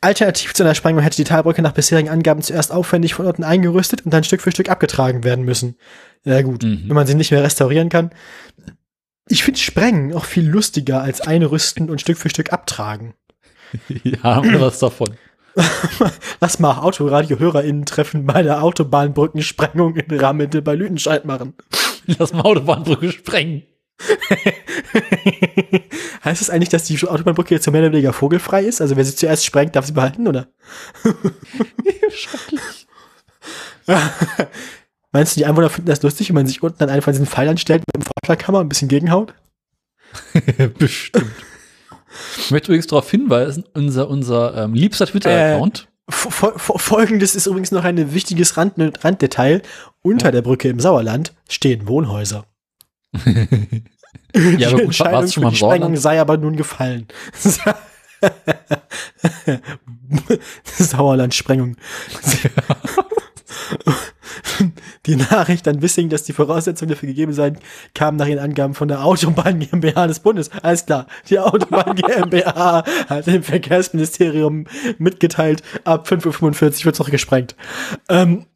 Alternativ 0.00 0.54
zu 0.54 0.62
einer 0.62 0.74
Sprengung 0.74 1.02
hätte 1.02 1.16
die 1.16 1.24
Talbrücke 1.24 1.60
nach 1.62 1.72
bisherigen 1.72 2.08
Angaben 2.08 2.42
zuerst 2.42 2.72
aufwendig 2.72 3.14
von 3.14 3.26
unten 3.26 3.44
eingerüstet 3.44 4.02
und 4.04 4.12
dann 4.14 4.24
Stück 4.24 4.40
für 4.40 4.50
Stück 4.50 4.70
abgetragen 4.70 5.24
werden 5.24 5.44
müssen. 5.44 5.76
Ja 6.24 6.40
gut, 6.42 6.62
Mhm. 6.62 6.84
wenn 6.88 6.94
man 6.94 7.06
sie 7.06 7.14
nicht 7.14 7.30
mehr 7.30 7.42
restaurieren 7.42 7.88
kann. 7.90 8.10
Ich 9.28 9.42
finde 9.44 9.60
Sprengen 9.60 10.14
auch 10.14 10.24
viel 10.24 10.46
lustiger 10.48 11.02
als 11.02 11.20
einrüsten 11.20 11.90
und 11.90 12.00
Stück 12.00 12.18
für 12.18 12.30
Stück 12.30 12.52
abtragen. 12.52 13.14
Ja, 14.04 14.22
haben 14.22 14.52
wir 14.52 14.60
was 14.60 14.78
davon. 14.78 15.16
Lass 16.40 16.58
mal 16.60 16.78
Autoradio-HörerInnen 16.78 17.86
treffen 17.86 18.24
bei 18.26 18.42
der 18.42 18.62
Autobahnbrückensprengung 18.62 19.96
in 19.96 20.18
Ramende 20.18 20.62
bei 20.62 20.74
Lüdenscheid 20.74 21.24
machen. 21.24 21.54
Lass 22.06 22.32
mal 22.32 22.42
Autobahnbrücke 22.42 23.10
sprengen. 23.12 23.64
heißt 26.24 26.42
es 26.42 26.50
eigentlich, 26.50 26.68
dass 26.68 26.84
die 26.84 26.98
Autobahnbrücke 27.06 27.54
jetzt 27.54 27.64
so 27.64 27.70
mehr 27.70 27.82
oder 27.82 27.92
weniger 27.92 28.12
vogelfrei 28.12 28.62
ist? 28.64 28.80
Also 28.80 28.96
wer 28.96 29.04
sie 29.04 29.14
zuerst 29.14 29.44
sprengt, 29.44 29.76
darf 29.76 29.86
sie 29.86 29.92
behalten, 29.92 30.26
oder? 30.28 30.48
Schrecklich. 32.10 32.86
Meinst 35.12 35.36
du, 35.36 35.40
die 35.40 35.46
Einwohner 35.46 35.70
finden 35.70 35.90
das 35.90 36.02
lustig, 36.02 36.28
wenn 36.28 36.34
man 36.36 36.46
sich 36.46 36.62
unten 36.62 36.88
an 36.88 37.02
von 37.02 37.12
diesen 37.12 37.26
Pfeilern 37.26 37.58
stellt 37.58 37.82
mit 37.86 37.96
dem 38.04 38.06
Vorschlaghammer 38.06 38.60
und 38.60 38.66
ein 38.66 38.70
bisschen 38.70 38.88
gegenhaut? 38.88 39.34
Bestimmt. 40.78 41.30
Ich 42.38 42.50
möchte 42.50 42.68
übrigens 42.68 42.86
darauf 42.86 43.10
hinweisen, 43.10 43.64
unser, 43.74 44.08
unser 44.08 44.56
ähm, 44.64 44.74
liebster 44.74 45.06
Twitter-Account. 45.06 45.88
Fo- 46.08 46.78
Folgendes 46.78 47.34
ist 47.34 47.46
übrigens 47.46 47.72
noch 47.72 47.84
ein 47.84 48.14
wichtiges 48.14 48.56
Rand 48.56 48.74
Randdetail. 49.04 49.62
Unter 50.02 50.30
der 50.32 50.42
Brücke 50.42 50.68
im 50.68 50.78
Sauerland 50.78 51.32
stehen 51.48 51.88
Wohnhäuser. 51.88 52.44
ja, 54.58 54.68
aber 54.68 54.78
die 54.78 54.84
gut, 54.86 55.00
warst 55.00 55.34
schon 55.34 55.44
mal 55.44 55.50
im 55.50 55.54
Sprengung 55.54 55.96
sei 55.96 56.20
aber 56.20 56.36
nun 56.36 56.56
gefallen. 56.56 57.06
Sauerland-Sprengung. 60.64 61.76
Die 65.06 65.16
Nachricht 65.16 65.68
an 65.68 65.82
Wissing, 65.82 66.08
dass 66.08 66.24
die 66.24 66.32
Voraussetzungen 66.32 66.90
dafür 66.90 67.08
gegeben 67.08 67.32
seien, 67.32 67.58
kam 67.94 68.16
nach 68.16 68.26
ihren 68.26 68.38
Angaben 68.38 68.74
von 68.74 68.88
der 68.88 69.04
Autobahn 69.04 69.60
GmbH 69.60 70.06
des 70.06 70.20
Bundes. 70.20 70.50
Alles 70.62 70.86
klar, 70.86 71.06
die 71.28 71.38
Autobahn 71.38 71.96
GmbH 71.96 72.84
hat 73.08 73.26
dem 73.26 73.42
Verkehrsministerium 73.42 74.66
mitgeteilt, 74.98 75.62
ab 75.84 76.08
5.45 76.08 76.42
Uhr 76.42 76.84
wird 76.84 76.94
es 76.94 76.98
noch 76.98 77.10
gesprengt. 77.10 77.56
Ähm, 78.08 78.46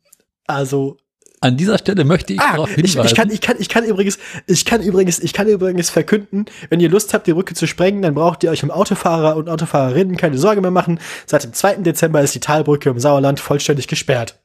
also, 0.47 0.97
An 1.40 1.56
dieser 1.56 1.78
Stelle 1.78 2.05
möchte 2.05 2.32
ich 2.32 2.40
Ah, 2.40 2.52
darauf 2.52 2.70
ich, 2.70 2.93
hinweisen. 2.93 3.06
ich, 3.06 3.15
kann, 3.15 3.31
ich, 3.31 3.40
kann, 3.40 3.56
ich 3.59 3.69
kann 3.69 3.85
übrigens, 3.85 4.19
ich 4.47 4.65
kann 4.65 4.82
übrigens, 4.82 5.19
ich 5.20 5.32
kann 5.32 5.47
übrigens 5.48 5.90
verkünden, 5.90 6.47
wenn 6.69 6.81
ihr 6.81 6.89
Lust 6.89 7.15
habt, 7.15 7.27
die 7.27 7.32
Brücke 7.32 7.55
zu 7.55 7.66
sprengen, 7.66 8.02
dann 8.02 8.15
braucht 8.15 8.43
ihr 8.43 8.51
euch 8.51 8.62
um 8.65 8.70
Autofahrer 8.70 9.36
und 9.36 9.48
Autofahrerinnen 9.48 10.16
keine 10.16 10.36
Sorge 10.39 10.60
mehr 10.60 10.70
machen. 10.70 10.98
Seit 11.27 11.44
dem 11.44 11.52
2. 11.52 11.77
Dezember 11.77 12.20
ist 12.23 12.35
die 12.35 12.40
Talbrücke 12.40 12.90
im 12.90 12.98
Sauerland 12.98 13.39
vollständig 13.40 13.86
gesperrt. 13.89 14.40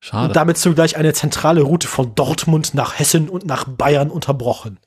Schade. 0.00 0.28
Und 0.28 0.36
damit 0.36 0.56
zugleich 0.58 0.96
eine 0.96 1.12
zentrale 1.12 1.62
Route 1.62 1.86
von 1.88 2.14
Dortmund 2.14 2.72
nach 2.74 2.98
Hessen 2.98 3.28
und 3.28 3.46
nach 3.46 3.64
Bayern 3.64 4.10
unterbrochen. 4.10 4.78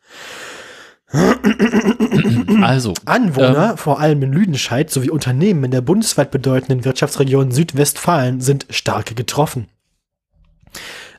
Also, 2.62 2.94
Anwohner, 3.06 3.76
vor 3.78 4.00
allem 4.00 4.24
in 4.24 4.32
Lüdenscheid, 4.32 4.90
sowie 4.90 5.10
Unternehmen 5.10 5.66
in 5.66 5.72
der 5.72 5.82
bundesweit 5.82 6.32
bedeutenden 6.32 6.86
Wirtschaftsregion 6.86 7.52
Südwestfalen 7.52 8.40
sind 8.42 8.66
stark 8.70 9.16
getroffen. 9.16 9.68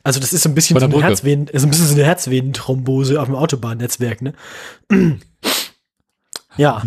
Also 0.03 0.19
das 0.19 0.33
ist 0.33 0.43
so 0.43 0.49
ein 0.49 0.55
bisschen 0.55 0.79
so 0.79 0.85
eine. 0.85 1.01
Herzvenen, 1.01 1.47
so 1.53 1.65
ein 1.65 1.69
bisschen 1.69 1.87
so 1.87 1.93
eine 1.93 2.03
Herzvenenthrombose 2.03 3.21
auf 3.21 3.27
dem 3.27 3.35
Autobahnnetzwerk, 3.35 4.21
ne? 4.21 4.33
ja. 6.57 6.81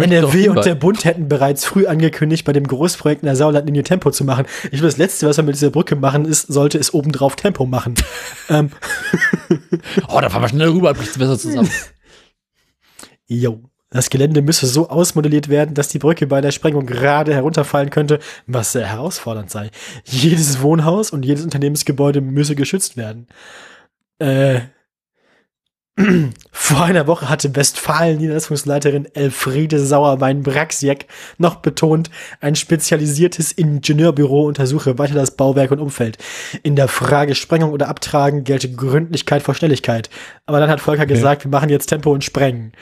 NRW 0.00 0.48
und 0.48 0.64
der 0.64 0.74
Bund 0.74 1.04
hätten 1.04 1.28
bereits 1.28 1.64
früh 1.64 1.86
angekündigt, 1.86 2.44
bei 2.44 2.52
dem 2.52 2.66
Großprojekt 2.66 3.22
in 3.22 3.26
der 3.26 3.36
Sauerlandlinie 3.36 3.82
Tempo 3.82 4.10
zu 4.10 4.24
machen. 4.24 4.46
Ich 4.64 4.70
glaube, 4.70 4.86
das 4.86 4.96
Letzte, 4.96 5.26
was 5.26 5.36
man 5.36 5.46
mit 5.46 5.56
dieser 5.56 5.70
Brücke 5.70 5.96
machen 5.96 6.24
ist, 6.24 6.46
sollte 6.46 6.78
es 6.78 6.94
obendrauf 6.94 7.36
Tempo 7.36 7.66
machen. 7.66 7.94
ähm, 8.48 8.70
Oh, 10.08 10.20
da 10.20 10.30
fahren 10.30 10.42
wir 10.42 10.48
schnell 10.48 10.68
rüber, 10.68 10.94
bricht 10.94 11.18
besser 11.18 11.38
zusammen. 11.38 11.70
Jo. 13.26 13.62
Das 13.88 14.08
Gelände 14.08 14.40
müsse 14.40 14.66
so 14.66 14.88
ausmodelliert 14.88 15.48
werden, 15.50 15.74
dass 15.74 15.88
die 15.88 15.98
Brücke 15.98 16.26
bei 16.26 16.40
der 16.40 16.50
Sprengung 16.50 16.86
gerade 16.86 17.34
herunterfallen 17.34 17.90
könnte, 17.90 18.20
was 18.46 18.72
sehr 18.72 18.86
herausfordernd 18.86 19.50
sei. 19.50 19.70
Jedes 20.04 20.62
Wohnhaus 20.62 21.10
und 21.10 21.24
jedes 21.26 21.44
Unternehmensgebäude 21.44 22.22
müsse 22.22 22.54
geschützt 22.54 22.96
werden. 22.96 23.26
Äh, 24.18 24.60
vor 26.52 26.84
einer 26.84 27.06
Woche 27.06 27.28
hatte 27.28 27.54
Westfalen-Niederlassungsleiterin 27.54 29.14
Elfriede 29.14 29.78
Sauerwein-Braxiak 29.78 31.04
noch 31.36 31.56
betont, 31.56 32.10
ein 32.40 32.56
spezialisiertes 32.56 33.52
Ingenieurbüro 33.52 34.46
untersuche 34.46 34.98
weiter 34.98 35.14
das 35.14 35.36
Bauwerk 35.36 35.70
und 35.70 35.80
Umfeld. 35.80 36.16
In 36.62 36.76
der 36.76 36.88
Frage 36.88 37.34
Sprengung 37.34 37.72
oder 37.72 37.88
Abtragen 37.88 38.44
gelte 38.44 38.72
Gründlichkeit 38.72 39.42
vor 39.42 39.54
Schnelligkeit. 39.54 40.08
Aber 40.46 40.60
dann 40.60 40.70
hat 40.70 40.80
Volker 40.80 41.04
gesagt, 41.04 41.44
wir 41.44 41.50
machen 41.50 41.68
jetzt 41.68 41.86
Tempo 41.86 42.10
und 42.10 42.24
Sprengen. 42.24 42.72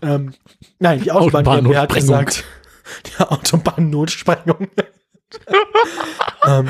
Ähm, 0.00 0.32
nein, 0.78 1.00
die 1.02 1.10
Autobahn 1.10 1.44
GmbH 1.44 1.82
hat 1.82 1.94
gesagt, 1.94 2.44
die 3.06 3.20
Autobahn-Notsprengung. 3.20 4.68
ähm, 6.46 6.68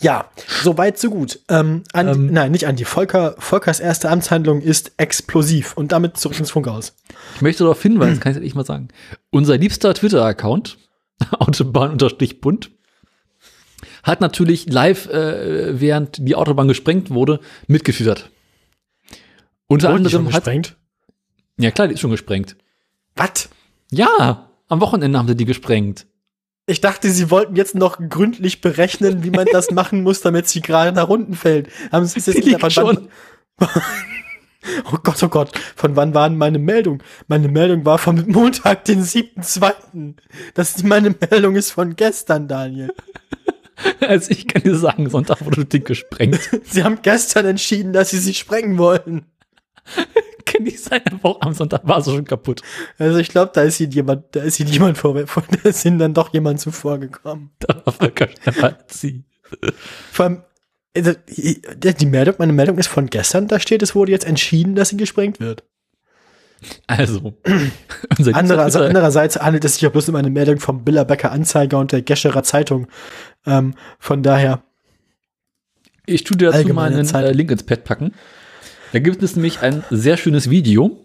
ja, 0.00 0.30
so 0.62 0.78
weit, 0.78 0.98
so 0.98 1.10
gut. 1.10 1.40
Ähm, 1.48 1.82
Andi, 1.92 2.12
Ähm. 2.12 2.32
nein, 2.32 2.52
nicht 2.52 2.66
Andi. 2.66 2.84
Volker, 2.84 3.34
Volkers 3.38 3.80
erste 3.80 4.10
Amtshandlung 4.10 4.60
ist 4.60 4.92
explosiv. 4.96 5.76
Und 5.76 5.92
damit 5.92 6.16
zurück 6.16 6.38
ins 6.38 6.50
Funkhaus. 6.50 6.94
Ich 7.36 7.42
möchte 7.42 7.64
darauf 7.64 7.82
hinweisen, 7.82 8.20
kann 8.20 8.36
ich 8.36 8.42
jetzt 8.42 8.54
mal 8.54 8.64
sagen. 8.64 8.88
Unser 9.30 9.56
liebster 9.58 9.94
Twitter-Account, 9.94 10.78
Autobahn-Bunt, 11.38 12.70
hat 14.02 14.20
natürlich 14.20 14.66
live, 14.70 15.06
äh, 15.08 15.80
während 15.80 16.18
die 16.26 16.34
Autobahn 16.34 16.68
gesprengt 16.68 17.10
wurde, 17.10 17.40
mitgefüttert. 17.66 18.30
Unter 19.66 19.90
Wurden 19.92 20.04
die 20.04 20.10
schon 20.10 20.20
anderem 20.20 20.34
hat, 20.34 20.44
gesprengt? 20.44 20.76
ja 21.58 21.70
klar, 21.70 21.88
die 21.88 21.94
ist 21.94 22.00
schon 22.00 22.10
gesprengt. 22.10 22.56
Was? 23.16 23.48
Ja, 23.90 24.48
am 24.68 24.80
Wochenende 24.80 25.18
haben 25.18 25.28
sie 25.28 25.36
die 25.36 25.44
gesprengt. 25.44 26.06
Ich 26.68 26.80
dachte, 26.82 27.10
sie 27.10 27.30
wollten 27.30 27.56
jetzt 27.56 27.74
noch 27.74 27.98
gründlich 28.10 28.60
berechnen, 28.60 29.24
wie 29.24 29.30
man 29.30 29.46
das 29.50 29.70
machen 29.70 30.02
muss, 30.02 30.20
damit 30.20 30.48
sie 30.48 30.60
gerade 30.60 30.92
nach 30.94 31.08
unten 31.08 31.34
fällt. 31.34 31.68
Haben 31.90 32.04
sie 32.06 32.18
es 32.20 32.26
jetzt 32.26 32.44
nicht 32.44 32.60
von 32.60 32.86
wann- 32.86 33.08
Oh 34.92 34.98
Gott, 35.02 35.22
oh 35.22 35.28
Gott. 35.28 35.50
Von 35.76 35.96
wann 35.96 36.12
war 36.12 36.28
denn 36.28 36.36
meine 36.36 36.58
Meldung? 36.58 37.02
Meine 37.26 37.48
Meldung 37.48 37.86
war 37.86 37.96
vom 37.96 38.22
Montag, 38.26 38.84
den 38.84 39.02
7.2. 39.02 40.14
Das 40.52 40.76
ist 40.76 40.84
meine 40.84 41.14
Meldung 41.30 41.56
ist 41.56 41.70
von 41.70 41.96
gestern, 41.96 42.48
Daniel. 42.48 42.92
Also 44.00 44.30
ich 44.32 44.46
kann 44.46 44.62
dir 44.62 44.76
sagen, 44.76 45.08
Sonntag 45.08 45.42
wurde 45.44 45.62
das 45.62 45.68
Ding 45.70 45.84
gesprengt. 45.84 46.38
Sie 46.64 46.84
haben 46.84 46.98
gestern 47.00 47.46
entschieden, 47.46 47.92
dass 47.94 48.10
sie 48.10 48.18
sie 48.18 48.34
sprengen 48.34 48.76
wollen. 48.76 49.24
nicht 50.60 50.80
sein, 50.80 51.00
aber 51.10 51.28
auch 51.28 51.40
am 51.40 51.52
Sonntag 51.54 51.82
war 51.84 52.02
sie 52.02 52.12
schon 52.14 52.24
kaputt. 52.24 52.62
Also 52.98 53.18
ich 53.18 53.28
glaube, 53.28 53.52
da 53.54 53.62
ist 53.62 53.80
ihnen 53.80 53.92
jemand, 53.92 54.34
da 54.36 54.40
ist 54.42 54.58
ihnen 54.60 54.70
jemand 54.70 54.98
vor, 54.98 55.14
da 55.14 55.68
ist 55.68 55.84
ihnen 55.84 55.98
dann 55.98 56.14
doch 56.14 56.32
jemand 56.32 56.60
zuvor 56.60 56.98
gekommen. 56.98 57.50
Da 57.60 57.80
war 57.84 57.92
Volker 57.92 58.28
sie. 58.88 59.24
Vor 60.12 60.24
allem, 60.26 60.42
also, 60.96 61.12
die 61.28 62.06
Meldung, 62.06 62.34
meine 62.38 62.52
Meldung 62.52 62.76
ist 62.78 62.88
von 62.88 63.06
gestern, 63.06 63.46
da 63.46 63.60
steht, 63.60 63.82
es 63.82 63.94
wurde 63.94 64.10
jetzt 64.12 64.24
entschieden, 64.26 64.74
dass 64.74 64.88
sie 64.88 64.96
gesprengt 64.96 65.38
wird. 65.38 65.62
Also, 66.88 67.34
unser 68.18 68.34
Anderer, 68.34 68.64
liebster 68.64 68.80
Twitter- 68.80 68.86
andererseits 68.88 69.36
handelt 69.36 69.64
es 69.64 69.74
sich 69.74 69.82
ja 69.82 69.90
bloß 69.90 70.08
um 70.08 70.16
eine 70.16 70.30
Meldung 70.30 70.58
vom 70.58 70.84
Billerbecker 70.84 71.30
Anzeiger 71.30 71.78
und 71.78 71.92
der 71.92 72.02
Gescherer 72.02 72.42
Zeitung. 72.42 72.88
Ähm, 73.46 73.74
von 74.00 74.22
daher, 74.24 74.62
Ich 76.06 76.24
tue 76.24 76.36
dir 76.36 76.50
dazu 76.50 76.66
mal 76.74 76.90
einen 76.92 77.04
Zeit. 77.04 77.24
äh, 77.26 77.32
Link 77.32 77.50
ins 77.52 77.62
Pad 77.62 77.84
packen. 77.84 78.12
Da 78.92 78.98
gibt 78.98 79.22
es 79.22 79.36
nämlich 79.36 79.60
ein 79.60 79.84
sehr 79.90 80.16
schönes 80.16 80.50
Video 80.50 81.04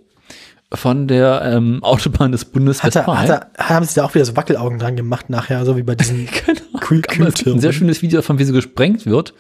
von 0.73 1.07
der 1.07 1.41
ähm, 1.43 1.79
Autobahn 1.83 2.31
des 2.31 2.45
Bundes 2.45 2.83
hat 2.83 2.95
er, 2.95 3.05
hat 3.05 3.29
er, 3.29 3.51
haben 3.57 3.85
sie 3.85 3.95
da 3.95 4.05
auch 4.05 4.15
wieder 4.15 4.25
so 4.25 4.35
Wackelaugen 4.35 4.79
dran 4.79 4.95
gemacht 4.95 5.29
nachher, 5.29 5.65
so 5.65 5.77
wie 5.77 5.83
bei 5.83 5.95
diesen 5.95 6.27
Genau. 6.45 6.79
Kühl 6.79 7.03
ein 7.45 7.59
sehr 7.59 7.73
schönes 7.73 8.01
Video 8.01 8.19
davon, 8.19 8.39
wie 8.39 8.43
sie 8.43 8.51
gesprengt 8.51 9.05
wird. 9.05 9.33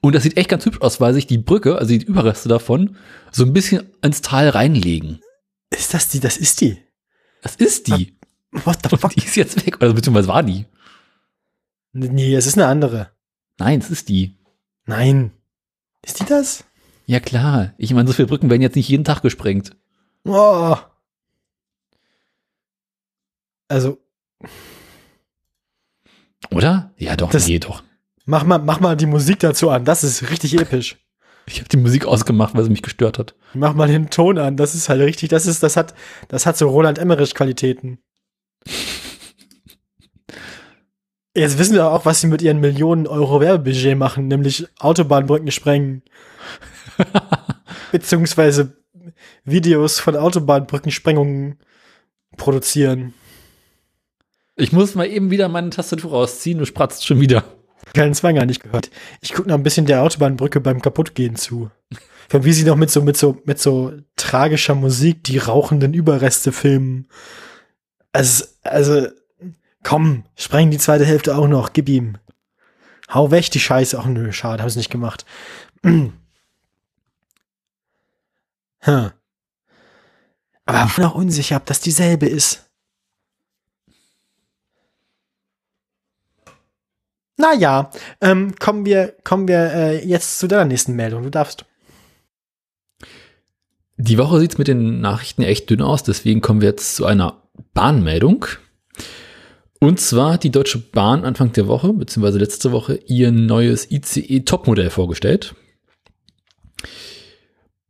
Und 0.00 0.14
das 0.14 0.22
sieht 0.22 0.38
echt 0.38 0.48
ganz 0.48 0.64
hübsch 0.64 0.80
aus, 0.80 1.00
weil 1.00 1.12
sich 1.12 1.26
die 1.26 1.36
Brücke, 1.36 1.76
also 1.76 1.90
die 1.96 2.04
Überreste 2.04 2.48
davon, 2.48 2.96
so 3.30 3.44
ein 3.44 3.52
bisschen 3.52 3.82
ins 4.02 4.22
Tal 4.22 4.48
reinlegen. 4.48 5.20
Ist 5.68 5.92
das 5.92 6.08
die, 6.08 6.20
das 6.20 6.38
ist 6.38 6.62
die? 6.62 6.78
Das 7.42 7.56
ist 7.56 7.88
die. 7.88 8.16
What 8.52 8.78
the 8.82 8.88
fuck? 8.88 9.04
Und 9.04 9.16
die 9.16 9.26
ist 9.26 9.36
jetzt 9.36 9.64
weg. 9.66 9.76
Oder 9.76 9.92
beziehungsweise 9.92 10.28
war 10.28 10.42
die. 10.42 10.64
Nee, 11.92 12.34
es 12.34 12.46
ist 12.46 12.56
eine 12.56 12.66
andere. 12.66 13.10
Nein, 13.58 13.80
es 13.80 13.90
ist 13.90 14.08
die. 14.08 14.36
Nein. 14.86 15.32
Ist 16.02 16.20
die 16.20 16.24
das? 16.24 16.64
Ja 17.10 17.18
klar. 17.18 17.74
Ich 17.76 17.92
meine, 17.92 18.06
so 18.06 18.14
viele 18.14 18.28
Brücken 18.28 18.50
werden 18.50 18.62
jetzt 18.62 18.76
nicht 18.76 18.88
jeden 18.88 19.02
Tag 19.02 19.20
gesprengt. 19.20 19.72
Oh. 20.24 20.76
Also, 23.66 23.98
Oder? 26.52 26.92
Ja 26.98 27.16
doch, 27.16 27.30
Das- 27.30 27.48
nee, 27.48 27.58
doch. 27.58 27.82
mach 28.26 28.44
mal, 28.44 28.58
mach 28.58 28.78
mal 28.78 28.96
die 28.96 29.06
Musik 29.06 29.40
dazu 29.40 29.70
an. 29.70 29.84
Das 29.84 30.04
ist 30.04 30.30
richtig 30.30 30.54
episch. 30.60 30.98
Ich 31.46 31.58
habe 31.58 31.68
die 31.68 31.78
Musik 31.78 32.04
ausgemacht, 32.06 32.54
weil 32.54 32.62
sie 32.62 32.70
mich 32.70 32.82
gestört 32.82 33.18
hat. 33.18 33.34
Mach 33.54 33.74
mal 33.74 33.88
den 33.88 34.08
Ton 34.10 34.38
an. 34.38 34.56
Das 34.56 34.76
ist 34.76 34.88
halt 34.88 35.00
richtig. 35.00 35.30
Das 35.30 35.46
ist, 35.46 35.64
das 35.64 35.76
hat, 35.76 35.94
das 36.28 36.46
hat 36.46 36.56
so 36.56 36.68
Roland 36.68 36.98
Emmerich 36.98 37.34
Qualitäten. 37.34 37.98
Jetzt 41.36 41.58
wissen 41.58 41.74
wir 41.74 41.88
auch, 41.90 42.04
was 42.04 42.20
sie 42.20 42.28
mit 42.28 42.40
ihren 42.42 42.60
Millionen 42.60 43.08
Euro 43.08 43.40
Werbebudget 43.40 43.98
machen, 43.98 44.28
nämlich 44.28 44.68
Autobahnbrücken 44.78 45.50
sprengen. 45.50 46.02
Beziehungsweise 47.92 48.76
Videos 49.44 50.00
von 50.00 50.16
Autobahnbrückensprengungen 50.16 51.58
produzieren. 52.36 53.14
Ich 54.56 54.72
muss 54.72 54.94
mal 54.94 55.06
eben 55.06 55.30
wieder 55.30 55.48
meine 55.48 55.70
Tastatur 55.70 56.10
rausziehen, 56.10 56.58
du 56.58 56.66
spratzt 56.66 57.06
schon 57.06 57.20
wieder. 57.20 57.44
Keinen 57.94 58.14
Zwang 58.14 58.34
gar 58.34 58.46
nicht 58.46 58.62
gehört. 58.62 58.90
Ich 59.20 59.32
gucke 59.32 59.48
noch 59.48 59.56
ein 59.56 59.62
bisschen 59.62 59.86
der 59.86 60.02
Autobahnbrücke 60.02 60.60
beim 60.60 60.82
Kaputtgehen 60.82 61.36
zu. 61.36 61.70
Von 62.28 62.44
wie 62.44 62.52
sie 62.52 62.64
noch 62.64 62.76
mit 62.76 62.90
so, 62.90 63.02
mit 63.02 63.16
so, 63.16 63.38
mit 63.44 63.58
so 63.58 63.92
tragischer 64.16 64.74
Musik 64.74 65.24
die 65.24 65.38
rauchenden 65.38 65.94
Überreste 65.94 66.52
filmen. 66.52 67.08
Also, 68.12 68.44
also, 68.62 69.08
komm, 69.82 70.24
spreng 70.36 70.70
die 70.70 70.78
zweite 70.78 71.04
Hälfte 71.04 71.36
auch 71.36 71.48
noch, 71.48 71.72
gib 71.72 71.88
ihm. 71.88 72.18
Hau 73.12 73.30
weg 73.32 73.50
die 73.50 73.60
Scheiße. 73.60 73.98
Ach 73.98 74.06
nö, 74.06 74.30
schade, 74.30 74.62
hab's 74.62 74.76
nicht 74.76 74.90
gemacht. 74.90 75.24
Hm. 78.80 79.10
Aber 80.66 80.86
ich 80.86 80.96
bin 80.96 81.04
auch 81.04 81.14
unsicher, 81.14 81.56
ob 81.56 81.66
das 81.66 81.80
dieselbe 81.80 82.26
ist. 82.26 82.70
Naja, 87.36 87.90
ähm, 88.20 88.54
kommen 88.58 88.84
wir, 88.84 89.14
kommen 89.24 89.48
wir 89.48 89.72
äh, 89.72 90.06
jetzt 90.06 90.38
zu 90.38 90.46
deiner 90.46 90.66
nächsten 90.66 90.94
Meldung. 90.94 91.22
Du 91.22 91.30
darfst. 91.30 91.64
Die 93.96 94.18
Woche 94.18 94.40
sieht's 94.40 94.58
mit 94.58 94.68
den 94.68 95.00
Nachrichten 95.00 95.42
echt 95.42 95.68
dünn 95.70 95.82
aus, 95.82 96.02
deswegen 96.02 96.40
kommen 96.40 96.60
wir 96.60 96.68
jetzt 96.68 96.96
zu 96.96 97.06
einer 97.06 97.42
Bahnmeldung. 97.74 98.46
Und 99.78 100.00
zwar 100.00 100.34
hat 100.34 100.44
die 100.44 100.50
Deutsche 100.50 100.78
Bahn 100.78 101.24
Anfang 101.24 101.52
der 101.52 101.66
Woche, 101.66 101.92
beziehungsweise 101.92 102.38
letzte 102.38 102.72
Woche, 102.72 103.00
ihr 103.06 103.32
neues 103.32 103.90
ICE-Topmodell 103.90 104.90
vorgestellt. 104.90 105.54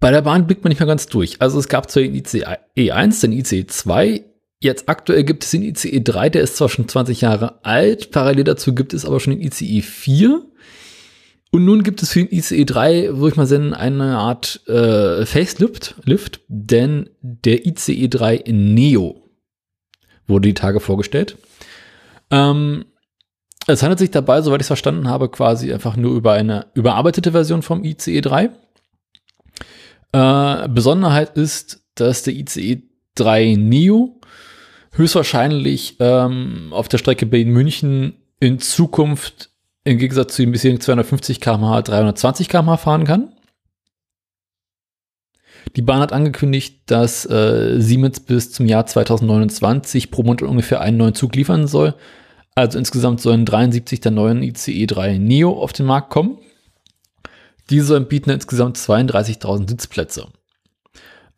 Bei 0.01 0.11
der 0.11 0.23
Bahn 0.23 0.47
blickt 0.47 0.65
man 0.65 0.71
nicht 0.71 0.81
mehr 0.81 0.87
ganz 0.87 1.07
durch. 1.07 1.41
Also 1.41 1.59
es 1.59 1.69
gab 1.69 1.91
zwar 1.91 2.03
den 2.03 2.15
ICE 2.15 2.91
1, 2.91 3.21
den 3.21 3.33
ICE 3.33 3.67
2, 3.67 4.25
jetzt 4.61 4.89
aktuell 4.89 5.25
gibt 5.25 5.45
es 5.45 5.51
den 5.51 5.63
ICE 5.63 6.01
3, 6.01 6.31
der 6.31 6.43
ist 6.43 6.57
zwar 6.57 6.71
schon 6.71 6.89
20 6.89 7.21
Jahre 7.21 7.65
alt, 7.65 8.11
parallel 8.11 8.45
dazu 8.45 8.75
gibt 8.75 8.95
es 8.95 9.05
aber 9.05 9.21
schon 9.21 9.35
den 9.35 9.43
ICE 9.43 9.83
4. 9.83 10.43
Und 11.53 11.65
nun 11.65 11.83
gibt 11.83 12.03
es 12.03 12.13
für 12.13 12.25
den 12.25 12.33
ICE 12.33 12.65
3, 12.65 13.11
wo 13.19 13.29
ich 13.29 13.37
mal 13.37 13.47
sehen, 13.47 13.75
eine 13.75 14.19
Art 14.19 14.67
äh, 14.69 15.27
Facelift, 15.27 15.97
Lift, 16.05 16.41
denn 16.49 17.11
der 17.21 17.67
ICE 17.67 18.09
3 18.09 18.45
Neo 18.47 19.29
wurde 20.27 20.49
die 20.49 20.55
Tage 20.55 20.81
vorgestellt. 20.81 21.37
Ähm, 22.31 22.87
es 23.67 23.83
handelt 23.83 23.99
sich 23.99 24.13
dabei, 24.13 24.41
soweit 24.41 24.61
ich 24.61 24.65
es 24.65 24.69
verstanden 24.69 25.09
habe, 25.09 25.29
quasi 25.29 25.73
einfach 25.73 25.97
nur 25.97 26.15
über 26.15 26.33
eine 26.33 26.67
überarbeitete 26.75 27.33
Version 27.33 27.63
vom 27.63 27.85
ICE 27.85 28.21
3. 28.21 28.51
Äh, 30.13 30.69
Besonderheit 30.69 31.37
ist, 31.37 31.85
dass 31.95 32.23
der 32.23 32.35
ICE 32.35 32.83
3 33.15 33.55
Neo 33.57 34.21
höchstwahrscheinlich 34.93 35.97
ähm, 36.01 36.69
auf 36.73 36.89
der 36.89 36.99
Strecke 36.99 37.27
Berlin-München 37.27 38.15
in 38.41 38.59
Zukunft 38.59 39.51
im 39.85 39.99
Gegensatz 39.99 40.35
zu 40.35 40.43
den 40.43 40.53
bisherigen 40.53 40.81
250 40.81 41.41
km/h 41.41 41.83
320 41.83 42.49
km/h 42.49 42.77
fahren 42.77 43.05
kann. 43.05 43.33
Die 45.77 45.83
Bahn 45.83 46.01
hat 46.01 46.13
angekündigt, 46.13 46.83
dass 46.87 47.25
äh, 47.27 47.81
Siemens 47.81 48.21
bis 48.21 48.53
zum 48.53 48.67
Jahr 48.67 48.87
2029 48.87 50.11
pro 50.11 50.23
Monat 50.23 50.43
ungefähr 50.43 50.81
einen 50.81 50.97
neuen 50.97 51.15
Zug 51.15 51.37
liefern 51.37 51.67
soll. 51.67 51.95
Also 52.55 52.79
insgesamt 52.79 53.21
sollen 53.21 53.47
73 53.47 54.01
der 54.01 54.11
neuen 54.11 54.43
ICE 54.43 54.87
3 54.87 55.19
Neo 55.19 55.53
auf 55.53 55.73
den 55.73 55.87
Markt 55.87 56.11
kommen. 56.11 56.39
Diese 57.71 58.01
bieten 58.01 58.31
insgesamt 58.31 58.77
32.000 58.77 59.69
Sitzplätze. 59.69 60.27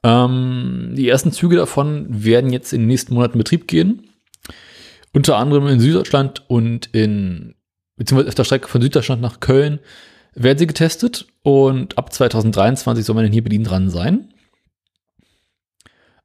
Ähm, 0.02 0.92
die 0.96 1.08
ersten 1.08 1.32
Züge 1.32 1.56
davon 1.56 2.06
werden 2.08 2.50
jetzt 2.50 2.72
in 2.72 2.82
den 2.82 2.88
nächsten 2.88 3.14
Monaten 3.14 3.34
in 3.34 3.38
Betrieb 3.38 3.68
gehen. 3.68 4.08
Unter 5.12 5.36
anderem 5.36 5.66
in 5.68 5.80
Süddeutschland 5.80 6.42
und 6.48 6.86
in, 6.92 7.54
beziehungsweise 7.96 8.28
auf 8.28 8.34
der 8.34 8.44
Strecke 8.44 8.68
von 8.68 8.80
Süddeutschland 8.80 9.20
nach 9.20 9.40
Köln 9.40 9.78
werden 10.34 10.58
sie 10.58 10.66
getestet 10.66 11.26
und 11.42 11.98
ab 11.98 12.12
2023 12.12 13.04
soll 13.04 13.14
man 13.14 13.24
dann 13.24 13.32
hier 13.32 13.44
Berlin 13.44 13.64
dran 13.64 13.90
sein. 13.90 14.32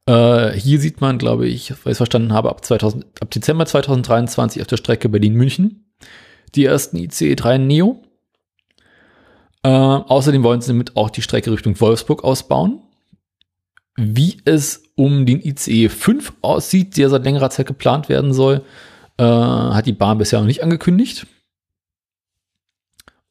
Äh, 0.06 0.54
hier 0.54 0.80
sieht 0.80 1.02
man, 1.02 1.18
glaube 1.18 1.48
ich, 1.48 1.72
weil 1.72 1.78
ich 1.78 1.92
es 1.92 1.98
verstanden 1.98 2.32
habe, 2.32 2.50
ab, 2.50 2.64
2000, 2.64 3.06
ab 3.20 3.30
Dezember 3.30 3.66
2023 3.66 4.62
auf 4.62 4.68
der 4.68 4.78
Strecke 4.78 5.10
Berlin-München 5.10 5.94
die 6.56 6.64
ersten 6.64 6.98
ICE 6.98 7.36
3 7.36 7.58
Neo. 7.58 8.02
Äh, 9.68 9.70
außerdem 9.70 10.44
wollen 10.44 10.62
sie 10.62 10.70
damit 10.70 10.96
auch 10.96 11.10
die 11.10 11.22
Strecke 11.22 11.52
Richtung 11.52 11.78
Wolfsburg 11.82 12.24
ausbauen. 12.24 12.80
Wie 13.98 14.38
es 14.46 14.84
um 14.96 15.26
den 15.26 15.42
ICE 15.42 15.90
5 15.90 16.36
aussieht, 16.40 16.96
der 16.96 17.10
seit 17.10 17.26
längerer 17.26 17.50
Zeit 17.50 17.68
geplant 17.68 18.08
werden 18.08 18.32
soll, 18.32 18.64
äh, 19.18 19.24
hat 19.26 19.86
die 19.86 19.92
Bahn 19.92 20.20
bisher 20.20 20.40
noch 20.40 20.46
nicht 20.46 20.64
angekündigt. 20.64 21.28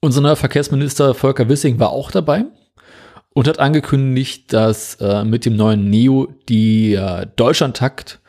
Unser 0.00 0.20
neuer 0.20 0.36
Verkehrsminister 0.36 1.14
Volker 1.14 1.48
Wissing 1.48 1.78
war 1.78 1.88
auch 1.88 2.10
dabei 2.10 2.44
und 3.32 3.48
hat 3.48 3.58
angekündigt, 3.58 4.52
dass 4.52 4.96
äh, 4.96 5.24
mit 5.24 5.46
dem 5.46 5.56
neuen 5.56 5.88
Neo 5.88 6.28
die 6.50 6.92
äh, 6.92 7.26
Deutschlandtakt 7.36 8.20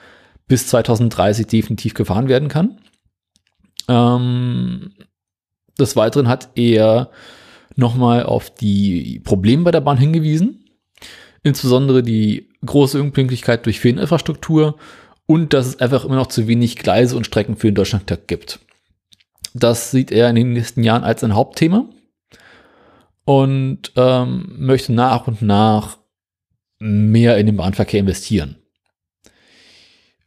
bis 0.48 0.68
2030 0.68 1.48
definitiv 1.48 1.94
gefahren 1.94 2.30
werden 2.30 2.48
kann. 2.48 2.78
Ähm, 3.90 4.94
des 5.78 5.98
Weiteren 5.98 6.30
hat 6.30 6.48
er 6.56 7.12
nochmal 7.78 8.24
auf 8.24 8.50
die 8.50 9.22
Probleme 9.24 9.64
bei 9.64 9.72
der 9.72 9.82
Bahn 9.82 9.98
hingewiesen. 9.98 10.66
Insbesondere 11.44 12.04
die 12.04 12.50
große 12.66 13.02
Unpünktlichkeit 13.02 13.66
durch 13.66 13.80
Fehlinfrastruktur 13.80 14.78
und 15.26 15.54
dass 15.54 15.68
es 15.68 15.80
einfach 15.80 16.04
immer 16.04 16.16
noch 16.16 16.28
zu 16.28 16.48
wenig 16.48 16.76
Gleise 16.76 17.16
und 17.16 17.26
Strecken 17.26 17.56
für 17.56 17.68
den 17.68 17.76
Deutschlandtakt 17.76 18.28
gibt. 18.28 18.60
Das 19.54 19.92
sieht 19.92 20.12
er 20.12 20.30
in 20.30 20.36
den 20.36 20.54
nächsten 20.54 20.84
Jahren 20.84 21.04
als 21.04 21.24
ein 21.24 21.36
Hauptthema 21.36 21.88
und 23.26 23.92
ähm, 23.96 24.56
möchte 24.58 24.94
nach 24.94 25.28
und 25.28 25.42
nach 25.42 25.98
mehr 26.80 27.38
in 27.38 27.46
den 27.46 27.58
Bahnverkehr 27.58 28.00
investieren. 28.00 28.58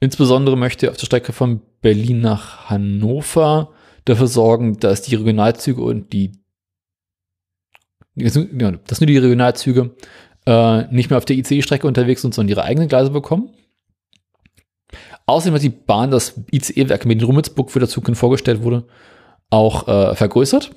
Insbesondere 0.00 0.56
möchte 0.56 0.86
er 0.86 0.92
auf 0.92 0.96
der 0.96 1.06
Strecke 1.06 1.32
von 1.32 1.60
Berlin 1.82 2.20
nach 2.20 2.70
Hannover 2.70 3.72
dafür 4.04 4.26
sorgen, 4.26 4.78
dass 4.80 5.02
die 5.02 5.14
Regionalzüge 5.14 5.82
und 5.82 6.12
die 6.12 6.39
dass 8.14 9.00
nur 9.00 9.06
die 9.06 9.18
Regionalzüge 9.18 9.94
äh, 10.46 10.82
nicht 10.92 11.10
mehr 11.10 11.18
auf 11.18 11.24
der 11.24 11.36
ICE-Strecke 11.36 11.86
unterwegs 11.86 12.22
sind, 12.22 12.34
sondern 12.34 12.50
ihre 12.50 12.64
eigenen 12.64 12.88
Gleise 12.88 13.10
bekommen. 13.10 13.50
Außerdem 15.26 15.54
hat 15.54 15.62
die 15.62 15.70
Bahn 15.70 16.10
das 16.10 16.34
ICE-Werk 16.50 17.04
in 17.04 17.22
Rummelsburg 17.22 17.70
für 17.70 17.78
der 17.78 17.88
Zukunft 17.88 18.20
vorgestellt 18.20 18.62
wurde, 18.62 18.84
auch 19.48 19.86
äh, 19.86 20.16
vergrößert. 20.16 20.72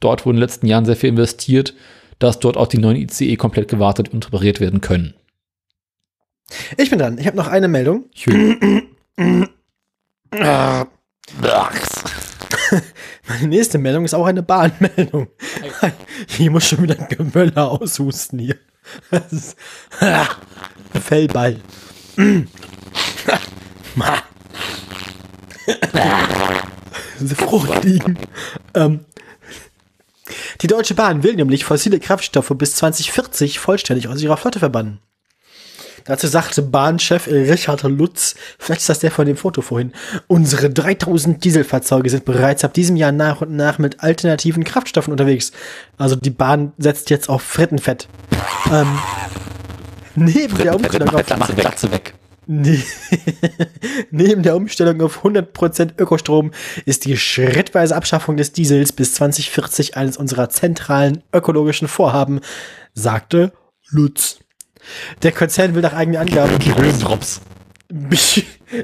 Dort 0.00 0.24
wurde 0.24 0.36
in 0.36 0.40
den 0.40 0.48
letzten 0.48 0.66
Jahren 0.66 0.84
sehr 0.84 0.96
viel 0.96 1.10
investiert, 1.10 1.74
dass 2.18 2.38
dort 2.38 2.56
auch 2.56 2.68
die 2.68 2.78
neuen 2.78 2.96
ICE 2.96 3.36
komplett 3.36 3.68
gewartet 3.68 4.10
und 4.10 4.26
repariert 4.26 4.60
werden 4.60 4.80
können. 4.80 5.14
Ich 6.76 6.90
bin 6.90 6.98
dran. 6.98 7.18
Ich 7.18 7.26
habe 7.26 7.36
noch 7.36 7.48
eine 7.48 7.68
Meldung. 7.68 8.04
Meine 13.28 13.48
nächste 13.48 13.78
Meldung 13.78 14.04
ist 14.04 14.14
auch 14.14 14.26
eine 14.26 14.42
Bahnmeldung. 14.42 15.28
Ich 16.26 16.50
muss 16.50 16.66
schon 16.66 16.82
wieder 16.82 16.98
ein 16.98 17.08
Gemöller 17.08 17.70
aushusten 17.70 18.38
hier. 18.38 18.56
Das 19.10 19.32
ist, 19.32 19.56
Fellball. 21.00 21.60
Diese 27.20 27.36
Frucht 27.36 27.84
liegen. 27.84 28.18
Ähm, 28.74 29.04
die 30.60 30.66
Deutsche 30.66 30.94
Bahn 30.94 31.22
will 31.22 31.34
nämlich 31.34 31.64
fossile 31.64 32.00
Kraftstoffe 32.00 32.52
bis 32.56 32.74
2040 32.76 33.60
vollständig 33.60 34.08
aus 34.08 34.20
ihrer 34.22 34.36
Flotte 34.36 34.58
verbannen. 34.58 35.00
Dazu 36.04 36.26
sagte 36.26 36.62
Bahnchef 36.62 37.26
Richard 37.26 37.82
Lutz, 37.82 38.34
vielleicht 38.58 38.80
ist 38.80 38.88
das 38.88 38.98
der 39.00 39.10
von 39.10 39.26
dem 39.26 39.36
Foto 39.36 39.62
vorhin, 39.62 39.92
unsere 40.26 40.70
3000 40.70 41.42
Dieselfahrzeuge 41.44 42.10
sind 42.10 42.24
bereits 42.24 42.64
ab 42.64 42.74
diesem 42.74 42.96
Jahr 42.96 43.12
nach 43.12 43.40
und 43.40 43.54
nach 43.54 43.78
mit 43.78 44.02
alternativen 44.02 44.64
Kraftstoffen 44.64 45.12
unterwegs. 45.12 45.52
Also 45.98 46.16
die 46.16 46.30
Bahn 46.30 46.72
setzt 46.78 47.10
jetzt 47.10 47.28
auf 47.28 47.42
Frittenfett. 47.42 48.08
ähm, 48.72 48.98
neben 50.14 50.56
der 50.58 50.74
Umstellung 50.76 51.08
auf 51.10 51.26
Platz 51.56 51.82
weg. 51.90 52.14
Neben 54.10 54.42
der 54.42 54.56
Umstellung 54.56 55.00
auf 55.00 55.24
100% 55.24 55.92
Ökostrom 55.98 56.50
ist 56.84 57.04
die 57.04 57.16
schrittweise 57.16 57.94
Abschaffung 57.94 58.36
des 58.36 58.52
Diesels 58.52 58.92
bis 58.92 59.14
2040 59.14 59.96
eines 59.96 60.16
unserer 60.16 60.48
zentralen 60.48 61.22
ökologischen 61.32 61.86
Vorhaben, 61.86 62.40
sagte 62.94 63.52
Lutz. 63.90 64.41
Der 65.22 65.32
Konzern 65.32 65.74
will 65.74 65.82
nach 65.82 65.94
eigenen 65.94 66.20
Angaben 66.20 66.58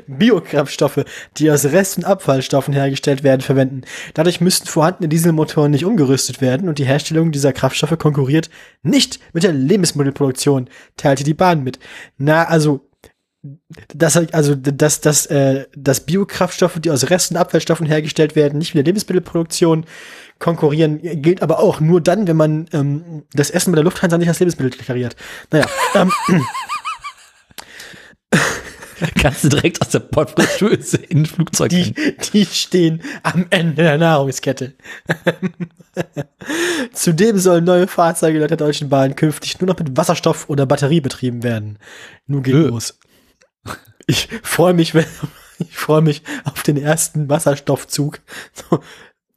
Biokraftstoffe, 0.06 1.04
die 1.38 1.50
aus 1.50 1.64
Rest- 1.64 1.96
und 1.96 2.04
Abfallstoffen 2.04 2.74
hergestellt 2.74 3.22
werden, 3.22 3.40
verwenden. 3.40 3.82
Dadurch 4.14 4.40
müssten 4.40 4.66
vorhandene 4.66 5.08
Dieselmotoren 5.08 5.70
nicht 5.70 5.86
umgerüstet 5.86 6.42
werden 6.42 6.68
und 6.68 6.78
die 6.78 6.84
Herstellung 6.84 7.32
dieser 7.32 7.54
Kraftstoffe 7.54 7.96
konkurriert 7.98 8.50
nicht 8.82 9.18
mit 9.32 9.44
der 9.44 9.52
Lebensmittelproduktion, 9.52 10.68
teilte 10.96 11.24
die 11.24 11.34
Bahn 11.34 11.64
mit. 11.64 11.78
Na, 12.18 12.44
also 12.44 12.88
dass 13.94 14.16
also 14.16 14.54
dass, 14.56 15.00
dass, 15.00 15.26
äh, 15.26 15.66
dass 15.74 16.00
Biokraftstoffe, 16.00 16.80
die 16.80 16.90
aus 16.90 17.08
Resten 17.08 17.36
Abfallstoffen 17.36 17.86
hergestellt 17.86 18.34
werden, 18.34 18.58
nicht 18.58 18.74
mit 18.74 18.84
der 18.84 18.92
Lebensmittelproduktion 18.92 19.86
konkurrieren, 20.38 21.00
gilt 21.22 21.42
aber 21.42 21.58
auch 21.58 21.80
nur 21.80 22.00
dann, 22.00 22.26
wenn 22.26 22.36
man 22.36 22.68
ähm, 22.72 23.24
das 23.32 23.50
Essen 23.50 23.72
bei 23.72 23.76
der 23.76 23.84
Lufthansa 23.84 24.18
nicht 24.18 24.28
als 24.28 24.38
Lebensmittel 24.40 24.78
deklariert. 24.78 25.16
Naja, 25.50 25.66
ähm, 25.94 26.12
Kannst 29.20 29.44
du 29.44 29.48
direkt 29.48 29.80
aus 29.80 29.90
der 29.90 30.00
Portfoliöse 30.00 30.96
in 31.08 31.18
ein 31.18 31.26
Flugzeug 31.26 31.70
die, 31.70 31.94
die 32.32 32.44
stehen 32.46 33.02
am 33.22 33.46
Ende 33.50 33.82
der 33.82 33.98
Nahrungskette. 33.98 34.74
Zudem 36.92 37.38
sollen 37.38 37.64
neue 37.64 37.86
Fahrzeuge 37.86 38.44
der 38.46 38.56
Deutschen 38.56 38.88
Bahn 38.88 39.14
künftig 39.14 39.60
nur 39.60 39.68
noch 39.68 39.78
mit 39.78 39.96
Wasserstoff 39.96 40.48
oder 40.48 40.66
Batterie 40.66 41.00
betrieben 41.00 41.42
werden. 41.42 41.78
Nun 42.26 42.42
geht 42.42 42.54
Äh. 42.54 42.58
los. 42.58 42.98
Ich 44.06 44.28
freue 44.42 44.74
mich, 44.74 44.94
wenn, 44.94 45.06
ich 45.58 45.76
freue 45.76 46.02
mich 46.02 46.22
auf 46.44 46.62
den 46.62 46.76
ersten 46.76 47.28
Wasserstoffzug. 47.28 48.20
So, 48.52 48.80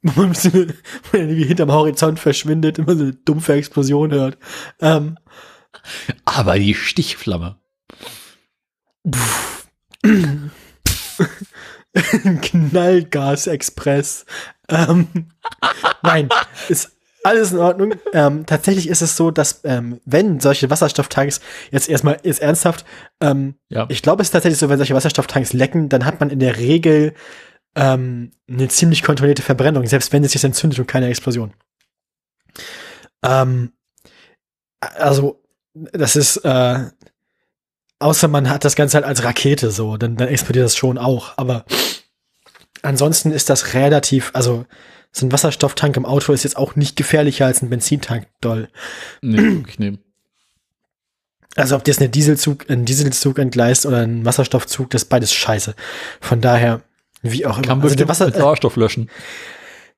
man 0.02 0.34
so- 0.34 0.50
wo 0.52 0.58
er 1.16 1.20
irgendwie 1.20 1.44
hinterm 1.44 1.72
Horizont 1.72 2.18
verschwindet, 2.18 2.78
immer 2.78 2.94
so 2.96 3.02
eine 3.04 3.12
dumpfe 3.14 3.54
Explosion 3.54 4.10
hört. 4.12 4.38
Ähm, 4.80 5.16
Aber 6.24 6.58
die 6.58 6.74
Stichflamme. 6.74 7.56
Knallgas-Express. 12.82 14.24
Ähm, 14.68 15.06
nein, 16.02 16.28
ist 16.68 16.92
alles 17.24 17.52
in 17.52 17.58
Ordnung. 17.58 17.94
Ähm, 18.12 18.46
tatsächlich 18.46 18.88
ist 18.88 19.02
es 19.02 19.16
so, 19.16 19.30
dass 19.30 19.60
ähm, 19.64 20.00
wenn 20.04 20.40
solche 20.40 20.70
Wasserstofftanks 20.70 21.40
jetzt 21.70 21.88
erstmal 21.88 22.18
jetzt 22.22 22.40
ernsthaft, 22.42 22.84
ähm, 23.20 23.54
Ja. 23.68 23.86
ich 23.88 24.02
glaube, 24.02 24.22
es 24.22 24.28
ist 24.28 24.32
tatsächlich 24.32 24.58
so, 24.58 24.68
wenn 24.68 24.78
solche 24.78 24.94
Wasserstofftanks 24.94 25.52
lecken, 25.52 25.88
dann 25.88 26.04
hat 26.04 26.20
man 26.20 26.30
in 26.30 26.38
der 26.40 26.56
Regel 26.58 27.14
ähm, 27.74 28.32
eine 28.48 28.68
ziemlich 28.68 29.02
kontrollierte 29.02 29.42
Verbrennung, 29.42 29.86
selbst 29.86 30.12
wenn 30.12 30.24
es 30.24 30.32
sich 30.32 30.44
entzündet 30.44 30.78
und 30.78 30.86
keine 30.86 31.08
Explosion. 31.08 31.52
Ähm, 33.22 33.72
also 34.80 35.42
das 35.74 36.16
ist 36.16 36.38
äh, 36.38 36.90
außer 38.02 38.28
man 38.28 38.50
hat 38.50 38.64
das 38.64 38.76
Ganze 38.76 38.96
halt 38.96 39.06
als 39.06 39.24
Rakete 39.24 39.70
so, 39.70 39.96
dann, 39.96 40.16
dann 40.16 40.28
explodiert 40.28 40.64
das 40.64 40.76
schon 40.76 40.98
auch. 40.98 41.32
Aber 41.36 41.64
ansonsten 42.82 43.30
ist 43.30 43.48
das 43.48 43.74
relativ, 43.74 44.30
also 44.34 44.66
so 45.12 45.26
ein 45.26 45.32
Wasserstofftank 45.32 45.96
im 45.96 46.06
Auto 46.06 46.32
ist 46.32 46.44
jetzt 46.44 46.56
auch 46.56 46.74
nicht 46.76 46.96
gefährlicher 46.96 47.46
als 47.46 47.62
ein 47.62 47.70
Benzintank, 47.70 48.26
doll. 48.40 48.68
Nee, 49.20 49.62
nee. 49.78 49.98
Also 51.54 51.76
ob 51.76 51.84
das 51.84 51.98
eine 51.98 52.08
Dieselzug, 52.08 52.70
ein 52.70 52.86
Dieselzug 52.86 53.38
entgleist 53.38 53.84
oder 53.84 53.98
ein 53.98 54.24
Wasserstoffzug, 54.24 54.88
das 54.90 55.02
ist 55.02 55.08
beides 55.08 55.34
scheiße. 55.34 55.74
Von 56.20 56.40
daher, 56.40 56.82
wie 57.22 57.46
auch 57.46 57.58
immer. 57.58 57.66
Kann 57.66 57.82
Also 57.82 57.94
der 57.94 58.08
Wasser, 58.08 58.26
mit 58.26 58.36
Sauerstoff 58.36 58.76
löschen. 58.76 59.08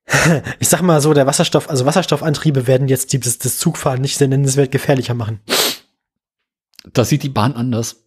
ich 0.59 0.69
sag 0.69 0.83
mal 0.83 1.01
so, 1.01 1.15
der 1.15 1.27
Wasserstoff, 1.27 1.71
also 1.71 1.87
Wasserstoffantriebe 1.87 2.67
werden 2.67 2.89
jetzt 2.89 3.13
die, 3.13 3.21
das, 3.21 3.39
Zugfahren 3.39 4.01
nicht 4.01 4.19
sehr 4.19 4.29
nennenswert 4.29 4.71
gefährlicher 4.71 5.15
machen. 5.15 5.41
Das 6.93 7.09
sieht 7.09 7.23
die 7.23 7.31
Bahn 7.31 7.55
anders. 7.55 8.05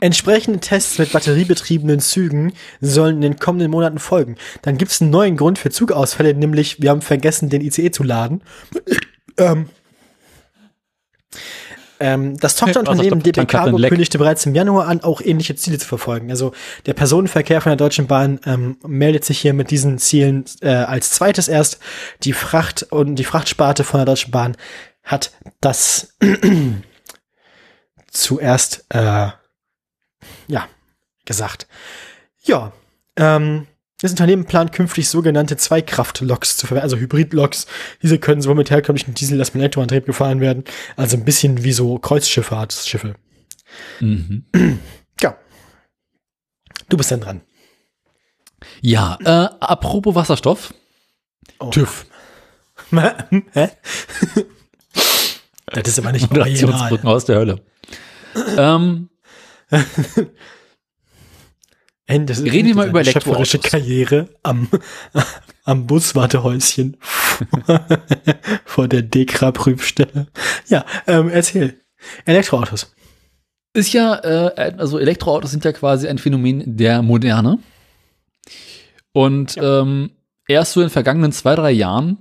Entsprechende 0.00 0.60
Tests 0.60 0.98
mit 0.98 1.12
batteriebetriebenen 1.12 2.00
Zügen 2.00 2.52
sollen 2.82 3.16
in 3.16 3.22
den 3.22 3.38
kommenden 3.38 3.70
Monaten 3.70 3.98
folgen. 3.98 4.36
Dann 4.60 4.76
gibt 4.76 4.92
es 4.92 5.00
einen 5.00 5.10
neuen 5.10 5.38
Grund 5.38 5.58
für 5.58 5.70
Zugausfälle, 5.70 6.34
nämlich 6.34 6.82
wir 6.82 6.90
haben 6.90 7.00
vergessen, 7.00 7.48
den 7.48 7.62
ICE 7.62 7.90
zu 7.90 8.02
laden. 8.02 8.42
ähm, 9.38 9.70
ähm, 12.00 12.36
das 12.38 12.56
Tochterunternehmen 12.56 13.20
Leck. 13.20 13.90
kündigte 13.90 14.18
bereits 14.18 14.46
im 14.46 14.54
Januar 14.54 14.88
an, 14.88 15.02
auch 15.02 15.20
ähnliche 15.20 15.56
Ziele 15.56 15.78
zu 15.78 15.86
verfolgen. 15.86 16.30
Also 16.30 16.52
der 16.86 16.94
Personenverkehr 16.94 17.60
von 17.60 17.70
der 17.70 17.76
Deutschen 17.76 18.06
Bahn 18.06 18.40
ähm, 18.44 18.78
meldet 18.86 19.24
sich 19.24 19.38
hier 19.38 19.54
mit 19.54 19.70
diesen 19.70 19.98
Zielen 19.98 20.44
äh, 20.60 20.68
als 20.68 21.10
zweites 21.12 21.48
erst. 21.48 21.78
Die 22.22 22.32
Fracht 22.32 22.84
und 22.90 23.16
die 23.16 23.24
Frachtsparte 23.24 23.84
von 23.84 23.98
der 23.98 24.06
Deutschen 24.06 24.30
Bahn 24.30 24.56
hat 25.02 25.32
das 25.60 26.16
zuerst 28.10 28.84
äh, 28.90 29.28
ja, 30.48 30.68
gesagt. 31.24 31.66
Ja, 32.42 32.72
ähm, 33.16 33.66
das 34.00 34.10
Unternehmen 34.10 34.44
plant 34.44 34.72
künftig 34.72 35.08
sogenannte 35.08 35.56
Zweikraft-Loks 35.56 36.58
zu 36.58 36.66
verwenden, 36.66 36.84
also 36.84 36.96
Hybrid-Loks. 36.98 37.66
Diese 38.02 38.18
können 38.18 38.42
sowohl 38.42 38.56
mit 38.56 38.70
herkömmlichen 38.70 39.14
Diesel- 39.14 39.38
als 39.38 39.54
mit 39.54 39.62
Elektroantrieb 39.62 40.04
gefahren 40.06 40.40
werden. 40.40 40.64
Also 40.96 41.16
ein 41.16 41.24
bisschen 41.24 41.64
wie 41.64 41.72
so 41.72 41.98
Kreuzschifffahrtsschiffe. 41.98 43.14
Mhm. 44.00 44.44
Ja. 45.22 45.34
Du 46.90 46.98
bist 46.98 47.10
dann 47.10 47.20
dran. 47.20 47.40
Ja, 48.82 49.16
äh, 49.24 49.48
apropos 49.60 50.14
Wasserstoff. 50.14 50.74
Oh. 51.58 51.70
TÜV. 51.70 52.04
Hä? 52.92 53.68
das 55.72 55.88
ist 55.88 55.98
aber 55.98 56.12
nicht. 56.12 56.28
Moderationsbrücken 56.30 57.08
aus 57.08 57.24
der 57.24 57.36
Hölle. 57.38 57.64
ähm, 58.58 59.08
Ende- 62.06 62.32
das 62.32 62.38
ist 62.38 62.52
Reden 62.52 62.68
wir 62.68 62.74
mal 62.76 62.88
über 62.88 63.00
Elektroautos. 63.00 63.58
Karriere 63.62 64.28
am, 64.42 64.68
am 65.64 65.86
Buswartehäuschen 65.86 66.96
vor 68.64 68.86
der 68.88 69.02
Dekra-Prüfstelle. 69.02 70.28
Ja, 70.68 70.84
ähm, 71.06 71.28
erzähl. 71.28 71.80
Elektroautos. 72.24 72.94
ist 73.74 73.92
ja, 73.92 74.14
äh, 74.22 74.74
also 74.78 74.98
Elektroautos 74.98 75.50
sind 75.50 75.64
ja 75.64 75.72
quasi 75.72 76.06
ein 76.06 76.18
Phänomen 76.18 76.76
der 76.76 77.02
Moderne. 77.02 77.58
Und 79.12 79.56
ähm, 79.60 80.10
erst 80.46 80.72
so 80.72 80.80
in 80.80 80.86
den 80.86 80.92
vergangenen 80.92 81.32
zwei, 81.32 81.56
drei 81.56 81.72
Jahren 81.72 82.18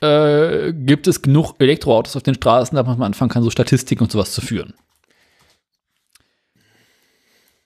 äh, 0.00 0.72
gibt 0.72 1.06
es 1.06 1.20
genug 1.20 1.54
Elektroautos 1.58 2.16
auf 2.16 2.22
den 2.22 2.34
Straßen, 2.34 2.76
dass 2.76 2.86
man 2.86 2.98
mal 2.98 3.06
anfangen 3.06 3.30
kann, 3.30 3.42
so 3.42 3.50
Statistiken 3.50 4.04
und 4.04 4.12
sowas 4.12 4.32
zu 4.32 4.40
führen. 4.40 4.74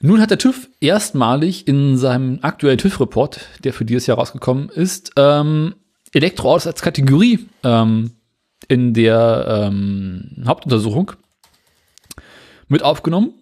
Nun 0.00 0.20
hat 0.20 0.30
der 0.30 0.38
TÜV 0.38 0.68
erstmalig 0.80 1.66
in 1.66 1.96
seinem 1.96 2.38
aktuellen 2.42 2.78
TÜV-Report, 2.78 3.40
der 3.64 3.72
für 3.72 3.84
dieses 3.84 4.06
Jahr 4.06 4.18
rausgekommen 4.18 4.68
ist, 4.68 5.12
ähm, 5.16 5.74
Elektroautos 6.12 6.66
als 6.68 6.82
Kategorie 6.82 7.48
ähm, 7.64 8.12
in 8.68 8.94
der 8.94 9.66
ähm, 9.66 10.44
Hauptuntersuchung 10.46 11.12
mit 12.68 12.82
aufgenommen 12.82 13.34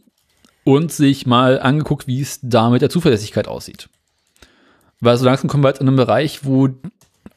und 0.65 0.93
sich 0.93 1.27
mal 1.27 1.61
angeguckt, 1.61 2.07
wie 2.07 2.21
es 2.21 2.41
da 2.43 2.71
mit 2.71 2.81
der 2.81 2.91
Zuverlässigkeit 2.91 3.49
aussieht. 3.49 3.89
Weil 5.01 5.17
so 5.19 5.27
langsam 5.27 5.49
kommen 5.49 5.63
wir 5.63 5.69
jetzt 5.69 5.81
in 5.81 5.89
einen 5.89 5.97
Bereich, 5.97 6.45
wo 6.45 6.69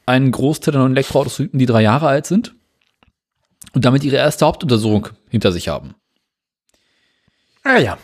ein 0.06 0.30
Großteil 0.30 0.72
der 0.72 0.80
neuen 0.80 0.92
Elektroautos 0.92 1.42
die 1.52 1.66
drei 1.66 1.82
Jahre 1.82 2.08
alt 2.08 2.26
sind 2.26 2.54
und 3.74 3.84
damit 3.84 4.02
ihre 4.02 4.16
erste 4.16 4.46
Hauptuntersuchung 4.46 5.08
hinter 5.28 5.52
sich 5.52 5.68
haben. 5.68 5.94
Ah 7.62 7.78
ja. 7.78 7.98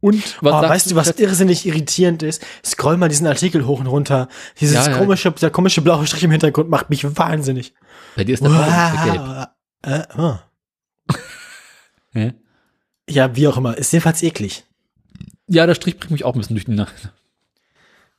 Und 0.00 0.42
was 0.42 0.64
Oh, 0.64 0.68
weißt 0.68 0.90
du, 0.90 0.94
was 0.94 1.10
irrsinnig 1.18 1.66
irritierend 1.66 2.22
ist? 2.22 2.44
Scroll 2.64 2.96
mal 2.96 3.08
diesen 3.08 3.26
Artikel 3.26 3.66
hoch 3.66 3.80
und 3.80 3.86
runter. 3.86 4.28
Dieses 4.60 4.76
Ja, 4.86 4.92
ja. 4.92 4.98
komische, 4.98 5.32
der 5.32 5.50
komische 5.50 5.82
blaue 5.82 6.06
Strich 6.06 6.22
im 6.22 6.30
Hintergrund 6.30 6.70
macht 6.70 6.88
mich 6.90 7.04
wahnsinnig. 7.16 7.74
Bei 8.16 8.24
dir 8.24 8.34
ist 8.34 8.42
der 8.44 8.50
wow. 8.50 9.04
gelb. 9.04 9.48
Äh, 9.82 10.02
oh. 10.18 10.38
Ja, 13.10 13.34
wie 13.36 13.48
auch 13.48 13.56
immer. 13.56 13.78
Ist 13.78 13.92
jedenfalls 13.92 14.22
eklig. 14.22 14.64
Ja, 15.46 15.66
der 15.66 15.74
Strich 15.74 15.98
bringt 15.98 16.10
mich 16.10 16.24
auch 16.24 16.34
ein 16.34 16.40
bisschen 16.40 16.56
durch 16.56 16.66
die 16.66 16.72
Nacht. 16.72 17.10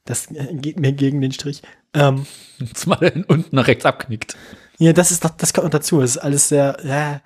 Das 0.05 0.31
äh, 0.31 0.47
geht 0.53 0.79
mir 0.79 0.93
gegen 0.93 1.21
den 1.21 1.31
Strich. 1.31 1.61
Ähm, 1.93 2.25
Zumal 2.73 3.03
er 3.03 3.13
unten 3.29 3.55
nach 3.55 3.67
rechts 3.67 3.85
abknickt. 3.85 4.35
ja, 4.79 4.93
das 4.93 5.11
ist 5.11 5.23
doch, 5.23 5.29
das 5.29 5.53
kommt 5.53 5.65
noch 5.65 5.71
dazu. 5.71 6.01
Es 6.01 6.11
ist 6.11 6.17
alles 6.17 6.49
sehr, 6.49 6.77
ja. 6.83 7.21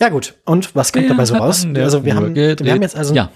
Ja, 0.00 0.08
gut. 0.08 0.34
Und 0.44 0.74
was 0.76 0.92
kommt 0.92 1.10
dabei 1.10 1.24
so 1.24 1.34
raus? 1.36 1.66
Also, 1.74 2.04
wir 2.04 2.14
haben, 2.14 2.34
wir 2.34 2.56
haben 2.56 2.82
jetzt 2.82 2.96
also, 2.96 3.14
Ja, 3.14 3.30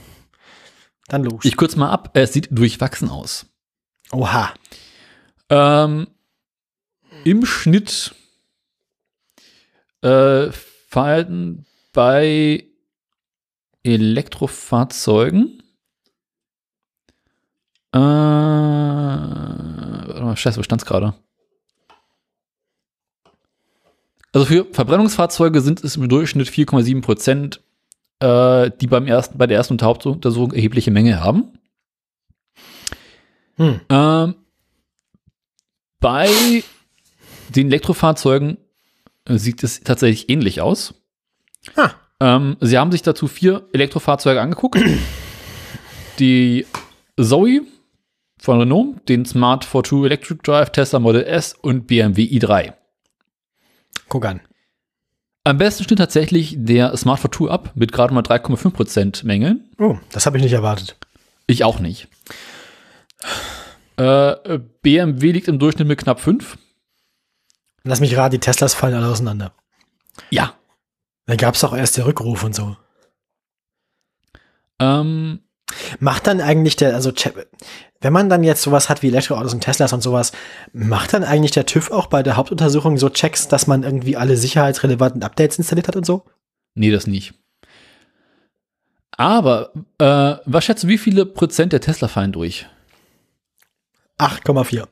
dann 1.08 1.24
los. 1.24 1.44
ich 1.44 1.56
kurz 1.56 1.76
mal 1.76 1.90
ab. 1.90 2.10
Es 2.14 2.32
sieht 2.32 2.48
durchwachsen 2.50 3.08
aus. 3.08 3.46
Oha. 4.12 4.52
Ähm, 5.48 6.08
Im 7.24 7.46
Schnitt 7.46 8.14
äh, 10.02 10.50
fallen 10.52 11.66
bei 11.92 12.66
Elektrofahrzeugen 13.82 15.62
äh, 17.96 17.98
warte 20.06 20.22
mal, 20.22 20.36
scheiße, 20.36 20.58
wo 20.58 20.62
stand's 20.62 20.84
gerade? 20.84 21.14
Also 24.32 24.44
für 24.46 24.66
Verbrennungsfahrzeuge 24.70 25.62
sind 25.62 25.82
es 25.82 25.96
im 25.96 26.06
Durchschnitt 26.08 26.48
4,7 26.48 27.00
Prozent, 27.00 27.62
äh, 28.20 28.70
die 28.80 28.86
beim 28.86 29.06
ersten, 29.06 29.38
bei 29.38 29.46
der 29.46 29.56
ersten 29.56 29.80
Hauptuntersuchung 29.80 30.52
erhebliche 30.52 30.90
Menge 30.90 31.20
haben. 31.20 31.58
Hm. 33.56 33.80
Ähm, 33.88 34.34
bei 36.00 36.62
den 37.48 37.68
Elektrofahrzeugen 37.68 38.58
äh, 39.24 39.38
sieht 39.38 39.62
es 39.62 39.80
tatsächlich 39.80 40.28
ähnlich 40.28 40.60
aus. 40.60 40.94
Ah. 41.74 41.90
Ähm, 42.20 42.56
sie 42.60 42.78
haben 42.78 42.92
sich 42.92 43.02
dazu 43.02 43.28
vier 43.28 43.68
Elektrofahrzeuge 43.72 44.40
angeguckt. 44.40 44.78
Die 46.18 46.66
Zoe 47.20 47.62
von 48.38 48.58
Renault, 48.58 49.08
den 49.08 49.24
Smart 49.24 49.64
42 49.64 50.04
Electric 50.04 50.40
Drive, 50.42 50.70
Tesla 50.70 50.98
Model 50.98 51.24
S 51.24 51.54
und 51.54 51.86
BMW 51.86 52.22
i3. 52.24 52.74
Guck 54.08 54.24
an. 54.24 54.40
Am 55.46 55.58
besten 55.58 55.84
steht 55.84 55.98
tatsächlich 55.98 56.56
der 56.58 56.96
Smart 56.96 57.20
42 57.20 57.48
ab 57.48 57.70
mit 57.76 57.92
gerade 57.92 58.12
mal 58.12 58.24
3,5% 58.24 59.24
Mängeln. 59.24 59.70
Oh, 59.78 59.96
das 60.10 60.26
habe 60.26 60.38
ich 60.38 60.42
nicht 60.42 60.54
erwartet. 60.54 60.96
Ich 61.46 61.62
auch 61.62 61.78
nicht. 61.78 62.08
Äh, 63.96 64.58
BMW 64.82 65.30
liegt 65.30 65.46
im 65.46 65.60
Durchschnitt 65.60 65.86
mit 65.86 66.00
knapp 66.00 66.18
5. 66.18 66.58
Lass 67.84 68.00
mich 68.00 68.16
raten, 68.16 68.32
die 68.32 68.40
Teslas 68.40 68.74
fallen 68.74 68.94
alle 68.94 69.06
auseinander. 69.06 69.52
Ja. 70.30 70.54
Da 71.26 71.36
gab 71.36 71.54
es 71.54 71.62
auch 71.62 71.76
erst 71.76 71.96
den 71.96 72.02
Rückruf 72.02 72.42
und 72.42 72.56
so. 72.56 72.76
Ähm, 74.80 75.44
Macht 75.98 76.26
dann 76.26 76.40
eigentlich 76.40 76.76
der, 76.76 76.94
also 76.94 77.12
wenn 78.00 78.12
man 78.12 78.28
dann 78.28 78.44
jetzt 78.44 78.62
sowas 78.62 78.88
hat 78.88 79.02
wie 79.02 79.08
Elektroautos 79.08 79.52
und 79.52 79.60
Teslas 79.62 79.92
und 79.92 80.00
sowas, 80.02 80.32
macht 80.72 81.12
dann 81.12 81.24
eigentlich 81.24 81.50
der 81.50 81.66
TÜV 81.66 81.90
auch 81.90 82.06
bei 82.06 82.22
der 82.22 82.36
Hauptuntersuchung 82.36 82.98
so 82.98 83.08
Checks, 83.08 83.48
dass 83.48 83.66
man 83.66 83.82
irgendwie 83.82 84.16
alle 84.16 84.36
sicherheitsrelevanten 84.36 85.22
Updates 85.22 85.58
installiert 85.58 85.88
hat 85.88 85.96
und 85.96 86.06
so? 86.06 86.24
nee, 86.74 86.90
das 86.90 87.06
nicht. 87.06 87.34
Aber, 89.18 89.72
äh, 89.98 90.34
was 90.44 90.64
schätzt 90.66 90.84
du, 90.84 90.88
wie 90.88 90.98
viele 90.98 91.24
Prozent 91.24 91.72
der 91.72 91.80
Tesla 91.80 92.06
fallen 92.06 92.32
durch? 92.32 92.66
8,4. 94.18 94.84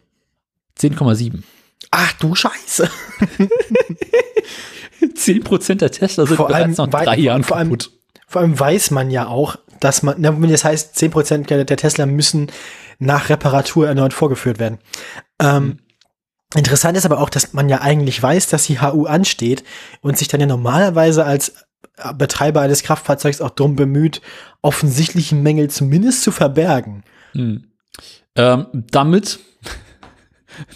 10,7. 0.78 1.42
Ach 1.90 2.12
du 2.14 2.34
Scheiße. 2.34 2.90
10 5.14 5.44
Prozent 5.44 5.80
der 5.82 5.90
Tesla 5.90 6.26
sind 6.26 6.36
Vor 6.36 6.46
allem 6.54 6.64
bereits 6.74 6.78
nach 6.78 6.92
wei- 6.92 7.04
drei 7.04 7.18
Jahren 7.18 7.44
vor 7.44 7.56
allem- 7.58 7.68
kaputt. 7.68 7.90
Vor 8.26 8.40
allem 8.40 8.58
weiß 8.58 8.90
man 8.90 9.10
ja 9.10 9.26
auch, 9.28 9.56
dass 9.80 10.02
man, 10.02 10.22
wenn 10.22 10.50
das 10.50 10.64
heißt, 10.64 10.96
10% 10.96 11.46
der, 11.46 11.66
Tesla 11.76 12.06
müssen 12.06 12.50
nach 12.98 13.28
Reparatur 13.28 13.88
erneut 13.88 14.12
vorgeführt 14.12 14.58
werden. 14.58 14.78
Ähm, 15.40 15.78
Interessant 16.54 16.96
ist 16.96 17.04
aber 17.04 17.18
auch, 17.18 17.30
dass 17.30 17.52
man 17.52 17.68
ja 17.68 17.80
eigentlich 17.80 18.22
weiß, 18.22 18.46
dass 18.46 18.66
die 18.66 18.80
HU 18.80 19.06
ansteht 19.06 19.64
und 20.02 20.16
sich 20.16 20.28
dann 20.28 20.40
ja 20.40 20.46
normalerweise 20.46 21.24
als 21.24 21.66
Betreiber 22.16 22.60
eines 22.60 22.82
Kraftfahrzeugs 22.82 23.40
auch 23.40 23.50
drum 23.50 23.76
bemüht, 23.76 24.20
offensichtliche 24.62 25.34
Mängel 25.34 25.68
zumindest 25.70 26.22
zu 26.22 26.32
verbergen. 26.32 27.04
Hm. 27.32 27.72
Ähm, 28.36 28.66
damit 28.72 29.40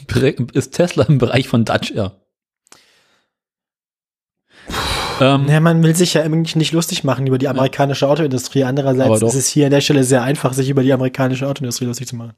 ist 0.52 0.74
Tesla 0.74 1.04
im 1.04 1.18
Bereich 1.18 1.48
von 1.48 1.64
Dutch 1.64 1.92
Air. 1.92 2.20
Ähm, 5.20 5.46
Ja, 5.48 5.60
man 5.60 5.82
will 5.82 5.94
sich 5.96 6.14
ja 6.14 6.22
eigentlich 6.22 6.56
nicht 6.56 6.72
lustig 6.72 7.04
machen 7.04 7.26
über 7.26 7.38
die 7.38 7.48
amerikanische 7.48 8.08
Autoindustrie. 8.08 8.62
Aber 8.62 8.68
Andererseits 8.70 9.22
ist 9.22 9.34
es 9.34 9.48
hier 9.48 9.66
an 9.66 9.70
der 9.72 9.80
Stelle 9.80 10.04
sehr 10.04 10.22
einfach, 10.22 10.52
sich 10.52 10.68
über 10.68 10.82
die 10.82 10.92
amerikanische 10.92 11.46
Autoindustrie 11.46 11.86
lustig 11.86 12.06
zu 12.06 12.16
machen. 12.16 12.34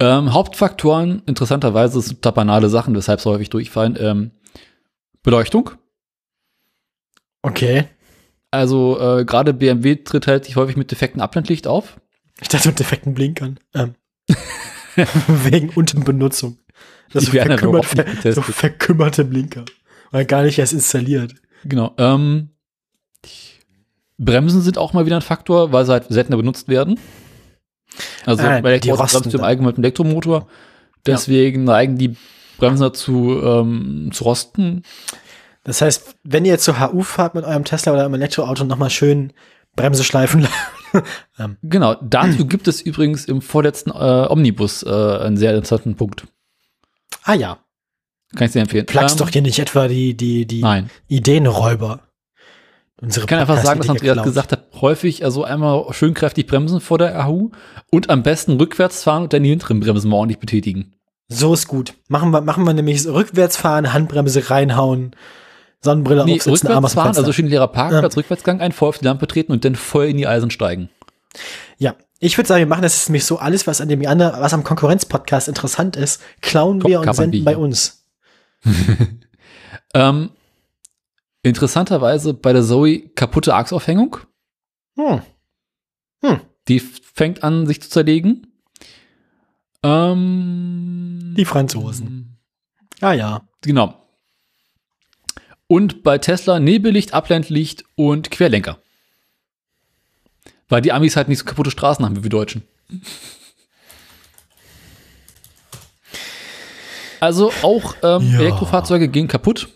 ähm, 0.00 0.32
Hauptfaktoren, 0.32 1.22
interessanterweise, 1.26 2.00
sind 2.00 2.24
da 2.24 2.30
banale 2.30 2.68
Sachen, 2.68 2.94
weshalb 2.94 3.20
sie 3.20 3.28
häufig 3.30 3.50
durchfallen. 3.50 3.96
Ähm, 4.00 4.30
Beleuchtung. 5.22 5.70
Okay. 7.42 7.84
Also 8.50 8.98
äh, 9.00 9.24
gerade 9.24 9.52
BMW 9.52 9.96
tritt 9.96 10.26
halt 10.26 10.44
sich 10.44 10.56
häufig 10.56 10.76
mit 10.76 10.90
defekten 10.90 11.20
Abblendlicht 11.20 11.66
auf. 11.66 12.00
Ich 12.40 12.48
dachte 12.48 12.68
mit 12.68 12.78
defekten 12.78 13.14
Blinkern. 13.14 13.58
Ähm. 13.74 13.94
Wegen 15.44 15.70
Unterbenutzung. 15.70 16.58
Das 17.12 17.24
Die 17.24 17.36
dann 17.36 17.48
verkümmert, 17.48 17.86
ver 17.86 18.04
so 18.04 18.10
getestet. 18.12 18.44
verkümmerte 18.44 19.24
Blinker. 19.24 19.64
Weil 20.10 20.24
gar 20.24 20.42
nicht 20.42 20.58
erst 20.58 20.72
installiert. 20.72 21.34
Genau. 21.64 21.94
Ähm, 21.98 22.50
Bremsen 24.18 24.62
sind 24.62 24.78
auch 24.78 24.92
mal 24.92 25.06
wieder 25.06 25.16
ein 25.16 25.22
Faktor, 25.22 25.72
weil 25.72 25.84
sie 25.84 25.92
halt 25.92 26.06
seltener 26.08 26.36
benutzt 26.36 26.68
werden. 26.68 26.98
Also 28.26 28.42
Ah, 28.42 28.60
bei 28.60 28.70
Elektroautos 28.70 29.32
im. 29.32 29.40
Allgemeinen 29.42 29.68
mit 29.68 29.76
dem 29.78 29.84
Elektromotor. 29.84 30.46
Deswegen 31.06 31.64
neigen 31.64 31.96
die 31.96 32.16
Bremsen 32.58 32.82
dazu 32.82 33.40
ähm, 33.42 34.10
zu 34.12 34.24
rosten. 34.24 34.82
Das 35.64 35.80
heißt, 35.80 36.16
wenn 36.24 36.44
ihr 36.44 36.58
zur 36.58 36.80
HU 36.80 37.02
fahrt 37.02 37.34
mit 37.34 37.44
eurem 37.44 37.64
Tesla 37.64 37.92
oder 37.92 38.02
eurem 38.02 38.14
Elektroauto, 38.14 38.64
nochmal 38.64 38.90
schön 38.90 39.32
Bremse 39.76 40.02
schleifen 40.02 40.40
lassen. 41.38 41.58
Genau. 41.62 41.94
Dazu 42.02 42.46
gibt 42.46 42.66
es 42.68 42.80
übrigens 42.80 43.26
im 43.26 43.40
vorletzten 43.42 43.90
äh, 43.90 44.26
Omnibus 44.28 44.82
äh, 44.82 44.88
einen 44.88 45.36
sehr 45.36 45.50
interessanten 45.54 45.94
Punkt. 45.94 46.26
ah 47.24 47.34
ja. 47.34 47.58
Kann 48.36 48.46
ich 48.46 48.52
sehr 48.52 48.62
empfehlen. 48.62 48.86
Plagst 48.86 49.16
Ähm, 49.20 49.26
doch 49.26 49.32
hier 49.32 49.42
nicht 49.42 49.58
etwa 49.58 49.88
die, 49.88 50.16
die, 50.16 50.46
die 50.46 50.62
Nein. 50.62 50.90
Ideenräuber. 51.06 52.00
Unsere 53.00 53.24
Ich 53.24 53.28
kann 53.28 53.38
einfach 53.38 53.62
sagen, 53.62 53.80
dass 53.80 53.88
Andreas 53.88 54.24
gesagt 54.24 54.52
hat, 54.52 54.66
häufig 54.80 55.24
also 55.24 55.44
einmal 55.44 55.86
schön 55.92 56.14
kräftig 56.14 56.48
bremsen 56.48 56.80
vor 56.80 56.98
der 56.98 57.18
AHU 57.18 57.50
und 57.90 58.10
am 58.10 58.24
besten 58.24 58.52
rückwärts 58.52 59.04
fahren 59.04 59.22
und 59.24 59.32
dann 59.32 59.44
die 59.44 59.50
hinteren 59.50 59.78
Bremsen 59.78 60.10
mal 60.10 60.16
ordentlich 60.16 60.40
betätigen. 60.40 60.94
So 61.28 61.54
ist 61.54 61.68
gut. 61.68 61.94
Machen 62.08 62.30
wir, 62.32 62.40
machen 62.40 62.64
wir 62.64 62.74
nämlich 62.74 63.06
rückwärts 63.06 63.56
fahren, 63.56 63.92
Handbremse 63.92 64.50
reinhauen, 64.50 65.14
Sonnenbrille 65.80 66.24
Nee, 66.24 66.36
aufsetzen, 66.36 66.68
Arm 66.68 66.84
rückwärts 66.84 66.94
dem 66.94 67.02
fahren, 67.02 67.16
also 67.16 67.32
schön 67.32 67.46
leerer 67.46 67.68
Parkplatz, 67.68 68.16
Rückwärtsgang 68.16 68.60
ein, 68.60 68.72
voll 68.72 68.88
auf 68.88 68.98
die 68.98 69.04
Lampe 69.04 69.28
treten 69.28 69.52
und 69.52 69.64
dann 69.64 69.76
voll 69.76 70.06
in 70.06 70.16
die 70.16 70.26
Eisen 70.26 70.50
steigen. 70.50 70.88
Ja, 71.76 71.94
ich 72.18 72.36
würde 72.36 72.48
sagen, 72.48 72.60
wir 72.60 72.66
machen 72.66 72.82
das 72.82 72.96
ist 72.96 73.08
nämlich 73.10 73.24
so 73.24 73.38
alles, 73.38 73.68
was 73.68 73.80
an 73.80 73.88
dem 73.88 74.04
anderen, 74.06 74.40
was 74.40 74.52
am 74.52 74.64
Konkurrenz-Podcast 74.64 75.46
interessant 75.46 75.94
ist, 75.96 76.20
klauen 76.40 76.82
wir 76.82 77.00
und 77.00 77.14
senden 77.14 77.44
bei 77.44 77.56
uns. 77.56 77.97
Ähm, 79.94 80.30
interessanterweise 81.42 82.34
bei 82.34 82.52
der 82.52 82.62
Zoe 82.62 83.08
kaputte 83.10 83.54
Achsaufhängung. 83.54 84.18
Hm. 84.96 86.40
Die 86.68 86.80
fängt 86.80 87.42
an, 87.42 87.66
sich 87.66 87.80
zu 87.80 87.88
zerlegen. 87.88 88.46
Ähm, 89.82 91.34
Die 91.36 91.46
Franzosen. 91.46 92.36
Ah 93.00 93.12
ja. 93.12 93.48
Genau. 93.62 93.94
Und 95.66 96.02
bei 96.02 96.18
Tesla 96.18 96.60
Nebellicht, 96.60 97.14
Abblendlicht 97.14 97.84
und 97.94 98.30
Querlenker. 98.30 98.78
Weil 100.68 100.82
die 100.82 100.92
Amis 100.92 101.16
halt 101.16 101.28
nicht 101.28 101.38
so 101.38 101.44
kaputte 101.44 101.70
Straßen 101.70 102.04
haben 102.04 102.16
wie 102.16 102.22
wir 102.22 102.30
Deutschen. 102.30 102.62
Also 107.20 107.52
auch 107.62 107.94
ähm, 108.02 108.32
Ja. 108.32 108.40
Elektrofahrzeuge 108.40 109.08
gehen 109.08 109.28
kaputt. 109.28 109.68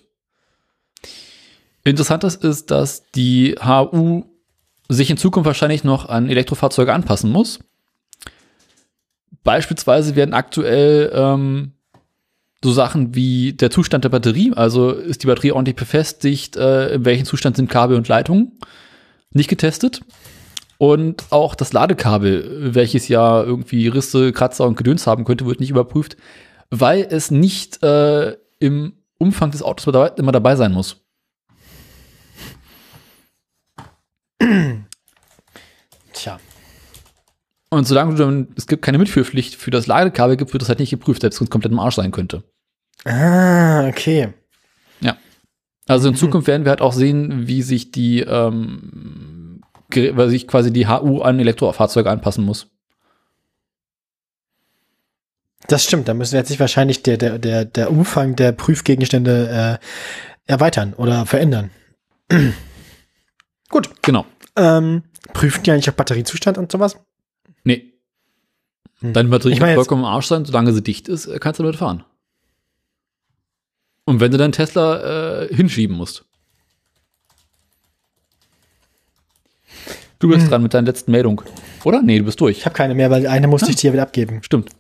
Interessant 1.85 2.25
ist, 2.25 2.45
ist, 2.45 2.71
dass 2.71 3.11
die 3.11 3.57
HU 3.63 4.25
sich 4.89 5.11
in 5.11 5.17
Zukunft 5.17 5.47
wahrscheinlich 5.47 5.85
noch 5.85 6.09
an 6.09 6.29
Elektrofahrzeuge 6.29 6.93
anpassen 6.93 7.31
muss. 7.31 7.59
Beispielsweise 9.43 10.15
werden 10.15 10.35
aktuell 10.35 11.11
ähm, 11.15 11.73
so 12.63 12.71
Sachen 12.71 13.15
wie 13.15 13.53
der 13.55 13.71
Zustand 13.71 14.05
der 14.05 14.11
Batterie, 14.11 14.53
also 14.55 14.91
ist 14.91 15.23
die 15.23 15.27
Batterie 15.27 15.53
ordentlich 15.53 15.75
befestigt, 15.75 16.57
äh, 16.57 16.95
in 16.95 17.05
welchem 17.05 17.25
Zustand 17.27 17.57
sind 17.57 17.69
Kabel 17.69 17.97
und 17.97 18.07
Leitungen, 18.07 18.53
nicht 19.33 19.49
getestet. 19.49 20.03
Und 20.79 21.25
auch 21.31 21.55
das 21.55 21.73
Ladekabel, 21.73 22.75
welches 22.75 23.09
ja 23.09 23.43
irgendwie 23.43 23.89
Risse, 23.89 24.33
Kratzer 24.33 24.67
und 24.67 24.77
Gedöns 24.77 25.07
haben 25.07 25.25
könnte, 25.25 25.47
wird 25.47 25.61
nicht 25.61 25.71
überprüft, 25.71 26.17
weil 26.73 27.07
es 27.09 27.31
nicht 27.31 27.83
äh, 27.83 28.37
im 28.59 28.95
Umfang 29.19 29.51
des 29.53 29.63
Autos 29.63 29.87
immer 30.17 30.33
dabei, 30.33 30.57
sein 30.57 30.73
muss. 30.73 31.05
Tja. 36.13 36.41
Und 37.71 37.87
solange 37.87 38.15
du 38.15 38.25
dann, 38.25 38.49
es 38.57 38.67
gibt 38.67 38.83
keine 38.83 38.99
Mitführpflicht 38.99 39.55
für 39.55 39.71
das 39.71 39.87
Ladekabel 39.87 40.37
gibt, 40.37 40.53
wird 40.53 40.63
das 40.63 40.69
halt 40.69 40.81
nicht 40.81 40.91
geprüft, 40.91 41.21
selbst 41.21 41.41
wenn 41.41 41.45
es 41.45 41.51
komplett 41.51 41.73
im 41.73 41.79
Arsch 41.79 41.95
sein 41.95 42.11
könnte. 42.11 42.43
Ah, 43.05 43.87
okay. 43.87 44.33
Also 45.89 46.09
in 46.09 46.15
Zukunft 46.15 46.47
werden 46.47 46.65
wir 46.65 46.71
halt 46.71 46.81
auch 46.81 46.93
sehen, 46.93 47.49
wie 47.49 47.63
sich 47.63 47.91
die, 47.91 48.21
ähm, 48.21 49.61
weil 49.91 50.29
sich 50.29 50.47
quasi 50.47 50.73
die 50.73 50.87
HU 50.87 51.21
an 51.21 51.41
Elektrofahrzeuge 51.41 52.11
anpassen 52.11 52.45
muss. 52.45 52.69
Das 55.69 55.85
stimmt, 55.85 56.09
da 56.09 56.15
müssen 56.15 56.35
jetzt 56.37 56.49
sich 56.49 56.61
wahrscheinlich 56.61 57.03
der, 57.03 57.17
der, 57.17 57.39
der, 57.39 57.65
der 57.65 57.91
Umfang 57.91 58.37
der 58.37 58.53
Prüfgegenstände 58.53 59.79
äh, 59.81 60.51
erweitern 60.51 60.93
oder 60.95 61.25
verändern. 61.27 61.71
Gut. 63.69 63.91
Genau. 64.03 64.27
Ähm, 64.57 65.05
prüfen 65.33 65.63
die 65.63 65.71
eigentlich 65.71 65.89
auch 65.89 65.95
Batteriezustand 65.95 66.59
und 66.59 66.71
sowas? 66.71 66.99
Nee. 67.65 67.93
Hm. 69.01 69.13
Deine 69.13 69.29
Batterie 69.29 69.55
Ich 69.55 69.61
mein 69.61 69.69
kann 69.71 69.77
vollkommen 69.77 70.03
im 70.03 70.09
Arsch 70.09 70.27
sein, 70.27 70.45
solange 70.45 70.73
sie 70.73 70.83
dicht 70.83 71.09
ist, 71.09 71.27
äh, 71.27 71.39
kannst 71.39 71.59
du 71.59 71.63
damit 71.63 71.79
fahren. 71.79 72.05
Und 74.05 74.21
wenn 74.21 74.33
du 74.33 74.37
deinen 74.39 74.53
Tesla 74.53 75.43
äh, 75.43 75.55
hinschieben 75.55 75.97
musst. 75.97 76.25
Du 80.19 80.29
bist 80.29 80.43
Hm. 80.43 80.49
dran 80.51 80.63
mit 80.63 80.75
deiner 80.75 80.87
letzten 80.87 81.13
Meldung. 81.13 81.43
Oder? 81.85 82.03
Nee, 82.03 82.19
du 82.19 82.25
bist 82.25 82.41
durch. 82.41 82.59
Ich 82.59 82.65
habe 82.67 82.75
keine 82.75 82.95
mehr, 82.95 83.11
weil 83.11 83.27
eine 83.27 83.49
musste 83.49 83.71
ich 83.71 83.77
dir 83.77 83.93
wieder 83.93 84.03
abgeben. 84.03 84.41
Stimmt. 84.43 84.71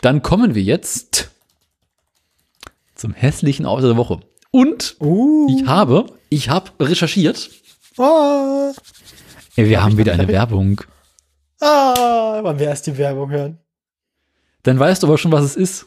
Dann 0.00 0.22
kommen 0.22 0.54
wir 0.54 0.62
jetzt 0.62 1.30
zum 2.94 3.12
hässlichen 3.14 3.66
Auto 3.66 3.86
der 3.86 3.96
Woche. 3.96 4.20
Und 4.50 4.96
Uh. 5.00 5.46
ich 5.50 5.66
habe, 5.66 6.06
ich 6.30 6.48
habe 6.48 6.70
recherchiert 6.80 7.50
Oh, 7.96 8.72
wir 9.56 9.82
haben 9.82 9.98
wieder 9.98 10.12
eine 10.12 10.28
Werbung. 10.28 10.80
ah, 11.60 12.40
wollen 12.42 12.58
wir 12.60 12.66
erst 12.68 12.86
die 12.86 12.96
Werbung 12.96 13.30
hören? 13.30 13.58
Dann 14.62 14.78
weißt 14.78 15.02
du 15.02 15.08
aber 15.08 15.18
schon, 15.18 15.32
was 15.32 15.44
es 15.44 15.56
ist. 15.56 15.86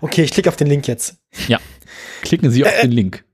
Okay, 0.00 0.22
ich 0.22 0.30
klicke 0.30 0.48
auf 0.48 0.56
den 0.56 0.68
Link 0.68 0.86
jetzt. 0.86 1.16
Ja. 1.48 1.58
Klicken 2.22 2.50
Sie 2.52 2.64
auf 2.64 2.80
den 2.80 2.92
Link. 2.92 3.24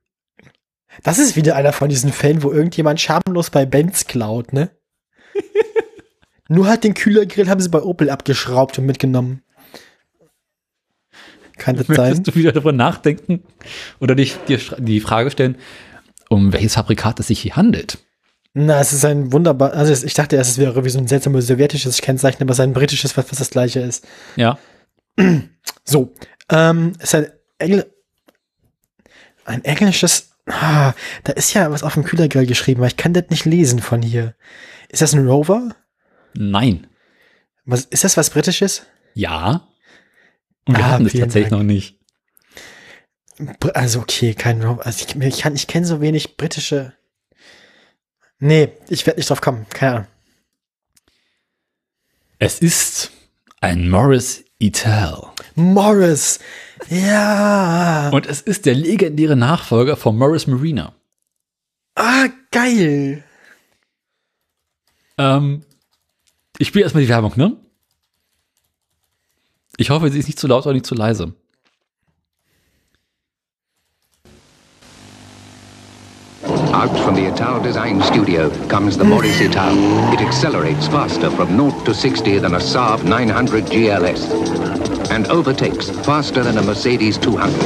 Das 1.03 1.19
ist 1.19 1.37
wieder 1.37 1.57
einer 1.57 1.73
von 1.75 1.89
diesen 1.91 2.13
Fällen, 2.13 2.43
wo 2.43 2.51
irgendjemand 2.53 3.01
schamlos 3.01 3.51
bei 3.51 3.67
Benz 3.67 4.07
klaut, 4.07 4.53
ne? 4.55 4.71
Nur 6.51 6.67
halt 6.67 6.83
den 6.83 6.95
Kühlergrill 6.95 7.49
haben 7.49 7.61
sie 7.61 7.69
bei 7.69 7.81
Opel 7.81 8.11
abgeschraubt 8.11 8.77
und 8.77 8.85
mitgenommen. 8.85 9.45
Kann 11.57 11.77
das 11.77 11.87
sein? 11.87 11.97
Möchtest 11.97 12.27
du 12.27 12.35
wieder 12.35 12.51
darüber 12.51 12.73
nachdenken 12.73 13.45
oder 14.01 14.17
dich, 14.17 14.37
dir 14.49 14.59
die 14.79 14.99
Frage 14.99 15.31
stellen, 15.31 15.57
um 16.29 16.53
welches 16.53 16.75
Fabrikat 16.75 17.21
es 17.21 17.29
sich 17.29 17.39
hier 17.39 17.55
handelt? 17.55 17.99
Na, 18.53 18.81
es 18.81 18.93
ist 18.93 19.05
ein 19.05 19.33
wunderbar, 19.33 19.75
also 19.75 20.05
ich 20.05 20.15
dachte 20.15 20.35
erst, 20.35 20.51
es 20.51 20.59
wäre 20.59 20.85
wie 20.85 20.89
so 20.89 20.99
ein 20.99 21.07
seltsames 21.07 21.47
sowjetisches 21.47 22.01
Kennzeichen, 22.01 22.43
aber 22.43 22.51
es 22.51 22.59
ist 22.59 22.65
ein 22.65 22.73
britisches, 22.73 23.17
was, 23.17 23.31
was 23.31 23.39
das 23.39 23.51
gleiche 23.51 23.79
ist. 23.79 24.05
Ja. 24.35 24.59
So, 25.85 26.13
ähm, 26.51 26.95
es 26.99 27.05
ist 27.05 27.15
ein 27.15 27.27
Engl 27.59 27.87
ein 29.45 29.65
englisches, 29.65 30.31
ah, 30.47 30.95
da 31.23 31.33
ist 31.33 31.55
ja 31.55 31.71
was 31.71 31.85
auf 31.85 31.95
dem 31.95 32.05
Kühlergrill 32.05 32.47
geschrieben, 32.47 32.81
aber 32.81 32.89
ich 32.89 32.97
kann 32.97 33.13
das 33.13 33.31
nicht 33.31 33.45
lesen 33.45 33.79
von 33.79 34.03
hier. 34.03 34.35
Ist 34.89 35.03
das 35.03 35.13
ein 35.13 35.29
Rover? 35.29 35.77
Nein. 36.35 36.87
Was, 37.65 37.85
ist 37.85 38.05
das 38.05 38.17
was 38.17 38.31
Britisches? 38.31 38.83
Ja. 39.15 39.69
Und 40.67 40.77
wir 40.77 40.85
Ah, 40.85 40.91
hatten 40.91 41.07
es 41.07 41.13
tatsächlich 41.13 41.51
Dank. 41.51 41.63
noch 41.63 41.67
nicht. 41.67 41.99
Also 43.75 44.01
okay, 44.01 44.35
kein. 44.35 44.63
Also 44.63 45.07
ich, 45.07 45.17
ich, 45.17 45.45
ich 45.45 45.67
kenne 45.67 45.87
so 45.87 46.01
wenig 46.01 46.37
britische. 46.37 46.93
Nee, 48.39 48.73
ich 48.89 49.07
werde 49.07 49.19
nicht 49.19 49.31
drauf 49.31 49.41
kommen. 49.41 49.67
Keine 49.71 49.93
Ahnung. 49.95 50.07
Es 52.39 52.59
ist 52.59 53.11
ein 53.61 53.89
Morris 53.89 54.45
Ital. 54.59 55.31
Morris. 55.55 56.39
Ja. 56.89 58.11
Und 58.11 58.27
es 58.27 58.41
ist 58.41 58.67
der 58.67 58.75
legendäre 58.75 59.37
Nachfolger 59.37 59.97
von 59.97 60.17
Morris 60.17 60.47
Marina. 60.47 60.95
ah, 61.97 62.27
geil. 62.51 63.25
Ähm, 65.19 65.65
ich 66.61 66.69
spiele 66.69 66.85
erstmal 66.85 67.03
die 67.03 67.09
Werbung, 67.09 67.33
ne? 67.37 67.57
Ich 69.79 69.89
hoffe, 69.89 70.11
sie 70.11 70.19
ist 70.19 70.27
nicht 70.27 70.39
zu 70.39 70.47
laut 70.47 70.67
oder 70.67 70.75
nicht 70.75 70.85
zu 70.85 70.95
leise. 70.95 71.33
Out 76.73 76.97
from 76.99 77.15
the 77.17 77.27
Ital 77.27 77.63
Design 77.63 78.03
Studio 78.03 78.51
comes 78.69 78.99
the 78.99 79.05
Morris 79.05 79.41
Ital. 79.41 79.75
It 80.13 80.21
accelerates 80.21 80.87
faster 80.87 81.31
from 81.31 81.57
0 81.57 81.73
to 81.85 81.95
60 81.95 82.39
than 82.41 82.55
a 82.55 82.61
Saab 82.61 83.05
900 83.05 83.65
GLS 83.65 84.31
and 85.11 85.31
overtakes 85.31 85.89
faster 86.05 86.45
than 86.45 86.59
a 86.59 86.63
Mercedes 86.63 87.19
200. 87.19 87.59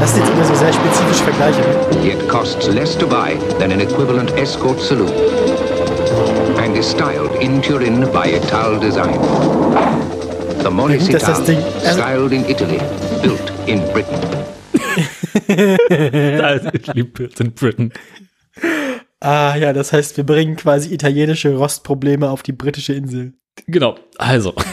Das 0.00 0.12
sind 0.12 0.28
immer 0.28 0.44
so 0.44 0.54
sehr 0.56 0.72
spezifische 0.72 1.24
Vergleiche. 1.24 1.60
Ne? 1.60 2.08
Yet 2.08 2.28
costs 2.28 2.66
less 2.66 2.96
to 2.96 3.06
buy 3.06 3.36
than 3.60 3.70
an 3.70 3.80
equivalent 3.80 4.32
Escort 4.36 4.80
saloon 4.80 5.12
and 6.58 6.76
is 6.76 6.90
styled 6.90 7.34
in 7.40 7.62
Turin 7.62 8.00
by 8.12 8.34
Ital 8.36 8.78
Design. 8.80 9.18
The 10.62 10.70
Morris 10.70 11.08
also- 11.08 11.44
styled 11.82 12.32
in 12.32 12.44
Italy, 12.48 12.80
built 13.22 13.52
in 13.66 13.80
Britain. 13.92 14.20
Live 15.48 17.40
in 17.40 17.52
Britain. 17.54 17.92
Ah 19.20 19.56
ja, 19.56 19.72
das 19.72 19.92
heißt, 19.92 20.16
wir 20.16 20.24
bringen 20.24 20.56
quasi 20.56 20.92
italienische 20.92 21.54
Rostprobleme 21.54 22.28
auf 22.30 22.42
die 22.42 22.52
britische 22.52 22.92
Insel. 22.94 23.34
Genau, 23.66 23.96
also. 24.18 24.54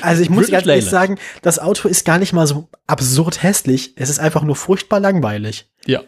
Also 0.00 0.22
ich 0.22 0.30
muss 0.30 0.46
British 0.46 0.52
ganz 0.52 0.66
ehrlich 0.68 0.84
Leyland. 0.84 0.90
sagen, 0.90 1.18
das 1.42 1.58
Auto 1.58 1.88
ist 1.88 2.04
gar 2.04 2.18
nicht 2.18 2.32
mal 2.32 2.46
so 2.46 2.68
absurd 2.86 3.42
hässlich. 3.42 3.92
Es 3.96 4.08
ist 4.08 4.20
einfach 4.20 4.44
nur 4.44 4.54
furchtbar 4.54 5.00
langweilig. 5.00 5.68
Ja. 5.84 6.02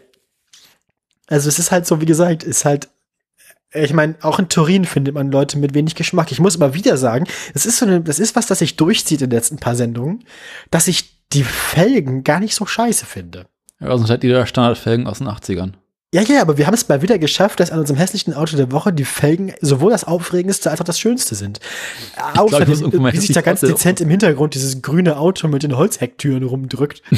Also 1.31 1.49
es 1.49 1.59
ist 1.59 1.71
halt 1.71 1.87
so, 1.87 2.01
wie 2.01 2.07
gesagt, 2.07 2.43
ist 2.43 2.65
halt, 2.67 2.89
ich 3.73 3.95
meine, 3.95 4.17
auch 4.21 4.39
in 4.39 4.49
Turin 4.49 4.85
findet 4.85 5.15
man 5.15 5.31
Leute 5.31 5.57
mit 5.57 5.75
wenig 5.75 5.95
Geschmack. 5.95 6.33
Ich 6.33 6.41
muss 6.41 6.57
immer 6.57 6.75
wieder 6.75 6.97
sagen, 6.97 7.27
es 7.55 7.65
ist 7.65 7.79
so 7.79 7.87
eine, 7.87 8.01
das 8.01 8.19
ist 8.19 8.37
was, 8.37 8.47
das 8.47 8.59
sich 8.59 8.77
durchzieht 8.77 9.23
in 9.23 9.31
den 9.31 9.37
letzten 9.39 9.59
paar 9.59 9.77
Sendungen, 9.77 10.25
dass 10.71 10.89
ich 10.89 11.21
die 11.33 11.45
Felgen 11.45 12.25
gar 12.25 12.41
nicht 12.41 12.57
so 12.57 12.67
scheiße 12.67 13.07
finde. 13.07 13.47
Ja, 13.79 13.97
sonst 13.97 14.11
hat 14.11 14.25
jeder 14.25 14.45
Standardfelgen 14.45 15.07
aus 15.07 15.19
den 15.19 15.29
80ern. 15.29 15.73
Ja, 16.13 16.23
ja, 16.23 16.43
aber 16.43 16.59
wir 16.59 16.67
haben 16.67 16.75
es 16.75 16.89
mal 16.89 17.03
wieder 17.03 17.21
geschafft, 17.21 17.61
dass 17.61 17.71
an 17.71 17.79
unserem 17.79 17.97
hässlichen 17.97 18.35
Auto 18.35 18.57
der 18.57 18.73
Woche 18.73 18.93
die 18.93 19.05
Felgen 19.05 19.53
sowohl 19.61 19.93
das 19.93 20.03
Aufregendste 20.03 20.69
als 20.69 20.81
auch 20.81 20.85
das 20.85 20.99
Schönste 20.99 21.37
sind. 21.37 21.61
glaub, 22.33 22.51
irgendwo 22.51 22.99
mal 22.99 23.13
wie 23.13 23.19
sich 23.19 23.33
da 23.33 23.43
ganz 23.43 23.61
dezent 23.61 24.01
im 24.01 24.11
Hintergrund 24.11 24.55
dieses 24.55 24.83
grüne 24.83 25.19
Auto 25.19 25.47
mit 25.47 25.63
den 25.63 25.77
Holzhecktüren 25.77 26.43
rumdrückt. 26.43 27.03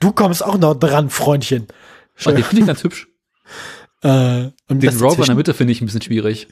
Du 0.00 0.12
kommst 0.12 0.44
auch 0.44 0.58
noch 0.58 0.74
dran, 0.74 1.08
Freundchen. 1.08 1.66
Oh, 2.26 2.30
den 2.30 2.42
finde 2.42 2.60
ich 2.60 2.66
ganz 2.66 2.84
hübsch. 2.84 3.08
Äh, 4.02 4.50
und 4.68 4.82
Den 4.82 4.96
Rover 4.98 5.20
in 5.20 5.24
der 5.26 5.34
Mitte 5.34 5.54
finde 5.54 5.72
ich 5.72 5.80
ein 5.80 5.86
bisschen 5.86 6.02
schwierig. 6.02 6.48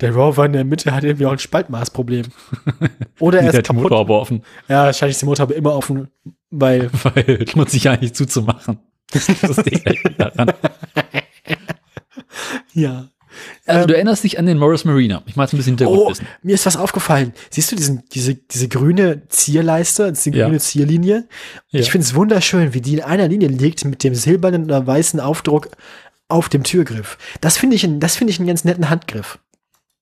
Der 0.00 0.12
Rover 0.14 0.44
in 0.46 0.52
der 0.52 0.64
Mitte 0.64 0.92
hat 0.92 1.04
irgendwie 1.04 1.26
auch 1.26 1.32
ein 1.32 1.38
Spaltmaßproblem. 1.38 2.26
Oder 3.20 3.38
er 3.38 3.42
Der 3.44 3.50
ist 3.52 3.58
hat 3.58 3.68
den 3.68 3.76
kaputt. 3.76 3.82
Motor 3.84 4.00
aber 4.00 4.20
offen, 4.20 4.42
Ja, 4.68 4.84
wahrscheinlich 4.86 5.14
ist 5.14 5.22
der 5.22 5.28
Motor 5.28 5.44
aber 5.44 5.54
immer 5.54 5.74
offen, 5.74 6.08
weil 6.50 6.90
weil 7.04 7.44
lohnt 7.54 7.70
sich 7.70 7.84
ja 7.84 7.96
nicht 7.96 8.16
zuzumachen. 8.16 8.80
Das 9.12 9.28
ist 9.28 9.40
daran. 10.18 10.52
ja. 12.74 13.08
Also 13.66 13.86
du 13.86 13.94
erinnerst 13.94 14.24
dich 14.24 14.38
an 14.38 14.44
den 14.46 14.58
Morris 14.58 14.84
Marina. 14.84 15.22
Ich 15.26 15.36
mache 15.36 15.46
jetzt 15.46 15.54
ein 15.54 15.56
bisschen 15.58 15.76
Ähm, 15.80 15.86
Oh, 15.86 15.90
Hintergrundwissen. 16.10 16.26
mir 16.42 16.54
ist 16.54 16.66
was 16.66 16.76
aufgefallen. 16.76 17.32
Siehst 17.50 17.72
du 17.72 17.76
diesen, 17.76 18.02
diese, 18.12 18.34
diese 18.34 18.68
grüne 18.68 19.26
Zierleiste, 19.28 20.12
diese 20.12 20.30
Ja. 20.36 20.46
grüne 20.46 20.58
Zierlinie? 20.60 21.28
Ja. 21.70 21.80
Ich 21.80 21.90
finde 21.90 22.04
es 22.06 22.14
wunderschön, 22.14 22.74
wie 22.74 22.80
die 22.82 22.94
in 22.94 23.00
einer 23.02 23.28
Linie 23.28 23.48
liegt 23.48 23.84
mit 23.86 24.04
dem 24.04 24.14
silbernen 24.14 24.64
oder 24.64 24.86
weißen 24.86 25.18
Aufdruck 25.20 25.68
auf 26.28 26.48
dem 26.48 26.62
Türgriff. 26.64 27.18
Das 27.40 27.56
finde 27.58 27.76
ich, 27.76 27.84
ein- 27.84 28.00
das 28.00 28.16
finde 28.16 28.30
ich 28.32 28.38
einen 28.38 28.48
ganz 28.48 28.64
netten 28.64 28.88
Handgriff. 28.90 29.38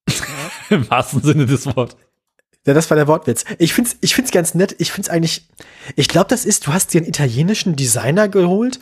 Im 0.70 0.88
wahrsten 0.90 1.22
Sinne 1.22 1.47
des 1.47 1.66
Wortes. 1.66 1.97
Ja, 2.66 2.74
das 2.74 2.90
war 2.90 2.97
der 2.97 3.09
Wortwitz. 3.09 3.44
Ich 3.59 3.72
find's, 3.72 3.97
ich 4.01 4.14
find's 4.14 4.30
ganz 4.30 4.55
nett. 4.55 4.76
Ich 4.78 4.92
find's 4.92 5.09
eigentlich, 5.09 5.48
ich 5.97 6.09
glaube, 6.09 6.28
das 6.28 6.44
ist, 6.44 6.66
du 6.66 6.72
hast 6.72 6.92
dir 6.92 6.98
einen 7.01 7.09
italienischen 7.09 7.74
Designer 7.74 8.28
geholt, 8.28 8.78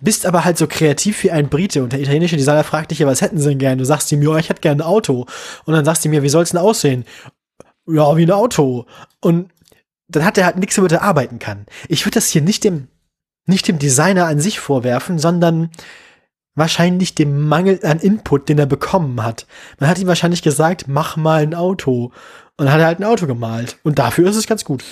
bist 0.00 0.26
aber 0.26 0.44
halt 0.44 0.58
so 0.58 0.66
kreativ 0.66 1.22
wie 1.22 1.30
ein 1.30 1.48
Brite 1.48 1.82
und 1.82 1.92
der 1.92 2.00
italienische 2.00 2.36
Designer 2.36 2.64
fragt 2.64 2.90
dich 2.90 2.98
ja, 2.98 3.06
was 3.06 3.22
hätten 3.22 3.38
sie 3.38 3.48
denn 3.48 3.58
gern? 3.58 3.78
Du 3.78 3.84
sagst 3.84 4.12
ihm, 4.12 4.22
ja, 4.22 4.36
ich 4.36 4.48
hätte 4.50 4.60
gern 4.60 4.78
ein 4.78 4.86
Auto. 4.86 5.26
Und 5.64 5.74
dann 5.74 5.84
sagst 5.84 6.04
du 6.04 6.08
mir, 6.10 6.22
wie 6.22 6.28
soll's 6.28 6.50
denn 6.50 6.60
aussehen? 6.60 7.04
Ja, 7.86 8.16
wie 8.16 8.24
ein 8.24 8.30
Auto. 8.30 8.86
Und 9.20 9.50
dann 10.08 10.24
hat 10.24 10.36
er 10.36 10.44
halt 10.44 10.58
nichts, 10.58 10.76
womit 10.76 10.92
er 10.92 11.02
arbeiten 11.02 11.38
kann. 11.38 11.64
Ich 11.88 12.04
würde 12.04 12.14
das 12.16 12.28
hier 12.28 12.42
nicht 12.42 12.64
dem, 12.64 12.88
nicht 13.46 13.66
dem 13.66 13.78
Designer 13.78 14.26
an 14.26 14.40
sich 14.40 14.60
vorwerfen, 14.60 15.18
sondern 15.18 15.70
wahrscheinlich 16.54 17.14
dem 17.14 17.48
Mangel 17.48 17.80
an 17.82 17.98
Input, 17.98 18.48
den 18.48 18.58
er 18.58 18.66
bekommen 18.66 19.22
hat. 19.22 19.46
Man 19.78 19.88
hat 19.88 19.98
ihm 19.98 20.06
wahrscheinlich 20.06 20.42
gesagt, 20.42 20.86
mach 20.88 21.16
mal 21.16 21.42
ein 21.42 21.54
Auto. 21.54 22.12
Und 22.56 22.66
dann 22.66 22.72
hat 22.72 22.80
er 22.80 22.86
halt 22.86 23.00
ein 23.00 23.04
Auto 23.04 23.26
gemalt. 23.26 23.78
Und 23.82 23.98
dafür 23.98 24.28
ist 24.28 24.36
es 24.36 24.46
ganz 24.46 24.64
gut. 24.64 24.84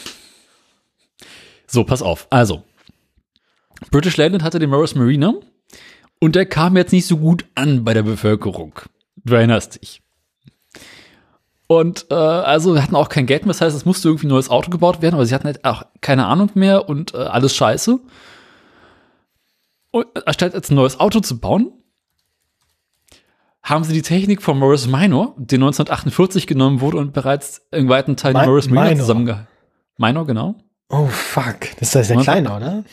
So, 1.67 1.85
pass 1.85 2.03
auf. 2.03 2.27
Also, 2.31 2.65
British 3.91 4.17
Leyland 4.17 4.43
hatte 4.43 4.59
den 4.59 4.71
Morris 4.71 4.95
Marina 4.95 5.35
und 6.19 6.35
der 6.35 6.47
kam 6.47 6.77
jetzt 6.77 6.93
nicht 6.93 7.07
so 7.07 7.17
gut 7.17 7.47
an 7.55 7.85
bei 7.85 7.95
der 7.95 8.03
Bevölkerung. 8.03 8.75
Du 9.25 9.35
erinnerst 9.35 9.81
dich. 9.81 10.03
Und 11.67 12.07
äh, 12.11 12.15
also 12.15 12.75
wir 12.75 12.83
hatten 12.83 12.97
auch 12.97 13.09
kein 13.09 13.27
Geld 13.27 13.45
mehr, 13.45 13.53
das 13.53 13.61
heißt, 13.61 13.77
es 13.77 13.85
musste 13.85 14.09
irgendwie 14.09 14.27
ein 14.27 14.31
neues 14.31 14.51
Auto 14.51 14.71
gebaut 14.71 15.03
werden, 15.03 15.15
aber 15.15 15.25
sie 15.25 15.35
hatten 15.35 15.47
halt 15.47 15.65
auch 15.65 15.85
keine 16.01 16.27
Ahnung 16.27 16.51
mehr 16.55 16.89
und 16.89 17.15
äh, 17.15 17.19
alles 17.19 17.55
scheiße. 17.55 18.01
Und 19.91 20.07
äh, 20.15 20.21
anstatt 20.27 20.55
jetzt 20.55 20.71
ein 20.71 20.75
neues 20.77 20.99
Auto 21.01 21.21
zu 21.21 21.39
bauen, 21.39 21.73
haben 23.63 23.85
sie 23.85 23.93
die 23.93 24.03
Technik 24.03 24.41
von 24.43 24.59
Morris 24.59 24.87
Minor, 24.87 25.35
die 25.37 25.57
1948 25.57 26.47
genommen 26.47 26.81
wurde 26.81 26.97
und 26.99 27.13
bereits 27.13 27.67
in 27.73 27.89
weiten 27.89 28.17
Teilen 28.17 28.37
Mi- 28.37 28.47
Morris 28.47 28.69
Marina 28.69 28.91
Minor. 28.91 29.01
zusammengehalten. 29.05 29.49
Minor, 29.99 30.27
genau. 30.27 30.55
Oh, 30.89 31.07
fuck. 31.07 31.59
Das 31.79 31.95
ist 31.95 32.09
der 32.11 32.17
Und- 32.17 32.23
Kleine, 32.23 32.55
oder? 32.57 32.85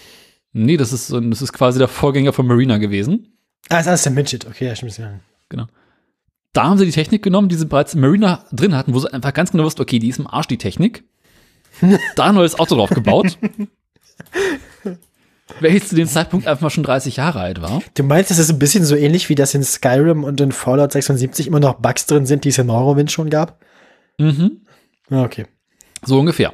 Nee, 0.54 0.78
das 0.78 0.92
ist, 0.92 1.12
das 1.12 1.42
ist 1.42 1.54
quasi 1.54 1.80
der 1.80 1.88
Vorgänger 1.88 2.34
von 2.34 2.48
Marina 2.48 2.78
gewesen. 2.80 3.38
Ah, 3.70 3.84
das 3.84 3.88
ist 3.88 4.06
der 4.06 4.12
Midget. 4.14 4.46
Okay, 4.48 4.66
ja, 4.68 4.76
stimmt. 4.76 4.98
Ja. 4.98 5.20
Genau. 5.50 5.68
Da 6.54 6.64
haben 6.64 6.78
sie 6.78 6.86
die 6.86 6.92
Technik 6.92 7.22
genommen, 7.24 7.48
die 7.50 7.56
sie 7.56 7.66
bereits 7.66 7.94
in 7.94 8.02
Marina 8.02 8.46
drin 8.52 8.76
hatten, 8.76 8.94
wo 8.94 9.00
sie 9.00 9.12
einfach 9.14 9.34
ganz 9.34 9.52
genau 9.52 9.64
wussten, 9.64 9.82
okay, 9.82 10.00
die 10.00 10.10
ist 10.10 10.20
im 10.20 10.28
Arsch, 10.28 10.48
die 10.48 10.58
Technik. 10.58 11.04
da 12.16 12.26
ein 12.26 12.36
neues 12.36 12.58
Auto 12.60 12.76
drauf 12.76 12.90
gebaut. 12.90 13.38
welches 15.60 15.90
zu 15.90 15.96
dem 15.96 16.08
Zeitpunkt 16.08 16.48
einfach 16.48 16.62
mal 16.62 16.70
schon 16.70 16.84
30 16.84 17.18
Jahre 17.18 17.40
alt 17.40 17.62
war. 17.62 17.82
Du 17.96 18.04
meinst, 18.04 18.32
das 18.32 18.38
ist 18.38 18.50
ein 18.50 18.60
bisschen 18.60 18.86
so 18.86 18.96
ähnlich, 18.96 19.30
wie 19.30 19.36
das 19.36 19.54
in 19.54 19.64
Skyrim 19.64 20.24
und 20.24 20.40
in 20.42 20.52
Fallout 20.52 20.92
76 20.92 21.48
immer 21.48 21.60
noch 21.60 21.76
Bugs 21.76 22.06
drin 22.06 22.26
sind, 22.26 22.44
die 22.44 22.50
es 22.50 22.58
in 22.58 22.68
Morrowind 22.68 23.12
schon 23.12 23.30
gab? 23.30 23.60
Mhm. 24.18 24.62
Ah, 25.10 25.24
Okay. 25.24 25.46
So 26.06 26.20
ungefähr. 26.20 26.54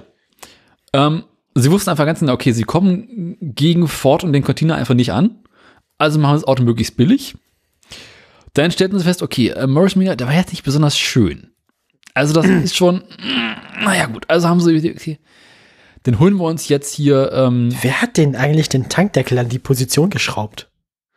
Ähm, 0.94 1.24
sie 1.54 1.70
wussten 1.70 1.90
einfach 1.90 2.06
ganz 2.06 2.20
genau, 2.22 2.34
okay, 2.34 2.54
sie 2.54 2.64
kommen 2.64 3.36
gegen 3.42 3.88
Ford 3.90 4.24
und 4.24 4.32
den 4.32 4.44
Container 4.44 4.76
einfach 4.76 4.94
nicht 4.94 5.12
an. 5.12 5.44
Also 5.98 6.18
machen 6.20 6.38
sie 6.38 6.42
das 6.42 6.48
Auto 6.48 6.64
möglichst 6.64 6.96
billig. 6.96 7.36
Dann 8.54 8.72
stellten 8.72 8.98
sie 9.00 9.06
fest, 9.06 9.22
okay, 9.22 9.50
äh, 9.50 9.68
Morris 9.68 9.96
Minor, 9.96 10.16
der 10.16 10.28
war 10.28 10.34
jetzt 10.36 10.52
nicht 10.52 10.64
besonders 10.64 10.98
schön. 10.98 11.50
Also 12.14 12.34
das 12.34 12.46
ist 12.64 12.76
schon, 12.76 13.04
naja 13.84 14.06
gut, 14.06 14.26
also 14.30 14.48
haben 14.48 14.62
sie, 14.62 14.92
okay, 14.92 15.20
dann 16.04 16.20
holen 16.20 16.36
wir 16.36 16.44
uns 16.46 16.68
jetzt 16.68 16.94
hier, 16.94 17.32
ähm, 17.34 17.70
Wer 17.82 18.02
hat 18.02 18.18
denn 18.18 18.36
eigentlich 18.36 18.70
den 18.70 18.90
Tankdeckel 18.90 19.38
an 19.40 19.50
die 19.50 19.60
Position 19.60 20.10
geschraubt? 20.10 20.70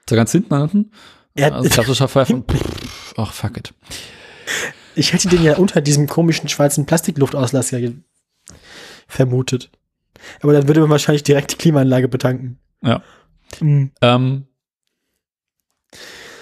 so 0.08 0.14
ganz 0.16 0.32
hinten 0.32 0.54
unten. 0.54 0.90
Er- 1.34 1.52
Also 1.54 1.68
klassischer 1.68 2.08
Fall 2.08 2.26
von, 2.26 2.44
ach 3.16 3.32
fuck 3.32 3.56
it. 3.56 3.74
Ich 4.94 5.12
hätte 5.12 5.28
den 5.28 5.42
ja 5.42 5.56
unter 5.56 5.80
diesem 5.80 6.06
komischen 6.06 6.48
schwarzen 6.48 6.86
Plastikluftauslasser 6.86 7.80
ge- 7.80 7.94
vermutet. 9.08 9.70
Aber 10.42 10.52
dann 10.52 10.66
würde 10.68 10.80
man 10.80 10.90
wahrscheinlich 10.90 11.22
direkt 11.24 11.52
die 11.52 11.56
Klimaanlage 11.56 12.08
betanken. 12.08 12.58
Ja. 12.82 13.02
Mhm. 13.60 13.90
Ähm, 14.00 14.46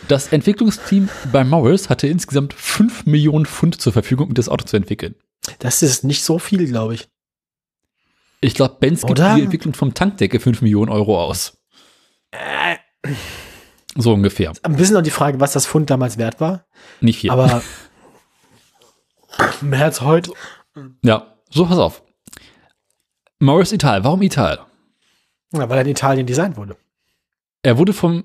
das 0.09 0.29
Entwicklungsteam 0.33 1.09
bei 1.33 1.45
Morris 1.45 1.89
hatte 1.89 2.07
insgesamt 2.07 2.53
5 2.55 3.07
Millionen 3.07 3.47
Pfund 3.47 3.81
zur 3.81 3.93
Verfügung, 3.93 4.29
um 4.29 4.35
das 4.35 4.49
Auto 4.49 4.65
zu 4.67 4.77
entwickeln. 4.77 5.15
Das 5.59 5.83
ist 5.83 6.05
nicht 6.05 6.23
so 6.25 6.39
viel, 6.39 6.67
glaube 6.67 6.95
ich. 6.95 7.09
Ich 8.45 8.55
glaube, 8.55 8.77
Benz 8.79 9.01
gibt 9.01 9.19
Oder? 9.19 9.31
für 9.31 9.37
die 9.37 9.45
Entwicklung 9.45 9.73
vom 9.73 9.95
Tankdecke 9.95 10.39
5 10.39 10.61
Millionen 10.61 10.91
Euro 10.91 11.19
aus. 11.19 11.57
So 13.97 14.13
ungefähr. 14.13 14.53
Ein 14.63 14.77
bisschen 14.77 14.95
noch 14.95 15.03
die 15.03 15.11
Frage, 15.11 15.41
was 15.41 15.55
das 15.55 15.67
Pfund 15.67 15.89
damals 15.89 16.19
wert 16.19 16.41
war. 16.41 16.67
Nicht 17.01 17.21
viel. 17.21 17.31
Aber 17.31 17.63
mehr 19.63 19.85
als 19.85 20.03
heute. 20.03 20.33
ja, 21.03 21.35
so 21.49 21.65
pass 21.65 21.79
auf. 21.79 22.03
Morris 23.39 23.73
Ital. 23.73 24.05
Warum 24.05 24.21
Ital? 24.21 24.59
Ja, 25.53 25.67
weil 25.71 25.79
er 25.79 25.83
in 25.83 25.89
Italien 25.89 26.27
designt 26.27 26.59
wurde. 26.59 26.77
Er 27.63 27.79
wurde 27.79 27.95
vom, 27.95 28.25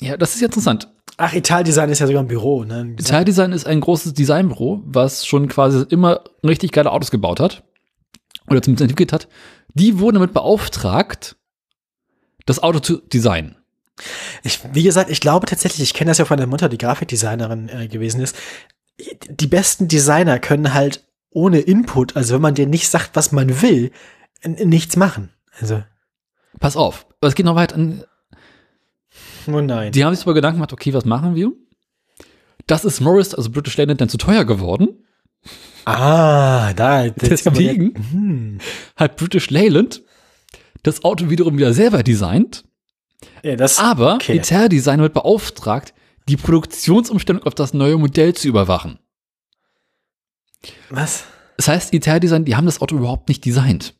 ja, 0.00 0.16
das 0.16 0.34
ist 0.34 0.40
ja 0.40 0.46
interessant. 0.46 0.88
Ach, 1.16 1.32
Italdesign 1.32 1.90
ist 1.90 2.00
ja 2.00 2.08
sogar 2.08 2.24
ein 2.24 2.28
Büro. 2.28 2.64
Ne? 2.64 2.96
Ital 2.98 3.24
Design 3.24 3.52
ist 3.52 3.66
ein 3.66 3.80
großes 3.80 4.14
Designbüro, 4.14 4.82
was 4.84 5.26
schon 5.26 5.46
quasi 5.46 5.84
immer 5.90 6.24
richtig 6.42 6.72
geile 6.72 6.90
Autos 6.90 7.12
gebaut 7.12 7.38
hat. 7.38 7.62
Oder 8.48 8.62
zumindest 8.62 8.82
entwickelt 8.82 9.12
hat. 9.12 9.28
Die 9.74 9.98
wurden 9.98 10.14
damit 10.14 10.32
beauftragt, 10.32 11.36
das 12.46 12.62
Auto 12.62 12.80
zu 12.80 12.98
designen. 12.98 13.56
Ich, 14.42 14.60
wie 14.72 14.82
gesagt, 14.82 15.10
ich 15.10 15.20
glaube 15.20 15.46
tatsächlich, 15.46 15.82
ich 15.82 15.94
kenne 15.94 16.10
das 16.10 16.18
ja 16.18 16.24
von 16.24 16.38
der 16.38 16.46
Mutter, 16.46 16.68
die 16.68 16.78
Grafikdesignerin 16.78 17.68
äh, 17.68 17.88
gewesen 17.88 18.20
ist. 18.20 18.36
Die 19.28 19.46
besten 19.46 19.88
Designer 19.88 20.38
können 20.38 20.74
halt 20.74 21.04
ohne 21.30 21.60
Input, 21.60 22.16
also 22.16 22.34
wenn 22.34 22.42
man 22.42 22.54
denen 22.54 22.70
nicht 22.70 22.88
sagt, 22.88 23.10
was 23.14 23.32
man 23.32 23.62
will, 23.62 23.92
nichts 24.44 24.96
machen. 24.96 25.30
Also, 25.60 25.82
Pass 26.58 26.76
auf, 26.76 27.06
es 27.20 27.34
geht 27.34 27.46
noch 27.46 27.54
weit 27.54 27.72
an. 27.72 28.04
oh 29.46 29.60
nein. 29.60 29.92
Die 29.92 30.04
haben 30.04 30.14
sich 30.14 30.24
darüber 30.24 30.34
Gedanken 30.34 30.56
gemacht, 30.56 30.72
okay, 30.72 30.92
was 30.92 31.04
machen 31.04 31.34
wir? 31.34 31.52
Das 32.66 32.84
ist 32.84 33.00
Morris, 33.00 33.34
also 33.34 33.50
British 33.50 33.76
Leyland, 33.76 34.00
dann 34.00 34.08
zu 34.08 34.18
teuer 34.18 34.44
geworden. 34.44 35.04
Ah, 35.86 36.72
da. 36.74 37.04
jetzt 37.04 37.22
Deswegen 37.22 37.94
Hm. 38.12 38.58
hat 38.96 39.16
British 39.16 39.50
Leyland 39.50 40.02
das 40.82 41.04
Auto 41.04 41.28
wiederum 41.30 41.58
wieder 41.58 41.74
selber 41.74 42.02
designt, 42.02 42.64
Ja, 43.42 43.56
das, 43.56 43.78
aber 43.78 44.14
okay. 44.14 44.36
Ital 44.36 44.68
Design 44.68 45.00
wird 45.00 45.12
beauftragt, 45.12 45.92
die 46.28 46.36
Produktionsumstellung 46.36 47.42
auf 47.42 47.54
das 47.54 47.74
neue 47.74 47.98
Modell 47.98 48.34
zu 48.34 48.48
überwachen. 48.48 48.98
was? 50.88 51.24
Das 51.56 51.68
heißt, 51.68 51.92
Ital 51.92 52.20
Design, 52.20 52.44
die 52.46 52.56
haben 52.56 52.64
das 52.64 52.80
Auto 52.80 52.96
überhaupt 52.96 53.28
nicht 53.28 53.44
designt. 53.44 53.94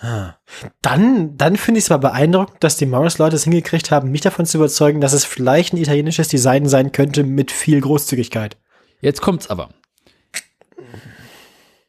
Ah. 0.00 0.34
Dann, 0.82 1.36
dann 1.36 1.56
finde 1.56 1.78
ich 1.78 1.84
es 1.84 1.90
aber 1.90 2.08
beeindruckend, 2.10 2.62
dass 2.64 2.76
die 2.76 2.86
Morris-Leute 2.86 3.36
es 3.36 3.44
hingekriegt 3.44 3.90
haben, 3.90 4.10
mich 4.10 4.20
davon 4.20 4.46
zu 4.46 4.58
überzeugen, 4.58 5.00
dass 5.00 5.12
es 5.12 5.24
vielleicht 5.24 5.72
ein 5.72 5.78
italienisches 5.78 6.28
Design 6.28 6.68
sein 6.68 6.92
könnte 6.92 7.24
mit 7.24 7.50
viel 7.50 7.80
Großzügigkeit. 7.80 8.56
Jetzt 9.00 9.20
kommt's 9.20 9.48
aber. 9.50 9.70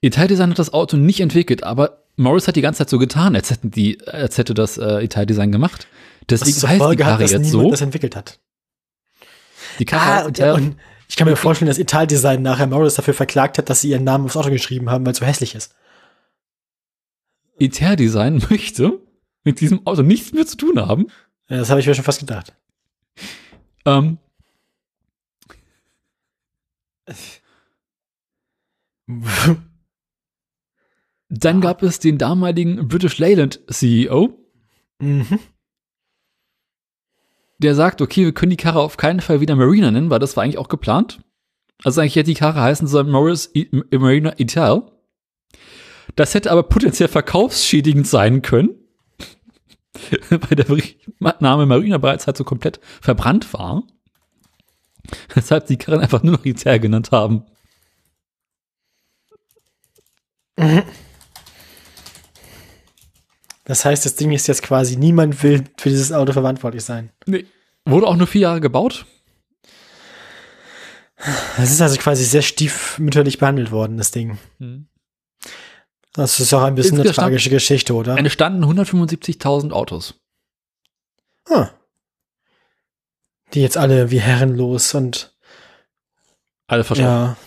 Ital 0.02 0.28
Design 0.28 0.52
hat 0.52 0.60
das 0.60 0.74
Auto 0.74 0.98
nicht 0.98 1.20
entwickelt, 1.20 1.64
aber 1.64 2.04
Morris 2.16 2.48
hat 2.48 2.56
die 2.56 2.62
ganze 2.62 2.80
Zeit 2.80 2.90
so 2.90 3.00
getan, 3.00 3.36
als 3.36 3.50
hätten 3.52 3.72
die, 3.72 4.06
als 4.08 4.38
hätte 4.38 4.54
das 4.54 4.78
äh, 4.78 5.04
Ital 5.04 5.26
Design 5.26 5.52
gemacht. 5.52 5.88
Deswegen 6.30 6.56
zur 6.58 6.70
heißt 6.70 6.80
die 6.80 6.84
Folge 6.84 7.06
hat, 7.06 7.12
Karre 7.12 7.24
dass 7.24 7.32
jetzt 7.32 7.52
so. 7.52 7.70
das 7.72 7.82
entwickelt 7.82 8.16
hat. 8.16 8.40
Die 9.80 9.86
Karre 9.86 10.24
Ah, 10.24 10.26
und, 10.26 10.38
Ital- 10.38 10.54
und 10.54 10.76
ich 11.08 11.16
kann 11.16 11.28
mir 11.28 11.36
vorstellen, 11.36 11.68
dass 11.68 11.80
Italdesign 11.80 12.42
nachher 12.42 12.68
Morris 12.68 12.94
dafür 12.94 13.14
verklagt 13.14 13.58
hat, 13.58 13.70
dass 13.70 13.82
sie 13.82 13.90
ihren 13.90 14.04
Namen 14.04 14.26
aufs 14.26 14.38
Auto 14.38 14.52
geschrieben 14.52 14.90
haben, 14.90 15.06
weil 15.06 15.14
es 15.14 15.20
so 15.20 15.26
hässlich 15.26 15.56
ist. 15.56 15.74
Ital 17.58 17.96
Design 17.96 18.44
möchte 18.50 19.00
mit 19.44 19.60
diesem 19.60 19.86
Auto 19.88 20.02
nichts 20.02 20.32
mehr 20.34 20.46
zu 20.46 20.56
tun 20.58 20.80
haben. 20.80 21.08
Ja, 21.50 21.58
das 21.58 21.70
habe 21.70 21.80
ich 21.80 21.88
mir 21.88 21.96
schon 21.96 22.06
fast 22.06 22.20
gedacht. 22.20 22.54
Ähm, 23.86 24.18
dann 31.30 31.62
gab 31.62 31.84
es 31.84 32.00
den 32.00 32.18
damaligen 32.18 32.88
British 32.88 33.20
Leyland 33.20 33.62
CEO, 33.70 34.38
mhm. 35.00 35.40
der 37.60 37.76
sagt, 37.76 38.02
okay, 38.02 38.26
wir 38.26 38.34
können 38.34 38.50
die 38.50 38.58
Karre 38.58 38.82
auf 38.82 38.98
keinen 38.98 39.22
Fall 39.22 39.40
wieder 39.40 39.56
Marina 39.56 39.92
nennen, 39.92 40.10
weil 40.10 40.20
das 40.20 40.36
war 40.36 40.44
eigentlich 40.44 40.58
auch 40.58 40.70
geplant. 40.70 41.22
Also 41.84 42.02
eigentlich 42.02 42.16
hätte 42.16 42.32
die 42.32 42.40
Karre 42.40 42.62
heißen 42.62 42.88
sollen 42.88 43.10
Morris 43.10 43.52
I 43.56 43.70
Marina 43.92 44.34
Ital. 44.38 44.92
Das 46.16 46.34
hätte 46.34 46.52
aber 46.52 46.64
potenziell 46.64 47.08
verkaufsschädigend 47.08 48.08
sein 48.08 48.42
können, 48.42 48.72
weil 50.30 50.56
der 50.56 50.66
Name 51.40 51.66
Marina 51.68 52.00
bereits 52.00 52.26
halt 52.26 52.38
so 52.38 52.44
komplett 52.44 52.80
verbrannt 53.02 53.54
war. 53.54 53.84
Weshalb 55.34 55.68
die 55.68 55.78
Karren 55.78 56.02
einfach 56.02 56.24
nur 56.24 56.34
noch 56.34 56.46
Ital 56.46 56.80
genannt 56.80 57.12
haben. 57.12 57.46
Das 63.70 63.86
heißt, 63.86 64.04
das 64.04 64.16
Ding 64.16 64.32
ist 64.32 64.48
jetzt 64.48 64.64
quasi, 64.64 64.96
niemand 64.98 65.44
will 65.44 65.64
für 65.78 65.90
dieses 65.90 66.12
Auto 66.12 66.34
verantwortlich 66.34 66.84
sein. 66.84 67.12
Nee. 67.28 67.46
Wurde 67.86 68.08
auch 68.08 68.16
nur 68.16 68.26
vier 68.26 68.42
Jahre 68.42 68.62
gebaut. 68.62 69.06
Das 71.56 71.70
ist 71.70 71.80
also 71.80 71.96
quasi 71.98 72.24
sehr 72.24 72.42
stiefmütterlich 72.42 73.38
behandelt 73.38 73.70
worden, 73.70 73.98
das 73.98 74.10
Ding. 74.10 74.40
Mhm. 74.58 74.88
Das 76.14 76.40
ist 76.40 76.52
auch 76.52 76.64
ein 76.64 76.74
bisschen 76.74 76.94
eine 76.96 77.04
Insgesamt- 77.04 77.28
tragische 77.28 77.52
Geschichte, 77.52 77.94
oder? 77.94 78.18
Es 78.18 78.34
standen 78.34 78.64
175.000 78.66 79.72
Autos. 79.72 80.16
Ah. 81.48 81.70
Die 83.54 83.62
jetzt 83.62 83.78
alle 83.78 84.10
wie 84.10 84.20
herrenlos 84.20 84.96
und 84.96 85.38
Alle 86.66 86.84
verschwunden. 86.84 87.12
ja. 87.12 87.38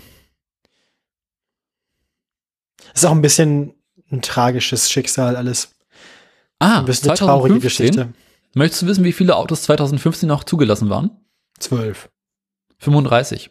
Ist 2.94 3.04
auch 3.06 3.10
ein 3.12 3.22
bisschen 3.22 3.74
ein 4.12 4.22
tragisches 4.22 4.88
Schicksal 4.88 5.34
alles. 5.34 5.71
Ah, 6.62 6.78
Ein 6.78 6.84
bisschen 6.84 7.08
eine 7.10 7.18
traurige 7.18 7.58
2015. 7.60 7.86
Geschichte. 7.86 8.14
Möchtest 8.54 8.82
du 8.82 8.86
wissen, 8.86 9.04
wie 9.04 9.12
viele 9.12 9.36
Autos 9.36 9.62
2015 9.62 10.28
noch 10.28 10.44
zugelassen 10.44 10.90
waren? 10.90 11.10
Zwölf. 11.58 12.08
35. 12.78 13.50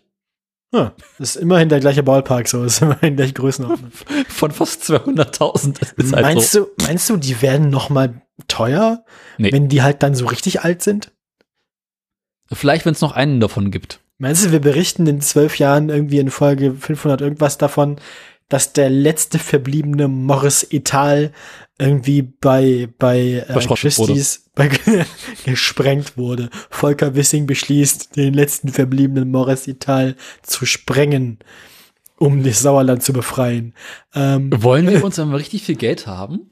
Ja, 0.73 0.93
das 1.17 1.35
ist 1.35 1.41
immerhin 1.41 1.67
der 1.67 1.81
gleiche 1.81 2.03
Ballpark, 2.03 2.47
so 2.47 2.63
ist 2.63 2.81
immerhin 2.81 3.17
gleiche 3.17 3.33
Größenordnung. 3.33 3.91
Von 4.29 4.51
fast 4.51 4.83
200.000. 4.83 5.79
Das 5.79 5.91
ist 5.91 6.13
halt 6.13 6.23
meinst 6.25 6.51
so. 6.51 6.59
du, 6.77 6.83
meinst 6.85 7.09
du, 7.09 7.17
die 7.17 7.41
werden 7.41 7.69
noch 7.69 7.89
mal 7.89 8.21
teuer, 8.47 9.03
Nee. 9.37 9.51
wenn 9.51 9.67
die 9.67 9.81
halt 9.81 10.01
dann 10.03 10.15
so 10.15 10.27
richtig 10.27 10.61
alt 10.61 10.81
sind? 10.81 11.11
Vielleicht, 12.51 12.85
wenn 12.85 12.93
es 12.93 13.01
noch 13.01 13.11
einen 13.13 13.39
davon 13.41 13.71
gibt. 13.71 13.99
Meinst 14.17 14.45
du, 14.45 14.51
wir 14.51 14.59
berichten 14.61 15.07
in 15.07 15.19
zwölf 15.19 15.57
Jahren 15.57 15.89
irgendwie 15.89 16.19
in 16.19 16.29
Folge 16.29 16.73
500 16.73 17.21
irgendwas 17.21 17.57
davon, 17.57 17.99
dass 18.51 18.73
der 18.73 18.89
letzte 18.89 19.39
verbliebene 19.39 20.09
Morris 20.09 20.67
Etal 20.69 21.31
irgendwie 21.79 22.21
bei, 22.21 22.89
bei 22.99 23.45
äh, 23.47 23.75
Christie's 23.75 24.49
bei, 24.55 24.69
gesprengt 25.45 26.17
wurde. 26.17 26.49
Volker 26.69 27.15
Wissing 27.15 27.47
beschließt, 27.47 28.17
den 28.17 28.33
letzten 28.33 28.67
verbliebenen 28.67 29.31
Morris 29.31 29.69
Etal 29.69 30.17
zu 30.43 30.65
sprengen, 30.65 31.39
um 32.17 32.43
das 32.43 32.59
Sauerland 32.59 33.03
zu 33.03 33.13
befreien. 33.13 33.73
Ähm, 34.13 34.51
Wollen 34.53 34.89
wir 34.89 35.01
uns, 35.05 35.17
wir 35.17 35.33
richtig 35.33 35.63
viel 35.63 35.77
Geld 35.77 36.05
haben, 36.05 36.51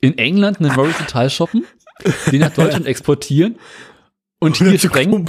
in 0.00 0.16
England 0.16 0.58
einen 0.58 0.74
Morris 0.74 0.96
Total 0.96 1.28
shoppen, 1.28 1.66
den 2.32 2.40
nach 2.40 2.54
Deutschland 2.54 2.86
exportieren 2.86 3.56
und 4.42 4.56
hier 4.56 4.78
sprengen 4.78 5.12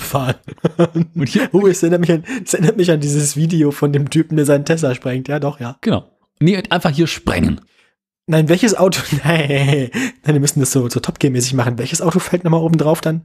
und 1.16 1.30
hier, 1.30 1.50
Oh, 1.52 1.68
es 1.68 1.84
erinnert, 1.84 2.02
mich 2.02 2.12
an, 2.12 2.24
es 2.44 2.56
erinnert 2.56 2.78
mich 2.78 2.90
an 2.90 3.00
dieses 3.00 3.36
Video 3.36 3.70
von 3.72 3.94
dem 3.94 4.10
Typen, 4.10 4.38
der 4.38 4.46
seinen 4.46 4.66
Tesla 4.66 4.96
sprengt. 4.96 5.28
Ja, 5.28 5.40
doch, 5.40 5.60
ja. 5.60 5.78
genau. 5.82 6.10
Nee, 6.40 6.62
einfach 6.70 6.90
hier 6.90 7.06
sprengen. 7.06 7.62
Nein, 8.26 8.50
welches 8.50 8.76
Auto? 8.76 9.02
Nein, 9.24 9.92
nein, 10.24 10.34
wir 10.34 10.40
müssen 10.40 10.62
das 10.62 10.72
so, 10.72 10.90
so 10.90 11.00
Top 11.00 11.20
Gear-mäßig 11.20 11.54
machen. 11.54 11.78
Welches 11.78 12.02
Auto 12.02 12.18
fällt 12.20 12.44
nochmal 12.44 12.62
oben 12.62 12.78
drauf 12.78 13.02
dann? 13.02 13.22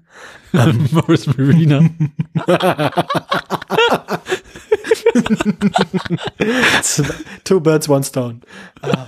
Morris 0.90 1.26
Marina. 1.26 1.88
Two 7.44 7.60
Birds, 7.60 7.88
One 7.88 8.04
Stone. 8.04 8.40
Ah, 8.82 9.06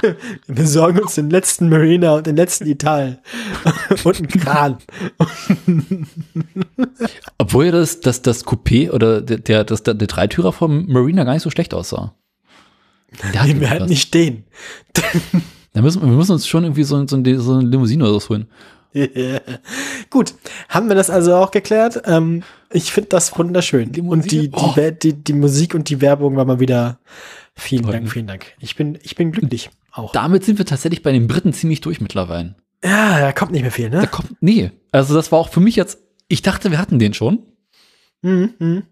Wir 0.00 0.16
besorgen 0.46 1.00
uns 1.00 1.14
den 1.14 1.30
letzten 1.30 1.68
Marina 1.68 2.14
und 2.14 2.26
den 2.26 2.36
letzten 2.36 2.66
Ital. 2.66 3.20
und 4.04 4.16
einen 4.16 4.28
Kran. 4.28 4.78
Obwohl 7.38 7.66
ja 7.66 7.72
das, 7.72 8.00
das, 8.00 8.22
das 8.22 8.44
Coupé 8.44 8.90
oder 8.90 9.20
der, 9.20 9.38
der, 9.38 9.64
das, 9.64 9.82
der, 9.82 9.94
der 9.94 10.08
Dreitürer 10.08 10.52
vom 10.52 10.86
Marina 10.86 11.24
gar 11.24 11.34
nicht 11.34 11.42
so 11.42 11.50
schlecht 11.50 11.74
aussah. 11.74 12.14
Der 13.32 13.40
hat 13.40 13.48
Nehmen 13.48 13.60
wir 13.60 13.70
halt 13.70 13.88
nicht 13.88 14.12
den. 14.14 14.44
Da 15.72 15.82
müssen, 15.82 16.00
wir 16.00 16.08
müssen 16.08 16.32
uns 16.32 16.48
schon 16.48 16.64
irgendwie 16.64 16.84
so, 16.84 17.06
so, 17.06 17.22
so 17.38 17.52
eine 17.52 17.68
Limousine 17.68 18.04
oder 18.04 18.18
so 18.18 18.30
holen. 18.30 18.46
Gut, 20.10 20.34
haben 20.70 20.88
wir 20.88 20.94
das 20.94 21.10
also 21.10 21.34
auch 21.34 21.50
geklärt. 21.50 22.00
Ähm, 22.06 22.44
ich 22.70 22.92
finde 22.92 23.10
das 23.10 23.38
wunderschön. 23.38 23.90
Und 24.08 24.30
die, 24.30 24.48
die, 24.48 24.56
Oh. 24.56 24.74
Die, 25.02 25.12
die 25.12 25.32
Musik 25.34 25.74
und 25.74 25.90
die 25.90 26.00
Werbung 26.00 26.36
war 26.36 26.46
mal 26.46 26.60
wieder. 26.60 26.98
Vielen 27.58 27.84
Freut 27.84 27.94
Dank, 27.94 28.04
mich. 28.04 28.12
vielen 28.12 28.26
Dank. 28.26 28.46
Ich 28.60 28.76
bin, 28.76 28.98
ich 29.02 29.16
bin 29.16 29.32
glücklich 29.32 29.70
auch. 29.92 30.12
Damit 30.12 30.44
sind 30.44 30.58
wir 30.58 30.66
tatsächlich 30.66 31.02
bei 31.02 31.12
den 31.12 31.26
Briten 31.26 31.52
ziemlich 31.52 31.80
durch 31.80 32.00
mittlerweile. 32.00 32.54
ja, 32.84 33.18
da 33.20 33.32
kommt 33.32 33.52
nicht 33.52 33.62
mehr 33.62 33.70
viel, 33.72 33.88
Da 33.90 34.02
ne? 34.02 34.06
kommt, 34.06 34.34
nee. 34.40 34.70
Also 34.92 35.14
das 35.14 35.32
war 35.32 35.38
auch 35.38 35.48
für 35.48 35.60
mich 35.60 35.74
jetzt, 35.76 35.98
ich 36.28 36.42
dachte, 36.42 36.70
wir 36.70 36.78
hatten 36.78 36.98
den 36.98 37.14
schon, 37.14 37.40
Mhm, 38.22 38.54
mhm. 38.58 38.82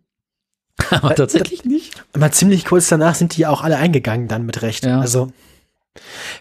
aber 0.91 1.15
tatsächlich 1.15 1.65
nicht. 1.65 2.03
Aber 2.13 2.31
ziemlich 2.33 2.65
kurz 2.65 2.89
danach 2.89 3.15
sind 3.15 3.37
die 3.37 3.43
ja 3.43 3.51
auch 3.51 3.63
alle 3.63 3.77
eingegangen 3.77 4.29
dann 4.29 4.45
mit 4.47 4.61
Recht. 4.63 4.85
Ja. 4.85 5.01
Also, 5.01 5.31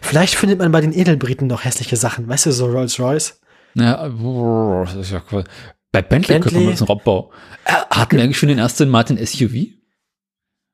vielleicht 0.02 0.34
findet 0.34 0.58
man 0.58 0.70
bei 0.72 0.80
den 0.80 0.92
Edelbriten 0.92 1.46
noch 1.46 1.64
hässliche 1.64 1.96
Sachen. 1.96 2.28
Weißt 2.28 2.46
du, 2.46 2.52
so 2.52 2.66
Rolls 2.66 2.98
Royce? 3.00 3.40
Ja, 3.74 4.08
das 4.08 4.94
ist 4.96 5.10
ja 5.12 5.22
cool. 5.32 5.44
Bei 5.92 6.02
Bentley, 6.02 6.40
könnte 6.40 6.54
man 6.54 6.64
Bentley. 6.66 6.66
mal 6.72 6.76
so 6.76 6.84
einen 6.84 6.88
Robbau. 6.88 7.32
Äh, 7.64 7.72
hatten 7.90 8.16
wir 8.16 8.22
eigentlich 8.24 8.38
schon 8.38 8.48
den 8.48 8.58
ersten 8.58 8.88
Martin 8.88 9.24
SUV? 9.24 9.54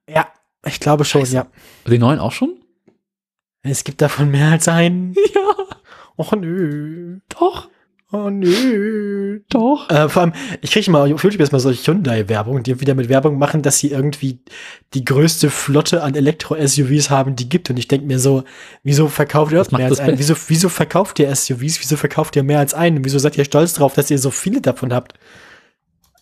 Ja, 0.09 0.27
ich 0.67 0.81
glaube 0.81 1.05
schon, 1.05 1.25
ja. 1.27 1.47
Den 1.87 2.01
neuen 2.01 2.19
auch 2.19 2.33
schon? 2.33 2.57
Es 3.63 3.85
gibt 3.85 4.01
davon 4.01 4.31
mehr 4.31 4.51
als 4.53 4.69
einen. 4.69 5.15
Ja, 5.35 5.67
Och 6.17 6.33
nö. 6.33 7.21
doch, 7.29 7.69
Oh 8.13 8.29
nö. 8.29 9.41
doch. 9.51 9.89
Äh, 9.89 10.09
vor 10.09 10.23
allem, 10.23 10.33
ich 10.63 10.73
kriege 10.73 10.91
mal 10.91 11.03
auf 11.13 11.23
YouTube 11.23 11.39
jetzt 11.41 11.53
mal 11.53 11.61
solche 11.61 11.87
Hyundai-Werbung, 11.93 12.63
die 12.65 12.81
wieder 12.81 12.95
mit 12.97 13.09
Werbung 13.09 13.39
machen, 13.39 13.63
dass 13.63 13.79
sie 13.79 13.93
irgendwie 13.93 14.41
die 14.95 15.05
größte 15.05 15.49
Flotte 15.49 16.03
an 16.03 16.17
Elektro-SUVs 16.17 17.09
haben, 17.11 17.37
die 17.37 17.49
gibt. 17.49 17.71
Und 17.71 17.77
ich 17.79 17.87
denke 17.87 18.07
mir 18.09 18.19
so, 18.19 18.43
wieso 18.83 19.07
verkauft 19.07 19.53
ihr 19.53 19.59
macht 19.59 19.73
mehr 19.73 19.87
als 19.87 19.99
das 19.99 20.09
einen? 20.09 20.19
Wieso, 20.19 20.35
wieso 20.49 20.69
verkauft 20.69 21.21
ihr 21.21 21.35
SUVs? 21.35 21.81
Wieso 21.81 21.97
verkauft 21.97 22.35
ihr 22.35 22.43
mehr 22.43 22.59
als 22.59 22.75
einen? 22.75 22.99
Und 22.99 23.05
Wieso 23.05 23.21
seid 23.21 23.39
ihr 23.39 23.45
stolz 23.45 23.75
drauf, 23.75 23.95
dass 23.95 24.11
ihr 24.11 24.19
so 24.19 24.33
viele 24.33 24.61
davon 24.61 24.93
habt? 24.93 25.15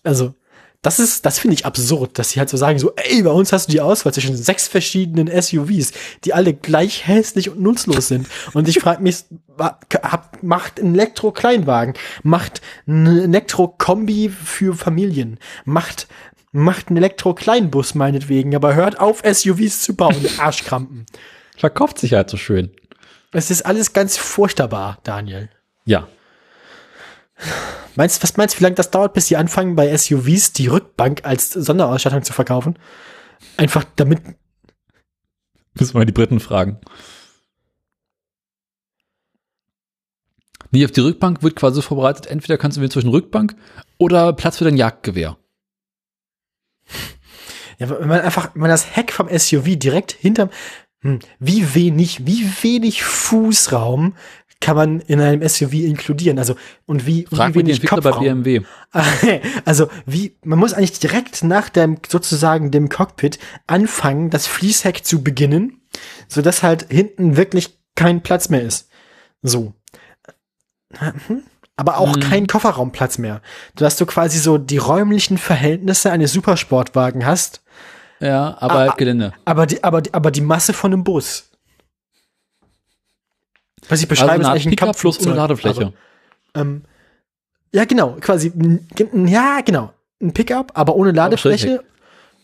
Also, 0.05 0.35
das 0.83 1.01
ist, 1.01 1.27
das 1.27 1.41
finde 1.41 1.55
ich 1.55 1.67
absurd, 1.67 2.19
dass 2.19 2.31
sie 2.31 2.39
halt 2.39 2.49
so 2.49 2.57
sagen, 2.57 2.79
so, 2.79 2.93
ey, 2.95 3.23
bei 3.23 3.31
uns 3.31 3.53
hast 3.53 3.69
du 3.69 3.73
die 3.73 3.81
Auswahl 3.81 4.15
zwischen 4.15 4.37
sechs 4.37 4.69
verschiedenen 4.69 5.29
SUVs, 5.29 5.93
die 6.25 6.35
alle 6.35 6.55
gleich 6.55 7.07
hässlich 7.09 7.51
und 7.51 7.61
nutzlos 7.61 8.09
sind. 8.09 8.29
Und 8.55 8.69
ich 8.69 8.79
frage 8.79 9.03
mich, 9.03 9.25
macht 10.41 10.79
einen 10.79 10.95
Elektro-Kleinwagen, 10.95 11.95
macht 12.23 12.61
einen 12.87 13.25
Elektro-Kombi 13.25 14.29
für 14.29 14.75
Familien, 14.75 15.39
macht, 15.65 16.07
macht 16.53 16.89
einen 16.89 16.99
Elektro-Kleinbus 16.99 17.97
meinetwegen, 17.97 18.55
aber 18.55 18.77
hört 18.77 19.01
auf, 19.01 19.23
SUVs 19.25 19.83
zu 19.83 19.97
bauen, 19.97 20.25
Arschkrampen. 20.39 21.07
Verkauft 21.57 21.99
sich 21.99 22.13
halt 22.13 22.31
so 22.31 22.37
schön. 22.37 22.71
Es 23.33 23.51
ist 23.51 23.67
alles 23.67 23.93
ganz 23.93 24.17
furchtbar, 24.17 24.99
Daniel. 25.03 25.51
Ja. 25.85 26.07
Meinst, 27.97 28.23
was 28.23 28.37
meinst 28.37 28.55
du, 28.55 28.61
wie 28.61 28.65
lange 28.65 28.77
das 28.77 28.91
dauert, 28.91 29.15
bis 29.15 29.27
sie 29.27 29.37
anfangen, 29.37 29.77
bei 29.77 29.97
SUVs 29.97 30.53
die 30.53 30.69
Rückbank 30.69 31.25
als 31.25 31.53
Sonderausstattung 31.53 32.23
zu 32.23 32.33
verkaufen? 32.33 32.79
Einfach 33.57 33.85
damit, 33.97 34.21
Müssen 35.79 35.95
wir 35.95 36.01
mal 36.01 36.07
die 36.07 36.13
Briten 36.13 36.41
fragen. 36.41 36.79
Nee, 40.71 40.85
auf 40.85 40.91
die 40.91 41.01
Rückbank 41.01 41.43
wird 41.43 41.57
quasi 41.57 41.81
vorbereitet. 41.81 42.27
Entweder 42.27 42.59
kannst 42.59 42.77
du 42.77 42.81
wählen 42.81 42.91
zwischen 42.91 43.11
Rückbank 43.11 43.57
oder 43.97 44.33
Platz 44.33 44.59
für 44.59 44.65
dein 44.65 44.77
Jagdgewehr. 44.77 45.39
ja, 47.79 47.89
wenn 47.89 48.09
man 48.09 48.21
einfach, 48.21 48.55
wenn 48.55 48.63
man 48.63 48.71
das 48.71 48.97
Heck 48.97 49.13
vom 49.13 49.29
SUV 49.29 49.77
direkt 49.77 50.13
hinterm, 50.13 50.51
hm, 51.01 51.21
wie 51.39 51.75
wenig, 51.75 52.27
wie 52.27 52.45
wenig 52.63 53.05
Fußraum 53.05 54.17
kann 54.61 54.77
man 54.77 55.01
in 55.01 55.21
einem 55.21 55.47
SUV 55.49 55.73
inkludieren? 55.75 56.39
Also, 56.39 56.57
und 56.87 57.07
wie, 57.07 57.27
Frag 57.33 57.51
wie 57.55 57.61
wenig 57.61 57.77
Entwickler 57.77 58.01
bei 58.01 58.11
Kopfraum? 58.11 58.43
BMW. 58.43 58.63
Also, 59.65 59.89
wie, 60.07 60.37
man 60.45 60.59
muss 60.59 60.73
eigentlich 60.75 60.99
direkt 60.99 61.45
nach 61.45 61.69
dem, 61.69 61.99
sozusagen 62.09 62.71
dem 62.71 62.89
Cockpit 62.89 63.39
anfangen, 63.67 64.31
das 64.31 64.47
Fließheck 64.47 65.05
zu 65.05 65.23
beginnen, 65.23 65.81
so 66.29 66.43
dass 66.43 66.63
halt 66.63 66.87
hinten 66.91 67.37
wirklich 67.37 67.79
kein 67.95 68.23
Platz 68.23 68.49
mehr 68.49 68.63
ist. 68.63 68.89
So. 69.43 69.75
Mhm. 71.01 71.43
Aber 71.77 71.99
auch 71.99 72.17
Mhm. 72.17 72.21
kein 72.21 72.47
Kofferraumplatz 72.49 73.19
mehr. 73.19 73.41
Dass 73.77 73.97
du 73.97 74.07
quasi 74.07 74.39
so 74.39 74.59
die 74.59 74.79
räumlichen 74.79 75.39
Verhältnisse 75.39 76.11
eines 76.11 76.33
Supersportwagen 76.33 77.25
hast, 77.25 77.63
Ja, 78.21 78.57
aber 78.59 78.75
Ah, 78.75 78.79
halt. 78.79 78.97
Gelände. 78.99 79.33
aber 79.45 79.67
die, 79.67 79.85
aber, 79.85 80.03
die- 80.03 80.13
aber 80.13 80.33
die 80.33 80.41
Masse 80.41 80.73
von 80.73 80.93
einem 80.93 81.05
Bus. 81.05 81.48
Was 83.89 84.01
ich 84.03 84.09
beschreibe, 84.09 84.33
Also 84.33 84.43
ist 84.43 84.49
eigentlich 84.67 84.83
ein 84.83 84.93
plus 84.93 85.27
ohne 85.27 85.35
Ladefläche. 85.37 85.81
aber- 85.87 85.93
Ähm, 86.61 86.83
ja, 87.75 87.85
genau, 87.85 88.17
quasi, 88.21 88.53
ja, 89.27 89.61
genau. 89.65 89.93
Ein 90.23 90.33
Pickup, 90.33 90.73
aber 90.75 90.97
ohne 90.97 91.13
Ladefläche 91.13 91.85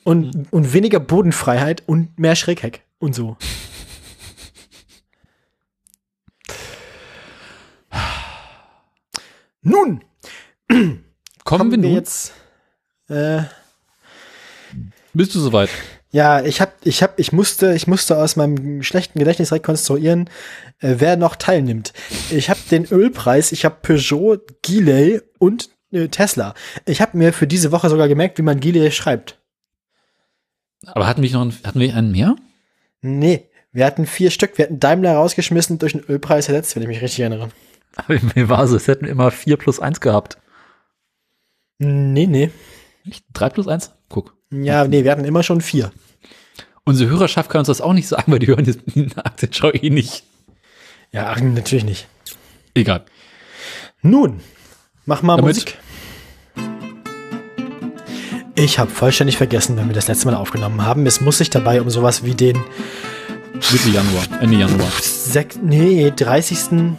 und, 0.05 0.47
und 0.53 0.73
weniger 0.73 1.01
Bodenfreiheit 1.01 1.83
und 1.87 2.19
mehr 2.19 2.37
Schrägheck 2.37 2.83
und 2.99 3.15
so. 3.15 3.37
Nun, 9.63 10.03
Kommen, 10.69 11.05
kommen 11.45 11.71
wir 11.71 11.79
wir 11.83 11.89
nun? 11.89 11.93
jetzt. 11.95 12.33
Äh, 13.09 13.43
Bist 15.13 15.35
du 15.35 15.41
soweit? 15.41 15.71
Ja, 16.15 16.45
ich 16.45 16.61
hab, 16.61 16.75
ich 16.85 17.03
hab, 17.03 17.19
ich 17.19 17.33
musste, 17.33 17.75
ich 17.75 17.89
musste 17.89 18.17
aus 18.19 18.37
meinem 18.37 18.85
schlechten 18.85 19.19
Gedächtnis 19.19 19.51
rekonstruieren, 19.51 20.31
äh, 20.79 20.95
wer 20.99 21.17
noch 21.17 21.35
teilnimmt. 21.35 21.93
Ich 22.31 22.51
habe 22.51 22.61
den 22.71 22.85
Ölpreis, 22.85 23.51
ich 23.51 23.65
habe 23.65 23.79
Peugeot, 23.83 24.39
Giley 24.63 25.23
und 25.41 25.71
äh, 25.91 26.07
Tesla. 26.07 26.55
Ich 26.87 27.01
habe 27.01 27.19
mir 27.19 27.33
für 27.33 27.49
diese 27.49 27.73
Woche 27.73 27.89
sogar 27.89 28.07
gemerkt, 28.07 28.39
wie 28.39 28.43
man 28.43 28.61
Giley 28.61 28.93
schreibt. 28.93 29.41
Aber 30.87 31.09
hatten 31.09 31.21
wir 31.21 31.33
noch 31.33 31.41
einen, 31.41 31.59
hatten 31.65 31.81
wir 31.81 31.97
einen 31.97 32.13
mehr? 32.13 32.37
Nee, 33.01 33.51
wir 33.73 33.85
hatten 33.85 34.07
vier 34.07 34.31
Stück. 34.31 34.57
Wir 34.57 34.67
hatten 34.67 34.79
Daimler 34.79 35.15
rausgeschmissen 35.15 35.75
und 35.75 35.83
durch 35.83 35.95
den 35.95 36.05
Ölpreis 36.05 36.47
ersetzt, 36.47 36.77
wenn 36.77 36.85
ich 36.85 36.89
mich 36.89 37.03
richtig 37.03 37.19
erinnere. 37.19 37.49
Aber 37.97 38.21
mir 38.37 38.49
war 38.49 38.69
so, 38.69 38.77
es 38.77 38.87
hätten 38.87 39.07
wir 39.07 39.11
immer 39.11 39.33
4 39.33 39.57
plus 39.57 39.81
1 39.81 40.01
gehabt. 40.01 40.39
Nee, 41.79 42.29
nee. 42.29 42.53
Echt? 43.05 43.25
3 43.33 43.49
plus 43.49 43.67
1? 43.67 43.91
Ja, 44.63 44.87
nee, 44.87 45.05
wir 45.05 45.11
hatten 45.11 45.25
immer 45.25 45.43
schon 45.43 45.61
vier. 45.61 45.91
Unsere 46.85 47.11
Hörerschaft 47.11 47.51
kann 47.51 47.61
uns 47.61 47.69
das 47.69 47.81
auch 47.81 47.93
nicht 47.95 48.09
sagen, 48.09 48.31
weil 48.31 48.39
die 48.39 48.47
hören 48.47 48.65
jetzt 48.65 48.81
die 48.95 49.09
Aktienschau 49.17 49.71
eh 49.73 49.91
nicht. 49.91 50.25
Ja, 51.13 51.31
ach, 51.31 51.41
natürlich 51.41 51.85
nicht. 51.85 52.07
Egal. 52.75 53.05
Nun, 54.03 54.41
mach 55.07 55.23
mal 55.23 55.37
Damit- 55.37 55.55
Musik. 55.57 55.79
Ich 58.57 58.79
habe 58.79 58.91
vollständig 58.91 59.37
vergessen, 59.37 59.77
wenn 59.77 59.89
wir 59.89 59.95
das 59.95 60.07
letzte 60.09 60.27
Mal 60.27 60.35
aufgenommen 60.37 60.85
haben. 60.85 61.07
Es 61.07 61.21
muss 61.21 61.39
sich 61.39 61.51
dabei 61.51 61.81
um 61.83 61.91
sowas 61.91 62.23
wie 62.25 62.35
den 62.35 62.57
Mitte 63.73 63.89
Januar, 63.93 64.25
Ende 64.41 64.57
Januar. 64.59 64.91
sech, 65.01 65.47
nee, 65.63 66.13
30. 66.15 66.97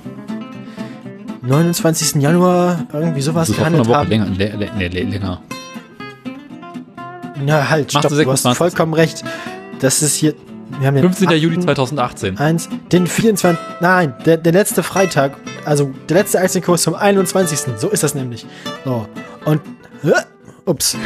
29. 1.41 2.21
Januar 2.21 2.87
irgendwie 2.91 3.21
sowas 3.21 3.47
Das 3.49 3.57
gehandelt 3.57 3.87
Woche 3.87 3.97
haben. 3.97 4.09
länger. 4.09 4.25
lä- 4.27 4.55
lä- 4.55 4.71
lä- 4.77 4.87
lä- 4.89 5.09
länger. 5.11 5.41
Na 7.43 7.69
halt, 7.69 7.93
Machst 7.93 8.07
stopp, 8.07 8.17
du 8.17 8.23
du 8.23 8.31
hast 8.31 8.43
26. 8.43 8.57
vollkommen 8.57 8.93
recht. 8.93 9.23
Das 9.79 10.01
ist 10.01 10.15
hier, 10.15 10.33
wir 10.79 10.87
haben 10.87 10.95
den 10.95 11.03
15. 11.03 11.27
8. 11.27 11.35
Juli 11.35 11.59
2018. 11.59 12.37
Eins, 12.37 12.69
den 12.91 13.07
24. 13.07 13.59
Nein, 13.81 14.13
der, 14.25 14.37
der 14.37 14.53
letzte 14.53 14.83
Freitag, 14.83 15.37
also 15.65 15.91
der 16.09 16.17
letzte 16.17 16.39
Aktienkurs 16.39 16.83
zum 16.83 16.95
21. 16.95 17.59
So 17.77 17.89
ist 17.89 18.03
das 18.03 18.15
nämlich. 18.15 18.45
So. 18.83 19.07
Und, 19.45 19.61
äh, 20.03 20.11
ups, 20.65 20.97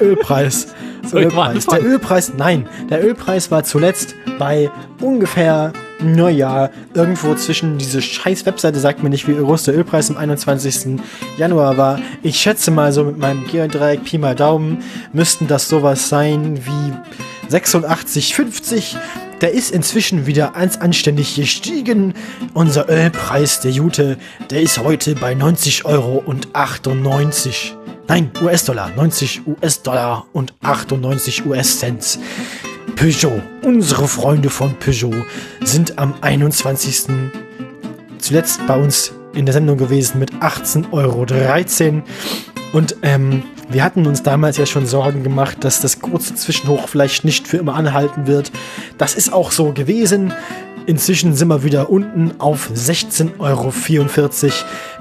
Ölpreis. 0.00 0.68
Mal 1.12 1.24
Ölpreis. 1.24 1.66
Der? 1.66 1.84
Ölpreis, 1.84 2.32
nein, 2.36 2.68
der 2.88 3.04
Ölpreis 3.04 3.50
war 3.50 3.64
zuletzt 3.64 4.14
bei 4.38 4.70
ungefähr, 5.00 5.72
naja, 6.02 6.70
irgendwo 6.94 7.34
zwischen 7.34 7.78
diese 7.78 8.02
scheiß 8.02 8.46
Webseite 8.46 8.78
sagt 8.78 9.02
mir 9.02 9.10
nicht, 9.10 9.28
wie 9.28 9.34
groß 9.34 9.64
der 9.64 9.76
Ölpreis 9.76 10.10
am 10.10 10.16
21. 10.16 11.00
Januar 11.36 11.76
war. 11.76 12.00
Ich 12.22 12.36
schätze 12.38 12.70
mal 12.70 12.92
so 12.92 13.04
mit 13.04 13.18
meinem 13.18 13.46
Geodreieck 13.46 14.04
Pi 14.04 14.18
mal 14.18 14.34
Daumen 14.34 14.82
müssten 15.12 15.46
das 15.46 15.68
sowas 15.68 16.08
sein 16.08 16.60
wie 16.64 17.54
86,50. 17.54 18.96
Der 19.40 19.52
ist 19.52 19.70
inzwischen 19.70 20.26
wieder 20.26 20.52
ganz 20.54 20.76
anständig 20.76 21.34
gestiegen. 21.34 22.14
Unser 22.52 22.90
Ölpreis 22.90 23.60
der 23.60 23.70
Jute, 23.70 24.18
der 24.50 24.60
ist 24.60 24.78
heute 24.78 25.14
bei 25.14 25.34
90 25.34 25.86
Euro 25.86 26.22
und 26.24 26.54
98. 26.54 27.74
Nein, 28.10 28.32
US-Dollar. 28.42 28.90
90 28.96 29.42
US-Dollar 29.46 30.26
und 30.32 30.52
98 30.62 31.46
US-Cent 31.46 32.18
Peugeot, 32.96 33.40
unsere 33.62 34.08
Freunde 34.08 34.50
von 34.50 34.74
Peugeot, 34.80 35.14
sind 35.62 35.96
am 35.96 36.14
21. 36.20 37.04
zuletzt 38.18 38.66
bei 38.66 38.76
uns 38.76 39.12
in 39.32 39.46
der 39.46 39.52
Sendung 39.52 39.76
gewesen 39.76 40.18
mit 40.18 40.32
18,13 40.32 40.92
Euro. 40.92 41.24
Und 42.72 42.96
ähm, 43.02 43.44
wir 43.68 43.84
hatten 43.84 44.04
uns 44.04 44.24
damals 44.24 44.56
ja 44.56 44.66
schon 44.66 44.86
Sorgen 44.86 45.22
gemacht, 45.22 45.58
dass 45.60 45.80
das 45.80 46.00
kurze 46.00 46.34
Zwischenhoch 46.34 46.88
vielleicht 46.88 47.24
nicht 47.24 47.46
für 47.46 47.58
immer 47.58 47.76
anhalten 47.76 48.26
wird. 48.26 48.50
Das 48.98 49.14
ist 49.14 49.32
auch 49.32 49.52
so 49.52 49.72
gewesen. 49.72 50.32
Inzwischen 50.86 51.34
sind 51.34 51.48
wir 51.48 51.62
wieder 51.62 51.90
unten 51.90 52.32
auf 52.38 52.70
16,44 52.74 53.38
Euro. 53.38 53.72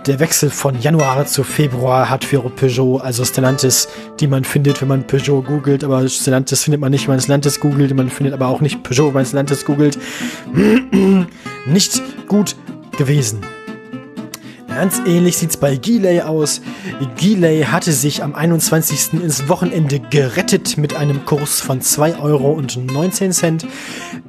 Der 0.06 0.20
Wechsel 0.20 0.50
von 0.50 0.80
Januar 0.80 1.26
zu 1.26 1.44
Februar 1.44 2.10
hat 2.10 2.24
für 2.24 2.42
Peugeot, 2.42 3.00
also 3.00 3.26
Stellantis, 3.26 3.88
die 4.20 4.28
man 4.28 4.44
findet, 4.44 4.82
wenn 4.82 4.88
man 4.88 5.08
Peugeot 5.08 5.42
googelt, 5.42 5.84
aber 5.84 6.08
Stellantis 6.08 6.64
findet 6.64 6.82
man 6.82 6.92
nicht, 6.92 7.08
wenn 7.08 7.16
man 7.16 7.22
Stellantis 7.22 7.60
googelt, 7.60 7.96
man 7.96 8.10
findet 8.10 8.34
aber 8.34 8.48
auch 8.48 8.62
nicht 8.62 8.84
Peugeot, 8.84 9.08
wenn 9.08 9.14
man 9.14 9.26
Stellantis 9.26 9.66
googelt, 9.66 9.98
nicht 11.66 12.02
gut 12.28 12.56
gewesen. 12.98 13.42
Ganz 14.70 15.02
ähnlich 15.06 15.36
sieht 15.36 15.50
es 15.50 15.58
bei 15.58 15.76
Gilei 15.76 16.24
aus. 16.24 16.62
Gilei 17.18 17.64
hatte 17.64 17.92
sich 17.92 18.24
am 18.24 18.36
21. 18.36 19.22
ins 19.22 19.50
Wochenende 19.50 20.00
gerettet 20.00 20.78
mit 20.78 20.96
einem 20.96 21.26
Kurs 21.26 21.60
von 21.60 21.82
2,19 21.82 22.22
Euro. 22.22 22.62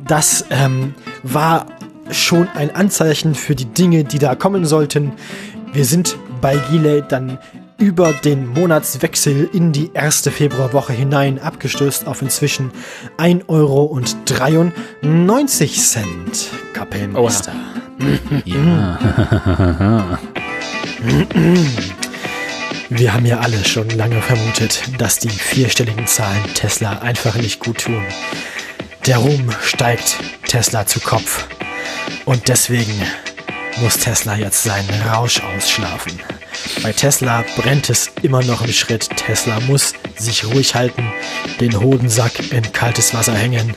Das 0.09 0.45
ähm, 0.51 0.95
war 1.23 1.67
schon 2.11 2.49
ein 2.55 2.75
Anzeichen 2.75 3.35
für 3.35 3.55
die 3.55 3.67
Dinge, 3.67 4.05
die 4.05 4.19
da 4.19 4.35
kommen 4.35 4.65
sollten. 4.65 5.13
Wir 5.73 5.85
sind 5.85 6.17
bei 6.41 6.57
Gilei 6.71 7.03
dann 7.03 7.39
über 7.79 8.13
den 8.13 8.47
Monatswechsel 8.47 9.49
in 9.53 9.73
die 9.73 9.91
erste 9.95 10.31
Februarwoche 10.31 10.93
hinein 10.93 11.39
abgestößt 11.39 12.07
auf 12.07 12.21
inzwischen 12.21 12.73
1,93 13.17 13.49
Euro. 13.49 13.99
Kapellmeister. 16.75 17.53
Ja. 18.45 18.99
Wir 22.91 23.15
haben 23.15 23.25
ja 23.25 23.39
alle 23.39 23.65
schon 23.65 23.89
lange 23.91 24.21
vermutet, 24.21 24.83
dass 24.99 25.19
die 25.19 25.31
vierstelligen 25.31 26.07
Zahlen 26.07 26.43
Tesla 26.55 26.99
einfach 26.99 27.37
nicht 27.37 27.61
gut 27.61 27.85
tun. 27.85 28.03
Der 29.11 29.19
Ruhm 29.19 29.51
steigt 29.61 30.19
Tesla 30.47 30.87
zu 30.87 31.01
Kopf. 31.01 31.49
Und 32.27 32.47
deswegen 32.47 32.95
muss 33.81 33.97
Tesla 33.97 34.37
jetzt 34.37 34.63
seinen 34.63 35.03
Rausch 35.03 35.41
ausschlafen. 35.41 36.21
Bei 36.85 36.93
Tesla 36.93 37.45
brennt 37.57 37.91
es 37.91 38.13
immer 38.23 38.41
noch 38.45 38.63
im 38.63 38.73
Schritt. 38.73 39.11
Tesla 39.17 39.59
muss 39.67 39.95
sich 40.17 40.45
ruhig 40.45 40.77
halten, 40.77 41.13
den 41.59 41.81
Hodensack 41.81 42.53
in 42.53 42.71
kaltes 42.71 43.13
Wasser 43.13 43.35
hängen. 43.35 43.75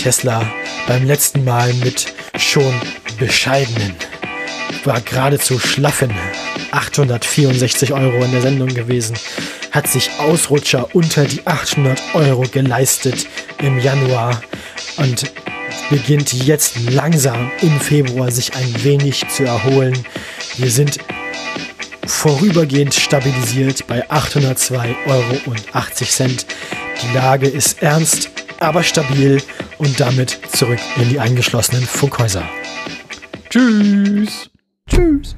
Tesla 0.00 0.48
beim 0.86 1.04
letzten 1.04 1.42
Mal 1.42 1.74
mit 1.74 2.14
schon 2.36 2.80
bescheidenen, 3.18 3.96
war 4.86 5.00
geradezu 5.00 5.58
schlaffen 5.58 6.12
864 6.70 7.92
Euro 7.92 8.24
in 8.24 8.32
der 8.32 8.42
Sendung 8.42 8.68
gewesen, 8.68 9.16
hat 9.70 9.88
sich 9.88 10.10
Ausrutscher 10.18 10.94
unter 10.94 11.24
die 11.24 11.46
800 11.46 12.00
Euro 12.14 12.42
geleistet 12.42 13.26
im 13.60 13.78
Januar 13.78 14.42
und 14.96 15.30
beginnt 15.90 16.32
jetzt 16.32 16.78
langsam 16.90 17.50
im 17.60 17.80
Februar 17.80 18.30
sich 18.30 18.54
ein 18.54 18.84
wenig 18.84 19.26
zu 19.28 19.44
erholen. 19.44 20.04
Wir 20.56 20.70
sind 20.70 20.98
vorübergehend 22.06 22.94
stabilisiert 22.94 23.86
bei 23.86 24.08
802,80 24.10 24.96
Euro. 25.06 25.54
Die 27.02 27.14
Lage 27.14 27.48
ist 27.48 27.82
ernst, 27.82 28.30
aber 28.60 28.82
stabil 28.82 29.42
und 29.78 30.00
damit 30.00 30.38
zurück 30.52 30.80
in 30.96 31.08
die 31.10 31.20
eingeschlossenen 31.20 31.84
Funkhäuser. 31.86 32.48
Tschüss. 33.50 34.50
Tschüss. 34.88 35.36